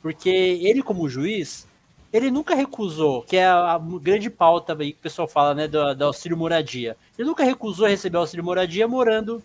Porque 0.01 0.29
ele, 0.29 0.81
como 0.81 1.09
juiz, 1.09 1.67
ele 2.13 2.31
nunca 2.31 2.55
recusou, 2.55 3.23
que 3.23 3.35
é 3.35 3.45
a, 3.45 3.73
a 3.73 3.77
grande 3.77 4.29
pauta 4.29 4.73
aí 4.79 4.93
que 4.93 4.99
o 4.99 5.03
pessoal 5.03 5.27
fala, 5.27 5.53
né, 5.53 5.67
do, 5.67 5.93
do 5.93 6.05
auxílio 6.05 6.37
moradia. 6.37 6.95
Ele 7.17 7.27
nunca 7.27 7.43
recusou 7.43 7.87
receber 7.87 8.17
auxílio 8.17 8.43
moradia 8.43 8.87
morando, 8.87 9.43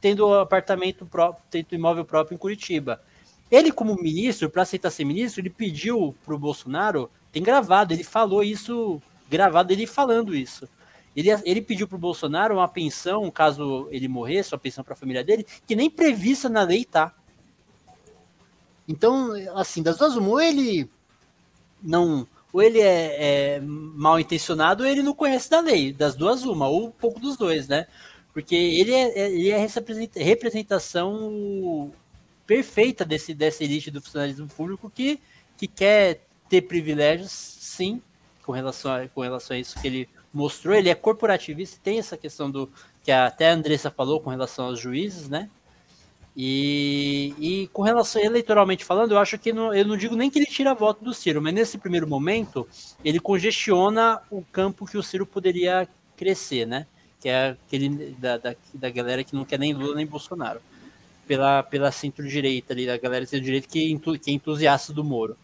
tendo 0.00 0.34
apartamento 0.34 1.06
próprio, 1.06 1.40
tendo 1.48 1.72
imóvel 1.72 2.04
próprio 2.04 2.34
em 2.34 2.38
Curitiba. 2.38 3.00
Ele, 3.48 3.70
como 3.70 3.94
ministro, 3.94 4.50
para 4.50 4.62
aceitar 4.62 4.90
ser 4.90 5.04
ministro, 5.04 5.40
ele 5.40 5.50
pediu 5.50 6.16
para 6.24 6.34
o 6.34 6.38
Bolsonaro, 6.38 7.08
tem 7.30 7.44
gravado, 7.44 7.94
ele 7.94 8.02
falou 8.02 8.42
isso, 8.42 9.00
gravado 9.30 9.72
ele 9.72 9.86
falando 9.86 10.34
isso. 10.34 10.68
Ele, 11.16 11.30
ele 11.44 11.62
pediu 11.62 11.86
para 11.86 11.96
o 11.96 12.00
Bolsonaro 12.00 12.54
uma 12.54 12.68
pensão, 12.68 13.30
caso 13.30 13.88
ele 13.90 14.08
morresse, 14.08 14.52
uma 14.52 14.58
pensão 14.58 14.82
para 14.82 14.94
a 14.94 14.96
família 14.96 15.22
dele, 15.22 15.46
que 15.66 15.76
nem 15.76 15.88
prevista 15.88 16.48
na 16.48 16.62
lei 16.62 16.84
tá. 16.84 17.14
Então, 18.86 19.32
assim, 19.54 19.82
das 19.82 19.96
duas, 19.96 20.16
uma, 20.16 20.28
ou 20.28 20.40
ele 20.40 20.90
não. 21.82 22.26
Ou 22.52 22.62
ele 22.62 22.80
é, 22.80 23.56
é, 23.56 23.60
mal 23.60 24.20
intencionado 24.20 24.84
ou 24.84 24.88
ele 24.88 25.02
não 25.02 25.14
conhece 25.14 25.50
da 25.50 25.60
lei. 25.60 25.92
Das 25.92 26.14
duas, 26.14 26.44
uma, 26.44 26.68
ou 26.68 26.86
um 26.86 26.90
pouco 26.90 27.18
dos 27.18 27.36
dois, 27.36 27.66
né? 27.66 27.86
Porque 28.32 28.54
ele 28.54 28.92
é, 28.92 29.18
é 29.18 29.30
ele 29.30 29.50
é 29.50 29.66
representação 30.16 31.92
perfeita 32.46 33.04
desse, 33.04 33.34
dessa 33.34 33.64
elite 33.64 33.90
do 33.90 34.02
funcionalismo 34.02 34.46
público 34.48 34.90
que, 34.90 35.20
que 35.56 35.66
quer 35.66 36.20
ter 36.48 36.62
privilégios, 36.62 37.30
sim, 37.30 38.02
com 38.44 38.52
relação, 38.52 38.92
a, 38.92 39.08
com 39.08 39.22
relação 39.22 39.56
a 39.56 39.60
isso 39.60 39.80
que 39.80 39.86
ele 39.86 40.08
mostrou. 40.34 40.74
Ele 40.74 40.90
é 40.90 40.94
corporativista, 40.94 41.80
tem 41.82 41.98
essa 41.98 42.16
questão 42.16 42.50
do 42.50 42.68
que 43.02 43.12
até 43.12 43.50
a 43.50 43.54
Andressa 43.54 43.90
falou 43.90 44.20
com 44.20 44.30
relação 44.30 44.66
aos 44.66 44.80
juízes, 44.80 45.28
né? 45.28 45.48
E, 46.36 47.32
e 47.38 47.68
com 47.68 47.82
relação 47.82 48.20
eleitoralmente 48.20 48.84
falando, 48.84 49.12
eu 49.12 49.18
acho 49.18 49.38
que 49.38 49.52
não, 49.52 49.72
eu 49.72 49.84
não 49.86 49.96
digo 49.96 50.16
nem 50.16 50.28
que 50.28 50.38
ele 50.38 50.46
tira 50.46 50.74
voto 50.74 51.04
do 51.04 51.14
Ciro, 51.14 51.40
mas 51.40 51.54
nesse 51.54 51.78
primeiro 51.78 52.08
momento 52.08 52.66
ele 53.04 53.20
congestiona 53.20 54.20
o 54.28 54.42
campo 54.42 54.84
que 54.84 54.98
o 54.98 55.02
Ciro 55.02 55.24
poderia 55.24 55.88
crescer, 56.16 56.66
né? 56.66 56.86
Que 57.20 57.28
é 57.28 57.50
aquele 57.50 58.16
da, 58.18 58.36
da, 58.36 58.56
da 58.74 58.90
galera 58.90 59.22
que 59.22 59.34
não 59.34 59.44
quer 59.44 59.58
nem 59.58 59.72
Lula 59.72 59.94
nem 59.94 60.06
Bolsonaro. 60.06 60.60
Pela, 61.26 61.62
pela 61.62 61.90
centro-direita 61.90 62.74
ali, 62.74 62.84
da 62.84 62.98
galera 62.98 63.24
centro-direita 63.24 63.66
que, 63.66 63.98
que 64.18 64.30
é 64.30 64.34
entusiasta 64.34 64.92
do 64.92 65.02
Moro. 65.02 65.38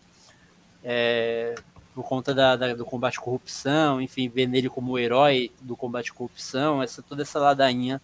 É, 0.85 1.55
por 2.01 2.09
conta 2.09 2.35
da, 2.35 2.57
da, 2.57 2.75
do 2.75 2.87
combate 2.87 3.19
à 3.19 3.21
corrupção, 3.21 4.01
enfim, 4.01 4.27
ver 4.27 4.47
nele 4.47 4.71
como 4.71 4.93
o 4.93 4.99
herói 4.99 5.53
do 5.61 5.77
combate 5.77 6.11
à 6.11 6.15
corrupção, 6.15 6.83
essa, 6.83 7.03
toda 7.03 7.21
essa 7.21 7.39
ladainha 7.39 8.01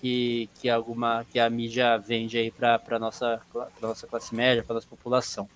que, 0.00 0.48
que, 0.58 0.70
alguma, 0.70 1.26
que 1.30 1.38
a 1.38 1.50
mídia 1.50 1.98
vende 1.98 2.38
aí 2.38 2.50
para 2.50 2.80
a 2.90 2.98
nossa, 2.98 3.42
nossa 3.82 4.06
classe 4.06 4.34
média, 4.34 4.62
para 4.62 4.76
nossa 4.76 4.86
população. 4.86 5.46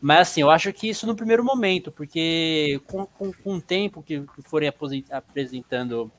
Mas 0.00 0.30
assim, 0.30 0.40
eu 0.40 0.50
acho 0.50 0.72
que 0.72 0.88
isso 0.88 1.06
no 1.06 1.14
primeiro 1.14 1.44
momento, 1.44 1.92
porque 1.92 2.80
com, 2.88 3.06
com, 3.06 3.32
com 3.32 3.54
o 3.54 3.60
tempo 3.60 4.02
que, 4.02 4.20
que 4.20 4.42
forem 4.42 4.68
apresentando 5.08 6.10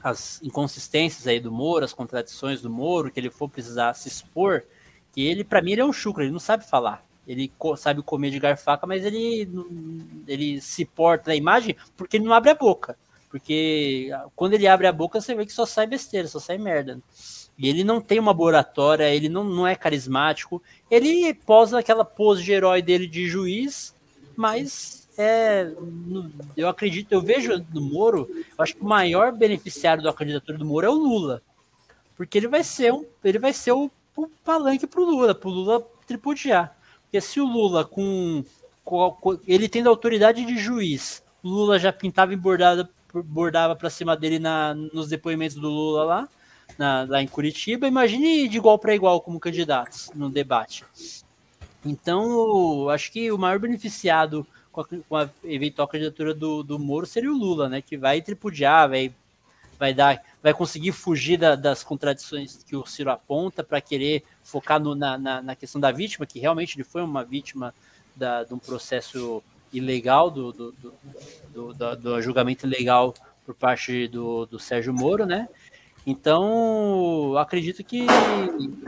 as 0.00 0.40
inconsistências 0.44 1.26
aí 1.26 1.40
do 1.40 1.50
Moro, 1.50 1.84
as 1.84 1.92
contradições 1.92 2.62
do 2.62 2.70
Moro, 2.70 3.10
que 3.10 3.18
ele 3.18 3.30
for 3.30 3.48
precisar 3.48 3.94
se 3.94 4.06
expor, 4.06 4.62
que 5.12 5.26
ele, 5.26 5.42
para 5.42 5.60
mim, 5.60 5.72
ele 5.72 5.80
é 5.80 5.84
um 5.84 5.92
chucro, 5.92 6.22
ele 6.22 6.30
não 6.30 6.38
sabe 6.38 6.64
falar. 6.64 7.09
Ele 7.30 7.52
sabe 7.76 8.02
comer 8.02 8.32
de 8.32 8.40
garfaca, 8.40 8.88
mas 8.88 9.04
ele, 9.04 9.48
ele 10.26 10.60
se 10.60 10.84
porta 10.84 11.30
na 11.30 11.36
imagem 11.36 11.76
porque 11.96 12.16
ele 12.16 12.24
não 12.24 12.34
abre 12.34 12.50
a 12.50 12.56
boca. 12.56 12.96
Porque 13.30 14.10
quando 14.34 14.54
ele 14.54 14.66
abre 14.66 14.88
a 14.88 14.92
boca, 14.92 15.20
você 15.20 15.32
vê 15.32 15.46
que 15.46 15.52
só 15.52 15.64
sai 15.64 15.86
besteira, 15.86 16.26
só 16.26 16.40
sai 16.40 16.58
merda. 16.58 16.98
E 17.56 17.68
ele 17.68 17.84
não 17.84 18.00
tem 18.00 18.18
uma 18.18 18.34
boratória, 18.34 19.14
ele 19.14 19.28
não, 19.28 19.44
não 19.44 19.64
é 19.64 19.76
carismático. 19.76 20.60
Ele 20.90 21.32
posa 21.32 21.78
aquela 21.78 22.04
pose 22.04 22.42
de 22.42 22.50
herói 22.50 22.82
dele 22.82 23.06
de 23.06 23.28
juiz, 23.28 23.94
mas 24.34 25.08
é, 25.16 25.72
eu 26.56 26.66
acredito, 26.66 27.12
eu 27.12 27.20
vejo 27.20 27.64
no 27.72 27.80
Moro, 27.80 28.28
eu 28.34 28.64
acho 28.64 28.74
que 28.74 28.82
o 28.82 28.88
maior 28.88 29.30
beneficiário 29.30 30.02
da 30.02 30.12
candidatura 30.12 30.58
do 30.58 30.66
Moro 30.66 30.84
é 30.84 30.90
o 30.90 30.94
Lula. 30.94 31.42
Porque 32.16 32.38
ele 32.38 32.48
vai 32.48 32.64
ser 32.64 32.92
um, 32.92 33.06
ele 33.22 33.38
vai 33.38 33.52
ser 33.52 33.70
o, 33.70 33.88
o 34.16 34.26
palanque 34.44 34.88
pro 34.88 35.04
Lula, 35.04 35.32
pro 35.32 35.48
Lula 35.48 35.86
tripudiar. 36.08 36.76
Porque 37.10 37.20
se 37.20 37.40
o 37.40 37.44
Lula 37.44 37.84
com, 37.84 38.44
com, 38.84 39.10
com 39.10 39.38
ele 39.44 39.68
tendo 39.68 39.88
autoridade 39.88 40.44
de 40.44 40.56
juiz, 40.56 41.24
Lula 41.42 41.76
já 41.76 41.92
pintava 41.92 42.32
embordado 42.32 42.88
bordava 43.24 43.74
para 43.74 43.90
cima 43.90 44.16
dele 44.16 44.38
na, 44.38 44.72
nos 44.72 45.08
depoimentos 45.08 45.56
do 45.56 45.68
Lula 45.68 46.04
lá, 46.04 46.28
na, 46.78 47.02
lá 47.08 47.20
em 47.20 47.26
Curitiba. 47.26 47.88
Imagine 47.88 48.46
de 48.46 48.58
igual 48.58 48.78
para 48.78 48.94
igual 48.94 49.20
como 49.20 49.40
candidatos 49.40 50.08
no 50.14 50.30
debate. 50.30 50.84
Então, 51.84 52.88
acho 52.88 53.10
que 53.10 53.32
o 53.32 53.38
maior 53.38 53.58
beneficiado 53.58 54.46
com 54.70 54.82
a, 54.82 54.84
com 54.84 55.16
a 55.16 55.28
eventual 55.42 55.88
candidatura 55.88 56.32
do, 56.32 56.62
do 56.62 56.78
Moro 56.78 57.06
seria 57.06 57.32
o 57.32 57.36
Lula, 57.36 57.68
né? 57.68 57.82
Que 57.82 57.96
vai 57.96 58.22
tripudiar, 58.22 58.88
vai, 58.88 59.12
vai 59.76 59.92
dar, 59.92 60.22
vai 60.40 60.54
conseguir 60.54 60.92
fugir 60.92 61.36
da, 61.36 61.56
das 61.56 61.82
contradições 61.82 62.62
que 62.62 62.76
o 62.76 62.86
Ciro 62.86 63.10
aponta 63.10 63.64
para 63.64 63.80
querer 63.80 64.22
focar 64.42 64.80
na, 64.80 65.18
na, 65.18 65.42
na, 65.42 65.56
questão 65.56 65.80
da 65.80 65.90
vítima, 65.90 66.26
que 66.26 66.38
realmente 66.38 66.76
ele 66.76 66.84
foi 66.84 67.02
uma 67.02 67.24
vítima 67.24 67.74
da, 68.16 68.44
de 68.44 68.52
um 68.52 68.58
processo 68.58 69.42
ilegal, 69.72 70.30
do, 70.30 70.52
do, 70.52 70.72
do, 70.72 71.74
do, 71.74 71.96
do 71.96 72.22
julgamento 72.22 72.66
ilegal 72.66 73.14
por 73.44 73.54
parte 73.54 74.08
do, 74.08 74.46
do 74.46 74.58
Sérgio 74.58 74.92
Moro, 74.92 75.24
né? 75.24 75.48
Então, 76.06 77.36
acredito 77.36 77.84
que 77.84 78.06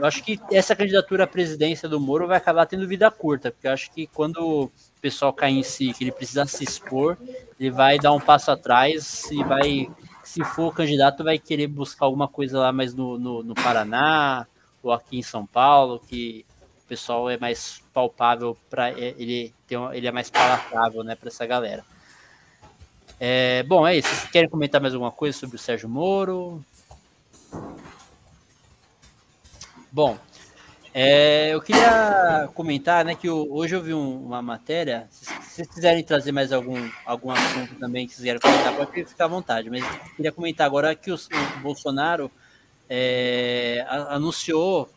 acho 0.01 0.23
que 0.23 0.39
essa 0.51 0.75
candidatura 0.75 1.25
à 1.25 1.27
presidência 1.27 1.87
do 1.87 1.99
Moro 1.99 2.27
vai 2.27 2.37
acabar 2.37 2.65
tendo 2.65 2.87
vida 2.87 3.09
curta, 3.11 3.51
porque 3.51 3.67
acho 3.67 3.91
que 3.91 4.07
quando 4.07 4.37
o 4.37 4.71
pessoal 4.99 5.31
cair 5.31 5.57
em 5.57 5.63
si, 5.63 5.93
que 5.93 6.03
ele 6.03 6.11
precisa 6.11 6.45
se 6.45 6.63
expor, 6.63 7.17
ele 7.59 7.69
vai 7.69 7.99
dar 7.99 8.13
um 8.13 8.19
passo 8.19 8.49
atrás 8.49 9.29
e 9.31 9.43
vai, 9.43 9.89
se 10.23 10.43
for 10.43 10.73
candidato, 10.73 11.23
vai 11.23 11.37
querer 11.37 11.67
buscar 11.67 12.05
alguma 12.05 12.27
coisa 12.27 12.59
lá 12.59 12.71
mais 12.71 12.95
no, 12.95 13.19
no, 13.19 13.43
no 13.43 13.53
Paraná 13.53 14.47
ou 14.83 14.91
aqui 14.91 15.17
em 15.17 15.23
São 15.23 15.45
Paulo, 15.45 15.99
que 15.99 16.45
o 16.83 16.87
pessoal 16.87 17.29
é 17.29 17.37
mais 17.37 17.81
palpável 17.93 18.57
para 18.69 18.91
é, 18.91 19.15
ele 19.17 19.53
ter 19.65 19.77
um, 19.77 19.91
ele 19.93 20.05
é 20.05 20.11
mais 20.11 20.29
palatável, 20.29 21.03
né, 21.03 21.15
para 21.15 21.29
essa 21.29 21.45
galera. 21.45 21.83
É, 23.19 23.63
bom, 23.63 23.87
é 23.87 23.97
isso. 23.97 24.09
Vocês 24.09 24.29
querem 24.31 24.49
comentar 24.49 24.81
mais 24.81 24.93
alguma 24.93 25.11
coisa 25.11 25.37
sobre 25.37 25.55
o 25.55 25.59
Sérgio 25.59 25.87
Moro? 25.87 26.63
Bom, 29.89 30.17
é, 30.93 31.49
eu 31.53 31.61
queria 31.61 32.49
comentar, 32.53 33.05
né, 33.05 33.15
que 33.15 33.27
eu, 33.27 33.47
hoje 33.49 33.75
eu 33.75 33.81
vi 33.81 33.93
um, 33.93 34.25
uma 34.25 34.41
matéria, 34.41 35.07
se 35.09 35.25
vocês 35.25 35.67
quiserem 35.67 36.03
trazer 36.03 36.31
mais 36.31 36.51
algum, 36.51 36.89
algum 37.05 37.31
assunto 37.31 37.75
também 37.75 38.05
que 38.05 38.13
quiserem 38.13 38.41
comentar, 38.41 38.75
pode 38.75 39.05
ficar 39.05 39.25
à 39.25 39.27
vontade. 39.27 39.69
Mas 39.69 39.83
eu 39.83 40.15
queria 40.15 40.31
comentar 40.31 40.67
agora 40.67 40.93
que 40.93 41.11
o, 41.11 41.15
o 41.15 41.59
Bolsonaro 41.61 42.29
é, 42.95 43.83
anunciou 43.87 44.87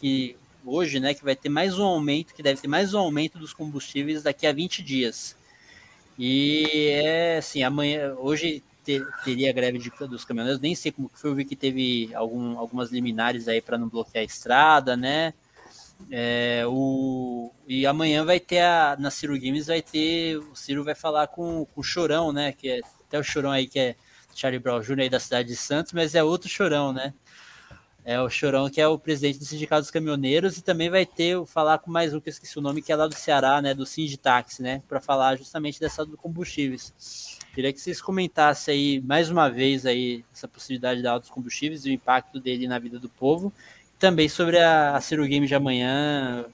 que 0.00 0.34
hoje, 0.64 0.98
né, 0.98 1.12
que 1.12 1.22
vai 1.22 1.36
ter 1.36 1.50
mais 1.50 1.78
um 1.78 1.84
aumento, 1.84 2.32
que 2.32 2.42
deve 2.42 2.58
ter 2.58 2.66
mais 2.66 2.94
um 2.94 2.98
aumento 2.98 3.38
dos 3.38 3.52
combustíveis 3.52 4.22
daqui 4.22 4.46
a 4.46 4.52
20 4.54 4.82
dias. 4.82 5.36
E 6.18 6.88
é 6.88 7.36
assim, 7.36 7.62
amanhã, 7.62 8.14
hoje 8.14 8.62
ter, 8.82 9.06
teria 9.22 9.52
greve 9.52 9.76
de, 9.76 9.90
dos 10.08 10.24
caminhoneiros, 10.24 10.62
nem 10.62 10.74
sei 10.74 10.92
como 10.92 11.10
foi, 11.12 11.28
eu 11.28 11.34
vi 11.34 11.44
que 11.44 11.54
teve 11.54 12.10
algum, 12.14 12.58
algumas 12.58 12.90
liminares 12.90 13.46
aí 13.48 13.60
para 13.60 13.76
não 13.76 13.86
bloquear 13.86 14.22
a 14.22 14.24
estrada, 14.24 14.96
né? 14.96 15.34
É, 16.10 16.64
o, 16.66 17.52
e 17.68 17.86
amanhã 17.86 18.24
vai 18.24 18.40
ter 18.40 18.60
a, 18.60 18.96
na 18.98 19.10
Ciro 19.10 19.38
Games 19.38 19.66
vai 19.66 19.82
ter, 19.82 20.38
o 20.38 20.56
Ciro 20.56 20.82
vai 20.82 20.94
falar 20.94 21.26
com, 21.26 21.66
com 21.66 21.80
o 21.82 21.84
Chorão, 21.84 22.32
né? 22.32 22.52
Que 22.52 22.70
é 22.70 22.80
até 23.06 23.18
o 23.18 23.22
Chorão 23.22 23.50
aí 23.50 23.66
que 23.66 23.78
é 23.78 23.94
Charlie 24.34 24.58
Brown 24.58 24.80
Jr. 24.80 25.00
aí 25.00 25.10
da 25.10 25.20
cidade 25.20 25.48
de 25.48 25.56
Santos, 25.56 25.92
mas 25.92 26.14
é 26.14 26.24
outro 26.24 26.48
Chorão, 26.48 26.94
né? 26.94 27.12
É 28.04 28.20
o 28.20 28.28
Chorão, 28.28 28.68
que 28.68 28.80
é 28.80 28.86
o 28.86 28.98
presidente 28.98 29.38
do 29.38 29.44
Sindicato 29.44 29.82
dos 29.82 29.90
Caminhoneiros, 29.90 30.58
e 30.58 30.62
também 30.62 30.90
vai 30.90 31.06
ter, 31.06 31.44
falar 31.46 31.78
com 31.78 31.90
mais 31.90 32.12
um, 32.12 32.20
que 32.20 32.28
eu 32.28 32.32
esqueci 32.32 32.58
o 32.58 32.62
nome, 32.62 32.82
que 32.82 32.90
é 32.90 32.96
lá 32.96 33.06
do 33.06 33.14
Ceará, 33.14 33.62
né, 33.62 33.74
do 33.74 33.86
Sinditax, 33.86 34.58
né, 34.58 34.82
para 34.88 35.00
falar 35.00 35.36
justamente 35.36 35.78
dessa 35.78 36.04
do 36.04 36.16
combustíveis. 36.16 37.38
Queria 37.54 37.72
que 37.72 37.80
vocês 37.80 38.02
comentassem 38.02 38.74
aí, 38.74 39.00
mais 39.00 39.30
uma 39.30 39.48
vez, 39.48 39.86
aí, 39.86 40.24
essa 40.34 40.48
possibilidade 40.48 41.00
da 41.00 41.12
alta 41.12 41.26
dos 41.26 41.30
combustíveis 41.30 41.86
e 41.86 41.90
o 41.90 41.92
impacto 41.92 42.40
dele 42.40 42.66
na 42.66 42.78
vida 42.78 42.98
do 42.98 43.08
povo, 43.08 43.52
e 43.94 43.98
também 43.98 44.28
sobre 44.28 44.58
a, 44.58 44.96
a 44.96 45.00
Ciro 45.00 45.24
Game 45.26 45.46
de 45.46 45.54
amanhã, 45.54 46.44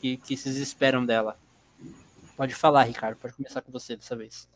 que, 0.00 0.18
que 0.18 0.36
vocês 0.36 0.56
esperam 0.56 1.06
dela. 1.06 1.38
Pode 2.36 2.54
falar, 2.54 2.82
Ricardo, 2.82 3.16
pode 3.16 3.34
começar 3.34 3.62
com 3.62 3.72
você 3.72 3.96
dessa 3.96 4.14
vez. 4.14 4.46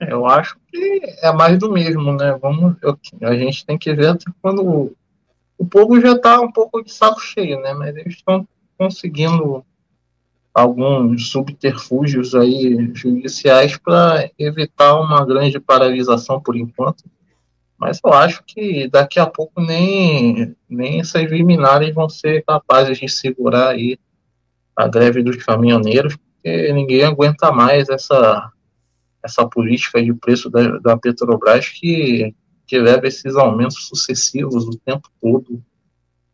Eu 0.00 0.26
acho 0.26 0.56
que 0.70 1.00
é 1.22 1.32
mais 1.32 1.58
do 1.58 1.72
mesmo, 1.72 2.12
né? 2.12 2.38
Vamos, 2.40 2.76
eu, 2.82 2.98
a 3.22 3.34
gente 3.34 3.66
tem 3.66 3.76
que 3.76 3.92
ver 3.92 4.16
quando 4.40 4.64
o, 4.64 4.96
o 5.58 5.66
povo 5.66 6.00
já 6.00 6.12
está 6.12 6.40
um 6.40 6.52
pouco 6.52 6.82
de 6.82 6.92
saco 6.92 7.20
cheio, 7.20 7.60
né? 7.60 7.74
Mas 7.74 7.96
eles 7.96 8.14
estão 8.14 8.46
conseguindo 8.76 9.64
alguns 10.54 11.30
subterfúgios 11.30 12.34
aí 12.34 12.90
judiciais 12.94 13.76
para 13.76 14.30
evitar 14.38 15.00
uma 15.00 15.24
grande 15.26 15.58
paralisação 15.58 16.40
por 16.40 16.56
enquanto. 16.56 17.04
Mas 17.76 18.00
eu 18.04 18.12
acho 18.12 18.42
que 18.44 18.88
daqui 18.88 19.20
a 19.20 19.26
pouco 19.26 19.60
nem, 19.60 20.56
nem 20.68 21.00
essas 21.00 21.30
liminares 21.30 21.94
vão 21.94 22.08
ser 22.08 22.44
capazes 22.44 22.98
de 22.98 23.08
segurar 23.08 23.70
aí 23.70 23.98
a 24.76 24.88
greve 24.88 25.22
dos 25.22 25.36
caminhoneiros, 25.44 26.16
porque 26.16 26.72
ninguém 26.72 27.04
aguenta 27.04 27.52
mais 27.52 27.88
essa 27.88 28.52
essa 29.28 29.46
política 29.46 30.02
de 30.02 30.12
preço 30.12 30.50
da, 30.50 30.78
da 30.78 30.96
Petrobras 30.96 31.68
que, 31.68 32.34
que 32.66 32.78
leva 32.78 33.06
esses 33.06 33.36
aumentos 33.36 33.86
sucessivos 33.86 34.66
o 34.66 34.78
tempo 34.78 35.08
todo. 35.20 35.62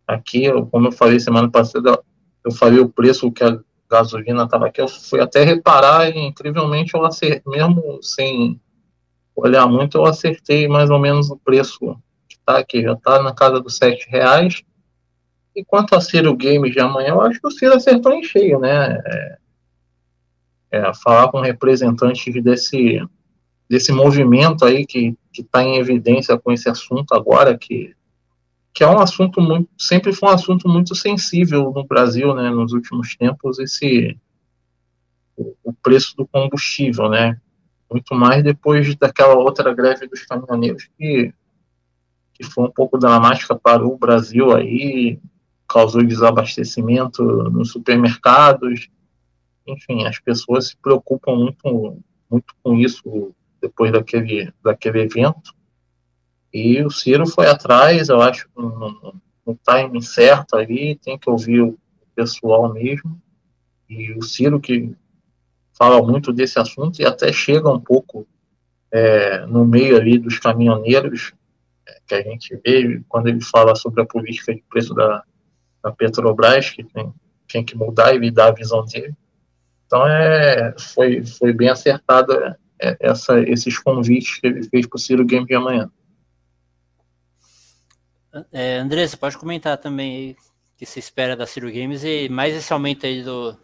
Aqui, 0.06 0.50
como 0.70 0.88
eu 0.88 0.92
falei 0.92 1.20
semana 1.20 1.50
passada, 1.50 1.98
eu 2.44 2.52
falei 2.52 2.80
o 2.80 2.88
preço 2.88 3.30
que 3.32 3.44
a 3.44 3.58
gasolina 3.90 4.44
estava 4.44 4.66
aqui, 4.66 4.80
eu 4.80 4.88
fui 4.88 5.20
até 5.20 5.44
reparar 5.44 6.08
e 6.08 6.18
incrivelmente 6.18 6.94
eu 6.94 7.04
acertei, 7.04 7.42
mesmo 7.46 8.02
sem 8.02 8.60
olhar 9.36 9.66
muito, 9.66 9.98
eu 9.98 10.04
acertei 10.04 10.68
mais 10.68 10.90
ou 10.90 10.98
menos 10.98 11.30
o 11.30 11.36
preço 11.36 11.96
que 12.28 12.36
está 12.36 12.58
aqui, 12.58 12.82
já 12.82 12.92
está 12.92 13.22
na 13.22 13.34
casa 13.34 13.60
dos 13.60 13.76
sete 13.76 14.08
reais. 14.08 14.62
E 15.56 15.64
quanto 15.64 15.94
a 15.94 16.00
Ciro 16.00 16.36
Games 16.36 16.72
de 16.72 16.80
amanhã, 16.80 17.10
eu 17.10 17.20
acho 17.20 17.40
que 17.40 17.46
o 17.46 17.50
Ciro 17.50 17.74
acertou 17.74 18.12
em 18.12 18.24
cheio, 18.24 18.58
né? 18.58 19.00
É, 19.06 19.36
é, 20.74 20.92
falar 20.92 21.28
com 21.28 21.40
representantes 21.40 22.42
desse, 22.42 23.01
desse 23.68 23.92
movimento 23.92 24.64
aí 24.64 24.84
que 24.84 25.16
está 25.32 25.62
em 25.62 25.76
evidência 25.76 26.36
com 26.36 26.51
esse 26.51 26.68
assunto 26.68 27.14
agora, 27.14 27.56
que, 27.56 27.94
que 28.72 28.82
é 28.82 28.88
um 28.88 28.98
assunto 28.98 29.40
muito, 29.40 29.70
sempre 29.78 30.12
foi 30.12 30.28
um 30.28 30.32
assunto 30.32 30.68
muito 30.68 30.94
sensível 30.94 31.72
no 31.72 31.86
Brasil, 31.86 32.34
né, 32.34 32.51
nos 32.51 32.72
últimos 32.72 33.14
tempos, 33.14 33.60
esse, 33.60 34.18
o, 35.36 35.72
preço 35.72 36.16
do 36.16 36.26
combustível, 36.26 37.09
né, 37.09 37.40
muito 37.88 38.14
mais 38.14 38.42
depois 38.42 38.96
daquela 38.96 39.34
outra 39.34 39.72
greve 39.72 40.09
dos 40.09 40.24
caminhoneiros 40.24 40.88
que, 40.98 41.32
que 42.32 42.42
foi 42.42 42.64
um 42.64 42.70
pouco 42.72 42.98
dramática 42.98 43.55
para 43.55 43.86
o 43.86 43.96
Brasil 43.96 44.52
aí, 44.52 45.20
causou 45.68 46.02
desabastecimento 46.02 47.22
nos 47.24 47.70
supermercados, 47.70 48.88
enfim, 49.66 50.05
as 50.05 50.19
pessoas 50.19 50.69
se 50.69 50.77
preocupam 50.77 51.35
muito, 51.35 52.03
muito 52.31 52.55
com 52.62 52.77
isso 52.77 53.35
depois 53.61 53.93
daquele, 53.93 54.53
daquele 54.62 55.01
evento. 55.01 55.55
E 56.53 56.82
o 56.82 56.91
Ciro 56.91 57.27
foi 57.27 57.47
atrás, 57.47 58.09
eu 58.09 58.20
acho, 58.20 58.49
no, 58.57 59.15
no 59.45 59.59
timing 59.65 60.01
certo 60.01 60.55
ali, 60.57 60.97
tem 60.97 61.19
que 61.19 61.28
ouvir 61.28 61.62
o 61.62 61.78
pessoal 62.15 62.73
mesmo. 62.73 63.20
E 63.89 64.12
o 64.12 64.23
Ciro 64.23 64.61
que 64.61 64.95
fala 65.77 66.01
muito 66.03 66.32
desse 66.32 66.59
assunto 66.59 67.01
e 67.01 67.05
até 67.05 67.32
chega 67.32 67.69
um 67.70 67.81
pouco 67.81 68.27
é, 68.93 69.45
no 69.47 69.65
meio 69.65 69.97
ali 69.97 70.19
dos 70.19 70.39
caminhoneiros, 70.39 71.32
é, 71.86 71.99
que 72.07 72.15
a 72.15 72.23
gente 72.23 72.57
vê 72.65 73.03
quando 73.09 73.27
ele 73.27 73.41
fala 73.41 73.74
sobre 73.74 74.03
a 74.03 74.07
política 74.07 74.55
de 74.55 74.62
preço 74.70 74.95
da, 74.95 75.24
da 75.82 75.91
Petrobras, 75.91 76.70
que 76.70 76.85
tem, 76.85 77.12
tem 77.49 77.65
que 77.65 77.77
mudar 77.77 78.15
e 78.15 78.31
dar 78.31 78.49
a 78.49 78.55
visão 78.55 78.85
dele. 78.85 79.15
Então 79.94 80.08
é, 80.08 80.74
foi, 80.76 81.24
foi 81.24 81.52
bem 81.52 81.68
acertado 81.68 82.32
é, 82.82 82.96
essa, 82.98 83.38
esses 83.38 83.78
convites 83.78 84.40
que 84.40 84.46
ele 84.48 84.68
fez 84.68 84.88
para 84.88 84.96
o 84.96 84.98
Ciro 84.98 85.24
Game 85.24 85.46
de 85.46 85.54
amanhã. 85.54 85.88
É, 88.52 88.82
você 88.82 89.16
pode 89.16 89.38
comentar 89.38 89.78
também 89.78 90.32
o 90.32 90.36
que 90.76 90.84
se 90.84 90.98
espera 90.98 91.36
da 91.36 91.46
Ciro 91.46 91.68
Games 91.68 92.02
e 92.02 92.28
mais 92.28 92.56
esse 92.56 92.72
aumento 92.72 93.06
aí 93.06 93.22
do. 93.22 93.56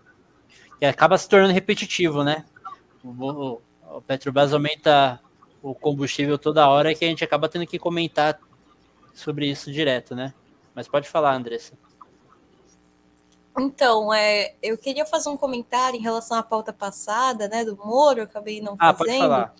que 0.78 0.84
acaba 0.84 1.18
se 1.18 1.28
tornando 1.28 1.52
repetitivo, 1.52 2.22
né? 2.22 2.44
O, 3.02 3.60
o 3.90 4.00
Petrobras 4.00 4.54
aumenta 4.54 5.18
o 5.60 5.74
combustível 5.74 6.38
toda 6.38 6.68
hora 6.68 6.94
que 6.94 7.04
a 7.04 7.08
gente 7.08 7.24
acaba 7.24 7.48
tendo 7.48 7.66
que 7.66 7.76
comentar 7.76 8.38
sobre 9.12 9.50
isso 9.50 9.72
direto, 9.72 10.14
né? 10.14 10.32
Mas 10.76 10.86
pode 10.86 11.08
falar, 11.08 11.34
Andressa. 11.34 11.76
Então, 13.58 14.12
é, 14.12 14.54
eu 14.62 14.78
queria 14.78 15.04
fazer 15.04 15.28
um 15.28 15.36
comentário 15.36 15.98
em 15.98 16.02
relação 16.02 16.36
à 16.36 16.42
pauta 16.42 16.72
passada, 16.72 17.48
né, 17.48 17.64
do 17.64 17.76
Moro, 17.76 18.20
eu 18.20 18.24
acabei 18.24 18.60
não 18.60 18.76
ah, 18.78 18.94
fazendo. 18.94 19.28
Né, 19.28 19.50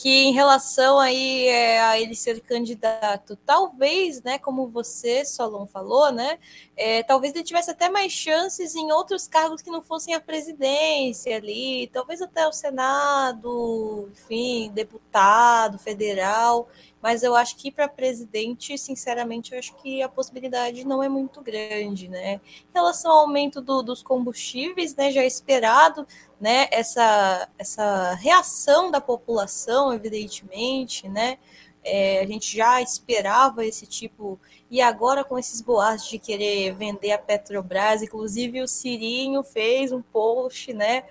que 0.00 0.26
em 0.26 0.32
relação 0.32 1.00
aí 1.00 1.48
é, 1.48 1.80
a 1.80 2.00
ele 2.00 2.14
ser 2.14 2.40
candidato, 2.40 3.36
talvez, 3.44 4.22
né, 4.22 4.38
como 4.38 4.68
você, 4.68 5.24
Solon, 5.24 5.66
falou, 5.66 6.12
né, 6.12 6.38
é, 6.76 7.02
talvez 7.02 7.34
ele 7.34 7.42
tivesse 7.42 7.72
até 7.72 7.90
mais 7.90 8.12
chances 8.12 8.76
em 8.76 8.92
outros 8.92 9.26
cargos 9.26 9.60
que 9.60 9.70
não 9.70 9.82
fossem 9.82 10.14
a 10.14 10.20
presidência 10.20 11.36
ali, 11.36 11.90
talvez 11.92 12.22
até 12.22 12.46
o 12.46 12.52
Senado, 12.52 14.08
enfim, 14.12 14.70
deputado 14.72 15.80
federal 15.80 16.68
mas 17.02 17.22
eu 17.22 17.34
acho 17.34 17.56
que 17.56 17.70
para 17.70 17.88
presidente, 17.88 18.76
sinceramente, 18.76 19.52
eu 19.52 19.58
acho 19.58 19.74
que 19.76 20.02
a 20.02 20.08
possibilidade 20.08 20.84
não 20.84 21.02
é 21.02 21.08
muito 21.08 21.40
grande, 21.40 22.08
né? 22.08 22.34
Em 22.34 22.74
relação 22.74 23.12
ao 23.12 23.20
aumento 23.20 23.60
do, 23.60 23.82
dos 23.82 24.02
combustíveis, 24.02 24.94
né, 24.96 25.10
já 25.10 25.22
é 25.22 25.26
esperado, 25.26 26.06
né, 26.40 26.68
essa, 26.70 27.48
essa 27.58 28.14
reação 28.14 28.90
da 28.90 29.00
população, 29.00 29.92
evidentemente, 29.92 31.08
né, 31.08 31.38
é, 31.84 32.20
a 32.20 32.26
gente 32.26 32.54
já 32.56 32.82
esperava 32.82 33.64
esse 33.64 33.86
tipo, 33.86 34.38
e 34.70 34.80
agora 34.80 35.24
com 35.24 35.38
esses 35.38 35.60
boatos 35.62 36.08
de 36.08 36.18
querer 36.18 36.74
vender 36.74 37.12
a 37.12 37.18
Petrobras, 37.18 38.02
inclusive 38.02 38.60
o 38.60 38.68
Cirinho 38.68 39.42
fez 39.42 39.92
um 39.92 40.02
post, 40.02 40.72
né, 40.72 41.04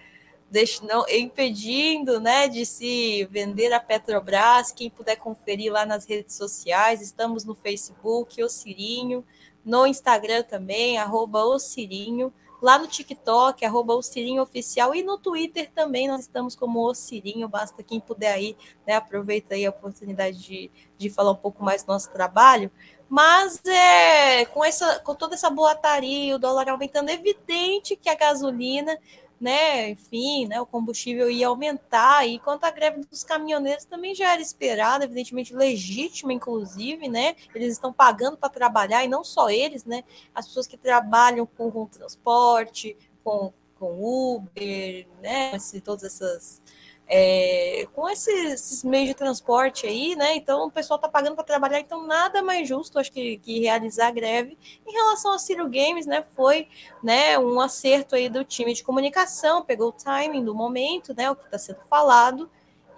não, 0.83 1.05
impedindo 1.09 2.19
né, 2.19 2.47
de 2.47 2.65
se 2.65 3.25
vender 3.25 3.73
a 3.73 3.79
Petrobras. 3.79 4.71
Quem 4.71 4.89
puder 4.89 5.17
conferir 5.17 5.71
lá 5.71 5.85
nas 5.85 6.05
redes 6.05 6.35
sociais, 6.35 7.01
estamos 7.01 7.43
no 7.43 7.53
Facebook, 7.53 8.41
o 8.41 8.49
Cirinho, 8.49 9.25
no 9.63 9.85
Instagram 9.85 10.43
também, 10.43 10.97
arroba 10.97 11.43
o 11.43 11.59
Cirinho, 11.59 12.33
lá 12.61 12.79
no 12.79 12.87
TikTok, 12.87 13.65
arroba 13.65 13.93
o 13.95 14.01
Cirinho 14.01 14.41
Oficial, 14.41 14.95
e 14.95 15.03
no 15.03 15.17
Twitter 15.17 15.69
também 15.75 16.07
nós 16.07 16.21
estamos 16.21 16.55
como 16.55 16.79
o 16.79 16.95
Cirinho, 16.95 17.49
basta 17.49 17.83
quem 17.83 17.99
puder 17.99 18.33
aí, 18.33 18.55
né, 18.85 18.95
aproveita 18.95 19.55
aí 19.55 19.65
a 19.65 19.69
oportunidade 19.69 20.39
de, 20.39 20.71
de 20.97 21.09
falar 21.09 21.31
um 21.31 21.35
pouco 21.35 21.63
mais 21.63 21.83
do 21.83 21.91
nosso 21.91 22.09
trabalho. 22.09 22.71
Mas 23.09 23.63
é, 23.65 24.45
com, 24.45 24.63
essa, 24.65 24.99
com 24.99 25.15
toda 25.15 25.35
essa 25.35 25.49
boataria, 25.49 26.35
o 26.35 26.39
dólar 26.39 26.69
aumentando, 26.69 27.09
é 27.09 27.13
evidente 27.13 27.95
que 27.95 28.09
a 28.09 28.15
gasolina 28.15 28.97
né, 29.39 29.89
enfim, 29.89 30.47
né, 30.47 30.59
o 30.59 30.65
combustível 30.65 31.29
ia 31.29 31.47
aumentar, 31.47 32.27
e 32.27 32.39
quanto 32.39 32.63
à 32.63 32.71
greve 32.71 33.01
dos 33.01 33.23
caminhoneiros 33.23 33.85
também 33.85 34.15
já 34.15 34.33
era 34.33 34.41
esperada, 34.41 35.05
evidentemente 35.05 35.53
legítima, 35.53 36.33
inclusive, 36.33 37.07
né, 37.07 37.35
eles 37.53 37.73
estão 37.73 37.93
pagando 37.93 38.37
para 38.37 38.49
trabalhar, 38.49 39.03
e 39.03 39.07
não 39.07 39.23
só 39.23 39.49
eles, 39.49 39.85
né, 39.85 40.03
as 40.33 40.47
pessoas 40.47 40.67
que 40.67 40.77
trabalham 40.77 41.45
com, 41.45 41.71
com 41.71 41.85
transporte, 41.85 42.97
com 43.23 43.53
com 43.79 44.35
Uber, 44.35 45.07
né? 45.21 45.51
Todas 45.83 46.03
essas 46.03 46.61
é, 47.09 47.87
com 47.93 48.09
esses, 48.09 48.51
esses, 48.51 48.83
meios 48.83 49.07
de 49.07 49.13
transporte 49.13 49.87
aí, 49.87 50.15
né? 50.15 50.35
Então 50.35 50.67
o 50.67 50.71
pessoal 50.71 50.99
tá 50.99 51.07
pagando 51.07 51.35
para 51.35 51.43
trabalhar, 51.43 51.79
então 51.79 52.05
nada 52.05 52.41
mais 52.41 52.67
justo, 52.67 52.99
acho 52.99 53.11
que, 53.11 53.37
que 53.37 53.59
realizar 53.59 54.07
a 54.07 54.11
greve. 54.11 54.57
Em 54.85 54.91
relação 54.91 55.31
ao 55.31 55.39
Ciro 55.39 55.69
Games, 55.69 56.05
né? 56.05 56.23
Foi 56.35 56.67
né, 57.01 57.39
um 57.39 57.59
acerto 57.61 58.15
aí 58.15 58.27
do 58.27 58.43
time 58.43 58.73
de 58.73 58.83
comunicação, 58.83 59.63
pegou 59.63 59.89
o 59.89 59.93
timing 59.93 60.43
do 60.43 60.53
momento, 60.53 61.13
né? 61.15 61.31
O 61.31 61.35
que 61.35 61.45
está 61.45 61.57
sendo 61.57 61.79
falado, 61.89 62.49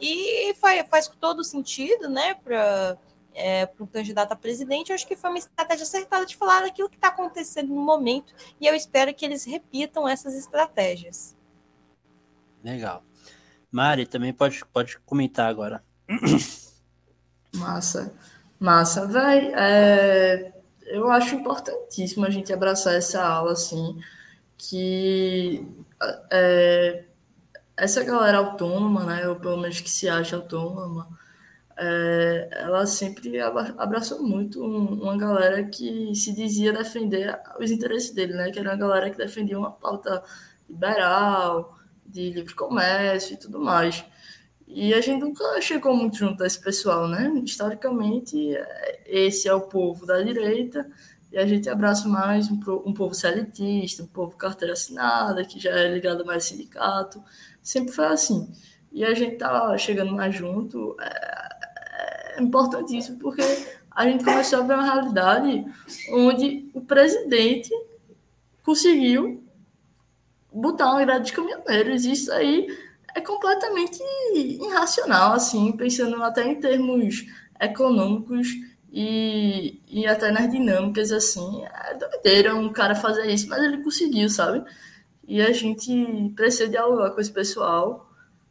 e 0.02 0.54
faz, 0.56 0.88
faz 0.90 1.08
todo 1.08 1.44
sentido, 1.44 2.10
né? 2.10 2.34
Para 2.34 2.98
é, 3.32 3.66
para 3.66 3.84
um 3.84 3.88
candidato 3.88 4.32
a 4.34 4.36
presidente, 4.36 4.90
eu 4.90 4.96
acho 4.96 5.08
que 5.08 5.16
foi 5.16 5.30
uma 5.30 5.40
estratégia 5.40 5.84
acertada 5.84 6.26
de 6.26 6.36
falar 6.36 6.62
daquilo 6.62 6.90
que 6.90 6.98
está 6.98 7.08
acontecendo 7.08 7.70
no 7.70 7.82
momento, 7.82 8.34
e 8.60 8.68
eu 8.68 8.76
espero 8.76 9.14
que 9.14 9.24
eles 9.24 9.46
repitam 9.46 10.08
essas 10.08 10.36
estratégias. 10.36 11.38
Legal. 12.62 13.04
Mari, 13.72 14.06
também 14.06 14.34
pode, 14.34 14.64
pode 14.74 14.98
comentar 15.00 15.50
agora. 15.50 15.84
Massa, 17.56 18.14
massa, 18.60 19.08
vai. 19.08 19.52
É, 19.54 20.54
eu 20.86 21.10
acho 21.12 21.36
importantíssimo 21.36 22.26
a 22.26 22.30
gente 22.30 22.52
abraçar 22.52 22.96
essa 22.96 23.24
aula, 23.24 23.54
assim, 23.54 24.00
que 24.58 25.66
é, 26.32 27.06
essa 27.78 28.04
galera 28.04 28.40
autônoma, 28.40 29.06
né, 29.06 29.28
ou 29.28 29.36
pelo 29.36 29.58
menos 29.58 29.80
que 29.82 29.90
se 29.90 30.10
acha 30.10 30.36
autônoma, 30.36 31.08
é, 31.78 32.50
ela 32.52 32.86
sempre 32.86 33.40
abraçou 33.40 34.22
muito 34.22 34.62
uma 34.62 35.18
galera 35.18 35.64
que 35.64 36.14
se 36.14 36.34
dizia 36.34 36.74
defender 36.74 37.40
os 37.60 37.72
interesses 37.72 38.12
dele, 38.12 38.34
né, 38.34 38.52
que 38.52 38.60
era 38.60 38.72
uma 38.72 38.78
galera 38.78 39.10
que 39.10 39.18
defendia 39.18 39.58
uma 39.58 39.72
pauta 39.72 40.24
liberal, 40.70 41.79
de 42.10 42.32
livre 42.32 42.56
comércio 42.56 43.36
e 43.36 43.38
tudo 43.38 43.60
mais. 43.60 44.04
E 44.68 44.94
a 44.94 45.02
gente 45.02 45.22
nunca 45.22 45.60
chegou 45.62 45.96
muito 45.96 46.18
junto 46.18 46.44
a 46.44 46.48
esse 46.48 46.60
pessoal, 46.60 47.08
né? 47.08 47.32
Historicamente, 47.44 48.38
esse 49.06 49.48
é 49.48 49.54
o 49.54 49.62
povo 49.62 50.06
da 50.06 50.22
direita, 50.22 50.88
e 51.32 51.38
a 51.38 51.46
gente 51.46 51.70
abraça 51.70 52.08
mais 52.08 52.50
um, 52.50 52.60
um 52.86 52.94
povo 52.94 53.14
selitista, 53.14 54.04
um 54.04 54.08
povo 54.08 54.36
carteira 54.36 54.74
assinada, 54.74 55.46
que 55.46 55.60
já 55.60 55.72
é 55.72 55.88
ligado 55.88 56.26
mais 56.26 56.44
ao 56.44 56.50
sindicato. 56.50 57.24
Sempre 57.62 57.92
foi 57.92 58.06
assim. 58.06 58.52
E 58.92 59.06
a 59.06 59.14
gente 59.14 59.38
tá 59.38 59.78
chegando 59.78 60.12
mais 60.12 60.36
junto. 60.36 60.96
É, 61.00 62.38
é 62.38 62.42
importantíssimo, 62.42 63.20
porque 63.20 63.44
a 63.92 64.06
gente 64.06 64.24
começou 64.24 64.60
a 64.60 64.64
ver 64.64 64.74
uma 64.74 64.86
realidade 64.86 65.66
onde 66.12 66.70
o 66.74 66.82
presidente 66.82 67.70
conseguiu 68.64 69.44
botar 70.52 70.92
uma 70.92 71.04
grade 71.06 71.28
de 71.28 71.34
caminhoneiros. 71.34 72.06
Isso 72.06 72.32
aí 72.32 72.68
é 73.16 73.22
completamente 73.22 74.02
irracional, 74.34 75.34
assim, 75.34 75.72
pensando 75.74 76.22
até 76.24 76.48
em 76.48 76.60
termos 76.60 77.26
econômicos 77.60 78.48
e, 78.92 79.82
e 79.88 80.08
até 80.08 80.32
nas 80.32 80.50
dinâmicas, 80.52 81.12
assim. 81.12 81.64
É 81.66 81.96
doideira 81.96 82.56
um 82.56 82.72
cara 82.72 82.96
fazer 82.96 83.28
isso, 83.28 83.48
mas 83.50 83.64
ele 83.64 83.84
conseguiu, 83.84 84.30
sabe? 84.30 84.64
E 85.28 85.42
a 85.42 85.52
gente 85.52 86.34
precisa 86.36 86.68
dialogar 86.68 87.12
com 87.12 87.22
esse 87.22 87.32
pessoal. 87.32 88.10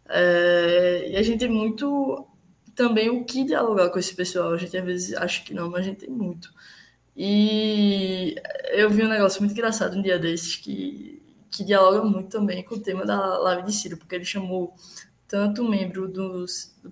É, 0.08 1.10
e 1.10 1.16
a 1.16 1.22
gente 1.22 1.40
tem 1.40 1.50
muito 1.50 2.26
também 2.74 3.10
o 3.10 3.24
que 3.24 3.44
dialogar 3.44 3.90
com 3.90 3.98
esse 3.98 4.14
pessoal. 4.14 4.52
A 4.52 4.56
gente 4.56 4.76
às 4.76 4.84
vezes 4.84 5.16
acha 5.16 5.42
que 5.44 5.54
não, 5.54 5.70
mas 5.70 5.80
a 5.80 5.84
gente 5.84 5.98
tem 6.00 6.10
muito. 6.10 6.52
E 7.16 8.36
eu 8.70 8.88
vi 8.90 9.02
um 9.02 9.08
negócio 9.08 9.40
muito 9.40 9.52
engraçado 9.52 9.98
um 9.98 10.02
dia 10.02 10.18
desses 10.18 10.54
que 10.56 11.17
que 11.50 11.64
dialoga 11.64 12.02
muito 12.02 12.28
também 12.28 12.62
com 12.62 12.76
o 12.76 12.80
tema 12.80 13.04
da 13.04 13.38
live 13.38 13.64
de 13.64 13.72
Ciro, 13.72 13.96
porque 13.96 14.14
ele 14.14 14.24
chamou 14.24 14.74
tanto 15.26 15.62
um 15.62 15.68
membro 15.68 16.08
dos 16.08 16.74
do, 16.82 16.90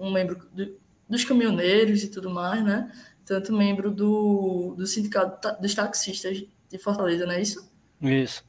um 0.00 0.10
membro 0.10 0.36
do, 0.52 0.78
dos 1.08 1.24
caminhoneiros 1.24 2.02
e 2.02 2.08
tudo 2.08 2.30
mais, 2.30 2.64
né? 2.64 2.92
Tanto 3.24 3.52
membro 3.52 3.90
do, 3.90 4.74
do 4.76 4.86
sindicato 4.86 5.60
dos 5.60 5.74
taxistas 5.74 6.44
de 6.70 6.78
Fortaleza, 6.78 7.26
não 7.26 7.32
é 7.32 7.40
isso? 7.40 7.70
Isso. 8.00 8.44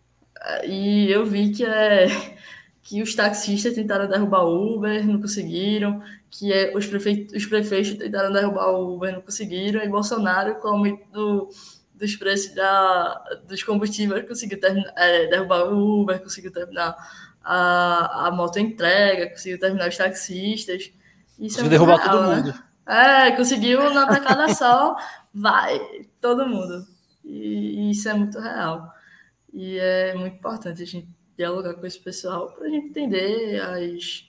E 0.65 1.09
eu 1.09 1.25
vi 1.25 1.51
que 1.51 1.65
é 1.65 2.07
que 2.83 3.01
os 3.01 3.13
taxistas 3.13 3.73
tentaram 3.73 4.07
derrubar 4.07 4.43
o 4.45 4.75
Uber, 4.75 5.05
não 5.05 5.21
conseguiram, 5.21 6.01
que 6.29 6.51
é, 6.51 6.75
os, 6.75 6.85
prefeitos, 6.85 7.35
os 7.35 7.45
prefeitos 7.45 7.93
tentaram 7.93 8.31
derrubar 8.31 8.71
o 8.71 8.95
Uber, 8.95 9.13
não 9.13 9.21
conseguiram, 9.21 9.83
e 9.83 9.87
Bolsonaro, 9.87 10.55
com 10.55 10.67
o 10.67 10.71
aumento 10.71 11.07
do, 11.11 11.49
dos 11.99 12.15
preços 12.15 12.55
da, 12.55 13.13
dos 13.45 13.61
combustíveis, 13.61 14.27
conseguiu 14.27 14.59
terminar, 14.59 14.93
é, 14.95 15.27
derrubar 15.27 15.65
o 15.65 16.01
Uber, 16.01 16.21
conseguiu 16.21 16.51
terminar 16.51 16.95
a, 17.43 18.27
a 18.27 18.31
moto 18.31 18.57
entrega, 18.57 19.29
conseguiu 19.29 19.59
terminar 19.59 19.89
os 19.89 19.97
taxistas. 19.97 20.91
Isso 21.37 21.59
é 21.59 21.63
conseguiu 21.63 21.65
é 21.65 21.69
derrubar 21.69 21.97
real, 21.97 22.11
todo 22.11 22.29
né? 22.29 22.35
mundo. 22.37 22.63
É, 22.87 23.31
conseguiu 23.31 23.93
na 23.93 24.07
tacada 24.07 24.47
só, 24.55 24.95
vai, 25.33 25.77
todo 26.21 26.47
mundo. 26.47 26.87
E, 27.23 27.87
e, 27.87 27.91
isso 27.91 28.07
é 28.07 28.13
muito 28.13 28.39
real. 28.39 28.91
E 29.53 29.77
é 29.77 30.15
muito 30.15 30.37
importante 30.37 30.81
a 30.81 30.85
gente 30.85 31.07
dialogar 31.37 31.73
com 31.73 31.85
esse 31.85 31.99
pessoal 31.99 32.51
para 32.53 32.65
a 32.65 32.69
gente 32.69 32.87
entender 32.87 33.61
as, 33.61 34.25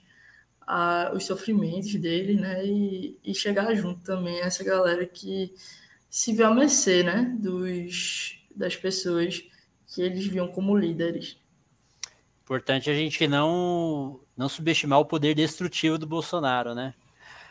a, 0.66 1.12
os 1.14 1.24
sofrimentos 1.24 1.94
deles, 1.94 2.40
né? 2.40 2.66
E, 2.66 3.16
e 3.24 3.32
chegar 3.32 3.72
junto 3.74 4.02
também 4.02 4.40
a 4.40 4.47
essa 4.47 4.64
galera 4.64 5.06
que 5.06 5.55
se 6.11 6.32
viu 6.32 6.47
à 6.47 6.55
mercê, 6.55 7.05
né, 7.05 7.32
dos, 7.39 8.37
das 8.55 8.77
pessoas 8.77 9.45
que 9.87 10.03
eles 10.03 10.27
viam 10.27 10.49
como 10.49 10.77
líderes. 10.77 11.39
Importante 12.43 12.91
a 12.91 12.95
gente 12.95 13.28
não, 13.28 14.20
não 14.37 14.49
subestimar 14.49 14.99
o 14.99 15.05
poder 15.05 15.35
destrutivo 15.35 15.97
do 15.97 16.07
Bolsonaro, 16.07 16.74
né? 16.74 16.93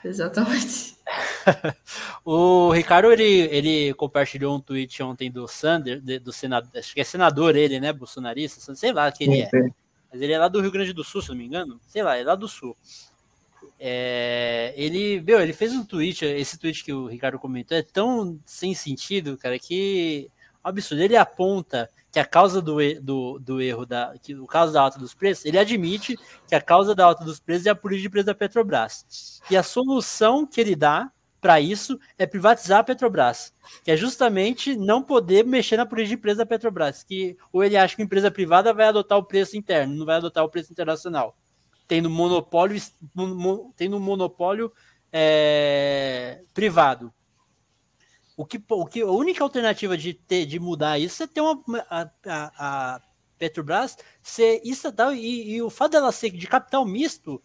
Exatamente. 0.04 0.98
o 2.24 2.72
Ricardo 2.72 3.12
ele, 3.12 3.24
ele 3.24 3.94
compartilhou 3.94 4.56
um 4.56 4.60
tweet 4.60 5.02
ontem 5.02 5.32
do 5.32 5.48
Sander, 5.48 6.02
do 6.22 6.32
senador, 6.32 6.70
acho 6.76 6.94
que 6.94 7.02
é 7.02 7.04
senador 7.04 7.56
ele, 7.56 7.80
né, 7.80 7.94
bolsonarista, 7.94 8.76
sei 8.76 8.92
lá 8.92 9.12
quem 9.12 9.34
ele 9.34 9.42
é. 9.44 9.50
Mas 10.12 10.22
ele 10.22 10.34
é 10.34 10.40
lá 10.40 10.48
do 10.48 10.60
Rio 10.60 10.72
Grande 10.72 10.92
do 10.92 11.04
Sul, 11.04 11.22
se 11.22 11.30
não 11.30 11.36
me 11.36 11.46
engano. 11.46 11.80
Sei 11.88 12.02
lá, 12.02 12.18
é 12.18 12.24
lá 12.24 12.36
do 12.36 12.48
Sul. 12.48 12.76
É, 13.80 14.74
ele, 14.76 15.22
meu, 15.22 15.40
ele 15.40 15.54
fez 15.54 15.74
um 15.74 15.86
tweet, 15.86 16.26
esse 16.26 16.60
tweet 16.60 16.84
que 16.84 16.92
o 16.92 17.08
Ricardo 17.08 17.40
comentou 17.40 17.78
é 17.78 17.82
tão 17.82 18.38
sem 18.44 18.74
sentido, 18.74 19.38
cara, 19.38 19.58
que 19.58 20.30
absurdo. 20.62 21.02
Ele 21.02 21.16
aponta 21.16 21.90
que 22.12 22.20
a 22.20 22.26
causa 22.26 22.62
do, 22.62 22.78
do, 23.02 23.40
do 23.40 23.62
erro 23.62 23.86
da, 23.86 24.14
que 24.22 24.36
o 24.36 24.46
caso 24.46 24.74
da 24.74 24.82
alta 24.82 25.00
dos 25.00 25.14
preços, 25.14 25.46
ele 25.46 25.58
admite 25.58 26.18
que 26.48 26.56
a 26.56 26.62
causa 26.62 26.94
da 26.94 27.06
alta 27.06 27.24
dos 27.24 27.40
preços 27.40 27.68
é 27.68 27.70
a 27.70 27.76
política 27.76 28.04
de 28.04 28.10
preço 28.10 28.26
da 28.26 28.36
Petrobras. 28.36 29.42
E 29.50 29.56
a 29.56 29.64
solução 29.64 30.46
que 30.46 30.60
ele 30.60 30.76
dá 30.76 31.10
para 31.40 31.62
isso 31.62 31.98
é 32.18 32.26
privatizar 32.26 32.80
a 32.80 32.84
Petrobras, 32.84 33.54
que 33.84 33.92
é 33.92 33.96
justamente 33.96 34.76
não 34.76 35.02
poder 35.02 35.46
mexer 35.46 35.78
na 35.78 35.86
política 35.86 36.18
de 36.18 36.22
preço 36.22 36.38
da 36.40 36.46
Petrobras, 36.46 37.04
que 37.04 37.38
ou 37.54 37.64
ele 37.64 37.78
acha 37.78 37.96
que 37.96 38.02
a 38.02 38.06
empresa 38.06 38.30
privada 38.30 38.74
vai 38.74 38.88
adotar 38.88 39.18
o 39.18 39.24
preço 39.24 39.56
interno, 39.56 39.96
não 39.96 40.06
vai 40.06 40.18
adotar 40.18 40.44
o 40.44 40.50
preço 40.50 40.72
internacional 40.72 41.38
tendo 41.90 42.08
monopólio, 42.08 42.80
tendo 43.76 44.00
monopólio 44.00 44.72
é, 45.12 46.44
privado. 46.54 47.12
O 48.38 48.46
que, 48.46 48.64
o 48.70 48.86
que, 48.86 49.02
a 49.02 49.08
única 49.08 49.44
alternativa 49.44 49.98
de, 49.98 50.14
ter, 50.14 50.46
de 50.46 50.60
mudar 50.60 51.00
isso 51.00 51.24
é 51.24 51.28
ter 51.28 51.42
uma, 51.42 51.62
a, 51.90 52.10
a, 52.28 52.94
a 52.96 53.02
Petrobras 53.40 53.98
ser 54.22 54.62
estatal 54.64 55.14
e, 55.16 55.56
e, 55.56 55.62
o 55.64 55.70
fato 55.70 55.94
dela 55.94 56.12
ser 56.12 56.30
de 56.30 56.46
capital 56.46 56.86
misto 56.86 57.42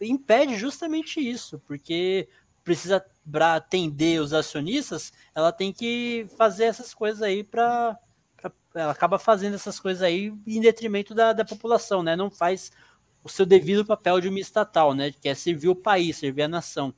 impede 0.00 0.56
justamente 0.56 1.20
isso, 1.20 1.58
porque 1.66 2.28
precisa 2.62 3.04
para 3.30 3.56
atender 3.56 4.20
os 4.20 4.32
acionistas, 4.32 5.12
ela 5.34 5.50
tem 5.50 5.72
que 5.72 6.28
fazer 6.36 6.64
essas 6.64 6.94
coisas 6.94 7.20
aí 7.20 7.42
para 7.42 7.98
ela 8.74 8.92
acaba 8.92 9.18
fazendo 9.18 9.54
essas 9.54 9.80
coisas 9.80 10.02
aí 10.02 10.32
em 10.46 10.60
detrimento 10.60 11.14
da, 11.14 11.32
da 11.32 11.44
população, 11.44 12.02
né? 12.02 12.14
Não 12.14 12.30
faz 12.30 12.70
o 13.22 13.28
seu 13.28 13.44
devido 13.44 13.84
papel 13.84 14.20
de 14.20 14.28
uma 14.28 14.40
estatal, 14.40 14.94
né? 14.94 15.12
Que 15.20 15.28
é 15.28 15.34
servir 15.34 15.68
o 15.68 15.76
país, 15.76 16.16
servir 16.16 16.42
a 16.42 16.48
nação. 16.48 16.92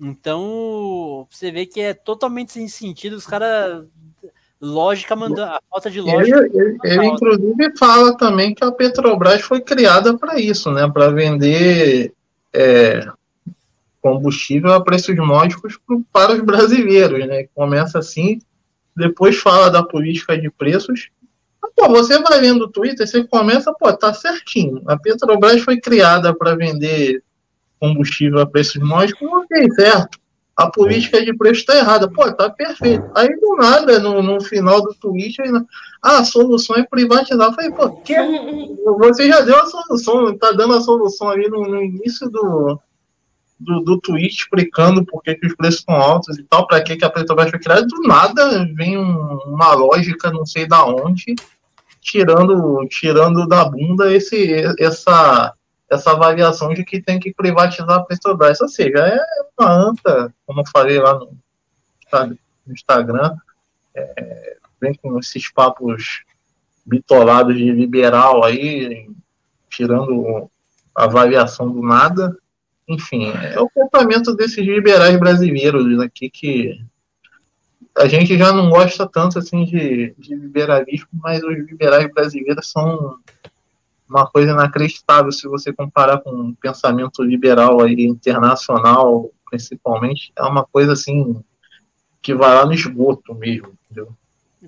Então, 0.00 1.26
você 1.30 1.50
vê 1.50 1.66
que 1.66 1.80
é 1.80 1.94
totalmente 1.94 2.52
sem 2.52 2.68
sentido, 2.68 3.14
os 3.14 3.26
caras. 3.26 3.86
Lógica 4.60 5.14
mandando. 5.14 5.42
A 5.42 5.60
falta 5.68 5.90
de 5.90 6.00
lógica. 6.00 6.38
Ele, 6.38 6.50
ele, 6.54 6.78
ele, 6.84 7.06
inclusive, 7.06 7.76
fala 7.76 8.16
também 8.16 8.54
que 8.54 8.64
a 8.64 8.72
Petrobras 8.72 9.42
foi 9.42 9.60
criada 9.60 10.16
para 10.16 10.40
isso, 10.40 10.70
né? 10.70 10.88
Para 10.90 11.10
vender 11.10 12.14
é, 12.52 13.06
combustível 14.00 14.72
a 14.72 14.82
preços 14.82 15.16
módicos 15.16 15.78
para 16.12 16.32
os 16.32 16.40
brasileiros, 16.40 17.26
né? 17.26 17.46
Começa 17.54 17.98
assim, 17.98 18.38
depois 18.96 19.36
fala 19.36 19.70
da 19.70 19.82
política 19.82 20.38
de 20.38 20.50
preços 20.50 21.10
Pô, 21.76 21.88
você 21.88 22.18
vai 22.20 22.40
vendo 22.40 22.64
o 22.64 22.68
Twitter, 22.68 23.06
você 23.06 23.24
começa, 23.24 23.72
pô, 23.72 23.92
tá 23.92 24.12
certinho. 24.12 24.82
A 24.86 24.98
Petrobras 24.98 25.62
foi 25.62 25.80
criada 25.80 26.34
para 26.34 26.56
vender 26.56 27.22
combustível 27.80 28.40
a 28.40 28.46
preços 28.46 28.82
módicos, 28.82 29.28
ok, 29.28 29.70
certo. 29.72 30.18
a 30.56 30.70
política 30.70 31.22
de 31.24 31.36
preço 31.36 31.60
está 31.60 31.76
errada. 31.76 32.08
Pô, 32.08 32.30
tá 32.32 32.48
perfeito. 32.48 33.04
Aí 33.14 33.28
do 33.38 33.56
nada, 33.56 33.98
no, 33.98 34.22
no 34.22 34.40
final 34.40 34.80
do 34.82 34.94
tweet, 34.94 35.40
aí, 35.42 35.50
ah, 36.02 36.18
a 36.18 36.24
solução 36.24 36.76
é 36.76 36.84
privatizar. 36.84 37.48
Eu 37.48 37.52
falei, 37.52 37.70
pô, 37.72 37.90
que? 37.90 38.14
você 38.98 39.28
já 39.28 39.40
deu 39.40 39.56
a 39.56 39.66
solução, 39.66 40.36
tá 40.38 40.52
dando 40.52 40.74
a 40.74 40.80
solução 40.80 41.28
ali 41.28 41.48
no, 41.48 41.62
no 41.62 41.82
início 41.82 42.30
do, 42.30 42.78
do, 43.58 43.80
do 43.80 44.00
tweet 44.00 44.34
explicando 44.34 45.04
por 45.04 45.22
que, 45.22 45.34
que 45.34 45.46
os 45.46 45.54
preços 45.54 45.80
estão 45.80 45.96
altos 45.96 46.38
e 46.38 46.42
tal, 46.44 46.66
para 46.66 46.82
que, 46.82 46.96
que 46.96 47.04
a 47.04 47.10
Petrobras 47.10 47.50
foi 47.50 47.58
criada. 47.58 47.86
Do 47.86 48.02
nada 48.02 48.66
vem 48.74 48.96
um, 48.96 49.38
uma 49.46 49.74
lógica, 49.74 50.30
não 50.30 50.46
sei 50.46 50.66
da 50.66 50.84
onde, 50.84 51.34
tirando, 52.04 52.86
tirando 52.88 53.48
da 53.48 53.64
bunda 53.64 54.14
esse, 54.14 54.62
essa 54.78 55.54
essa 55.90 56.12
avaliação 56.12 56.74
de 56.74 56.84
que 56.84 57.00
tem 57.00 57.18
que 57.18 57.32
privatizar 57.32 57.90
a 57.90 58.02
Petrobras. 58.04 58.60
Ou 58.60 58.68
seja, 58.68 58.98
é 58.98 59.18
uma 59.58 59.70
anta, 59.70 60.34
como 60.46 60.60
eu 60.60 60.64
falei 60.66 60.98
lá 60.98 61.14
no, 61.14 61.36
no 62.66 62.72
Instagram, 62.72 63.36
é, 63.94 64.56
vem 64.80 64.94
com 64.94 65.18
esses 65.18 65.52
papos 65.52 66.22
bitolados 66.84 67.56
de 67.56 67.70
liberal 67.70 68.44
aí, 68.44 69.08
tirando 69.70 70.50
a 70.94 71.04
avaliação 71.04 71.70
do 71.70 71.82
nada. 71.82 72.36
Enfim, 72.88 73.32
é 73.32 73.58
o 73.60 73.68
comportamento 73.68 74.34
desses 74.34 74.64
liberais 74.64 75.18
brasileiros 75.18 76.00
aqui 76.00 76.28
que 76.28 76.80
a 77.96 78.06
gente 78.06 78.36
já 78.36 78.52
não 78.52 78.68
gosta 78.68 79.06
tanto 79.06 79.38
assim 79.38 79.64
de, 79.64 80.14
de 80.18 80.34
liberalismo, 80.34 81.08
mas 81.12 81.42
os 81.42 81.56
liberais 81.56 82.10
brasileiros 82.12 82.70
são 82.70 83.18
uma 84.08 84.26
coisa 84.26 84.52
inacreditável 84.52 85.30
se 85.32 85.46
você 85.48 85.72
comparar 85.72 86.18
com 86.18 86.30
o 86.30 86.56
pensamento 86.56 87.22
liberal 87.22 87.80
aí, 87.80 88.04
internacional, 88.04 89.30
principalmente, 89.48 90.32
é 90.36 90.42
uma 90.42 90.64
coisa 90.64 90.92
assim 90.92 91.42
que 92.20 92.34
vai 92.34 92.54
lá 92.54 92.66
no 92.66 92.74
esgoto 92.74 93.34
mesmo, 93.34 93.72
entendeu? 93.84 94.12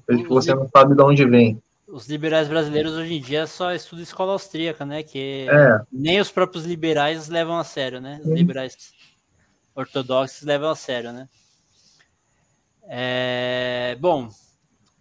Coisa 0.07 0.23
que 0.23 0.29
você 0.29 0.55
não 0.55 0.69
sabe 0.69 0.95
de 0.95 1.03
onde 1.03 1.25
vem. 1.25 1.61
Os 1.89 2.09
liberais 2.09 2.49
brasileiros 2.49 2.93
hoje 2.93 3.15
em 3.15 3.21
dia 3.21 3.47
só 3.47 3.73
estudam 3.73 4.03
escola 4.03 4.33
austríaca, 4.33 4.85
né? 4.85 5.03
Que 5.03 5.47
é. 5.49 5.81
nem 5.91 6.21
os 6.21 6.31
próprios 6.31 6.65
liberais 6.65 7.29
levam 7.29 7.59
a 7.59 7.65
sério, 7.65 8.01
né? 8.01 8.21
Os 8.25 8.31
liberais 8.31 8.93
ortodoxos 9.75 10.43
levam 10.43 10.71
a 10.71 10.75
sério, 10.75 11.13
né? 11.13 11.29
É... 12.89 13.97
Bom, 14.01 14.29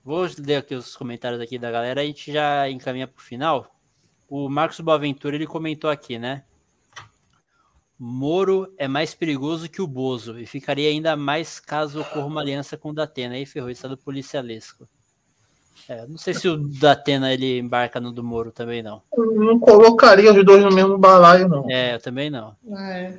vou 0.03 0.27
ler 0.39 0.57
aqui 0.57 0.75
os 0.75 0.95
comentários 0.95 1.41
aqui 1.41 1.57
da 1.57 1.71
galera, 1.71 2.01
a 2.01 2.05
gente 2.05 2.31
já 2.31 2.69
encaminha 2.69 3.07
para 3.07 3.19
o 3.19 3.23
final 3.23 3.75
o 4.27 4.49
Marcos 4.49 4.79
Boaventura 4.79 5.35
ele 5.35 5.47
comentou 5.47 5.89
aqui, 5.89 6.17
né? 6.17 6.43
Moro 7.97 8.73
é 8.77 8.87
mais 8.87 9.13
perigoso 9.13 9.69
que 9.69 9.81
o 9.81 9.87
Bozo 9.87 10.37
e 10.37 10.45
ficaria 10.45 10.89
ainda 10.89 11.15
mais 11.15 11.59
caso 11.59 12.01
ocorra 12.01 12.25
uma 12.25 12.41
aliança 12.41 12.75
com 12.75 12.89
o 12.89 12.93
Datena. 12.93 13.35
Aí 13.35 13.45
ferrou, 13.45 13.69
estado 13.69 13.97
policialesco. 13.97 14.87
É, 15.87 16.05
não 16.07 16.17
sei 16.17 16.33
se 16.33 16.47
o 16.47 16.57
Datena 16.57 17.31
ele 17.31 17.59
embarca 17.59 17.99
no 18.01 18.11
do 18.11 18.23
Moro 18.23 18.51
também 18.51 18.81
não. 18.81 19.01
Eu 19.13 19.33
não 19.35 19.59
colocaria 19.59 20.33
os 20.33 20.45
dois 20.45 20.63
no 20.63 20.71
mesmo 20.71 20.97
balaio, 20.97 21.47
não. 21.47 21.69
É, 21.69 21.95
eu 21.95 22.01
também 22.01 22.29
não. 22.29 22.55
É. 22.77 23.17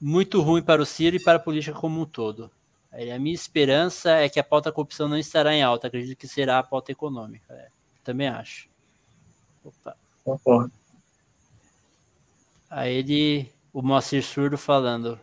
Muito 0.00 0.40
ruim 0.40 0.62
para 0.62 0.80
o 0.80 0.86
Ciro 0.86 1.16
e 1.16 1.22
para 1.22 1.36
a 1.36 1.40
política 1.40 1.78
como 1.78 2.00
um 2.00 2.06
todo. 2.06 2.50
A 2.96 3.18
minha 3.18 3.34
esperança 3.34 4.10
é 4.10 4.28
que 4.28 4.40
a 4.40 4.44
pauta 4.44 4.72
corrupção 4.72 5.08
não 5.08 5.18
estará 5.18 5.54
em 5.54 5.62
alta. 5.62 5.86
Acredito 5.86 6.16
que 6.16 6.26
será 6.26 6.58
a 6.58 6.62
pauta 6.62 6.92
econômica. 6.92 7.52
É, 7.52 7.68
também 8.02 8.28
acho. 8.28 8.68
Opa. 9.62 9.96
Concordo. 10.24 10.72
Aí 12.70 12.94
ele, 12.94 13.52
o 13.72 13.82
Moacir 13.82 14.22
Surdo 14.22 14.56
falando. 14.56 15.20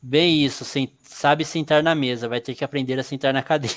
Bem 0.00 0.44
isso, 0.44 0.64
sem, 0.64 0.92
sabe 1.02 1.44
sentar 1.44 1.82
na 1.82 1.94
mesa, 1.94 2.28
vai 2.28 2.40
ter 2.40 2.54
que 2.54 2.64
aprender 2.64 2.98
a 2.98 3.04
sentar 3.04 3.32
na 3.32 3.42
cadeira. 3.42 3.76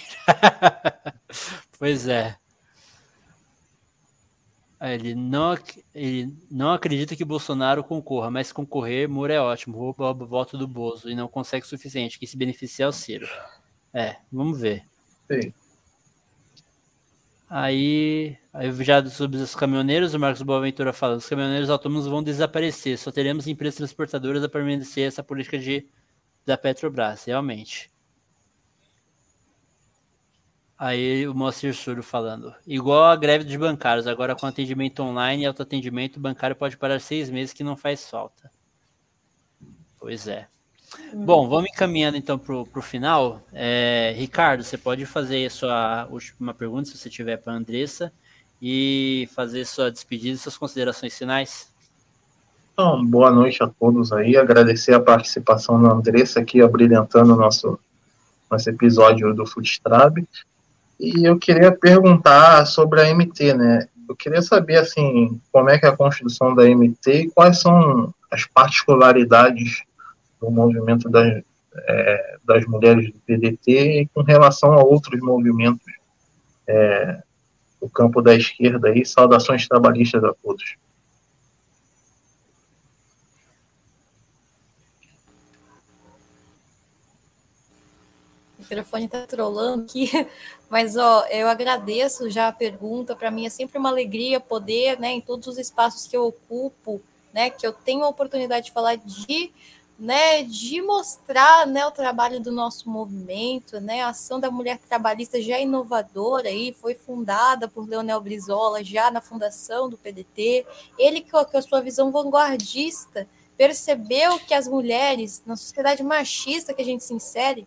pois 1.77 2.07
é. 2.07 2.35
Ele 4.81 5.15
não, 5.15 5.57
ele 5.93 6.35
não 6.51 6.71
acredita 6.71 7.15
que 7.15 7.23
Bolsonaro 7.23 7.83
concorra, 7.83 8.29
mas 8.29 8.51
concorrer, 8.51 9.09
Moro 9.09 9.31
é 9.31 9.39
ótimo. 9.39 9.77
Rouba 9.77 10.11
o 10.11 10.27
voto 10.27 10.57
do 10.57 10.67
Bozo 10.67 11.09
e 11.09 11.15
não 11.15 11.27
consegue 11.27 11.65
o 11.65 11.69
suficiente. 11.69 12.19
Que 12.19 12.27
se 12.27 12.37
beneficia 12.37 12.85
é 12.85 12.87
o 12.87 12.91
Ciro. 12.91 13.27
É, 13.93 14.17
vamos 14.31 14.59
ver. 14.59 14.83
Sim. 15.31 15.53
Aí, 17.49 18.37
aí 18.51 18.71
já 18.83 19.05
sobre 19.05 19.37
os 19.37 19.55
caminhoneiros, 19.55 20.13
o 20.13 20.19
Marcos 20.19 20.41
Boaventura 20.41 20.91
fala: 20.91 21.15
os 21.15 21.29
caminhoneiros 21.29 21.69
autônomos 21.69 22.07
vão 22.07 22.23
desaparecer, 22.23 22.97
só 22.97 23.11
teremos 23.11 23.47
empresas 23.47 23.77
transportadoras 23.77 24.43
a 24.43 24.49
permanecer 24.49 25.07
essa 25.07 25.23
política 25.23 25.57
de, 25.57 25.87
da 26.45 26.57
Petrobras, 26.57 27.25
realmente. 27.25 27.89
Aí 30.85 31.27
o 31.27 31.33
Moacir 31.33 31.73
Suro 31.73 32.03
falando: 32.03 32.53
igual 32.67 33.05
a 33.05 33.15
greve 33.15 33.43
dos 33.43 33.55
bancários, 33.55 34.05
agora 34.05 34.35
com 34.35 34.45
atendimento 34.45 35.01
online 35.01 35.41
e 35.41 35.45
autoatendimento, 35.47 36.19
o 36.19 36.21
bancário 36.21 36.55
pode 36.55 36.77
parar 36.77 36.99
seis 36.99 37.27
meses 37.27 37.53
que 37.53 37.63
não 37.63 37.75
faz 37.75 38.07
falta. 38.07 38.51
Pois 39.99 40.27
é. 40.27 40.47
Bom, 41.11 41.49
vamos 41.49 41.71
encaminhando 41.71 42.17
então 42.17 42.37
para 42.37 42.53
o 42.55 42.81
final. 42.83 43.41
É, 43.51 44.13
Ricardo, 44.15 44.63
você 44.63 44.77
pode 44.77 45.07
fazer 45.07 45.47
a 45.47 45.49
sua 45.49 46.07
última 46.11 46.53
pergunta, 46.53 46.87
se 46.87 46.95
você 46.99 47.09
tiver 47.09 47.37
para 47.37 47.53
a 47.53 47.55
Andressa, 47.55 48.13
e 48.61 49.27
fazer 49.33 49.65
sua 49.65 49.89
despedida 49.89 50.35
e 50.35 50.37
suas 50.37 50.55
considerações 50.55 51.17
finais. 51.17 51.67
Então, 52.73 53.03
boa 53.03 53.31
noite 53.31 53.63
a 53.63 53.67
todos 53.67 54.13
aí. 54.13 54.37
Agradecer 54.37 54.93
a 54.93 54.99
participação 54.99 55.81
da 55.81 55.93
Andressa 55.93 56.41
aqui, 56.41 56.61
abrilhantando 56.61 57.33
o 57.33 57.37
nosso, 57.37 57.79
nosso 58.51 58.69
episódio 58.69 59.33
do 59.33 59.47
Foodstrab. 59.47 60.23
E 60.99 61.25
eu 61.25 61.37
queria 61.37 61.71
perguntar 61.71 62.65
sobre 62.65 63.01
a 63.01 63.13
MT, 63.13 63.53
né? 63.53 63.87
Eu 64.07 64.15
queria 64.15 64.41
saber, 64.41 64.77
assim, 64.77 65.39
como 65.51 65.69
é 65.69 65.77
que 65.77 65.85
é 65.85 65.89
a 65.89 65.97
construção 65.97 66.53
da 66.53 66.63
MT 66.63 67.11
e 67.11 67.31
quais 67.31 67.59
são 67.59 68.13
as 68.31 68.45
particularidades 68.45 69.83
do 70.39 70.51
movimento 70.51 71.09
das, 71.09 71.43
é, 71.87 72.37
das 72.45 72.65
mulheres 72.65 73.11
do 73.11 73.19
PDT 73.25 74.09
com 74.13 74.21
relação 74.21 74.73
a 74.73 74.83
outros 74.83 75.19
movimentos 75.21 75.85
é, 76.67 77.21
do 77.81 77.89
campo 77.89 78.21
da 78.21 78.35
esquerda 78.35 78.89
aí. 78.89 79.05
Saudações 79.05 79.67
trabalhistas 79.67 80.23
a 80.23 80.33
todos. 80.33 80.75
Microfone 88.69 89.05
está 89.05 89.25
trolando 89.25 89.83
aqui, 89.83 90.09
mas 90.69 90.97
ó, 90.97 91.25
eu 91.27 91.47
agradeço 91.47 92.29
já 92.29 92.47
a 92.47 92.51
pergunta. 92.51 93.15
Para 93.15 93.31
mim 93.31 93.45
é 93.45 93.49
sempre 93.49 93.77
uma 93.77 93.89
alegria 93.89 94.39
poder, 94.39 94.99
né, 94.99 95.13
em 95.13 95.21
todos 95.21 95.47
os 95.47 95.57
espaços 95.57 96.07
que 96.07 96.17
eu 96.17 96.25
ocupo, 96.25 97.01
né, 97.33 97.49
que 97.49 97.65
eu 97.65 97.73
tenho 97.73 98.03
a 98.03 98.09
oportunidade 98.09 98.67
de 98.67 98.71
falar 98.71 98.95
de 98.95 99.51
né, 99.97 100.43
de 100.43 100.81
mostrar 100.81 101.65
né, 101.65 101.85
o 101.85 101.91
trabalho 101.91 102.39
do 102.41 102.51
nosso 102.51 102.89
movimento, 102.89 103.79
né, 103.79 104.01
a 104.01 104.09
ação 104.09 104.39
da 104.39 104.51
mulher 104.51 104.77
trabalhista 104.77 105.41
já 105.41 105.55
é 105.55 105.63
inovadora 105.63 106.49
aí, 106.49 106.73
foi 106.73 106.95
fundada 106.95 107.67
por 107.67 107.87
Leonel 107.87 108.19
Brizola 108.19 108.83
já 108.83 109.09
na 109.09 109.21
fundação 109.21 109.89
do 109.89 109.97
PDT, 109.97 110.65
ele 110.99 111.21
com 111.21 111.37
a 111.37 111.61
sua 111.61 111.79
visão 111.79 112.11
vanguardista 112.11 113.25
percebeu 113.57 114.37
que 114.39 114.53
as 114.53 114.67
mulheres, 114.67 115.41
na 115.45 115.55
sociedade 115.55 116.03
machista 116.03 116.73
que 116.73 116.81
a 116.81 116.85
gente 116.85 117.03
se 117.03 117.13
insere, 117.13 117.65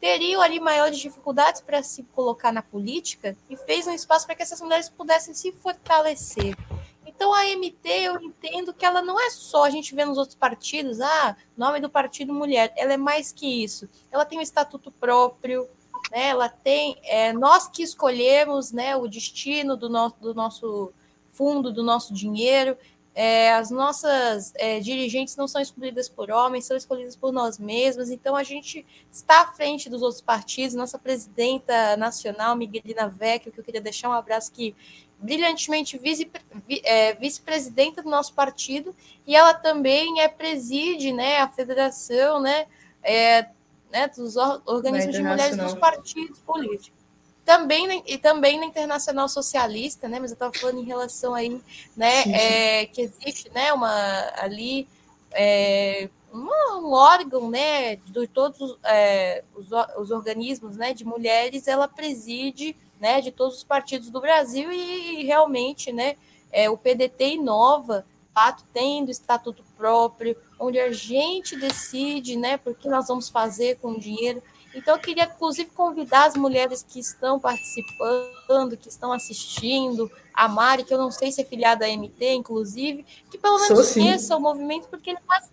teriam 0.00 0.40
ali 0.40 0.58
maiores 0.58 0.98
dificuldades 0.98 1.60
para 1.60 1.82
se 1.82 2.02
colocar 2.02 2.50
na 2.50 2.62
política 2.62 3.36
e 3.48 3.56
fez 3.56 3.86
um 3.86 3.92
espaço 3.92 4.26
para 4.26 4.34
que 4.34 4.42
essas 4.42 4.60
mulheres 4.60 4.88
pudessem 4.88 5.34
se 5.34 5.52
fortalecer. 5.52 6.56
Então 7.06 7.34
a 7.34 7.44
MT 7.44 7.88
eu 7.88 8.20
entendo 8.20 8.72
que 8.72 8.84
ela 8.84 9.02
não 9.02 9.20
é 9.20 9.28
só 9.28 9.64
a 9.64 9.70
gente 9.70 9.94
vê 9.94 10.04
nos 10.04 10.16
outros 10.16 10.36
partidos, 10.36 11.00
ah, 11.00 11.36
nome 11.56 11.80
do 11.80 11.90
partido 11.90 12.32
mulher, 12.32 12.72
ela 12.76 12.94
é 12.94 12.96
mais 12.96 13.30
que 13.30 13.62
isso. 13.62 13.88
Ela 14.10 14.24
tem 14.24 14.38
um 14.38 14.42
estatuto 14.42 14.90
próprio, 14.90 15.68
né? 16.10 16.28
Ela 16.28 16.48
tem 16.48 16.96
é, 17.04 17.32
nós 17.32 17.68
que 17.68 17.82
escolhemos, 17.82 18.72
né, 18.72 18.96
o 18.96 19.06
destino 19.06 19.76
do 19.76 19.90
nosso 19.90 20.16
do 20.18 20.34
nosso 20.34 20.92
fundo, 21.30 21.72
do 21.72 21.82
nosso 21.82 22.14
dinheiro. 22.14 22.76
É, 23.14 23.52
as 23.54 23.70
nossas 23.70 24.52
é, 24.56 24.78
dirigentes 24.78 25.36
não 25.36 25.48
são 25.48 25.60
escolhidas 25.60 26.08
por 26.08 26.30
homens, 26.30 26.64
são 26.64 26.76
escolhidas 26.76 27.16
por 27.16 27.32
nós 27.32 27.58
mesmas. 27.58 28.10
Então 28.10 28.36
a 28.36 28.42
gente 28.42 28.86
está 29.10 29.42
à 29.42 29.46
frente 29.48 29.90
dos 29.90 30.02
outros 30.02 30.20
partidos. 30.20 30.74
Nossa 30.74 30.98
presidenta 30.98 31.96
nacional, 31.96 32.54
Miguelina 32.56 33.08
Vecchio, 33.08 33.50
que 33.50 33.58
eu 33.58 33.64
queria 33.64 33.80
deixar 33.80 34.08
um 34.08 34.12
abraço 34.12 34.52
que 34.52 34.74
brilhantemente 35.18 35.98
vice, 35.98 36.30
é, 36.82 37.14
vice-presidenta 37.14 38.02
do 38.02 38.08
nosso 38.08 38.32
partido, 38.32 38.94
e 39.26 39.36
ela 39.36 39.52
também 39.52 40.20
é 40.20 40.28
preside 40.28 41.12
né, 41.12 41.38
a 41.38 41.48
federação 41.48 42.40
né, 42.40 42.66
é, 43.02 43.46
né, 43.92 44.08
dos 44.08 44.36
organismos 44.36 45.14
de 45.14 45.22
mulheres 45.22 45.56
dos 45.56 45.74
partidos 45.74 46.38
políticos. 46.38 46.99
Também, 47.50 48.04
e 48.06 48.16
também 48.16 48.60
na 48.60 48.66
Internacional 48.66 49.28
Socialista, 49.28 50.06
né, 50.06 50.20
mas 50.20 50.30
eu 50.30 50.34
estava 50.34 50.52
falando 50.56 50.78
em 50.78 50.84
relação 50.84 51.34
aí, 51.34 51.60
né, 51.96 52.22
é, 52.32 52.86
que 52.86 53.00
existe 53.00 53.50
né, 53.52 53.72
uma, 53.72 53.90
ali 54.36 54.86
é, 55.32 56.08
um 56.32 56.92
órgão, 56.92 57.50
né, 57.50 57.96
de 57.96 58.28
todos 58.28 58.78
é, 58.84 59.42
os, 59.56 59.66
os, 59.98 60.12
organismos, 60.12 60.76
né, 60.76 60.94
de 60.94 61.04
mulheres, 61.04 61.66
ela 61.66 61.88
preside, 61.88 62.76
né, 63.00 63.20
de 63.20 63.32
todos 63.32 63.56
os 63.56 63.64
partidos 63.64 64.10
do 64.10 64.20
Brasil 64.20 64.70
e, 64.70 65.24
realmente, 65.24 65.92
né, 65.92 66.14
é, 66.52 66.70
o 66.70 66.78
PDT 66.78 67.34
inova, 67.34 68.06
fato, 68.32 68.64
tendo 68.72 69.10
estatuto 69.10 69.64
próprio, 69.76 70.36
onde 70.56 70.78
a 70.78 70.92
gente 70.92 71.56
decide, 71.56 72.36
né, 72.36 72.56
por 72.56 72.76
que 72.76 72.88
nós 72.88 73.08
vamos 73.08 73.28
fazer 73.28 73.76
com 73.78 73.90
o 73.90 73.98
dinheiro. 73.98 74.40
Então, 74.74 74.94
eu 74.94 75.00
queria, 75.00 75.24
inclusive, 75.24 75.70
convidar 75.70 76.26
as 76.26 76.36
mulheres 76.36 76.84
que 76.86 77.00
estão 77.00 77.40
participando, 77.40 78.76
que 78.76 78.88
estão 78.88 79.12
assistindo, 79.12 80.10
a 80.32 80.48
Mari, 80.48 80.84
que 80.84 80.94
eu 80.94 80.98
não 80.98 81.10
sei 81.10 81.32
se 81.32 81.40
é 81.42 81.44
filiada 81.44 81.84
à 81.84 81.88
MT, 81.88 82.34
inclusive, 82.34 83.04
que 83.30 83.36
pelo 83.36 83.58
menos 83.58 83.92
conheça 83.92 84.36
o 84.36 84.40
movimento, 84.40 84.88
porque 84.88 85.10
ele 85.10 85.20
faz 85.26 85.50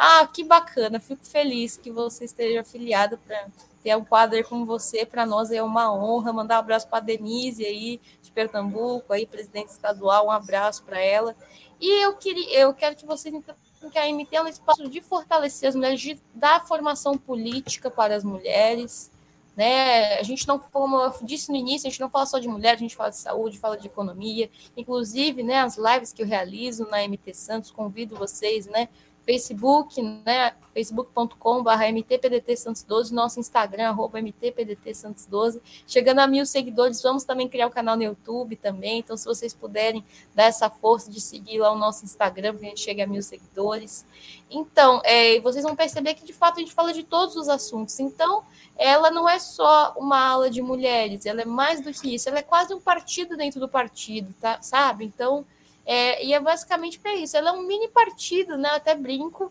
ah, 0.00 0.24
que 0.32 0.44
bacana, 0.44 1.00
fico 1.00 1.26
feliz 1.26 1.76
que 1.76 1.90
você 1.90 2.24
esteja 2.24 2.60
afiliado 2.60 3.18
para 3.18 3.48
ter 3.82 3.96
um 3.96 4.04
quadro 4.04 4.42
como 4.44 4.64
você. 4.64 5.04
Para 5.04 5.26
nós 5.26 5.50
é 5.50 5.60
uma 5.60 5.92
honra. 5.92 6.32
Mandar 6.32 6.56
um 6.56 6.60
abraço 6.60 6.86
para 6.86 6.98
a 6.98 7.00
Denise 7.00 7.64
aí, 7.64 8.00
de 8.22 8.30
Pernambuco, 8.30 9.12
aí, 9.12 9.26
presidente 9.26 9.70
estadual, 9.70 10.26
um 10.26 10.30
abraço 10.30 10.84
para 10.84 11.00
ela. 11.00 11.34
E 11.80 12.04
eu, 12.04 12.14
queria, 12.14 12.60
eu 12.60 12.72
quero 12.72 12.94
que 12.94 13.04
vocês 13.04 13.34
entendam 13.78 13.90
que 13.90 13.98
a 13.98 14.12
MT 14.12 14.36
é 14.36 14.42
um 14.42 14.48
espaço 14.48 14.88
de 14.88 15.00
fortalecer 15.00 15.68
as 15.68 15.74
mulheres, 15.74 16.00
de 16.00 16.20
dar 16.34 16.66
formação 16.66 17.16
política 17.16 17.90
para 17.90 18.14
as 18.14 18.24
mulheres. 18.24 19.10
Né? 19.56 20.18
A 20.18 20.22
gente 20.22 20.46
não, 20.46 20.58
como 20.58 20.96
eu 20.96 21.12
disse 21.22 21.50
no 21.50 21.56
início, 21.56 21.88
a 21.88 21.90
gente 21.90 22.00
não 22.00 22.08
fala 22.08 22.26
só 22.26 22.38
de 22.38 22.46
mulher, 22.46 22.74
a 22.74 22.78
gente 22.78 22.94
fala 22.94 23.10
de 23.10 23.16
saúde, 23.16 23.58
fala 23.58 23.76
de 23.76 23.88
economia, 23.88 24.48
inclusive, 24.76 25.42
né, 25.42 25.56
as 25.56 25.76
lives 25.76 26.12
que 26.12 26.22
eu 26.22 26.26
realizo 26.26 26.86
na 26.88 27.02
MT 27.02 27.34
Santos, 27.34 27.70
convido 27.72 28.14
vocês, 28.14 28.66
né, 28.66 28.88
Facebook, 29.28 30.00
né? 30.00 30.54
facebook.com.br 30.72 31.84
MTPDT 31.90 32.56
Santos 32.56 32.82
12, 32.82 33.12
nosso 33.12 33.38
Instagram, 33.38 33.88
arroba 33.88 34.18
MTPDT 34.20 34.94
Santos 34.94 35.26
12. 35.26 35.60
Chegando 35.86 36.20
a 36.20 36.26
mil 36.26 36.46
seguidores, 36.46 37.02
vamos 37.02 37.24
também 37.24 37.46
criar 37.46 37.66
o 37.66 37.68
um 37.68 37.72
canal 37.72 37.94
no 37.94 38.02
YouTube 38.04 38.56
também. 38.56 39.00
Então, 39.00 39.18
se 39.18 39.26
vocês 39.26 39.52
puderem 39.52 40.02
dar 40.34 40.44
essa 40.44 40.70
força 40.70 41.10
de 41.10 41.20
seguir 41.20 41.58
lá 41.58 41.70
o 41.70 41.76
nosso 41.76 42.06
Instagram, 42.06 42.54
para 42.54 42.66
a 42.66 42.70
gente 42.70 42.80
chegue 42.80 43.02
a 43.02 43.06
mil 43.06 43.20
seguidores. 43.20 44.06
Então, 44.50 45.02
é, 45.04 45.38
vocês 45.40 45.62
vão 45.62 45.76
perceber 45.76 46.14
que 46.14 46.24
de 46.24 46.32
fato 46.32 46.56
a 46.56 46.60
gente 46.60 46.72
fala 46.72 46.94
de 46.94 47.02
todos 47.02 47.36
os 47.36 47.50
assuntos. 47.50 48.00
Então, 48.00 48.42
ela 48.78 49.10
não 49.10 49.28
é 49.28 49.38
só 49.38 49.92
uma 49.98 50.18
ala 50.26 50.48
de 50.48 50.62
mulheres, 50.62 51.26
ela 51.26 51.42
é 51.42 51.44
mais 51.44 51.82
do 51.82 51.92
que 51.92 52.14
isso, 52.14 52.30
ela 52.30 52.38
é 52.38 52.42
quase 52.42 52.72
um 52.72 52.80
partido 52.80 53.36
dentro 53.36 53.60
do 53.60 53.68
partido, 53.68 54.32
tá? 54.40 54.62
Sabe? 54.62 55.04
Então 55.04 55.44
é, 55.90 56.22
e 56.22 56.34
é 56.34 56.38
basicamente 56.38 56.98
para 56.98 57.14
isso. 57.14 57.34
Ela 57.34 57.48
é 57.48 57.52
um 57.54 57.62
mini 57.62 57.88
partido, 57.88 58.58
né? 58.58 58.68
Até 58.68 58.94
brinco, 58.94 59.50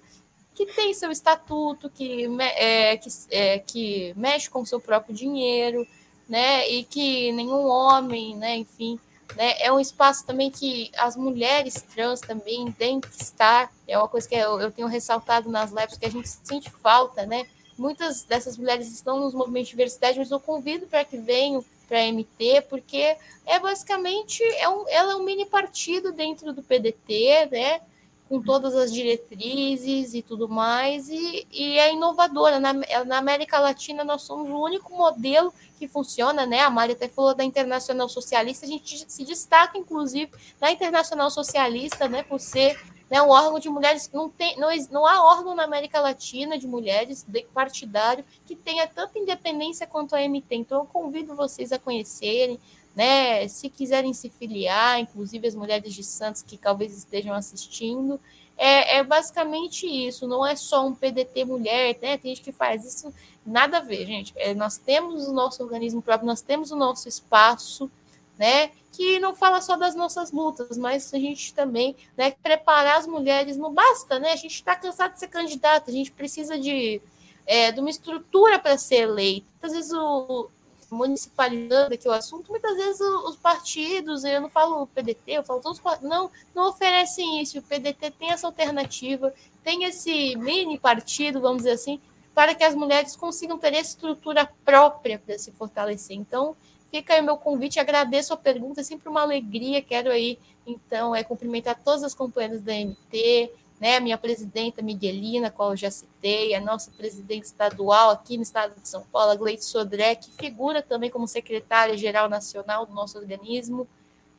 que 0.53 0.67
tem 0.67 0.93
seu 0.93 1.09
estatuto, 1.09 1.89
que, 1.89 2.27
é, 2.39 2.95
que, 2.95 3.09
é, 3.31 3.57
que 3.57 4.13
mexe 4.15 4.47
com 4.47 4.63
seu 4.63 4.79
próprio 4.79 5.15
dinheiro, 5.15 5.87
né? 6.29 6.69
E 6.69 6.83
que 6.83 7.31
nenhum 7.31 7.65
homem, 7.65 8.37
né? 8.37 8.55
Enfim, 8.55 8.99
né? 9.35 9.55
É 9.59 9.73
um 9.73 9.79
espaço 9.79 10.27
também 10.27 10.51
que 10.51 10.91
as 10.95 11.17
mulheres 11.17 11.81
trans 11.81 12.21
também 12.21 12.71
têm 12.71 13.01
que 13.01 13.19
estar. 13.19 13.73
É 13.87 13.97
uma 13.97 14.07
coisa 14.07 14.29
que 14.29 14.35
eu, 14.35 14.61
eu 14.61 14.71
tenho 14.71 14.87
ressaltado 14.87 15.49
nas 15.49 15.71
lives 15.71 15.97
que 15.97 16.05
a 16.05 16.11
gente 16.11 16.29
sente 16.29 16.69
falta, 16.69 17.25
né? 17.25 17.47
Muitas 17.75 18.21
dessas 18.21 18.57
mulheres 18.57 18.91
estão 18.91 19.19
nos 19.19 19.33
movimentos 19.33 19.69
de 19.69 19.71
diversidade, 19.71 20.19
mas 20.19 20.29
eu 20.29 20.39
convido 20.39 20.85
para 20.85 21.03
que 21.03 21.17
venham 21.17 21.65
para 21.87 21.99
a 21.99 22.11
MT, 22.11 22.63
porque 22.69 23.15
é 23.45 23.59
basicamente 23.59 24.43
é 24.43 24.67
um, 24.67 24.87
ela 24.89 25.13
é 25.13 25.15
um 25.15 25.23
mini 25.23 25.45
partido 25.45 26.11
dentro 26.11 26.53
do 26.53 26.61
PDT, 26.61 27.49
né? 27.51 27.81
Com 28.27 28.41
todas 28.41 28.75
as 28.75 28.91
diretrizes 28.91 30.13
e 30.13 30.21
tudo 30.21 30.49
mais, 30.49 31.07
e, 31.07 31.47
e 31.49 31.79
é 31.79 31.93
inovadora. 31.93 32.59
Na, 32.59 32.73
na 33.05 33.17
América 33.17 33.57
Latina, 33.57 34.03
nós 34.03 34.23
somos 34.23 34.49
o 34.49 34.61
único 34.61 34.93
modelo 34.93 35.53
que 35.79 35.87
funciona, 35.87 36.45
né? 36.45 36.59
A 36.59 36.69
Mari 36.69 36.91
até 36.91 37.07
falou 37.07 37.33
da 37.33 37.45
Internacional 37.45 38.09
Socialista, 38.09 38.65
a 38.65 38.69
gente 38.69 39.05
se 39.07 39.23
destaca, 39.23 39.77
inclusive, 39.77 40.29
na 40.59 40.71
Internacional 40.71 41.31
Socialista, 41.31 42.09
né? 42.09 42.21
Por 42.21 42.39
ser 42.39 42.77
né, 43.09 43.21
um 43.21 43.29
órgão 43.29 43.59
de 43.59 43.69
mulheres, 43.69 44.09
não, 44.13 44.29
tem, 44.29 44.57
não, 44.57 44.69
não 44.91 45.05
há 45.05 45.23
órgão 45.23 45.55
na 45.55 45.63
América 45.63 45.99
Latina 45.99 46.57
de 46.57 46.67
mulheres 46.67 47.23
de 47.27 47.43
partidário 47.53 48.25
que 48.45 48.55
tenha 48.55 48.87
tanta 48.87 49.17
independência 49.17 49.87
quanto 49.87 50.15
a 50.15 50.21
MT. 50.21 50.55
Então, 50.55 50.79
eu 50.79 50.85
convido 50.85 51.35
vocês 51.35 51.71
a 51.71 51.79
conhecerem, 51.79 52.59
né, 52.95 53.47
se 53.47 53.69
quiserem 53.69 54.13
se 54.13 54.29
filiar, 54.29 54.99
inclusive 54.99 55.47
as 55.47 55.55
mulheres 55.55 55.93
de 55.93 56.03
Santos 56.03 56.41
que 56.41 56.57
talvez 56.57 56.97
estejam 56.97 57.33
assistindo. 57.33 58.19
É, 58.57 58.97
é 58.97 59.03
basicamente 59.03 59.85
isso, 59.85 60.27
não 60.27 60.43
é 60.43 60.55
só 60.55 60.85
um 60.85 60.95
PDT 60.95 61.45
mulher, 61.45 61.95
né? 62.01 62.17
Tem 62.17 62.33
gente 62.33 62.43
que 62.43 62.51
faz 62.51 62.83
isso, 62.83 63.13
nada 63.45 63.77
a 63.77 63.81
ver, 63.81 64.03
gente. 64.07 64.33
É, 64.35 64.55
nós 64.55 64.79
temos 64.79 65.27
o 65.27 65.31
nosso 65.31 65.61
organismo 65.61 66.01
próprio, 66.01 66.25
nós 66.25 66.41
temos 66.41 66.71
o 66.71 66.75
nosso 66.75 67.07
espaço, 67.07 67.89
né? 68.37 68.71
Que 68.91 69.19
não 69.19 69.35
fala 69.35 69.61
só 69.61 69.75
das 69.75 69.95
nossas 69.95 70.31
lutas, 70.31 70.77
mas 70.77 71.13
a 71.13 71.17
gente 71.17 71.53
também, 71.53 71.95
né? 72.15 72.31
Preparar 72.31 72.97
as 72.97 73.07
mulheres 73.07 73.57
não 73.57 73.73
basta, 73.73 74.19
né? 74.19 74.31
A 74.31 74.35
gente 74.35 74.55
está 74.55 74.75
cansado 74.75 75.13
de 75.13 75.19
ser 75.19 75.27
candidata, 75.27 75.89
a 75.89 75.93
gente 75.93 76.11
precisa 76.11 76.57
de, 76.57 77.01
é, 77.45 77.71
de 77.71 77.79
uma 77.79 77.89
estrutura 77.89 78.59
para 78.59 78.77
ser 78.77 79.01
eleita. 79.01 79.47
Muitas 79.51 79.73
vezes 79.73 79.91
o 79.93 80.49
municipalizando 80.89 81.93
aqui 81.93 82.07
o 82.07 82.11
assunto, 82.11 82.49
muitas 82.49 82.75
vezes 82.77 83.01
os 83.01 83.35
partidos, 83.35 84.23
eu 84.23 84.41
não 84.41 84.49
falo 84.49 84.87
PDT, 84.87 85.31
eu 85.33 85.43
falo 85.43 85.61
todos 85.61 85.81
os 85.83 86.01
não, 86.01 86.31
não 86.55 86.69
oferecem 86.69 87.41
isso. 87.41 87.59
O 87.59 87.61
PDT 87.61 88.11
tem 88.11 88.31
essa 88.31 88.47
alternativa, 88.47 89.33
tem 89.63 89.83
esse 89.83 90.35
mini 90.37 90.79
partido, 90.79 91.41
vamos 91.41 91.57
dizer 91.57 91.71
assim, 91.71 91.99
para 92.33 92.55
que 92.55 92.63
as 92.63 92.75
mulheres 92.75 93.15
consigam 93.15 93.57
ter 93.57 93.73
estrutura 93.73 94.49
própria 94.63 95.19
para 95.19 95.37
se 95.37 95.51
fortalecer. 95.51 96.15
Então, 96.15 96.55
Fica 96.91 97.13
aí 97.13 97.21
o 97.21 97.23
meu 97.23 97.37
convite, 97.37 97.79
agradeço 97.79 98.33
a 98.33 98.37
pergunta, 98.37 98.81
é 98.81 98.83
sempre 98.83 99.09
uma 99.09 99.21
alegria. 99.21 99.81
Quero 99.81 100.09
aí, 100.11 100.39
então, 100.65 101.15
é 101.15 101.23
cumprimentar 101.23 101.79
todas 101.83 102.03
as 102.03 102.13
companheiras 102.13 102.61
da 102.61 102.73
MT, 102.73 103.51
né, 103.79 103.97
a 103.97 103.99
minha 103.99 104.17
presidenta 104.17 104.81
Miguelina, 104.81 105.51
qual 105.51 105.71
eu 105.71 105.77
já 105.77 105.91
citei, 105.91 106.55
a 106.55 106.61
nossa 106.61 106.89
presidente 106.91 107.43
estadual 107.43 108.09
aqui 108.09 108.35
no 108.35 108.43
estado 108.43 108.73
de 108.81 108.87
São 108.89 109.03
Paulo, 109.11 109.31
a 109.31 109.35
Gleite 109.35 109.63
Sodré, 109.65 110.15
que 110.15 110.31
figura 110.31 110.81
também 110.81 111.11
como 111.11 111.27
secretária-geral 111.27 112.27
nacional 112.27 112.85
do 112.85 112.93
nosso 112.93 113.17
organismo, 113.19 113.87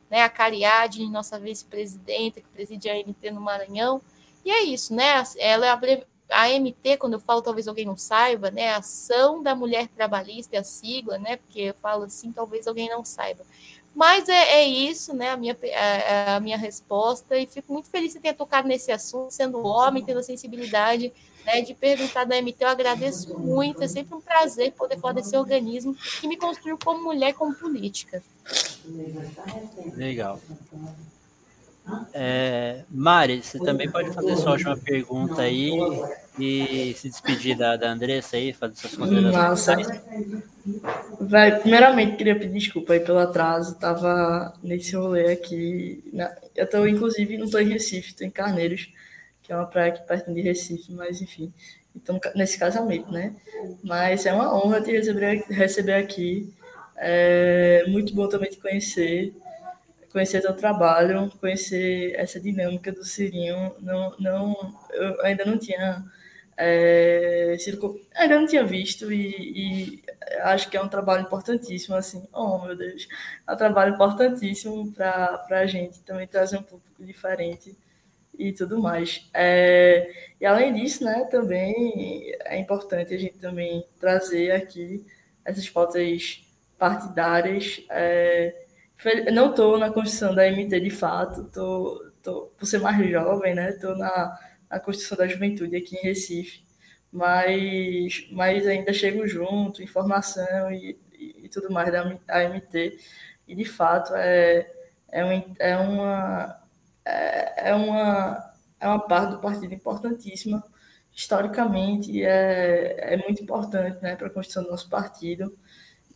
né, 0.09 0.23
a 0.23 0.29
Cariadne, 0.29 1.09
nossa 1.09 1.39
vice-presidenta, 1.39 2.41
que 2.41 2.47
preside 2.49 2.89
a 2.89 2.95
MT 2.95 3.31
no 3.31 3.39
Maranhão. 3.39 4.01
E 4.43 4.51
é 4.51 4.63
isso, 4.63 4.93
né? 4.93 5.23
Ela 5.37 5.67
é 5.67 6.03
a 6.29 6.39
a 6.39 6.45
AMT, 6.45 6.97
quando 6.97 7.13
eu 7.13 7.19
falo, 7.19 7.41
talvez 7.41 7.67
alguém 7.67 7.85
não 7.85 7.97
saiba, 7.97 8.49
né? 8.49 8.73
Ação 8.73 9.41
da 9.41 9.55
Mulher 9.55 9.87
Trabalhista 9.87 10.55
é 10.55 10.59
a 10.59 10.63
sigla, 10.63 11.17
né? 11.17 11.37
Porque 11.37 11.61
eu 11.61 11.73
falo 11.75 12.03
assim, 12.03 12.31
talvez 12.31 12.67
alguém 12.67 12.89
não 12.89 13.03
saiba. 13.03 13.43
Mas 13.93 14.29
é, 14.29 14.61
é 14.61 14.65
isso, 14.65 15.13
né? 15.13 15.31
A 15.31 15.37
minha, 15.37 15.57
a, 15.75 16.35
a, 16.35 16.39
minha 16.39 16.57
resposta, 16.57 17.37
e 17.37 17.47
fico 17.47 17.73
muito 17.73 17.89
feliz 17.89 18.13
de 18.13 18.19
ter 18.19 18.33
tocado 18.33 18.67
nesse 18.67 18.91
assunto, 18.91 19.31
sendo 19.31 19.65
homem, 19.65 20.03
tendo 20.03 20.19
a 20.19 20.23
sensibilidade 20.23 21.11
né, 21.45 21.61
de 21.61 21.73
perguntar 21.73 22.25
da 22.25 22.39
MT. 22.41 22.63
Eu 22.63 22.69
agradeço 22.69 23.37
muito, 23.37 23.83
é 23.83 23.87
sempre 23.87 24.15
um 24.15 24.21
prazer 24.21 24.73
poder 24.73 24.99
falar 24.99 25.13
desse 25.13 25.35
organismo 25.35 25.95
que 26.21 26.27
me 26.27 26.37
construiu 26.37 26.77
como 26.77 27.03
mulher, 27.03 27.33
como 27.33 27.53
política. 27.55 28.23
Legal. 29.95 30.39
É, 32.13 32.83
Mari, 32.89 33.41
você 33.41 33.59
também 33.59 33.89
pode 33.89 34.11
fazer 34.13 34.35
sua 34.37 34.51
última 34.53 34.77
pergunta 34.77 35.41
aí 35.41 35.71
e 36.39 36.93
se 36.95 37.09
despedir 37.09 37.57
da, 37.57 37.75
da 37.75 37.91
Andressa 37.91 38.37
aí, 38.37 38.53
fazer 38.53 38.75
suas 38.75 38.95
considerações. 38.95 39.87
Vai, 41.19 41.59
primeiramente, 41.59 42.15
queria 42.15 42.37
pedir 42.37 42.53
desculpa 42.53 42.93
aí 42.93 42.99
pelo 42.99 43.19
atraso, 43.19 43.75
tava 43.77 44.53
nesse 44.63 44.95
rolê 44.95 45.31
aqui. 45.31 46.03
Na, 46.13 46.31
eu 46.55 46.67
tô, 46.69 46.85
inclusive, 46.87 47.37
não 47.37 47.49
tô 47.49 47.59
em 47.59 47.69
Recife, 47.69 48.15
tô 48.15 48.23
em 48.23 48.29
Carneiros, 48.29 48.89
que 49.41 49.51
é 49.51 49.55
uma 49.55 49.65
praia 49.65 49.91
aqui 49.93 50.07
perto 50.07 50.33
de 50.33 50.41
Recife, 50.41 50.91
mas 50.93 51.21
enfim, 51.21 51.51
então, 51.95 52.19
nesse 52.35 52.57
casamento, 52.57 53.11
né? 53.11 53.33
Mas 53.83 54.25
é 54.25 54.33
uma 54.33 54.53
honra 54.55 54.81
te 54.81 54.91
receber, 54.91 55.43
receber 55.49 55.93
aqui. 55.93 56.53
É 56.95 57.85
muito 57.87 58.13
bom 58.13 58.27
também 58.27 58.49
te 58.49 58.57
conhecer 58.57 59.33
conhecer 60.11 60.41
teu 60.41 60.53
trabalho, 60.55 61.31
conhecer 61.39 62.13
essa 62.15 62.39
dinâmica 62.39 62.91
do 62.91 63.03
Cirinho. 63.03 63.75
Não, 63.79 64.15
não, 64.19 64.75
eu 64.91 65.21
ainda 65.23 65.45
não 65.45 65.57
tinha 65.57 66.03
é, 66.61 67.55
ainda 68.15 68.37
não 68.37 68.45
tinha 68.45 68.65
visto 68.65 69.13
e, 69.13 69.93
e, 69.95 70.03
acho 70.41 70.69
que 70.69 70.75
é 70.75 70.81
um 70.81 70.89
trabalho 70.89 71.23
importantíssimo, 71.23 71.95
assim, 71.95 72.27
oh 72.33 72.59
meu 72.59 72.75
Deus, 72.75 73.07
é 73.47 73.53
um 73.53 73.55
trabalho 73.55 73.95
importantíssimo 73.95 74.91
para 74.91 75.45
a 75.51 75.65
gente 75.65 76.01
também 76.01 76.27
trazer 76.27 76.57
um 76.57 76.63
pouco 76.63 76.83
diferente 76.99 77.77
e 78.37 78.51
tudo 78.51 78.81
mais. 78.81 79.29
É, 79.33 80.11
e 80.39 80.45
além 80.45 80.73
disso, 80.73 81.03
né, 81.05 81.23
também 81.31 82.33
é 82.43 82.59
importante 82.59 83.13
a 83.13 83.17
gente 83.17 83.37
também 83.37 83.85
trazer 83.97 84.51
aqui 84.51 85.05
essas 85.45 85.69
pautas 85.69 86.45
partidárias, 86.77 87.81
é, 87.89 88.65
não 89.31 89.51
estou 89.51 89.77
na 89.77 89.91
construção 89.91 90.35
da 90.35 90.45
MT 90.51 90.79
de 90.79 90.89
fato, 90.89 91.45
tô, 91.45 92.11
tô, 92.21 92.41
por 92.57 92.65
ser 92.65 92.79
mais 92.79 93.09
jovem, 93.09 93.55
né? 93.55 93.69
Estou 93.69 93.95
na, 93.97 94.37
na 94.69 94.79
Constituição 94.79 95.17
da 95.17 95.27
Juventude 95.27 95.75
aqui 95.75 95.95
em 95.95 96.01
Recife, 96.01 96.63
mas, 97.11 98.27
mas 98.31 98.67
ainda 98.67 98.93
chego 98.93 99.27
junto, 99.27 99.81
informação 99.81 100.71
e, 100.71 100.99
e, 101.13 101.45
e 101.45 101.49
tudo 101.49 101.71
mais 101.71 101.91
da 101.91 102.01
AMT, 102.01 102.97
e 103.47 103.55
de 103.55 103.65
fato 103.65 104.13
é, 104.15 104.69
é, 105.09 105.25
um, 105.25 105.55
é, 105.59 105.77
uma, 105.77 106.61
é, 107.05 107.69
é, 107.69 107.75
uma, 107.75 108.53
é 108.79 108.87
uma 108.87 108.99
parte 108.99 109.31
do 109.31 109.39
partido 109.39 109.73
importantíssima, 109.73 110.63
historicamente 111.11 112.23
é, 112.23 113.13
é 113.13 113.17
muito 113.17 113.41
importante 113.43 114.01
né, 114.01 114.15
para 114.15 114.27
a 114.27 114.29
construção 114.29 114.63
do 114.63 114.71
nosso 114.71 114.89
partido, 114.89 115.57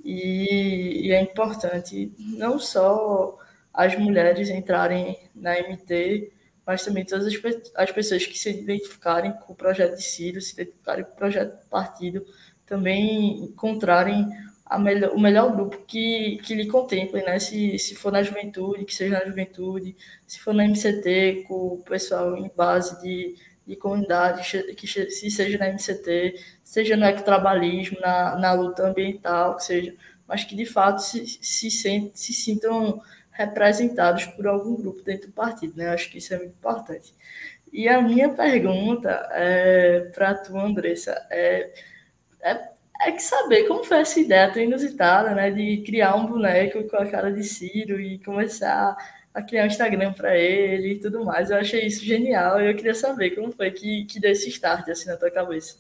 e, 0.04 1.08
e 1.08 1.12
é 1.12 1.22
importante 1.22 2.12
não 2.18 2.60
só 2.60 3.38
as 3.74 3.98
mulheres 3.98 4.50
entrarem 4.50 5.18
na 5.34 5.54
MT, 5.60 6.32
mas 6.66 6.84
também 6.84 7.06
todas 7.06 7.28
as, 7.28 7.34
as 7.76 7.92
pessoas 7.92 8.26
que 8.26 8.38
se 8.38 8.50
identificarem 8.50 9.34
com 9.34 9.54
o 9.54 9.56
projeto 9.56 9.96
de 9.96 10.04
Ciro, 10.04 10.42
se 10.42 10.54
identificarem 10.54 11.04
com 11.04 11.12
o 11.12 11.16
projeto 11.16 11.60
do 11.60 11.70
partido, 11.70 12.26
também 12.66 13.44
encontrarem 13.46 14.28
melhor, 14.80 15.12
o 15.12 15.20
melhor 15.20 15.52
grupo 15.56 15.78
que, 15.86 16.38
que 16.44 16.56
lhe 16.56 16.68
contemple, 16.68 17.22
né? 17.24 17.40
Se, 17.40 17.78
se 17.78 17.96
for 17.96 18.12
na 18.12 18.24
juventude, 18.24 18.86
que 18.86 18.96
seja 18.96 19.20
na 19.20 19.26
juventude, 19.26 19.96
se 20.26 20.40
for 20.40 20.54
na 20.54 20.66
MCT, 20.66 21.46
com 21.48 21.74
o 21.74 21.84
pessoal 21.84 22.38
em 22.38 22.50
base 22.56 23.02
de, 23.02 23.36
de 23.66 23.76
comunidade, 23.76 24.74
que 24.76 24.88
se 24.88 25.32
seja 25.32 25.58
na 25.58 25.70
MCT, 25.70 26.36
seja 26.64 26.98
no 26.98 27.06
ecotrabalhismo, 27.06 28.00
na, 28.00 28.36
na 28.36 28.54
luta 28.54 28.88
ambiental, 28.88 29.56
que 29.56 29.64
seja, 29.64 29.96
mas 30.28 30.44
que 30.44 30.56
de 30.56 30.66
fato 30.66 31.02
se, 31.02 31.26
se, 31.26 31.72
sent, 31.72 32.12
se 32.14 32.34
sintam 32.34 33.02
representados 33.32 34.26
por 34.26 34.48
algum 34.48 34.76
grupo 34.76 35.02
dentro 35.02 35.28
do 35.28 35.34
partido, 35.34 35.76
né? 35.76 35.90
Acho 35.90 36.10
que 36.10 36.18
isso 36.20 36.34
é 36.34 36.38
muito 36.38 36.52
importante. 36.52 37.14
E 37.72 37.88
a 37.88 38.02
minha 38.02 38.30
pergunta 38.30 39.10
é, 39.32 40.12
para 40.14 40.36
tu, 40.36 40.58
Andressa, 40.58 41.26
é, 41.32 41.74
é, 42.42 42.70
é 43.02 43.12
que 43.12 43.24
saber 43.24 43.68
como 43.68 43.84
foi 43.84 44.02
essa 44.02 44.20
ideia 44.20 44.52
tão 44.52 44.62
inusitada, 44.62 45.34
né? 45.34 45.50
De 45.50 45.78
criar 45.78 46.16
um 46.16 46.28
boneco 46.28 46.84
com 46.84 46.98
a 46.98 47.08
cara 47.08 47.32
de 47.32 47.44
Ciro 47.44 48.00
e 48.00 48.20
começar 48.20 48.96
a 49.34 49.42
criar 49.42 49.64
um 49.64 49.68
Instagram 49.68 50.14
para 50.14 50.38
ele 50.38 50.94
e 50.94 51.00
tudo 51.00 51.26
mais. 51.26 51.50
Eu 51.50 51.58
achei 51.58 51.86
isso 51.88 52.06
genial 52.06 52.62
e 52.62 52.70
eu 52.70 52.76
queria 52.76 52.94
saber 52.94 53.32
como 53.32 53.52
foi 53.52 53.72
que, 53.72 54.06
que 54.06 54.20
deu 54.20 54.32
esse 54.32 54.50
start 54.50 54.88
assim 54.90 55.08
na 55.08 55.18
tua 55.18 55.32
cabeça. 55.32 55.78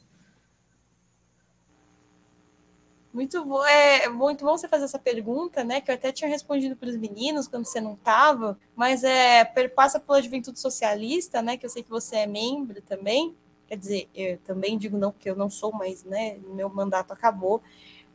Muito 3.13 3.45
bom, 3.45 3.63
é 3.63 4.09
muito 4.09 4.43
bom 4.43 4.57
você 4.57 4.67
fazer 4.67 4.85
essa 4.85 4.97
pergunta, 4.97 5.63
né? 5.63 5.79
Que 5.79 5.91
eu 5.91 5.95
até 5.95 6.11
tinha 6.11 6.27
respondido 6.27 6.75
para 6.75 6.89
os 6.89 6.97
meninos 6.97 7.47
quando 7.47 7.65
você 7.65 7.79
não 7.79 7.93
estava, 7.93 8.57
mas 8.75 9.03
é 9.03 9.45
passa 9.75 9.99
pela 9.99 10.19
Juventude 10.19 10.59
Socialista, 10.59 11.39
né? 11.39 11.55
Que 11.55 11.63
eu 11.63 11.69
sei 11.69 11.83
que 11.83 11.91
você 11.91 12.15
é 12.17 12.25
membro 12.25 12.81
também. 12.81 13.35
Quer 13.67 13.77
dizer, 13.77 14.09
eu 14.15 14.39
também 14.39 14.79
digo 14.79 14.97
não 14.97 15.11
porque 15.11 15.29
eu 15.29 15.35
não 15.35 15.47
sou, 15.49 15.71
mas 15.71 16.03
né, 16.03 16.37
meu 16.55 16.69
mandato 16.69 17.13
acabou, 17.13 17.61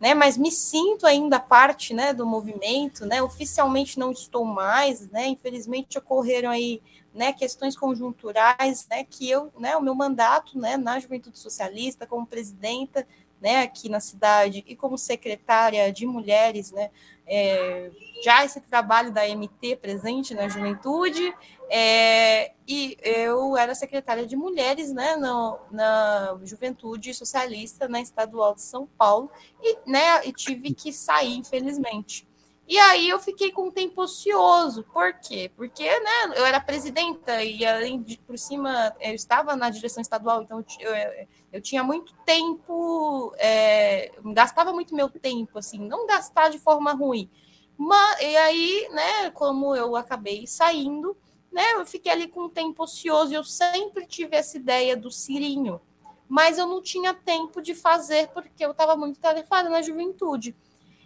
né? 0.00 0.14
Mas 0.14 0.36
me 0.36 0.50
sinto 0.50 1.06
ainda 1.06 1.40
parte, 1.40 1.92
né, 1.92 2.12
do 2.12 2.26
movimento, 2.26 3.04
né? 3.04 3.22
Oficialmente 3.22 3.98
não 3.98 4.12
estou 4.12 4.44
mais, 4.44 5.08
né? 5.10 5.26
Infelizmente 5.28 5.98
ocorreram 5.98 6.50
aí, 6.50 6.80
né, 7.12 7.32
questões 7.32 7.76
conjunturais, 7.76 8.86
né, 8.88 9.02
que 9.02 9.28
eu, 9.28 9.50
né, 9.58 9.76
o 9.76 9.82
meu 9.82 9.94
mandato, 9.94 10.58
né, 10.58 10.76
na 10.76 11.00
Juventude 11.00 11.38
Socialista 11.38 12.06
como 12.06 12.26
presidenta 12.26 13.06
né, 13.40 13.62
aqui 13.62 13.88
na 13.88 14.00
cidade 14.00 14.64
e 14.66 14.74
como 14.74 14.98
secretária 14.98 15.92
de 15.92 16.06
mulheres, 16.06 16.72
né, 16.72 16.90
é, 17.26 17.90
já 18.24 18.44
esse 18.44 18.60
trabalho 18.60 19.12
da 19.12 19.26
MT 19.28 19.76
presente 19.76 20.34
na 20.34 20.48
juventude, 20.48 21.34
é, 21.70 22.52
e 22.66 22.96
eu 23.02 23.56
era 23.56 23.74
secretária 23.74 24.26
de 24.26 24.34
mulheres 24.34 24.92
né, 24.92 25.16
no, 25.16 25.58
na 25.70 26.38
juventude 26.42 27.12
socialista 27.12 27.86
na 27.86 28.00
estadual 28.00 28.54
de 28.54 28.62
São 28.62 28.86
Paulo, 28.86 29.30
e, 29.62 29.78
né, 29.86 30.26
e 30.26 30.32
tive 30.32 30.72
que 30.74 30.92
sair, 30.92 31.36
infelizmente. 31.36 32.26
E 32.68 32.78
aí 32.78 33.08
eu 33.08 33.18
fiquei 33.18 33.50
com 33.50 33.68
um 33.68 33.70
tempo 33.70 34.02
ocioso. 34.02 34.84
Por 34.92 35.14
quê? 35.14 35.50
Porque 35.56 35.84
né, 35.84 36.34
eu 36.36 36.44
era 36.44 36.60
presidenta 36.60 37.42
e 37.42 37.64
além 37.64 38.02
de 38.02 38.18
por 38.18 38.38
cima 38.38 38.94
eu 39.00 39.14
estava 39.14 39.56
na 39.56 39.70
direção 39.70 40.02
estadual, 40.02 40.42
então 40.42 40.62
eu, 40.78 40.94
eu 40.94 41.26
tinha 41.62 41.82
muito 41.82 42.14
tempo, 42.26 43.32
é, 43.38 44.12
gastava 44.34 44.72
muito 44.72 44.94
meu 44.94 45.08
tempo, 45.08 45.58
assim, 45.58 45.78
não 45.78 46.06
gastar 46.06 46.50
de 46.50 46.58
forma 46.58 46.92
ruim. 46.92 47.30
Mas, 47.76 48.20
e 48.20 48.36
aí, 48.36 48.88
né, 48.90 49.30
como 49.30 49.74
eu 49.74 49.96
acabei 49.96 50.46
saindo, 50.46 51.16
né, 51.50 51.74
eu 51.74 51.86
fiquei 51.86 52.12
ali 52.12 52.28
com 52.28 52.44
um 52.44 52.48
tempo 52.48 52.82
ocioso 52.82 53.34
eu 53.34 53.44
sempre 53.44 54.06
tive 54.06 54.36
essa 54.36 54.56
ideia 54.56 54.96
do 54.96 55.10
Cirinho, 55.10 55.80
mas 56.28 56.58
eu 56.58 56.66
não 56.66 56.82
tinha 56.82 57.14
tempo 57.14 57.62
de 57.62 57.74
fazer 57.74 58.28
porque 58.28 58.64
eu 58.64 58.72
estava 58.72 58.96
muito 58.96 59.18
tarefada 59.18 59.70
na 59.70 59.80
juventude. 59.80 60.54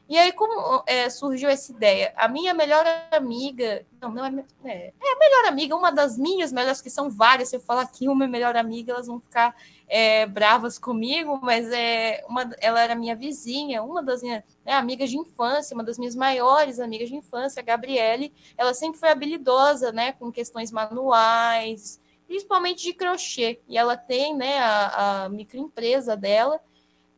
E 0.09 0.19
aí, 0.19 0.33
como 0.33 0.83
é, 0.87 1.09
surgiu 1.09 1.49
essa 1.49 1.73
ideia? 1.73 2.13
A 2.17 2.29
minha 2.29 2.53
melhor 2.53 2.85
amiga, 3.11 3.87
não, 4.01 4.11
não 4.11 4.27
é, 4.27 4.45
é, 4.65 4.93
é, 5.01 5.13
a 5.13 5.19
melhor 5.19 5.45
amiga, 5.47 5.77
uma 5.77 5.91
das 5.91 6.19
minhas 6.19 6.53
melhores, 6.53 6.81
que 6.81 6.91
são 6.91 7.09
várias, 7.09 7.49
se 7.49 7.57
eu 7.57 7.61
falar 7.61 7.83
aqui 7.83 8.09
uma 8.09 8.27
melhor 8.27 8.57
amiga, 8.57 8.93
elas 8.93 9.07
vão 9.07 9.21
ficar 9.21 9.55
é, 9.89 10.27
bravas 10.27 10.79
comigo, 10.79 11.39
mas 11.43 11.71
é 11.71 12.25
uma, 12.29 12.51
ela 12.61 12.83
era 12.83 12.95
minha 12.95 13.17
vizinha, 13.17 13.83
uma 13.83 14.03
das 14.03 14.23
minhas 14.23 14.43
né, 14.65 14.73
amigas 14.75 15.09
de 15.09 15.17
infância, 15.19 15.75
uma 15.75 15.85
das 15.85 15.99
minhas 15.99 16.15
maiores 16.15 16.79
amigas 16.81 17.09
de 17.09 17.17
infância, 17.17 17.61
a 17.61 17.65
Gabriele, 17.65 18.35
ela 18.59 18.75
sempre 18.75 18.99
foi 18.99 19.09
habilidosa, 19.09 19.93
né, 19.93 20.13
com 20.13 20.33
questões 20.33 20.71
manuais, 20.73 22.01
principalmente 22.27 22.83
de 22.83 22.93
crochê, 22.93 23.61
e 23.69 23.79
ela 23.79 23.97
tem, 23.97 24.37
né, 24.37 24.59
a, 24.59 25.25
a 25.25 25.29
microempresa 25.29 26.17
dela, 26.17 26.61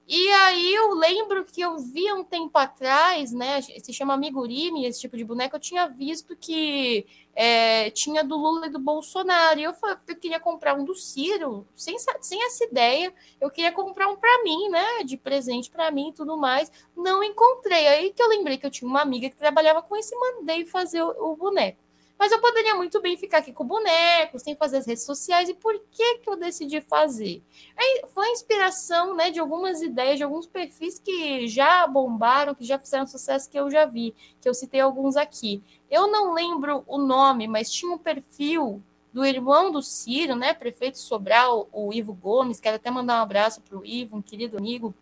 e 0.07 0.31
aí 0.31 0.75
eu 0.75 0.93
lembro 0.95 1.45
que 1.47 1.63
eu 1.63 1.79
vi 1.79 2.13
um 2.13 2.23
tempo 2.23 2.59
atrás, 2.59 3.33
né? 3.33 3.63
Se 3.63 3.93
chama 3.93 4.13
amigurumi, 4.15 4.85
esse 4.85 5.01
tipo 5.01 5.17
de 5.17 5.25
boneco, 5.25 5.57
eu 5.57 5.61
tinha 5.61 5.89
visto 5.89 6.37
que 6.37 7.07
é, 7.35 7.91
tinha 7.91 8.23
do 8.23 8.37
Lula 8.37 8.67
e 8.67 8.71
do 8.71 8.79
Bolsonaro. 8.79 9.59
E 9.59 9.63
eu, 9.65 9.75
eu 10.07 10.17
queria 10.17 10.39
comprar 10.39 10.75
um 10.75 10.85
do 10.85 10.95
Ciro, 10.95 11.67
sem, 11.75 11.97
sem 12.21 12.45
essa 12.45 12.65
ideia. 12.65 13.15
Eu 13.41 13.51
queria 13.51 13.73
comprar 13.73 14.09
um 14.09 14.17
para 14.17 14.43
mim, 14.43 14.69
né? 14.69 15.05
De 15.05 15.17
presente 15.17 15.71
para 15.71 15.91
mim 15.91 16.11
e 16.11 16.13
tudo 16.13 16.37
mais. 16.37 16.71
Não 16.95 17.25
encontrei. 17.25 17.87
Aí 17.89 18.13
que 18.13 18.23
eu 18.23 18.29
lembrei 18.29 18.59
que 18.59 18.67
eu 18.67 18.71
tinha 18.71 18.89
uma 18.89 19.01
amiga 19.01 19.31
que 19.31 19.37
trabalhava 19.37 19.83
com 19.83 19.97
isso 19.97 20.15
e 20.15 20.19
mandei 20.19 20.67
fazer 20.67 21.03
o, 21.03 21.33
o 21.33 21.37
boneco. 21.37 21.84
Mas 22.19 22.31
eu 22.31 22.41
poderia 22.41 22.75
muito 22.75 23.01
bem 23.01 23.17
ficar 23.17 23.39
aqui 23.39 23.53
com 23.53 23.65
bonecos, 23.65 24.43
sem 24.43 24.55
fazer 24.55 24.79
as 24.79 24.87
redes 24.87 25.05
sociais. 25.05 25.49
E 25.49 25.55
por 25.55 25.79
que, 25.91 26.19
que 26.19 26.31
eu 26.31 26.37
decidi 26.37 26.81
fazer? 26.81 27.43
Aí 27.77 28.05
foi 28.13 28.29
a 28.29 28.33
inspiração 28.33 29.15
né, 29.15 29.31
de 29.31 29.41
algumas 29.41 29.83
ideias, 29.83 30.17
de 30.17 30.25
alguns 30.25 30.47
perfis 30.47 30.99
que 30.99 31.49
já 31.49 31.87
bombaram, 31.87 32.55
que 32.55 32.65
já 32.65 32.79
fizeram 32.79 33.07
sucesso, 33.07 33.51
que 33.51 33.59
eu 33.59 33.71
já 33.71 33.85
vi, 33.85 34.15
que 34.41 34.49
eu 34.49 34.55
citei 34.55 34.81
alguns 34.81 35.17
aqui. 35.17 35.63
Eu 35.91 36.07
não 36.07 36.33
lembro 36.33 36.85
o 36.87 36.99
nome, 36.99 37.47
mas 37.49 37.71
tinha 37.71 37.93
um 37.93 37.99
perfil 37.99 38.83
do 39.15 39.25
irmão 39.25 39.71
do 39.71 39.81
Ciro, 39.81 40.35
né, 40.35 40.53
prefeito 40.53 40.99
Sobral, 40.99 41.69
o 41.73 41.93
Ivo 41.93 42.13
Gomes, 42.13 42.59
quero 42.59 42.75
até 42.75 42.91
mandar 42.91 43.21
um 43.21 43.23
abraço 43.23 43.61
para 43.61 43.79
o 43.79 43.87
Ivo, 43.87 44.17
um 44.17 44.23
querido 44.23 44.59
amigo, 44.59 44.93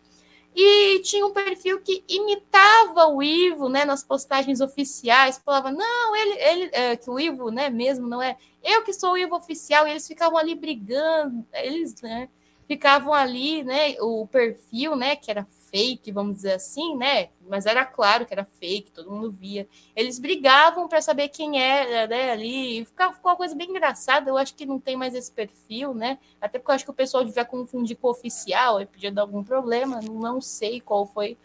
e 0.55 0.99
tinha 0.99 1.25
um 1.25 1.31
perfil 1.31 1.81
que 1.81 2.03
imitava 2.07 3.07
o 3.07 3.21
Ivo, 3.23 3.69
né, 3.69 3.85
nas 3.85 4.03
postagens 4.03 4.61
oficiais, 4.61 5.41
falava, 5.43 5.71
não, 5.71 6.15
ele, 6.15 6.31
ele 6.39 6.69
é, 6.73 6.95
que 6.95 7.09
o 7.09 7.19
Ivo, 7.19 7.49
né, 7.49 7.69
mesmo 7.69 8.07
não 8.07 8.21
é, 8.21 8.37
eu 8.63 8.83
que 8.83 8.93
sou 8.93 9.13
o 9.13 9.17
Ivo 9.17 9.35
oficial, 9.35 9.87
e 9.87 9.91
eles 9.91 10.07
ficavam 10.07 10.37
ali 10.37 10.55
brigando, 10.55 11.45
eles, 11.53 12.01
né, 12.01 12.29
ficavam 12.67 13.13
ali, 13.13 13.63
né, 13.63 13.95
o 13.99 14.27
perfil, 14.27 14.95
né, 14.95 15.15
que 15.15 15.31
era 15.31 15.45
fake, 15.71 16.11
vamos 16.11 16.37
dizer 16.37 16.53
assim, 16.53 16.95
né, 16.95 17.29
mas 17.47 17.65
era 17.65 17.85
claro 17.85 18.25
que 18.25 18.33
era 18.33 18.43
fake, 18.43 18.91
todo 18.91 19.11
mundo 19.11 19.31
via. 19.31 19.67
Eles 19.95 20.19
brigavam 20.19 20.87
para 20.87 21.01
saber 21.01 21.29
quem 21.29 21.61
era, 21.61 22.07
né, 22.07 22.31
ali, 22.31 22.85
ficava, 22.85 23.13
ficou 23.13 23.31
uma 23.31 23.37
coisa 23.37 23.55
bem 23.55 23.69
engraçada. 23.69 24.29
Eu 24.29 24.37
acho 24.37 24.55
que 24.55 24.65
não 24.65 24.79
tem 24.79 24.95
mais 24.95 25.13
esse 25.15 25.31
perfil, 25.31 25.93
né, 25.93 26.17
até 26.41 26.59
porque 26.59 26.71
eu 26.71 26.75
acho 26.75 26.85
que 26.85 26.91
o 26.91 26.93
pessoal 26.93 27.23
devia 27.23 27.45
confundir 27.45 27.97
com 27.97 28.07
o 28.07 28.11
oficial, 28.11 28.81
e 28.81 28.85
podia 28.85 29.11
dar 29.11 29.21
algum 29.21 29.43
problema, 29.43 29.99
não 30.01 30.41
sei 30.41 30.79
qual 30.81 31.05
foi. 31.05 31.37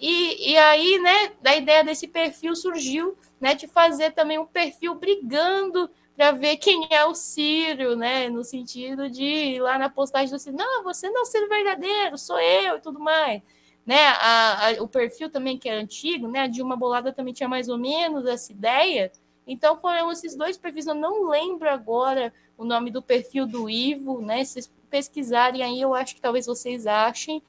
E, 0.00 0.52
e 0.52 0.58
aí, 0.58 0.98
né, 0.98 1.32
da 1.40 1.54
ideia 1.54 1.84
desse 1.84 2.08
perfil 2.08 2.56
surgiu, 2.56 3.16
né, 3.40 3.54
de 3.54 3.68
fazer 3.68 4.10
também 4.12 4.38
um 4.38 4.46
perfil 4.46 4.94
brigando 4.96 5.88
para 6.16 6.32
ver 6.32 6.56
quem 6.56 6.86
é 6.90 7.04
o 7.04 7.14
Ciro, 7.14 7.96
né? 7.96 8.28
No 8.28 8.44
sentido 8.44 9.08
de 9.08 9.24
ir 9.24 9.60
lá 9.60 9.78
na 9.78 9.88
postagem 9.88 10.30
do 10.30 10.38
Ciro, 10.38 10.56
não, 10.56 10.82
você 10.82 11.08
não 11.08 11.20
é 11.20 11.22
o 11.22 11.24
Ciro 11.24 11.48
verdadeiro, 11.48 12.18
sou 12.18 12.38
eu 12.38 12.76
e 12.76 12.80
tudo 12.80 13.00
mais. 13.00 13.42
Né? 13.84 13.98
A, 13.98 14.68
a, 14.68 14.82
o 14.82 14.88
perfil 14.88 15.28
também, 15.28 15.58
que 15.58 15.68
é 15.68 15.72
antigo, 15.72 16.28
né? 16.28 16.40
A 16.40 16.46
Dilma 16.46 16.76
Bolada 16.76 17.12
também 17.12 17.34
tinha 17.34 17.48
mais 17.48 17.68
ou 17.68 17.76
menos 17.76 18.26
essa 18.26 18.52
ideia. 18.52 19.10
Então 19.46 19.76
foram 19.76 20.10
esses 20.12 20.36
dois 20.36 20.56
perfis, 20.56 20.86
eu 20.86 20.94
não 20.94 21.28
lembro 21.28 21.68
agora 21.68 22.32
o 22.56 22.64
nome 22.64 22.90
do 22.90 23.02
perfil 23.02 23.46
do 23.46 23.68
Ivo, 23.68 24.20
né? 24.20 24.44
Se 24.44 24.52
vocês 24.52 24.72
pesquisarem 24.88 25.62
aí, 25.62 25.80
eu 25.80 25.94
acho 25.94 26.14
que 26.14 26.20
talvez 26.20 26.46
vocês 26.46 26.86
achem, 26.86 27.42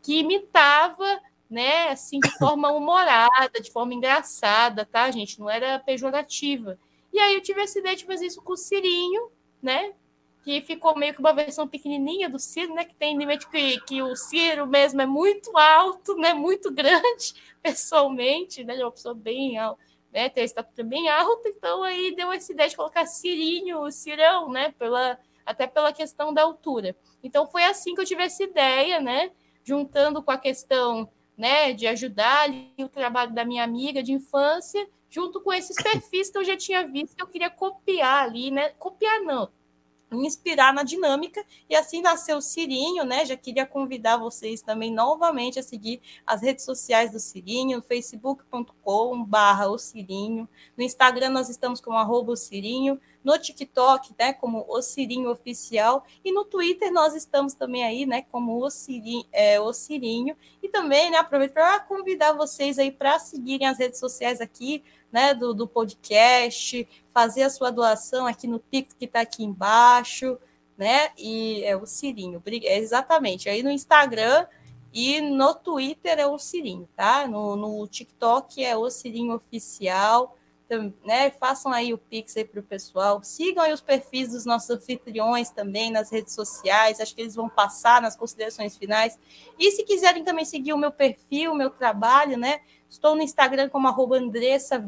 que 0.00 0.20
imitava 0.20 1.20
né, 1.50 1.88
assim, 1.88 2.20
de 2.20 2.30
forma 2.38 2.70
humorada, 2.70 3.60
de 3.60 3.72
forma 3.72 3.92
engraçada, 3.92 4.86
tá, 4.86 5.10
gente? 5.10 5.40
Não 5.40 5.50
era 5.50 5.78
pejorativa. 5.80 6.78
E 7.12 7.18
aí 7.18 7.34
eu 7.34 7.42
tive 7.42 7.60
essa 7.60 7.78
ideia 7.80 7.96
de 7.96 8.04
fazer 8.04 8.26
isso 8.26 8.40
com 8.40 8.52
o 8.52 8.56
Cirinho, 8.56 9.30
né? 9.60 9.92
Que 10.42 10.60
ficou 10.62 10.96
meio 10.96 11.12
que 11.12 11.20
uma 11.20 11.32
versão 11.32 11.68
pequenininha 11.68 12.28
do 12.28 12.38
Ciro, 12.38 12.74
né? 12.74 12.84
Que 12.84 12.94
tem 12.94 13.16
limite 13.16 13.48
que, 13.48 13.80
que 13.80 14.02
o 14.02 14.16
Ciro 14.16 14.66
mesmo 14.66 15.00
é 15.00 15.06
muito 15.06 15.56
alto, 15.56 16.16
né? 16.16 16.32
Muito 16.32 16.70
grande, 16.70 17.34
pessoalmente, 17.62 18.64
né? 18.64 18.74
Ele 18.74 18.82
é 18.82 18.84
uma 18.86 18.92
pessoa 18.92 19.14
bem 19.14 19.58
alta, 19.58 19.82
né? 20.12 20.28
Tem 20.28 20.42
a 20.42 20.44
estatura 20.46 20.86
bem 20.86 21.08
alta, 21.08 21.48
então 21.48 21.82
aí 21.82 22.14
deu 22.14 22.32
essa 22.32 22.52
ideia 22.52 22.68
de 22.68 22.76
colocar 22.76 23.06
Cirinho, 23.06 23.90
Cirão, 23.90 24.50
né? 24.50 24.72
Pela, 24.78 25.18
até 25.44 25.66
pela 25.66 25.92
questão 25.92 26.32
da 26.32 26.42
altura. 26.42 26.96
Então 27.22 27.46
foi 27.46 27.64
assim 27.64 27.94
que 27.94 28.00
eu 28.00 28.06
tive 28.06 28.22
essa 28.22 28.42
ideia, 28.42 29.00
né? 29.00 29.30
Juntando 29.62 30.22
com 30.22 30.30
a 30.30 30.38
questão 30.38 31.10
né, 31.36 31.72
de 31.72 31.86
ajudar 31.86 32.42
ali 32.42 32.70
o 32.78 32.88
trabalho 32.88 33.32
da 33.32 33.46
minha 33.46 33.64
amiga 33.64 34.02
de 34.02 34.12
infância, 34.12 34.86
junto 35.08 35.40
com 35.40 35.50
esses 35.50 35.74
perfis 35.82 36.30
que 36.30 36.36
eu 36.36 36.44
já 36.44 36.54
tinha 36.54 36.86
visto 36.86 37.16
que 37.16 37.22
eu 37.22 37.26
queria 37.26 37.48
copiar 37.48 38.24
ali, 38.24 38.50
né? 38.50 38.70
Copiar 38.78 39.20
não, 39.22 39.50
inspirar 40.12 40.72
na 40.72 40.82
dinâmica. 40.82 41.44
E 41.68 41.74
assim 41.74 42.02
nasceu 42.02 42.38
o 42.38 42.42
Cirinho, 42.42 43.04
né? 43.04 43.24
Já 43.24 43.36
queria 43.36 43.66
convidar 43.66 44.16
vocês 44.16 44.62
também 44.62 44.92
novamente 44.92 45.58
a 45.58 45.62
seguir 45.62 46.00
as 46.26 46.42
redes 46.42 46.64
sociais 46.64 47.10
do 47.10 47.20
Cirinho, 47.20 47.82
facebook.com 47.82 49.24
barra 49.24 49.68
o 49.68 49.78
Cirinho, 49.78 50.48
no 50.76 50.82
Instagram 50.82 51.30
nós 51.30 51.48
estamos 51.48 51.80
como 51.80 51.96
arroba 51.96 52.32
o 52.32 52.36
Cirinho, 52.36 53.00
no 53.22 53.38
TikTok, 53.38 54.14
né, 54.18 54.32
como 54.32 54.64
o 54.68 54.80
Cirinho 54.80 55.30
Oficial, 55.30 56.04
e 56.24 56.32
no 56.32 56.44
Twitter 56.44 56.92
nós 56.92 57.14
estamos 57.14 57.54
também 57.54 57.84
aí, 57.84 58.06
né, 58.06 58.22
como 58.30 58.64
o 58.64 58.70
Cirinho, 58.70 59.24
é, 59.32 59.60
o 59.60 59.72
Cirinho, 59.72 60.36
e 60.62 60.68
também, 60.68 61.10
né, 61.10 61.18
aproveito 61.18 61.52
para 61.52 61.80
convidar 61.80 62.32
vocês 62.32 62.78
aí 62.78 62.90
para 62.90 63.18
seguirem 63.18 63.66
as 63.66 63.78
redes 63.78 64.00
sociais 64.00 64.40
aqui, 64.40 64.82
né, 65.12 65.34
do, 65.34 65.52
do 65.52 65.66
podcast, 65.66 66.88
fazer 67.12 67.42
a 67.42 67.50
sua 67.50 67.70
doação 67.70 68.26
aqui 68.26 68.46
no 68.46 68.60
Pix 68.60 68.94
que 68.94 69.04
está 69.04 69.20
aqui 69.20 69.44
embaixo, 69.44 70.38
né, 70.76 71.10
e 71.18 71.62
é 71.64 71.76
o 71.76 71.84
Cirinho, 71.84 72.42
é 72.46 72.78
exatamente, 72.78 73.48
aí 73.48 73.62
no 73.62 73.70
Instagram 73.70 74.46
e 74.92 75.20
no 75.20 75.54
Twitter 75.54 76.18
é 76.18 76.26
o 76.26 76.38
Cirinho, 76.38 76.88
tá? 76.96 77.26
No, 77.26 77.54
no 77.54 77.86
TikTok 77.86 78.64
é 78.64 78.76
o 78.76 78.90
Cirinho 78.90 79.34
Oficial, 79.34 80.36
né, 81.04 81.30
façam 81.30 81.72
aí 81.72 81.92
o 81.92 81.98
Pix 81.98 82.36
aí 82.36 82.44
para 82.44 82.60
o 82.60 82.62
pessoal, 82.62 83.22
sigam 83.22 83.62
aí 83.62 83.72
os 83.72 83.80
perfis 83.80 84.30
dos 84.30 84.44
nossos 84.44 84.70
anfitriões 84.70 85.50
também 85.50 85.90
nas 85.90 86.10
redes 86.10 86.34
sociais, 86.34 87.00
acho 87.00 87.14
que 87.14 87.20
eles 87.20 87.34
vão 87.34 87.48
passar 87.48 88.00
nas 88.00 88.16
considerações 88.16 88.76
finais. 88.76 89.18
E 89.58 89.70
se 89.72 89.82
quiserem 89.82 90.24
também 90.24 90.44
seguir 90.44 90.72
o 90.72 90.78
meu 90.78 90.92
perfil, 90.92 91.52
o 91.52 91.56
meu 91.56 91.70
trabalho, 91.70 92.36
né? 92.38 92.60
Estou 92.90 93.14
no 93.14 93.22
Instagram 93.22 93.68
como 93.68 93.86
arroba 93.86 94.18
Andressa 94.18 94.84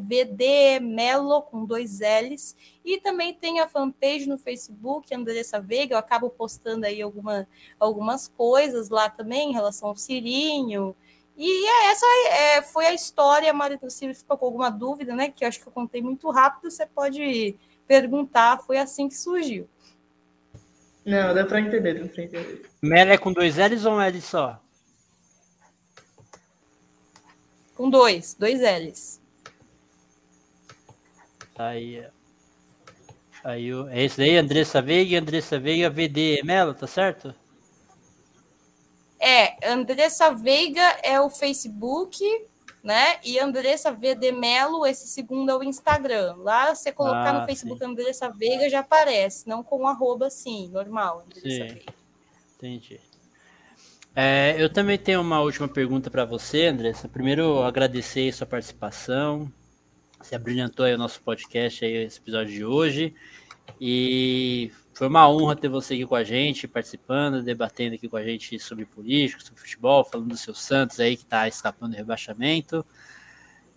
com 1.51 1.65
dois 1.65 2.01
L's. 2.01 2.57
E 2.85 2.99
também 2.99 3.33
tem 3.33 3.61
a 3.61 3.69
fanpage 3.69 4.29
no 4.29 4.37
Facebook, 4.37 5.15
Andressa 5.15 5.61
Veiga. 5.61 5.95
Eu 5.95 5.99
acabo 5.99 6.29
postando 6.29 6.85
aí 6.85 7.01
alguma, 7.01 7.47
algumas 7.79 8.27
coisas 8.27 8.89
lá 8.89 9.09
também 9.09 9.51
em 9.51 9.53
relação 9.53 9.89
ao 9.89 9.97
Cirinho, 9.97 10.97
e 11.45 11.67
é, 11.67 11.91
essa 11.91 12.07
é, 12.31 12.63
foi 12.63 12.87
a 12.87 12.95
história, 12.95 13.53
Maria 13.53 13.77
Se 13.91 14.15
ficou 14.15 14.39
com 14.39 14.47
alguma 14.47 14.71
dúvida, 14.71 15.13
né? 15.17 15.29
Que 15.29 15.43
eu 15.43 15.49
acho 15.49 15.61
que 15.61 15.67
eu 15.67 15.73
contei 15.73 16.01
muito 16.01 16.31
rápido, 16.31 16.71
você 16.71 16.87
pode 16.87 17.57
perguntar, 17.85 18.63
foi 18.63 18.79
assim 18.79 19.09
que 19.09 19.17
surgiu. 19.17 19.69
Não, 21.05 21.35
dá 21.35 21.45
para 21.45 21.61
entender, 21.61 21.95
dá 21.95 22.07
para 22.07 22.23
entender. 22.23 22.71
Mel 22.81 23.09
é 23.09 23.19
com 23.19 23.33
dois 23.33 23.57
L's 23.57 23.85
ou 23.85 23.95
um 23.95 24.01
L 24.01 24.21
só? 24.21 24.63
Com 27.75 27.91
dois, 27.91 28.35
dois 28.39 28.61
L's. 28.61 29.21
Aí, 31.59 32.07
aí 33.43 33.69
é 33.91 34.05
esse 34.05 34.17
daí, 34.17 34.37
Andressa 34.37 34.81
Veiga, 34.81 35.19
Andressa 35.19 35.59
Veiga, 35.59 35.91
VD 35.91 36.43
Melo, 36.45 36.73
tá 36.73 36.87
certo? 36.87 37.35
É, 39.25 39.71
Andressa 39.71 40.35
Veiga 40.35 40.83
é 41.01 41.21
o 41.21 41.31
Facebook, 41.31 42.19
né? 42.83 43.21
E 43.25 43.39
Andressa 43.39 43.93
VD 43.93 44.33
Melo, 44.33 44.85
esse 44.85 45.07
segundo 45.07 45.49
é 45.49 45.57
o 45.57 45.63
Instagram. 45.63 46.35
Lá 46.39 46.75
você 46.75 46.91
colocar 46.91 47.29
ah, 47.29 47.41
no 47.41 47.47
Facebook 47.47 47.79
sim. 47.79 47.85
Andressa 47.85 48.29
Veiga 48.29 48.69
já 48.69 48.81
aparece, 48.81 49.49
não 49.49 49.63
com 49.63 49.87
arroba 49.87 50.27
assim, 50.27 50.69
normal. 50.71 51.25
Andressa 51.25 51.49
sim. 51.49 51.75
Veiga. 51.75 51.95
Entendi. 52.57 53.01
É, 54.15 54.57
eu 54.59 54.69
também 54.69 54.99
tenho 54.99 55.21
uma 55.21 55.41
última 55.41 55.69
pergunta 55.69 56.11
para 56.11 56.25
você, 56.25 56.67
Andressa. 56.67 57.09
Primeiro, 57.09 57.63
agradecer 57.63 58.29
a 58.29 58.33
sua 58.33 58.47
participação. 58.47 59.51
Você 60.21 60.35
abrilhantou 60.35 60.85
aí 60.85 60.95
o 60.95 60.99
nosso 60.99 61.23
podcast, 61.23 61.85
aí, 61.85 61.93
esse 61.93 62.19
episódio 62.19 62.53
de 62.53 62.65
hoje. 62.65 63.15
E 63.81 64.73
foi 65.03 65.09
uma 65.09 65.29
honra 65.29 65.57
ter 65.57 65.69
você 65.69 65.95
aqui 65.95 66.07
com 66.07 66.15
a 66.15 66.23
gente, 66.23 66.69
participando, 66.69 67.43
debatendo 67.43 67.97
aqui 67.97 68.09
com 68.09 68.17
a 68.17 68.23
gente 68.23 68.57
sobre 68.61 68.85
política, 68.85 69.43
sobre 69.43 69.61
futebol, 69.61 70.05
falando 70.05 70.29
do 70.29 70.37
seu 70.37 70.55
Santos 70.55 71.01
aí 71.01 71.17
que 71.17 71.25
está 71.25 71.49
escapando 71.49 71.91
do 71.91 71.97
rebaixamento. 71.97 72.87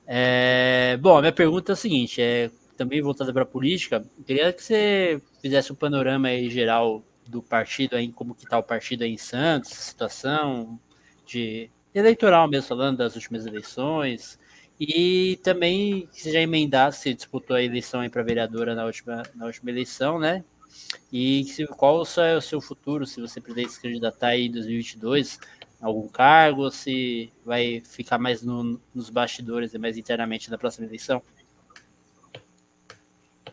É, 0.06 0.96
bom, 1.02 1.18
a 1.18 1.22
minha 1.22 1.34
pergunta 1.34 1.72
é 1.72 1.74
a 1.74 1.76
seguinte, 1.76 2.22
é 2.22 2.52
também 2.78 3.02
voltada 3.02 3.34
para 3.34 3.42
a 3.42 3.46
política. 3.48 4.06
Queria 4.24 4.54
que 4.54 4.62
você 4.62 5.20
fizesse 5.42 5.74
um 5.74 5.76
panorama 5.76 6.28
aí 6.28 6.48
geral 6.48 7.04
do 7.28 7.42
partido 7.42 7.96
aí, 7.96 8.12
como 8.12 8.36
que 8.36 8.44
está 8.44 8.60
o 8.60 8.64
partido 8.64 9.04
aí 9.04 9.10
em 9.10 9.18
Santos, 9.18 9.72
situação 9.72 10.80
de 11.26 11.72
eleitoral 11.92 12.48
mesmo, 12.48 12.68
falando 12.68 12.98
das 12.98 13.16
últimas 13.16 13.48
eleições, 13.48 14.38
e 14.80 15.40
também 15.42 16.08
se 16.12 16.32
já 16.32 16.40
emendasse, 16.40 17.16
disputou 17.16 17.56
a 17.56 17.64
eleição 17.64 18.02
aí 18.02 18.12
para 18.12 18.22
vereadora 18.22 18.76
na 18.76 18.86
última, 18.86 19.24
na 19.34 19.48
última 19.48 19.72
eleição, 19.72 20.20
né? 20.20 20.44
E 21.12 21.44
se, 21.46 21.66
qual 21.68 22.04
é 22.18 22.36
o 22.36 22.42
seu 22.42 22.62
futuro, 22.62 23.06
se 23.06 23.22
você 23.22 23.40
pretende 23.40 23.72
se 23.72 23.82
candidatar 23.82 24.28
aí 24.28 24.48
em 24.48 24.52
2022, 24.52 25.40
algum 25.82 26.08
cargo, 26.08 26.64
ou 26.64 26.72
se 26.72 27.32
vai 27.46 27.82
ficar 27.86 28.18
mais 28.18 28.42
no, 28.42 28.80
nos 28.94 29.10
bastidores 29.10 29.74
e 29.74 29.78
mais 29.78 29.98
internamente 29.98 30.50
na 30.50 30.58
próxima 30.58 30.88
eleição? 30.88 31.22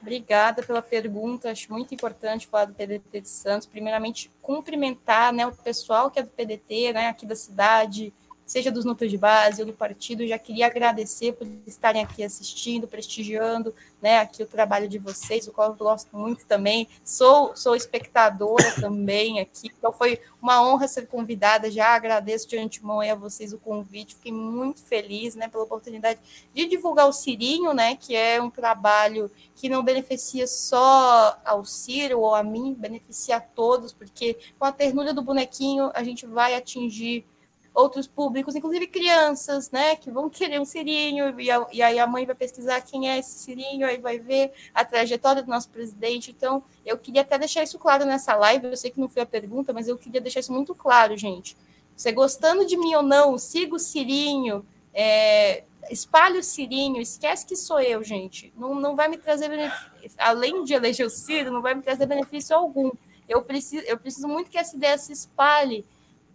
Obrigada 0.00 0.64
pela 0.64 0.82
pergunta, 0.82 1.52
acho 1.52 1.72
muito 1.72 1.94
importante 1.94 2.48
falar 2.48 2.64
do 2.64 2.74
PDT 2.74 3.20
de 3.20 3.28
Santos. 3.28 3.68
Primeiramente, 3.68 4.32
cumprimentar 4.42 5.32
né, 5.32 5.46
o 5.46 5.52
pessoal 5.52 6.10
que 6.10 6.18
é 6.18 6.22
do 6.24 6.30
PDT, 6.30 6.92
né, 6.92 7.06
aqui 7.06 7.24
da 7.24 7.36
cidade, 7.36 8.12
seja 8.52 8.70
dos 8.70 8.84
núcleos 8.84 9.10
de 9.10 9.16
base 9.16 9.62
ou 9.62 9.66
do 9.66 9.72
partido. 9.72 10.26
Já 10.26 10.38
queria 10.38 10.66
agradecer 10.66 11.32
por 11.32 11.48
estarem 11.66 12.02
aqui 12.02 12.22
assistindo, 12.22 12.86
prestigiando 12.86 13.74
né, 14.00 14.18
aqui 14.18 14.42
o 14.42 14.46
trabalho 14.46 14.86
de 14.86 14.98
vocês, 14.98 15.48
o 15.48 15.52
qual 15.52 15.70
eu 15.70 15.74
gosto 15.74 16.14
muito 16.14 16.44
também. 16.44 16.86
Sou, 17.02 17.56
sou 17.56 17.74
espectadora 17.74 18.70
também 18.78 19.40
aqui, 19.40 19.72
então 19.78 19.90
foi 19.90 20.20
uma 20.40 20.62
honra 20.62 20.86
ser 20.86 21.06
convidada. 21.06 21.70
Já 21.70 21.94
agradeço 21.94 22.46
de 22.46 22.58
antemão 22.58 23.00
a 23.00 23.14
vocês 23.14 23.54
o 23.54 23.58
convite, 23.58 24.16
fiquei 24.16 24.32
muito 24.32 24.82
feliz 24.82 25.34
né, 25.34 25.48
pela 25.48 25.64
oportunidade 25.64 26.20
de 26.52 26.66
divulgar 26.66 27.08
o 27.08 27.12
Cirinho, 27.12 27.72
né, 27.72 27.96
que 27.96 28.14
é 28.14 28.42
um 28.42 28.50
trabalho 28.50 29.30
que 29.54 29.66
não 29.66 29.82
beneficia 29.82 30.46
só 30.46 31.40
ao 31.42 31.64
Ciro 31.64 32.20
ou 32.20 32.34
a 32.34 32.42
mim, 32.42 32.74
beneficia 32.74 33.36
a 33.36 33.40
todos, 33.40 33.94
porque 33.94 34.36
com 34.58 34.66
a 34.66 34.72
ternura 34.72 35.14
do 35.14 35.22
bonequinho 35.22 35.90
a 35.94 36.04
gente 36.04 36.26
vai 36.26 36.54
atingir 36.54 37.24
outros 37.74 38.06
públicos, 38.06 38.54
inclusive 38.54 38.86
crianças, 38.86 39.70
né, 39.70 39.96
que 39.96 40.10
vão 40.10 40.28
querer 40.28 40.60
um 40.60 40.64
cirinho, 40.64 41.38
e, 41.40 41.50
a, 41.50 41.66
e, 41.72 41.82
aí 41.82 41.98
a 41.98 42.06
mãe 42.06 42.26
vai 42.26 42.34
pesquisar 42.34 42.80
quem 42.82 43.08
é 43.08 43.18
esse 43.18 43.38
cirinho, 43.38 43.86
aí 43.86 43.98
vai 43.98 44.18
ver 44.18 44.52
a 44.74 44.84
trajetória 44.84 45.42
do 45.42 45.48
nosso 45.48 45.70
presidente. 45.70 46.30
Então, 46.30 46.62
eu 46.84 46.98
queria 46.98 47.22
até 47.22 47.38
deixar 47.38 47.62
isso 47.62 47.78
claro 47.78 48.04
nessa 48.04 48.34
live, 48.34 48.66
eu 48.66 48.76
sei 48.76 48.90
que 48.90 49.00
não 49.00 49.08
foi 49.08 49.22
a 49.22 49.26
pergunta, 49.26 49.72
mas 49.72 49.88
eu 49.88 49.96
queria 49.96 50.20
deixar 50.20 50.40
isso 50.40 50.52
muito 50.52 50.74
claro, 50.74 51.16
gente. 51.16 51.56
Você 51.96 52.12
gostando 52.12 52.66
de 52.66 52.76
mim 52.76 52.94
ou 52.94 53.02
não, 53.02 53.38
siga 53.38 53.74
o 53.74 53.78
cirinho, 53.78 54.66
é, 54.92 55.64
espalhe 55.90 56.38
o 56.38 56.42
cirinho, 56.42 57.00
esquece 57.00 57.46
que 57.46 57.56
sou 57.56 57.80
eu, 57.80 58.02
gente. 58.02 58.52
Não, 58.56 58.74
não 58.74 58.94
vai 58.94 59.08
me 59.08 59.16
trazer 59.16 59.48
benefício, 59.48 59.90
além 60.18 60.64
de 60.64 60.74
eleger 60.74 61.06
o 61.06 61.10
Ciro, 61.10 61.50
não 61.50 61.62
vai 61.62 61.74
me 61.74 61.82
trazer 61.82 62.06
benefício 62.06 62.54
algum. 62.54 62.90
Eu 63.28 63.42
preciso, 63.42 63.84
eu 63.86 63.98
preciso 63.98 64.28
muito 64.28 64.50
que 64.50 64.58
essa 64.58 64.76
ideia 64.76 64.98
se 64.98 65.12
espalhe 65.12 65.86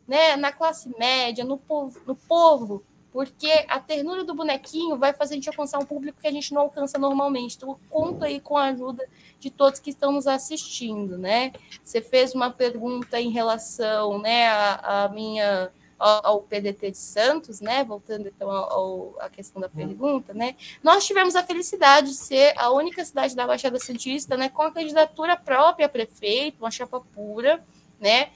né, 0.07 0.35
na 0.35 0.51
classe 0.51 0.89
média, 0.97 1.43
no 1.43 1.57
povo, 1.57 1.99
no 2.05 2.15
povo, 2.15 2.83
porque 3.11 3.65
a 3.67 3.79
ternura 3.79 4.23
do 4.23 4.35
bonequinho 4.35 4.97
vai 4.97 5.11
fazer 5.11 5.33
a 5.33 5.37
gente 5.37 5.49
alcançar 5.49 5.79
um 5.79 5.85
público 5.85 6.21
que 6.21 6.27
a 6.27 6.31
gente 6.31 6.53
não 6.53 6.61
alcança 6.61 6.99
normalmente. 6.99 7.55
Então, 7.57 7.77
conto 7.89 8.23
aí 8.23 8.39
com 8.39 8.55
a 8.55 8.65
ajuda 8.65 9.07
de 9.39 9.49
todos 9.49 9.79
que 9.79 9.89
estão 9.89 10.11
nos 10.11 10.27
assistindo, 10.27 11.17
né? 11.17 11.51
Você 11.83 12.01
fez 12.01 12.35
uma 12.35 12.51
pergunta 12.51 13.19
em 13.19 13.31
relação, 13.31 14.19
né, 14.19 14.47
à, 14.47 15.09
minha 15.11 15.71
ao, 15.97 16.27
ao, 16.27 16.41
PDT 16.41 16.91
de 16.91 16.97
Santos, 16.97 17.59
né? 17.59 17.83
Voltando 17.83 18.27
então 18.27 18.51
ao, 18.51 19.15
à 19.19 19.29
questão 19.29 19.59
da 19.59 19.67
pergunta, 19.67 20.33
né? 20.33 20.55
Nós 20.83 21.05
tivemos 21.05 21.35
a 21.35 21.43
felicidade 21.43 22.09
de 22.09 22.17
ser 22.17 22.53
a 22.55 22.69
única 22.69 23.03
cidade 23.03 23.35
da 23.35 23.47
Baixada 23.47 23.79
Santista, 23.79 24.37
né, 24.37 24.47
com 24.49 24.61
a 24.61 24.71
candidatura 24.71 25.35
própria 25.35 25.87
a 25.87 25.89
prefeito, 25.89 26.59
uma 26.59 26.69
chapa 26.69 27.01
pura, 27.15 27.65
né? 27.99 28.29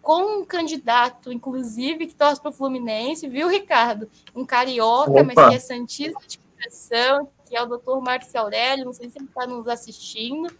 Com 0.00 0.40
um 0.40 0.44
candidato, 0.44 1.32
inclusive, 1.32 2.06
que 2.06 2.14
torce 2.14 2.40
para 2.40 2.50
o 2.50 2.52
Fluminense, 2.52 3.28
viu, 3.28 3.48
Ricardo? 3.48 4.08
Um 4.34 4.44
carioca, 4.44 5.10
Opa. 5.10 5.24
mas 5.24 5.48
que 5.48 5.54
é 5.54 5.58
santista 5.58 6.20
de 6.26 6.38
coração, 6.38 7.28
que 7.46 7.56
é 7.56 7.62
o 7.62 7.66
doutor 7.66 8.00
Marcos 8.00 8.34
Aurélio, 8.34 8.84
não 8.84 8.92
sei 8.92 9.10
se 9.10 9.18
ele 9.18 9.26
está 9.26 9.46
nos 9.46 9.68
assistindo. 9.68 10.52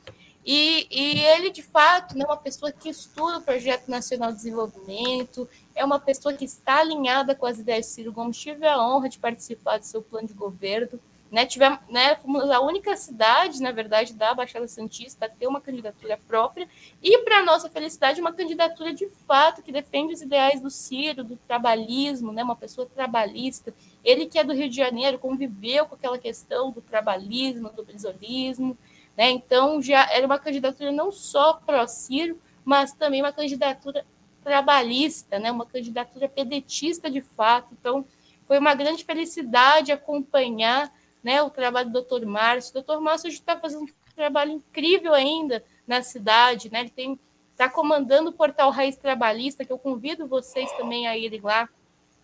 E, 0.44 0.86
e 0.90 1.20
ele, 1.20 1.50
de 1.50 1.62
fato, 1.62 2.16
é 2.18 2.24
uma 2.24 2.36
pessoa 2.36 2.72
que 2.72 2.88
estuda 2.88 3.38
o 3.38 3.42
Projeto 3.42 3.88
Nacional 3.88 4.30
de 4.30 4.38
Desenvolvimento, 4.38 5.48
é 5.74 5.84
uma 5.84 6.00
pessoa 6.00 6.34
que 6.34 6.44
está 6.44 6.80
alinhada 6.80 7.34
com 7.34 7.46
as 7.46 7.58
ideias 7.58 7.86
de 7.86 7.92
Ciro 7.92 8.12
Gomes. 8.12 8.38
Tive 8.38 8.66
a 8.66 8.82
honra 8.82 9.08
de 9.08 9.18
participar 9.18 9.78
do 9.78 9.84
seu 9.84 10.02
plano 10.02 10.28
de 10.28 10.34
governo. 10.34 10.98
Né, 11.30 11.46
tivemos, 11.46 11.78
né, 11.88 12.16
fomos 12.16 12.50
a 12.50 12.60
única 12.60 12.96
cidade, 12.96 13.62
na 13.62 13.70
verdade, 13.70 14.14
da 14.14 14.34
Baixada 14.34 14.66
Santista 14.66 15.26
a 15.26 15.28
ter 15.28 15.46
uma 15.46 15.60
candidatura 15.60 16.18
própria 16.26 16.68
e, 17.00 17.18
para 17.18 17.44
nossa 17.44 17.70
felicidade, 17.70 18.20
uma 18.20 18.32
candidatura 18.32 18.92
de 18.92 19.06
fato 19.28 19.62
que 19.62 19.70
defende 19.70 20.12
os 20.12 20.20
ideais 20.20 20.60
do 20.60 20.68
Ciro, 20.68 21.22
do 21.22 21.36
trabalhismo, 21.36 22.32
né, 22.32 22.42
uma 22.42 22.56
pessoa 22.56 22.84
trabalhista. 22.84 23.72
Ele 24.02 24.26
que 24.26 24.40
é 24.40 24.42
do 24.44 24.52
Rio 24.52 24.68
de 24.68 24.74
Janeiro, 24.74 25.20
conviveu 25.20 25.86
com 25.86 25.94
aquela 25.94 26.18
questão 26.18 26.72
do 26.72 26.80
trabalhismo, 26.80 27.70
do 27.70 27.84
brisolismo, 27.84 28.76
né, 29.16 29.30
então 29.30 29.80
já 29.80 30.10
era 30.10 30.26
uma 30.26 30.38
candidatura 30.38 30.90
não 30.90 31.12
só 31.12 31.52
pró-Ciro, 31.52 32.40
mas 32.64 32.92
também 32.92 33.22
uma 33.22 33.32
candidatura 33.32 34.04
trabalhista, 34.42 35.38
né, 35.38 35.52
uma 35.52 35.64
candidatura 35.64 36.28
pedetista 36.28 37.08
de 37.08 37.20
fato. 37.20 37.72
Então, 37.78 38.04
foi 38.46 38.58
uma 38.58 38.74
grande 38.74 39.04
felicidade 39.04 39.92
acompanhar 39.92 40.92
né, 41.22 41.42
o 41.42 41.50
trabalho 41.50 41.90
do 41.90 42.02
Dr. 42.02 42.26
Márcio. 42.26 42.78
O 42.78 42.82
Dr. 42.82 43.00
Márcio 43.00 43.28
está 43.28 43.58
fazendo 43.58 43.84
um 43.84 44.14
trabalho 44.14 44.52
incrível 44.52 45.14
ainda 45.14 45.64
na 45.86 46.02
cidade, 46.02 46.70
né? 46.70 46.80
Ele 46.80 46.90
tem 46.90 47.20
está 47.52 47.68
comandando 47.68 48.30
o 48.30 48.32
portal 48.32 48.70
Raiz 48.70 48.96
Trabalhista, 48.96 49.66
que 49.66 49.72
eu 49.72 49.78
convido 49.78 50.26
vocês 50.26 50.72
também 50.78 51.06
a 51.06 51.14
irem 51.14 51.42
lá 51.42 51.68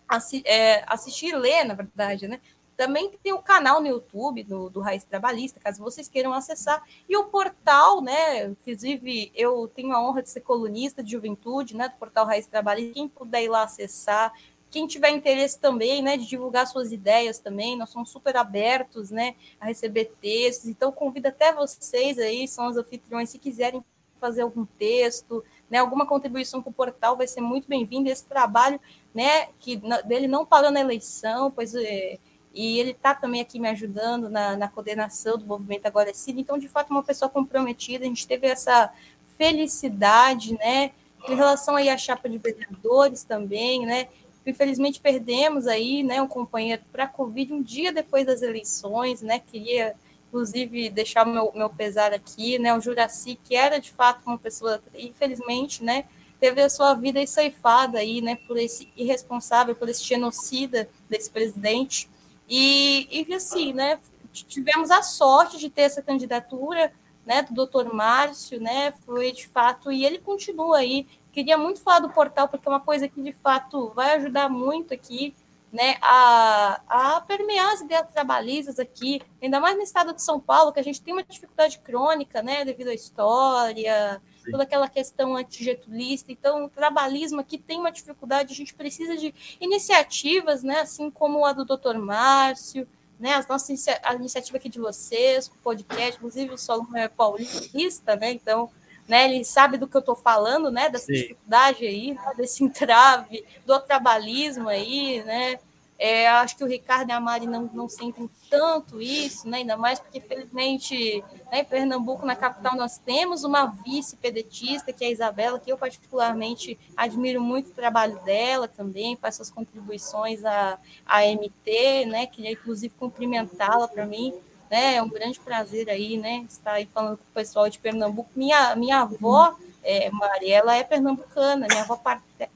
assi 0.07 0.41
é, 0.45 0.83
assistir 0.87 1.27
e 1.27 1.35
ler, 1.35 1.63
na 1.63 1.75
verdade, 1.75 2.27
né? 2.27 2.41
Também 2.75 3.11
tem 3.23 3.33
o 3.33 3.41
canal 3.41 3.79
no 3.81 3.87
YouTube 3.87 4.43
do, 4.43 4.69
do 4.69 4.79
Raiz 4.79 5.03
Trabalhista, 5.03 5.59
caso 5.59 5.81
vocês 5.81 6.07
queiram 6.07 6.33
acessar, 6.33 6.83
e 7.07 7.15
o 7.15 7.25
portal, 7.25 8.01
né? 8.01 8.45
Inclusive, 8.45 9.31
eu 9.35 9.67
tenho 9.67 9.93
a 9.93 10.01
honra 10.01 10.23
de 10.23 10.29
ser 10.29 10.41
colunista 10.41 11.03
de 11.03 11.11
juventude, 11.11 11.75
né? 11.75 11.87
Do 11.87 11.95
portal 11.97 12.25
Raiz 12.25 12.47
Trabalhista. 12.47 12.93
Quem 12.93 13.07
puder 13.07 13.43
ir 13.43 13.49
lá 13.49 13.63
acessar, 13.63 14.33
quem 14.77 14.85
tiver 14.85 15.09
interesse 15.09 15.57
também, 15.57 16.03
né, 16.03 16.17
de 16.17 16.27
divulgar 16.27 16.67
suas 16.67 16.91
ideias 16.91 17.39
também, 17.39 17.75
nós 17.75 17.89
somos 17.89 18.11
super 18.11 18.37
abertos, 18.37 19.09
né, 19.09 19.33
a 19.59 19.65
receber 19.65 20.13
textos, 20.21 20.69
então 20.69 20.91
convido 20.91 21.29
até 21.29 21.51
vocês 21.51 22.19
aí, 22.19 22.47
são 22.47 22.67
os 22.67 22.77
anfitriões, 22.77 23.31
se 23.31 23.39
quiserem 23.39 23.83
fazer 24.21 24.43
algum 24.43 24.65
texto, 24.65 25.43
né, 25.67 25.79
alguma 25.79 26.05
contribuição 26.05 26.61
com 26.61 26.69
o 26.69 26.73
portal, 26.73 27.17
vai 27.17 27.25
ser 27.25 27.41
muito 27.41 27.67
bem-vindo, 27.67 28.07
esse 28.07 28.23
trabalho, 28.25 28.79
né, 29.15 29.47
que 29.57 29.81
dele 30.05 30.27
não 30.27 30.45
parou 30.45 30.69
na 30.69 30.79
eleição, 30.79 31.49
pois 31.49 31.73
é, 31.73 32.19
e 32.53 32.79
ele 32.79 32.91
está 32.91 33.15
também 33.15 33.41
aqui 33.41 33.59
me 33.59 33.69
ajudando 33.69 34.29
na, 34.29 34.55
na 34.55 34.67
coordenação 34.67 35.39
do 35.39 35.45
movimento 35.45 35.87
Agora 35.87 36.11
é 36.11 36.13
Cid, 36.13 36.39
então, 36.39 36.55
de 36.55 36.67
fato, 36.67 36.91
uma 36.91 37.01
pessoa 37.01 37.29
comprometida, 37.29 38.05
a 38.05 38.07
gente 38.07 38.27
teve 38.27 38.45
essa 38.45 38.93
felicidade, 39.39 40.53
né, 40.53 40.91
em 41.27 41.33
relação 41.33 41.75
aí 41.75 41.89
à 41.89 41.97
chapa 41.97 42.29
de 42.29 42.37
vereadores 42.37 43.23
também, 43.23 43.83
né, 43.83 44.07
Infelizmente 44.49 44.99
perdemos 44.99 45.67
aí, 45.67 46.03
né, 46.03 46.21
um 46.21 46.27
companheiro 46.27 46.81
para 46.91 47.03
a 47.03 47.07
Covid 47.07 47.53
um 47.53 47.61
dia 47.61 47.91
depois 47.91 48.25
das 48.25 48.41
eleições, 48.41 49.21
né? 49.21 49.39
Queria 49.39 49.95
inclusive 50.27 50.89
deixar 50.89 51.25
meu, 51.25 51.51
meu 51.55 51.69
pesar 51.69 52.13
aqui, 52.13 52.59
né? 52.59 52.75
O 52.75 52.81
Juraci, 52.81 53.39
que 53.43 53.55
era 53.55 53.79
de 53.79 53.91
fato 53.91 54.21
uma 54.25 54.37
pessoa, 54.37 54.81
infelizmente, 54.97 55.83
né, 55.83 56.05
teve 56.39 56.61
a 56.61 56.69
sua 56.69 56.93
vida 56.93 57.25
ceifada 57.25 57.99
aí, 57.99 58.21
né, 58.21 58.35
por 58.47 58.57
esse 58.57 58.91
irresponsável, 58.95 59.75
por 59.75 59.89
esse 59.89 60.03
genocida 60.03 60.87
desse 61.09 61.29
presidente. 61.29 62.09
E, 62.47 63.07
e 63.11 63.33
assim, 63.33 63.73
né, 63.73 63.99
tivemos 64.31 64.91
a 64.91 65.01
sorte 65.01 65.57
de 65.57 65.69
ter 65.69 65.83
essa 65.83 66.01
candidatura, 66.01 66.91
né, 67.25 67.41
do 67.41 67.53
doutor 67.53 67.93
Márcio, 67.93 68.61
né, 68.61 68.93
foi 69.05 69.31
de 69.31 69.47
fato, 69.47 69.91
e 69.91 70.05
ele 70.05 70.19
continua 70.19 70.77
aí 70.77 71.07
Queria 71.37 71.55
muito 71.55 71.79
falar 71.81 71.99
do 71.99 72.09
portal, 72.09 72.47
porque 72.47 72.67
é 72.67 72.71
uma 72.71 72.79
coisa 72.79 73.07
que, 73.07 73.21
de 73.21 73.31
fato, 73.31 73.91
vai 73.93 74.15
ajudar 74.15 74.49
muito 74.49 74.91
aqui 74.91 75.35
né, 75.71 75.97
a, 76.01 76.81
a 76.87 77.21
permear 77.21 77.73
as 77.73 77.81
ideias 77.81 78.11
trabalhistas 78.11 78.79
aqui, 78.79 79.21
ainda 79.39 79.59
mais 79.59 79.77
no 79.77 79.83
estado 79.83 80.15
de 80.15 80.23
São 80.23 80.39
Paulo, 80.39 80.73
que 80.73 80.79
a 80.79 80.83
gente 80.83 80.99
tem 80.99 81.13
uma 81.13 81.21
dificuldade 81.21 81.77
crônica, 81.77 82.41
né, 82.41 82.65
devido 82.65 82.87
à 82.87 82.93
história, 82.95 84.19
Sim. 84.43 84.49
toda 84.49 84.63
aquela 84.63 84.89
questão 84.89 85.35
antigetulista. 85.35 86.31
Então, 86.31 86.65
o 86.65 86.69
trabalhismo 86.69 87.39
aqui 87.39 87.59
tem 87.59 87.79
uma 87.79 87.91
dificuldade, 87.91 88.51
a 88.51 88.55
gente 88.55 88.73
precisa 88.73 89.15
de 89.15 89.31
iniciativas, 89.61 90.63
né, 90.63 90.79
assim 90.79 91.11
como 91.11 91.45
a 91.45 91.53
do 91.53 91.63
Dr. 91.63 91.99
Márcio, 91.99 92.87
né, 93.19 93.35
as 93.35 93.47
nossas 93.47 93.85
a 94.01 94.15
iniciativa 94.15 94.57
aqui 94.57 94.69
de 94.69 94.79
vocês, 94.79 95.49
o 95.49 95.55
podcast, 95.61 96.17
inclusive 96.17 96.55
o 96.55 96.57
Solomon 96.57 96.97
é 96.97 97.07
paulista, 97.07 98.15
né, 98.15 98.31
então 98.31 98.71
né? 99.07 99.25
Ele 99.25 99.43
sabe 99.45 99.77
do 99.77 99.87
que 99.87 99.95
eu 99.95 99.99
estou 99.99 100.15
falando, 100.15 100.69
né? 100.69 100.89
Dessa 100.89 101.05
Sim. 101.05 101.13
dificuldade 101.13 101.85
aí, 101.85 102.13
né? 102.13 102.33
desse 102.35 102.63
entrave, 102.65 103.45
do 103.65 103.79
trabalhismo 103.79 104.67
aí, 104.67 105.23
né? 105.23 105.59
É, 105.99 106.27
acho 106.27 106.55
que 106.55 106.63
o 106.63 106.67
Ricardo 106.67 107.09
e 107.09 107.11
a 107.11 107.19
Mari 107.19 107.47
não, 107.47 107.71
não 107.73 107.89
sentem 107.89 108.29
tanto 108.51 109.01
isso, 109.01 109.49
né? 109.49 109.57
ainda 109.57 109.75
mais 109.75 109.99
porque, 109.99 110.21
felizmente, 110.21 111.23
né, 111.51 111.61
em 111.61 111.65
Pernambuco, 111.65 112.23
na 112.23 112.35
capital, 112.35 112.75
nós 112.75 112.99
temos 112.99 113.43
uma 113.43 113.65
vice-pedetista, 113.83 114.93
que 114.93 115.03
é 115.03 115.07
a 115.07 115.11
Isabela, 115.11 115.59
que 115.59 115.71
eu 115.71 115.77
particularmente 115.77 116.77
admiro 116.95 117.41
muito 117.41 117.71
o 117.71 117.73
trabalho 117.73 118.19
dela 118.23 118.67
também, 118.67 119.15
faz 119.15 119.37
suas 119.37 119.49
contribuições 119.49 120.45
à, 120.45 120.77
à 121.03 121.23
MT, 121.25 122.05
né? 122.05 122.27
queria, 122.27 122.51
inclusive, 122.51 122.93
cumprimentá-la 122.93 123.87
para 123.87 124.05
mim 124.05 124.35
né? 124.69 124.95
É 124.95 125.03
um 125.03 125.09
grande 125.09 125.39
prazer 125.39 125.89
aí, 125.89 126.17
né? 126.17 126.45
Estar 126.49 126.73
aí 126.73 126.87
falando 126.93 127.17
com 127.17 127.23
o 127.23 127.33
pessoal 127.33 127.69
de 127.69 127.79
Pernambuco. 127.79 128.29
Minha, 128.35 128.75
minha 128.75 129.01
avó, 129.01 129.55
é, 129.83 130.09
Mariela, 130.11 130.75
é 130.75 130.83
pernambucana. 130.83 131.67
Minha 131.69 131.83
avó 131.83 132.01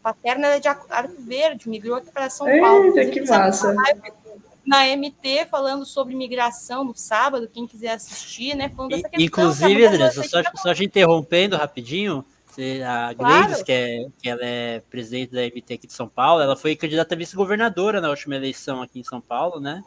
paterna 0.01 0.47
é 0.47 0.59
de 0.59 0.67
Arco 0.67 0.88
Verde, 1.19 1.69
migrou 1.69 1.97
aqui 1.97 2.11
para 2.11 2.29
São 2.29 2.47
Paulo. 2.59 2.97
Eita, 2.97 3.11
que 3.11 3.21
massa! 3.21 3.75
Na 4.65 4.85
MT, 4.95 5.47
falando 5.49 5.85
sobre 5.85 6.15
migração 6.15 6.83
no 6.83 6.95
sábado, 6.95 7.49
quem 7.51 7.65
quiser 7.65 7.93
assistir, 7.93 8.55
né? 8.55 8.69
Falando 8.69 8.91
dessa 8.91 9.09
questão, 9.09 9.25
Inclusive, 9.25 9.85
Andressa, 9.85 10.23
só, 10.23 10.41
só 10.55 10.73
te 10.73 10.85
interrompendo 10.85 11.57
rapidinho, 11.57 12.23
a 12.85 13.15
claro. 13.15 13.45
Gleides, 13.45 13.63
que, 13.63 13.71
é, 13.71 14.05
que 14.21 14.29
ela 14.29 14.43
é 14.43 14.81
presidente 14.89 15.31
da 15.31 15.41
MT 15.41 15.73
aqui 15.73 15.88
de 15.88 15.93
São 15.93 16.07
Paulo, 16.07 16.41
ela 16.41 16.55
foi 16.55 16.75
candidata 16.75 17.15
a 17.15 17.17
vice-governadora 17.17 18.01
na 18.01 18.09
última 18.09 18.35
eleição 18.35 18.81
aqui 18.81 18.99
em 18.99 19.03
São 19.03 19.21
Paulo, 19.21 19.59
né? 19.59 19.81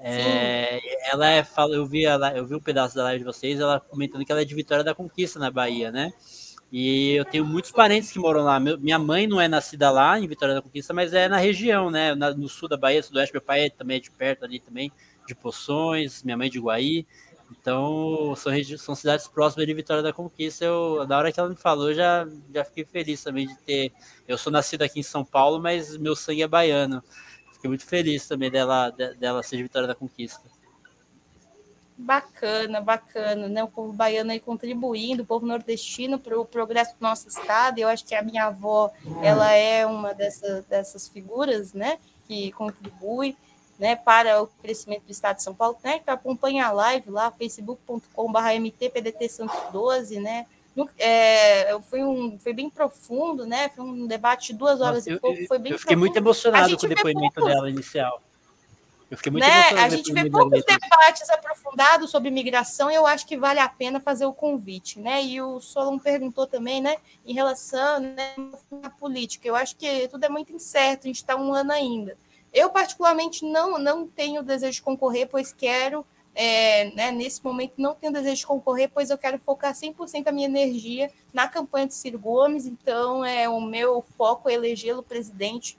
É, 0.00 0.80
ela 1.10 1.28
é, 1.28 1.44
eu 1.72 1.84
vi 1.84 2.04
ela, 2.04 2.36
eu 2.36 2.46
vi 2.46 2.54
um 2.54 2.60
pedaço 2.60 2.94
da 2.94 3.02
live 3.04 3.18
de 3.18 3.24
vocês, 3.24 3.58
ela 3.58 3.80
comentando 3.80 4.24
que 4.24 4.30
ela 4.30 4.42
é 4.42 4.44
de 4.44 4.54
Vitória 4.54 4.84
da 4.84 4.94
Conquista 4.94 5.38
na 5.38 5.50
Bahia, 5.50 5.90
né? 5.90 6.12
E 6.70 7.14
eu 7.14 7.24
tenho 7.24 7.44
muitos 7.44 7.70
parentes 7.70 8.12
que 8.12 8.18
moram 8.18 8.44
lá. 8.44 8.60
minha 8.60 8.98
mãe 8.98 9.26
não 9.26 9.40
é 9.40 9.48
nascida 9.48 9.90
lá 9.90 10.20
em 10.20 10.28
Vitória 10.28 10.54
da 10.54 10.62
Conquista, 10.62 10.92
mas 10.92 11.14
é 11.14 11.26
na 11.26 11.38
região, 11.38 11.90
né? 11.90 12.14
no 12.14 12.48
sul 12.48 12.68
da 12.68 12.76
Bahia, 12.76 13.02
sudoeste. 13.02 13.32
Meu 13.32 13.40
pai 13.40 13.66
é 13.66 13.70
também 13.70 13.96
é 13.96 14.00
de 14.00 14.10
perto 14.10 14.44
ali 14.44 14.60
também, 14.60 14.92
de 15.26 15.34
Poções, 15.34 16.22
minha 16.22 16.36
mãe 16.36 16.50
de 16.50 16.60
Guaí. 16.60 17.06
Então, 17.50 18.34
são, 18.36 18.52
são 18.76 18.94
cidades 18.94 19.26
próximas 19.26 19.66
de 19.66 19.72
Vitória 19.72 20.02
da 20.02 20.12
Conquista. 20.12 20.66
Eu, 20.66 21.06
na 21.08 21.16
hora 21.16 21.32
que 21.32 21.40
ela 21.40 21.48
me 21.48 21.56
falou, 21.56 21.94
já, 21.94 22.28
já 22.52 22.62
fiquei 22.64 22.84
feliz 22.84 23.22
também 23.22 23.46
de 23.46 23.56
ter. 23.60 23.92
Eu 24.26 24.36
sou 24.36 24.52
nascido 24.52 24.82
aqui 24.82 25.00
em 25.00 25.02
São 25.02 25.24
Paulo, 25.24 25.58
mas 25.58 25.96
meu 25.96 26.14
sangue 26.14 26.42
é 26.42 26.48
baiano. 26.48 27.02
Fiquei 27.58 27.68
muito 27.68 27.84
feliz 27.84 28.26
também 28.26 28.50
dela, 28.50 28.90
dela 28.90 29.42
ser 29.42 29.56
de 29.56 29.64
Vitória 29.64 29.88
da 29.88 29.94
Conquista. 29.94 30.48
Bacana, 31.96 32.80
bacana, 32.80 33.48
né? 33.48 33.64
O 33.64 33.68
povo 33.68 33.92
baiano 33.92 34.30
aí 34.30 34.38
contribuindo, 34.38 35.24
o 35.24 35.26
povo 35.26 35.44
nordestino 35.44 36.16
para 36.16 36.38
o 36.38 36.44
progresso 36.44 36.92
do 36.92 37.02
nosso 37.02 37.26
estado. 37.26 37.80
Eu 37.80 37.88
acho 37.88 38.04
que 38.04 38.14
a 38.14 38.22
minha 38.22 38.44
avó, 38.44 38.92
ela 39.20 39.52
é 39.52 39.84
uma 39.84 40.14
dessas, 40.14 40.64
dessas 40.66 41.08
figuras, 41.08 41.72
né? 41.72 41.98
Que 42.28 42.52
contribui, 42.52 43.36
né? 43.76 43.96
Para 43.96 44.40
o 44.40 44.46
crescimento 44.46 45.06
do 45.06 45.10
estado 45.10 45.38
de 45.38 45.42
São 45.42 45.56
Paulo, 45.56 45.76
né? 45.82 45.98
Que 45.98 46.08
acompanha 46.08 46.68
a 46.68 46.70
live 46.70 47.10
lá, 47.10 47.32
facebook.com/mtpdt 47.32 49.28
Santos 49.28 49.58
12, 49.72 50.20
né? 50.20 50.46
É, 50.98 51.78
foi, 51.88 52.02
um, 52.04 52.38
foi 52.38 52.52
bem 52.52 52.68
profundo, 52.68 53.46
né? 53.46 53.70
Foi 53.70 53.84
um 53.84 54.06
debate 54.06 54.52
de 54.52 54.58
duas 54.58 54.80
horas 54.80 55.06
eu, 55.06 55.16
e 55.16 55.20
pouco. 55.20 55.46
Foi 55.46 55.58
bem 55.58 55.72
eu 55.72 55.78
fiquei 55.78 55.96
profundo. 55.96 55.98
muito 55.98 56.16
emocionado 56.16 56.76
com 56.76 56.86
o 56.86 56.88
depoimento 56.88 57.34
poucos, 57.34 57.54
dela 57.54 57.70
inicial. 57.70 58.22
Eu 59.10 59.16
fiquei 59.16 59.32
muito 59.32 59.44
né? 59.44 59.70
A 59.70 59.88
gente 59.88 60.12
vê 60.12 60.28
poucos 60.28 60.62
debates 60.64 61.30
aprofundados 61.30 62.10
sobre 62.10 62.30
migração 62.30 62.90
e 62.90 62.94
eu 62.94 63.06
acho 63.06 63.26
que 63.26 63.36
vale 63.36 63.58
a 63.58 63.68
pena 63.68 64.00
fazer 64.00 64.26
o 64.26 64.32
convite, 64.32 65.00
né? 65.00 65.24
E 65.24 65.40
o 65.40 65.60
Solon 65.60 65.98
perguntou 65.98 66.46
também, 66.46 66.80
né, 66.80 66.96
em 67.24 67.32
relação 67.32 68.00
né, 68.00 68.34
à 68.82 68.90
política. 68.90 69.48
Eu 69.48 69.56
acho 69.56 69.76
que 69.76 70.08
tudo 70.08 70.24
é 70.24 70.28
muito 70.28 70.52
incerto, 70.52 71.04
a 71.04 71.06
gente 71.08 71.16
está 71.16 71.36
um 71.36 71.54
ano 71.54 71.72
ainda. 71.72 72.16
Eu, 72.52 72.70
particularmente, 72.70 73.44
não, 73.44 73.78
não 73.78 74.06
tenho 74.06 74.42
desejo 74.42 74.74
de 74.74 74.82
concorrer, 74.82 75.28
pois 75.28 75.52
quero 75.52 76.04
é, 76.40 76.92
né, 76.94 77.10
nesse 77.10 77.42
momento 77.42 77.72
não 77.78 77.96
tenho 77.96 78.12
desejo 78.12 78.36
de 78.36 78.46
concorrer, 78.46 78.88
pois 78.94 79.10
eu 79.10 79.18
quero 79.18 79.40
focar 79.40 79.74
100% 79.74 80.28
a 80.28 80.30
minha 80.30 80.46
energia 80.46 81.10
na 81.34 81.48
campanha 81.48 81.88
de 81.88 81.94
Ciro 81.94 82.16
Gomes, 82.16 82.64
então 82.64 83.24
é 83.24 83.48
o 83.48 83.60
meu 83.60 84.04
foco 84.16 84.48
é 84.48 84.54
elegê-lo 84.54 85.02
presidente, 85.02 85.76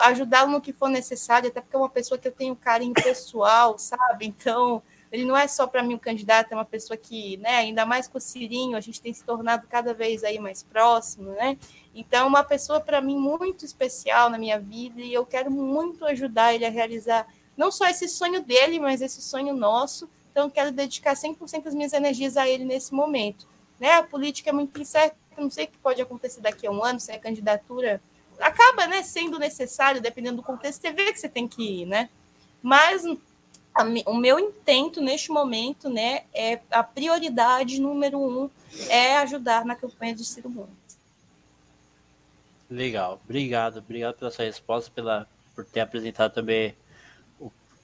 ajudá-lo 0.00 0.50
no 0.50 0.60
que 0.60 0.74
for 0.74 0.90
necessário, 0.90 1.48
até 1.48 1.62
porque 1.62 1.74
é 1.74 1.78
uma 1.78 1.88
pessoa 1.88 2.18
que 2.18 2.28
eu 2.28 2.32
tenho 2.32 2.54
carinho 2.54 2.92
pessoal, 2.92 3.78
sabe? 3.80 4.26
Então, 4.26 4.82
ele 5.10 5.24
não 5.24 5.34
é 5.34 5.48
só 5.48 5.66
para 5.66 5.82
mim 5.82 5.94
um 5.94 5.98
candidato, 5.98 6.52
é 6.52 6.54
uma 6.54 6.66
pessoa 6.66 6.98
que, 6.98 7.38
né, 7.38 7.56
ainda 7.56 7.86
mais 7.86 8.06
com 8.06 8.18
o 8.18 8.20
Cirinho, 8.20 8.76
a 8.76 8.80
gente 8.82 9.00
tem 9.00 9.14
se 9.14 9.24
tornado 9.24 9.66
cada 9.66 9.94
vez 9.94 10.22
aí 10.22 10.38
mais 10.38 10.62
próximo, 10.62 11.30
né? 11.30 11.56
Então, 11.94 12.28
uma 12.28 12.44
pessoa 12.44 12.78
para 12.78 13.00
mim 13.00 13.16
muito 13.16 13.64
especial 13.64 14.28
na 14.28 14.36
minha 14.36 14.60
vida 14.60 15.00
e 15.00 15.14
eu 15.14 15.24
quero 15.24 15.50
muito 15.50 16.04
ajudar 16.04 16.54
ele 16.54 16.66
a 16.66 16.70
realizar 16.70 17.26
não 17.58 17.72
só 17.72 17.88
esse 17.88 18.08
sonho 18.08 18.40
dele, 18.40 18.78
mas 18.78 19.02
esse 19.02 19.20
sonho 19.20 19.52
nosso. 19.52 20.08
Então, 20.30 20.48
quero 20.48 20.70
dedicar 20.70 21.14
100% 21.14 21.64
das 21.64 21.74
minhas 21.74 21.92
energias 21.92 22.36
a 22.36 22.48
ele 22.48 22.64
nesse 22.64 22.94
momento. 22.94 23.48
Né? 23.80 23.94
A 23.94 24.02
política 24.04 24.50
é 24.50 24.52
muito 24.52 24.80
incerta, 24.80 25.16
não 25.36 25.50
sei 25.50 25.64
o 25.64 25.68
que 25.68 25.78
pode 25.78 26.00
acontecer 26.00 26.40
daqui 26.40 26.68
a 26.68 26.70
um 26.70 26.82
ano, 26.82 27.00
se 27.00 27.10
a 27.10 27.18
candidatura 27.18 28.00
acaba 28.38 28.86
né, 28.86 29.02
sendo 29.02 29.38
necessário, 29.40 30.00
dependendo 30.00 30.36
do 30.36 30.42
contexto, 30.44 30.80
você 30.80 30.92
vê 30.92 31.12
que 31.12 31.18
você 31.18 31.28
tem 31.28 31.48
que 31.48 31.82
ir, 31.82 31.86
né? 31.86 32.08
Mas 32.62 33.04
a, 33.74 33.82
o 34.06 34.14
meu 34.14 34.38
intento 34.38 35.00
neste 35.00 35.32
momento, 35.32 35.88
né, 35.88 36.22
é 36.32 36.60
a 36.70 36.84
prioridade 36.84 37.80
número 37.80 38.20
um 38.20 38.48
é 38.88 39.16
ajudar 39.18 39.64
na 39.64 39.74
campanha 39.74 40.14
do 40.14 40.22
Ciro 40.22 40.48
Gomes. 40.48 40.70
Legal, 42.70 43.20
obrigado, 43.24 43.78
obrigado 43.78 44.16
pela 44.16 44.30
sua 44.30 44.44
resposta, 44.44 44.90
pela, 44.94 45.26
por 45.54 45.64
ter 45.64 45.80
apresentado 45.80 46.34
também 46.34 46.76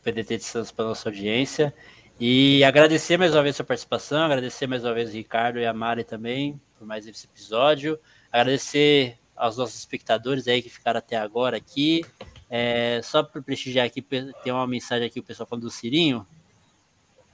PDT 0.05 0.36
de 0.36 0.44
Santos 0.44 0.70
para 0.70 0.85
nossa 0.85 1.09
audiência. 1.09 1.74
E 2.20 2.62
agradecer 2.62 3.16
mais 3.16 3.35
uma 3.35 3.43
vez 3.43 3.55
a 3.55 3.59
sua 3.59 3.64
participação, 3.64 4.22
agradecer 4.22 4.66
mais 4.68 4.85
uma 4.85 4.94
vez 4.94 5.10
o 5.10 5.12
Ricardo 5.12 5.59
e 5.59 5.66
a 5.66 5.72
Mari 5.72 6.05
também 6.05 6.60
por 6.78 6.86
mais 6.86 7.06
esse 7.06 7.26
episódio. 7.26 7.98
Agradecer 8.31 9.18
aos 9.35 9.56
nossos 9.56 9.78
espectadores 9.78 10.47
aí 10.47 10.62
que 10.62 10.68
ficaram 10.68 10.98
até 10.98 11.16
agora 11.16 11.56
aqui. 11.56 12.05
É, 12.51 13.01
só 13.02 13.22
para 13.22 13.43
prestigiar 13.43 13.86
aqui, 13.86 14.02
tem 14.02 14.52
uma 14.52 14.66
mensagem 14.66 15.06
aqui, 15.06 15.18
o 15.18 15.22
pessoal 15.22 15.47
falando 15.47 15.64
do 15.64 15.70
Cirinho. 15.70 16.26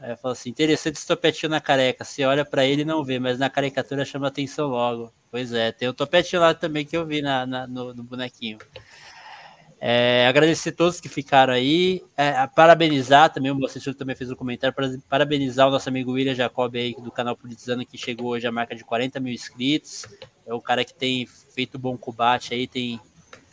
É, 0.01 0.17
fala 0.17 0.33
assim: 0.33 0.49
interessante 0.51 0.97
esse 0.97 1.07
topetinho 1.07 1.51
na 1.51 1.61
careca. 1.61 2.05
Você 2.05 2.25
olha 2.25 2.45
para 2.45 2.65
ele 2.65 2.83
e 2.83 2.85
não 2.85 3.05
vê, 3.05 3.19
mas 3.19 3.39
na 3.39 3.51
caricatura 3.51 4.05
chama 4.05 4.29
atenção 4.29 4.69
logo. 4.69 5.13
Pois 5.31 5.53
é, 5.53 5.73
tem 5.73 5.89
o 5.89 5.93
topetinho 5.93 6.41
lá 6.41 6.55
também 6.55 6.87
que 6.87 6.97
eu 6.97 7.05
vi 7.05 7.21
na, 7.21 7.45
na 7.47 7.67
no, 7.67 7.93
no, 7.93 8.03
bonequinho. 8.03 8.59
É, 9.83 10.27
agradecer 10.27 10.69
a 10.69 10.73
todos 10.73 11.01
que 11.01 11.09
ficaram 11.09 11.55
aí. 11.55 12.05
É, 12.15 12.47
parabenizar 12.49 13.33
também, 13.33 13.51
o 13.51 13.65
assessor 13.65 13.95
também 13.95 14.15
fez 14.15 14.31
um 14.31 14.35
comentário. 14.35 14.77
Parabenizar 15.09 15.67
o 15.67 15.71
nosso 15.71 15.89
amigo 15.89 16.13
William 16.13 16.35
Jacob 16.35 16.77
aí 16.77 16.95
do 16.95 17.11
canal 17.11 17.35
Politizando, 17.35 17.87
que 17.87 17.97
chegou 17.97 18.29
hoje 18.29 18.47
à 18.47 18.53
marca 18.53 18.77
de 18.77 18.85
40 18.85 19.19
mil 19.21 19.33
inscritos. 19.33 20.05
É 20.47 20.53
o 20.53 20.61
cara 20.61 20.85
que 20.85 20.93
tem 20.93 21.25
feito 21.27 21.79
bom 21.79 21.97
combate 21.97 22.53
aí, 22.53 22.67
tem 22.67 23.01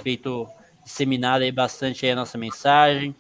feito 0.04 0.46
disseminado 0.84 1.44
aí 1.44 1.52
bastante 1.52 2.06
aí 2.06 2.12
a 2.12 2.16
nossa 2.16 2.38
mensagem, 2.38 3.16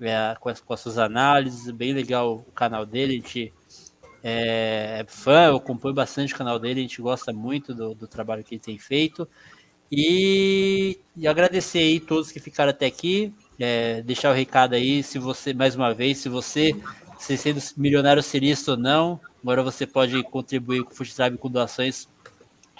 é, 0.00 0.36
com, 0.38 0.48
as, 0.48 0.60
com 0.60 0.72
as 0.72 0.78
suas 0.78 0.98
análises. 0.98 1.68
Bem 1.72 1.92
legal 1.92 2.36
o 2.36 2.52
canal 2.52 2.86
dele. 2.86 3.14
A 3.14 3.16
gente 3.16 3.52
é, 4.22 5.00
é 5.00 5.04
fã, 5.08 5.46
eu 5.46 5.56
acompanho 5.56 5.96
bastante 5.96 6.32
o 6.32 6.38
canal 6.38 6.60
dele, 6.60 6.78
a 6.78 6.82
gente 6.82 7.02
gosta 7.02 7.32
muito 7.32 7.74
do, 7.74 7.92
do 7.92 8.06
trabalho 8.06 8.44
que 8.44 8.54
ele 8.54 8.62
tem 8.62 8.78
feito. 8.78 9.28
E, 9.94 10.98
e, 11.14 11.28
agradecer 11.28 11.80
aí 11.80 12.00
todos 12.00 12.32
que 12.32 12.40
ficaram 12.40 12.70
até 12.70 12.86
aqui. 12.86 13.30
É, 13.60 14.00
deixar 14.00 14.30
o 14.30 14.34
recado 14.34 14.74
aí, 14.74 15.02
se 15.02 15.18
você, 15.18 15.52
mais 15.52 15.76
uma 15.76 15.92
vez, 15.92 16.16
se 16.16 16.30
você, 16.30 16.74
se 17.18 17.36
sendo 17.36 17.60
milionário 17.76 18.22
serista 18.22 18.70
ou 18.70 18.78
não, 18.78 19.20
agora 19.42 19.62
você 19.62 19.86
pode 19.86 20.22
contribuir 20.22 20.82
com 20.82 20.92
o 20.92 20.94
Food 20.94 21.14
Tribe 21.14 21.36
com 21.36 21.50
doações. 21.50 22.08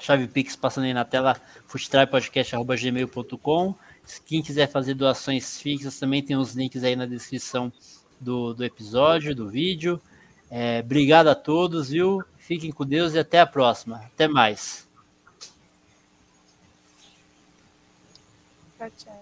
Chave 0.01 0.27
Pix 0.27 0.57
passando 0.57 0.85
aí 0.85 0.95
na 0.95 1.05
tela, 1.05 1.39
foodtribepodcast.gmail.com. 1.67 3.75
Quem 4.25 4.41
quiser 4.43 4.69
fazer 4.69 4.95
doações 4.95 5.61
fixas, 5.61 5.99
também 5.99 6.23
tem 6.23 6.37
os 6.37 6.55
links 6.55 6.83
aí 6.83 6.97
na 6.97 7.05
descrição 7.05 7.71
do, 8.19 8.55
do 8.55 8.65
episódio, 8.65 9.35
do 9.35 9.51
vídeo. 9.51 10.01
É, 10.51 10.81
obrigado 10.81 11.29
a 11.29 11.35
todos, 11.35 11.91
viu? 11.91 12.25
Fiquem 12.39 12.73
com 12.73 12.87
Deus 12.87 13.13
e 13.13 13.19
até 13.19 13.39
a 13.39 13.47
próxima. 13.47 13.99
Até 13.99 14.27
mais. 14.27 14.91
Okay. 18.83 19.22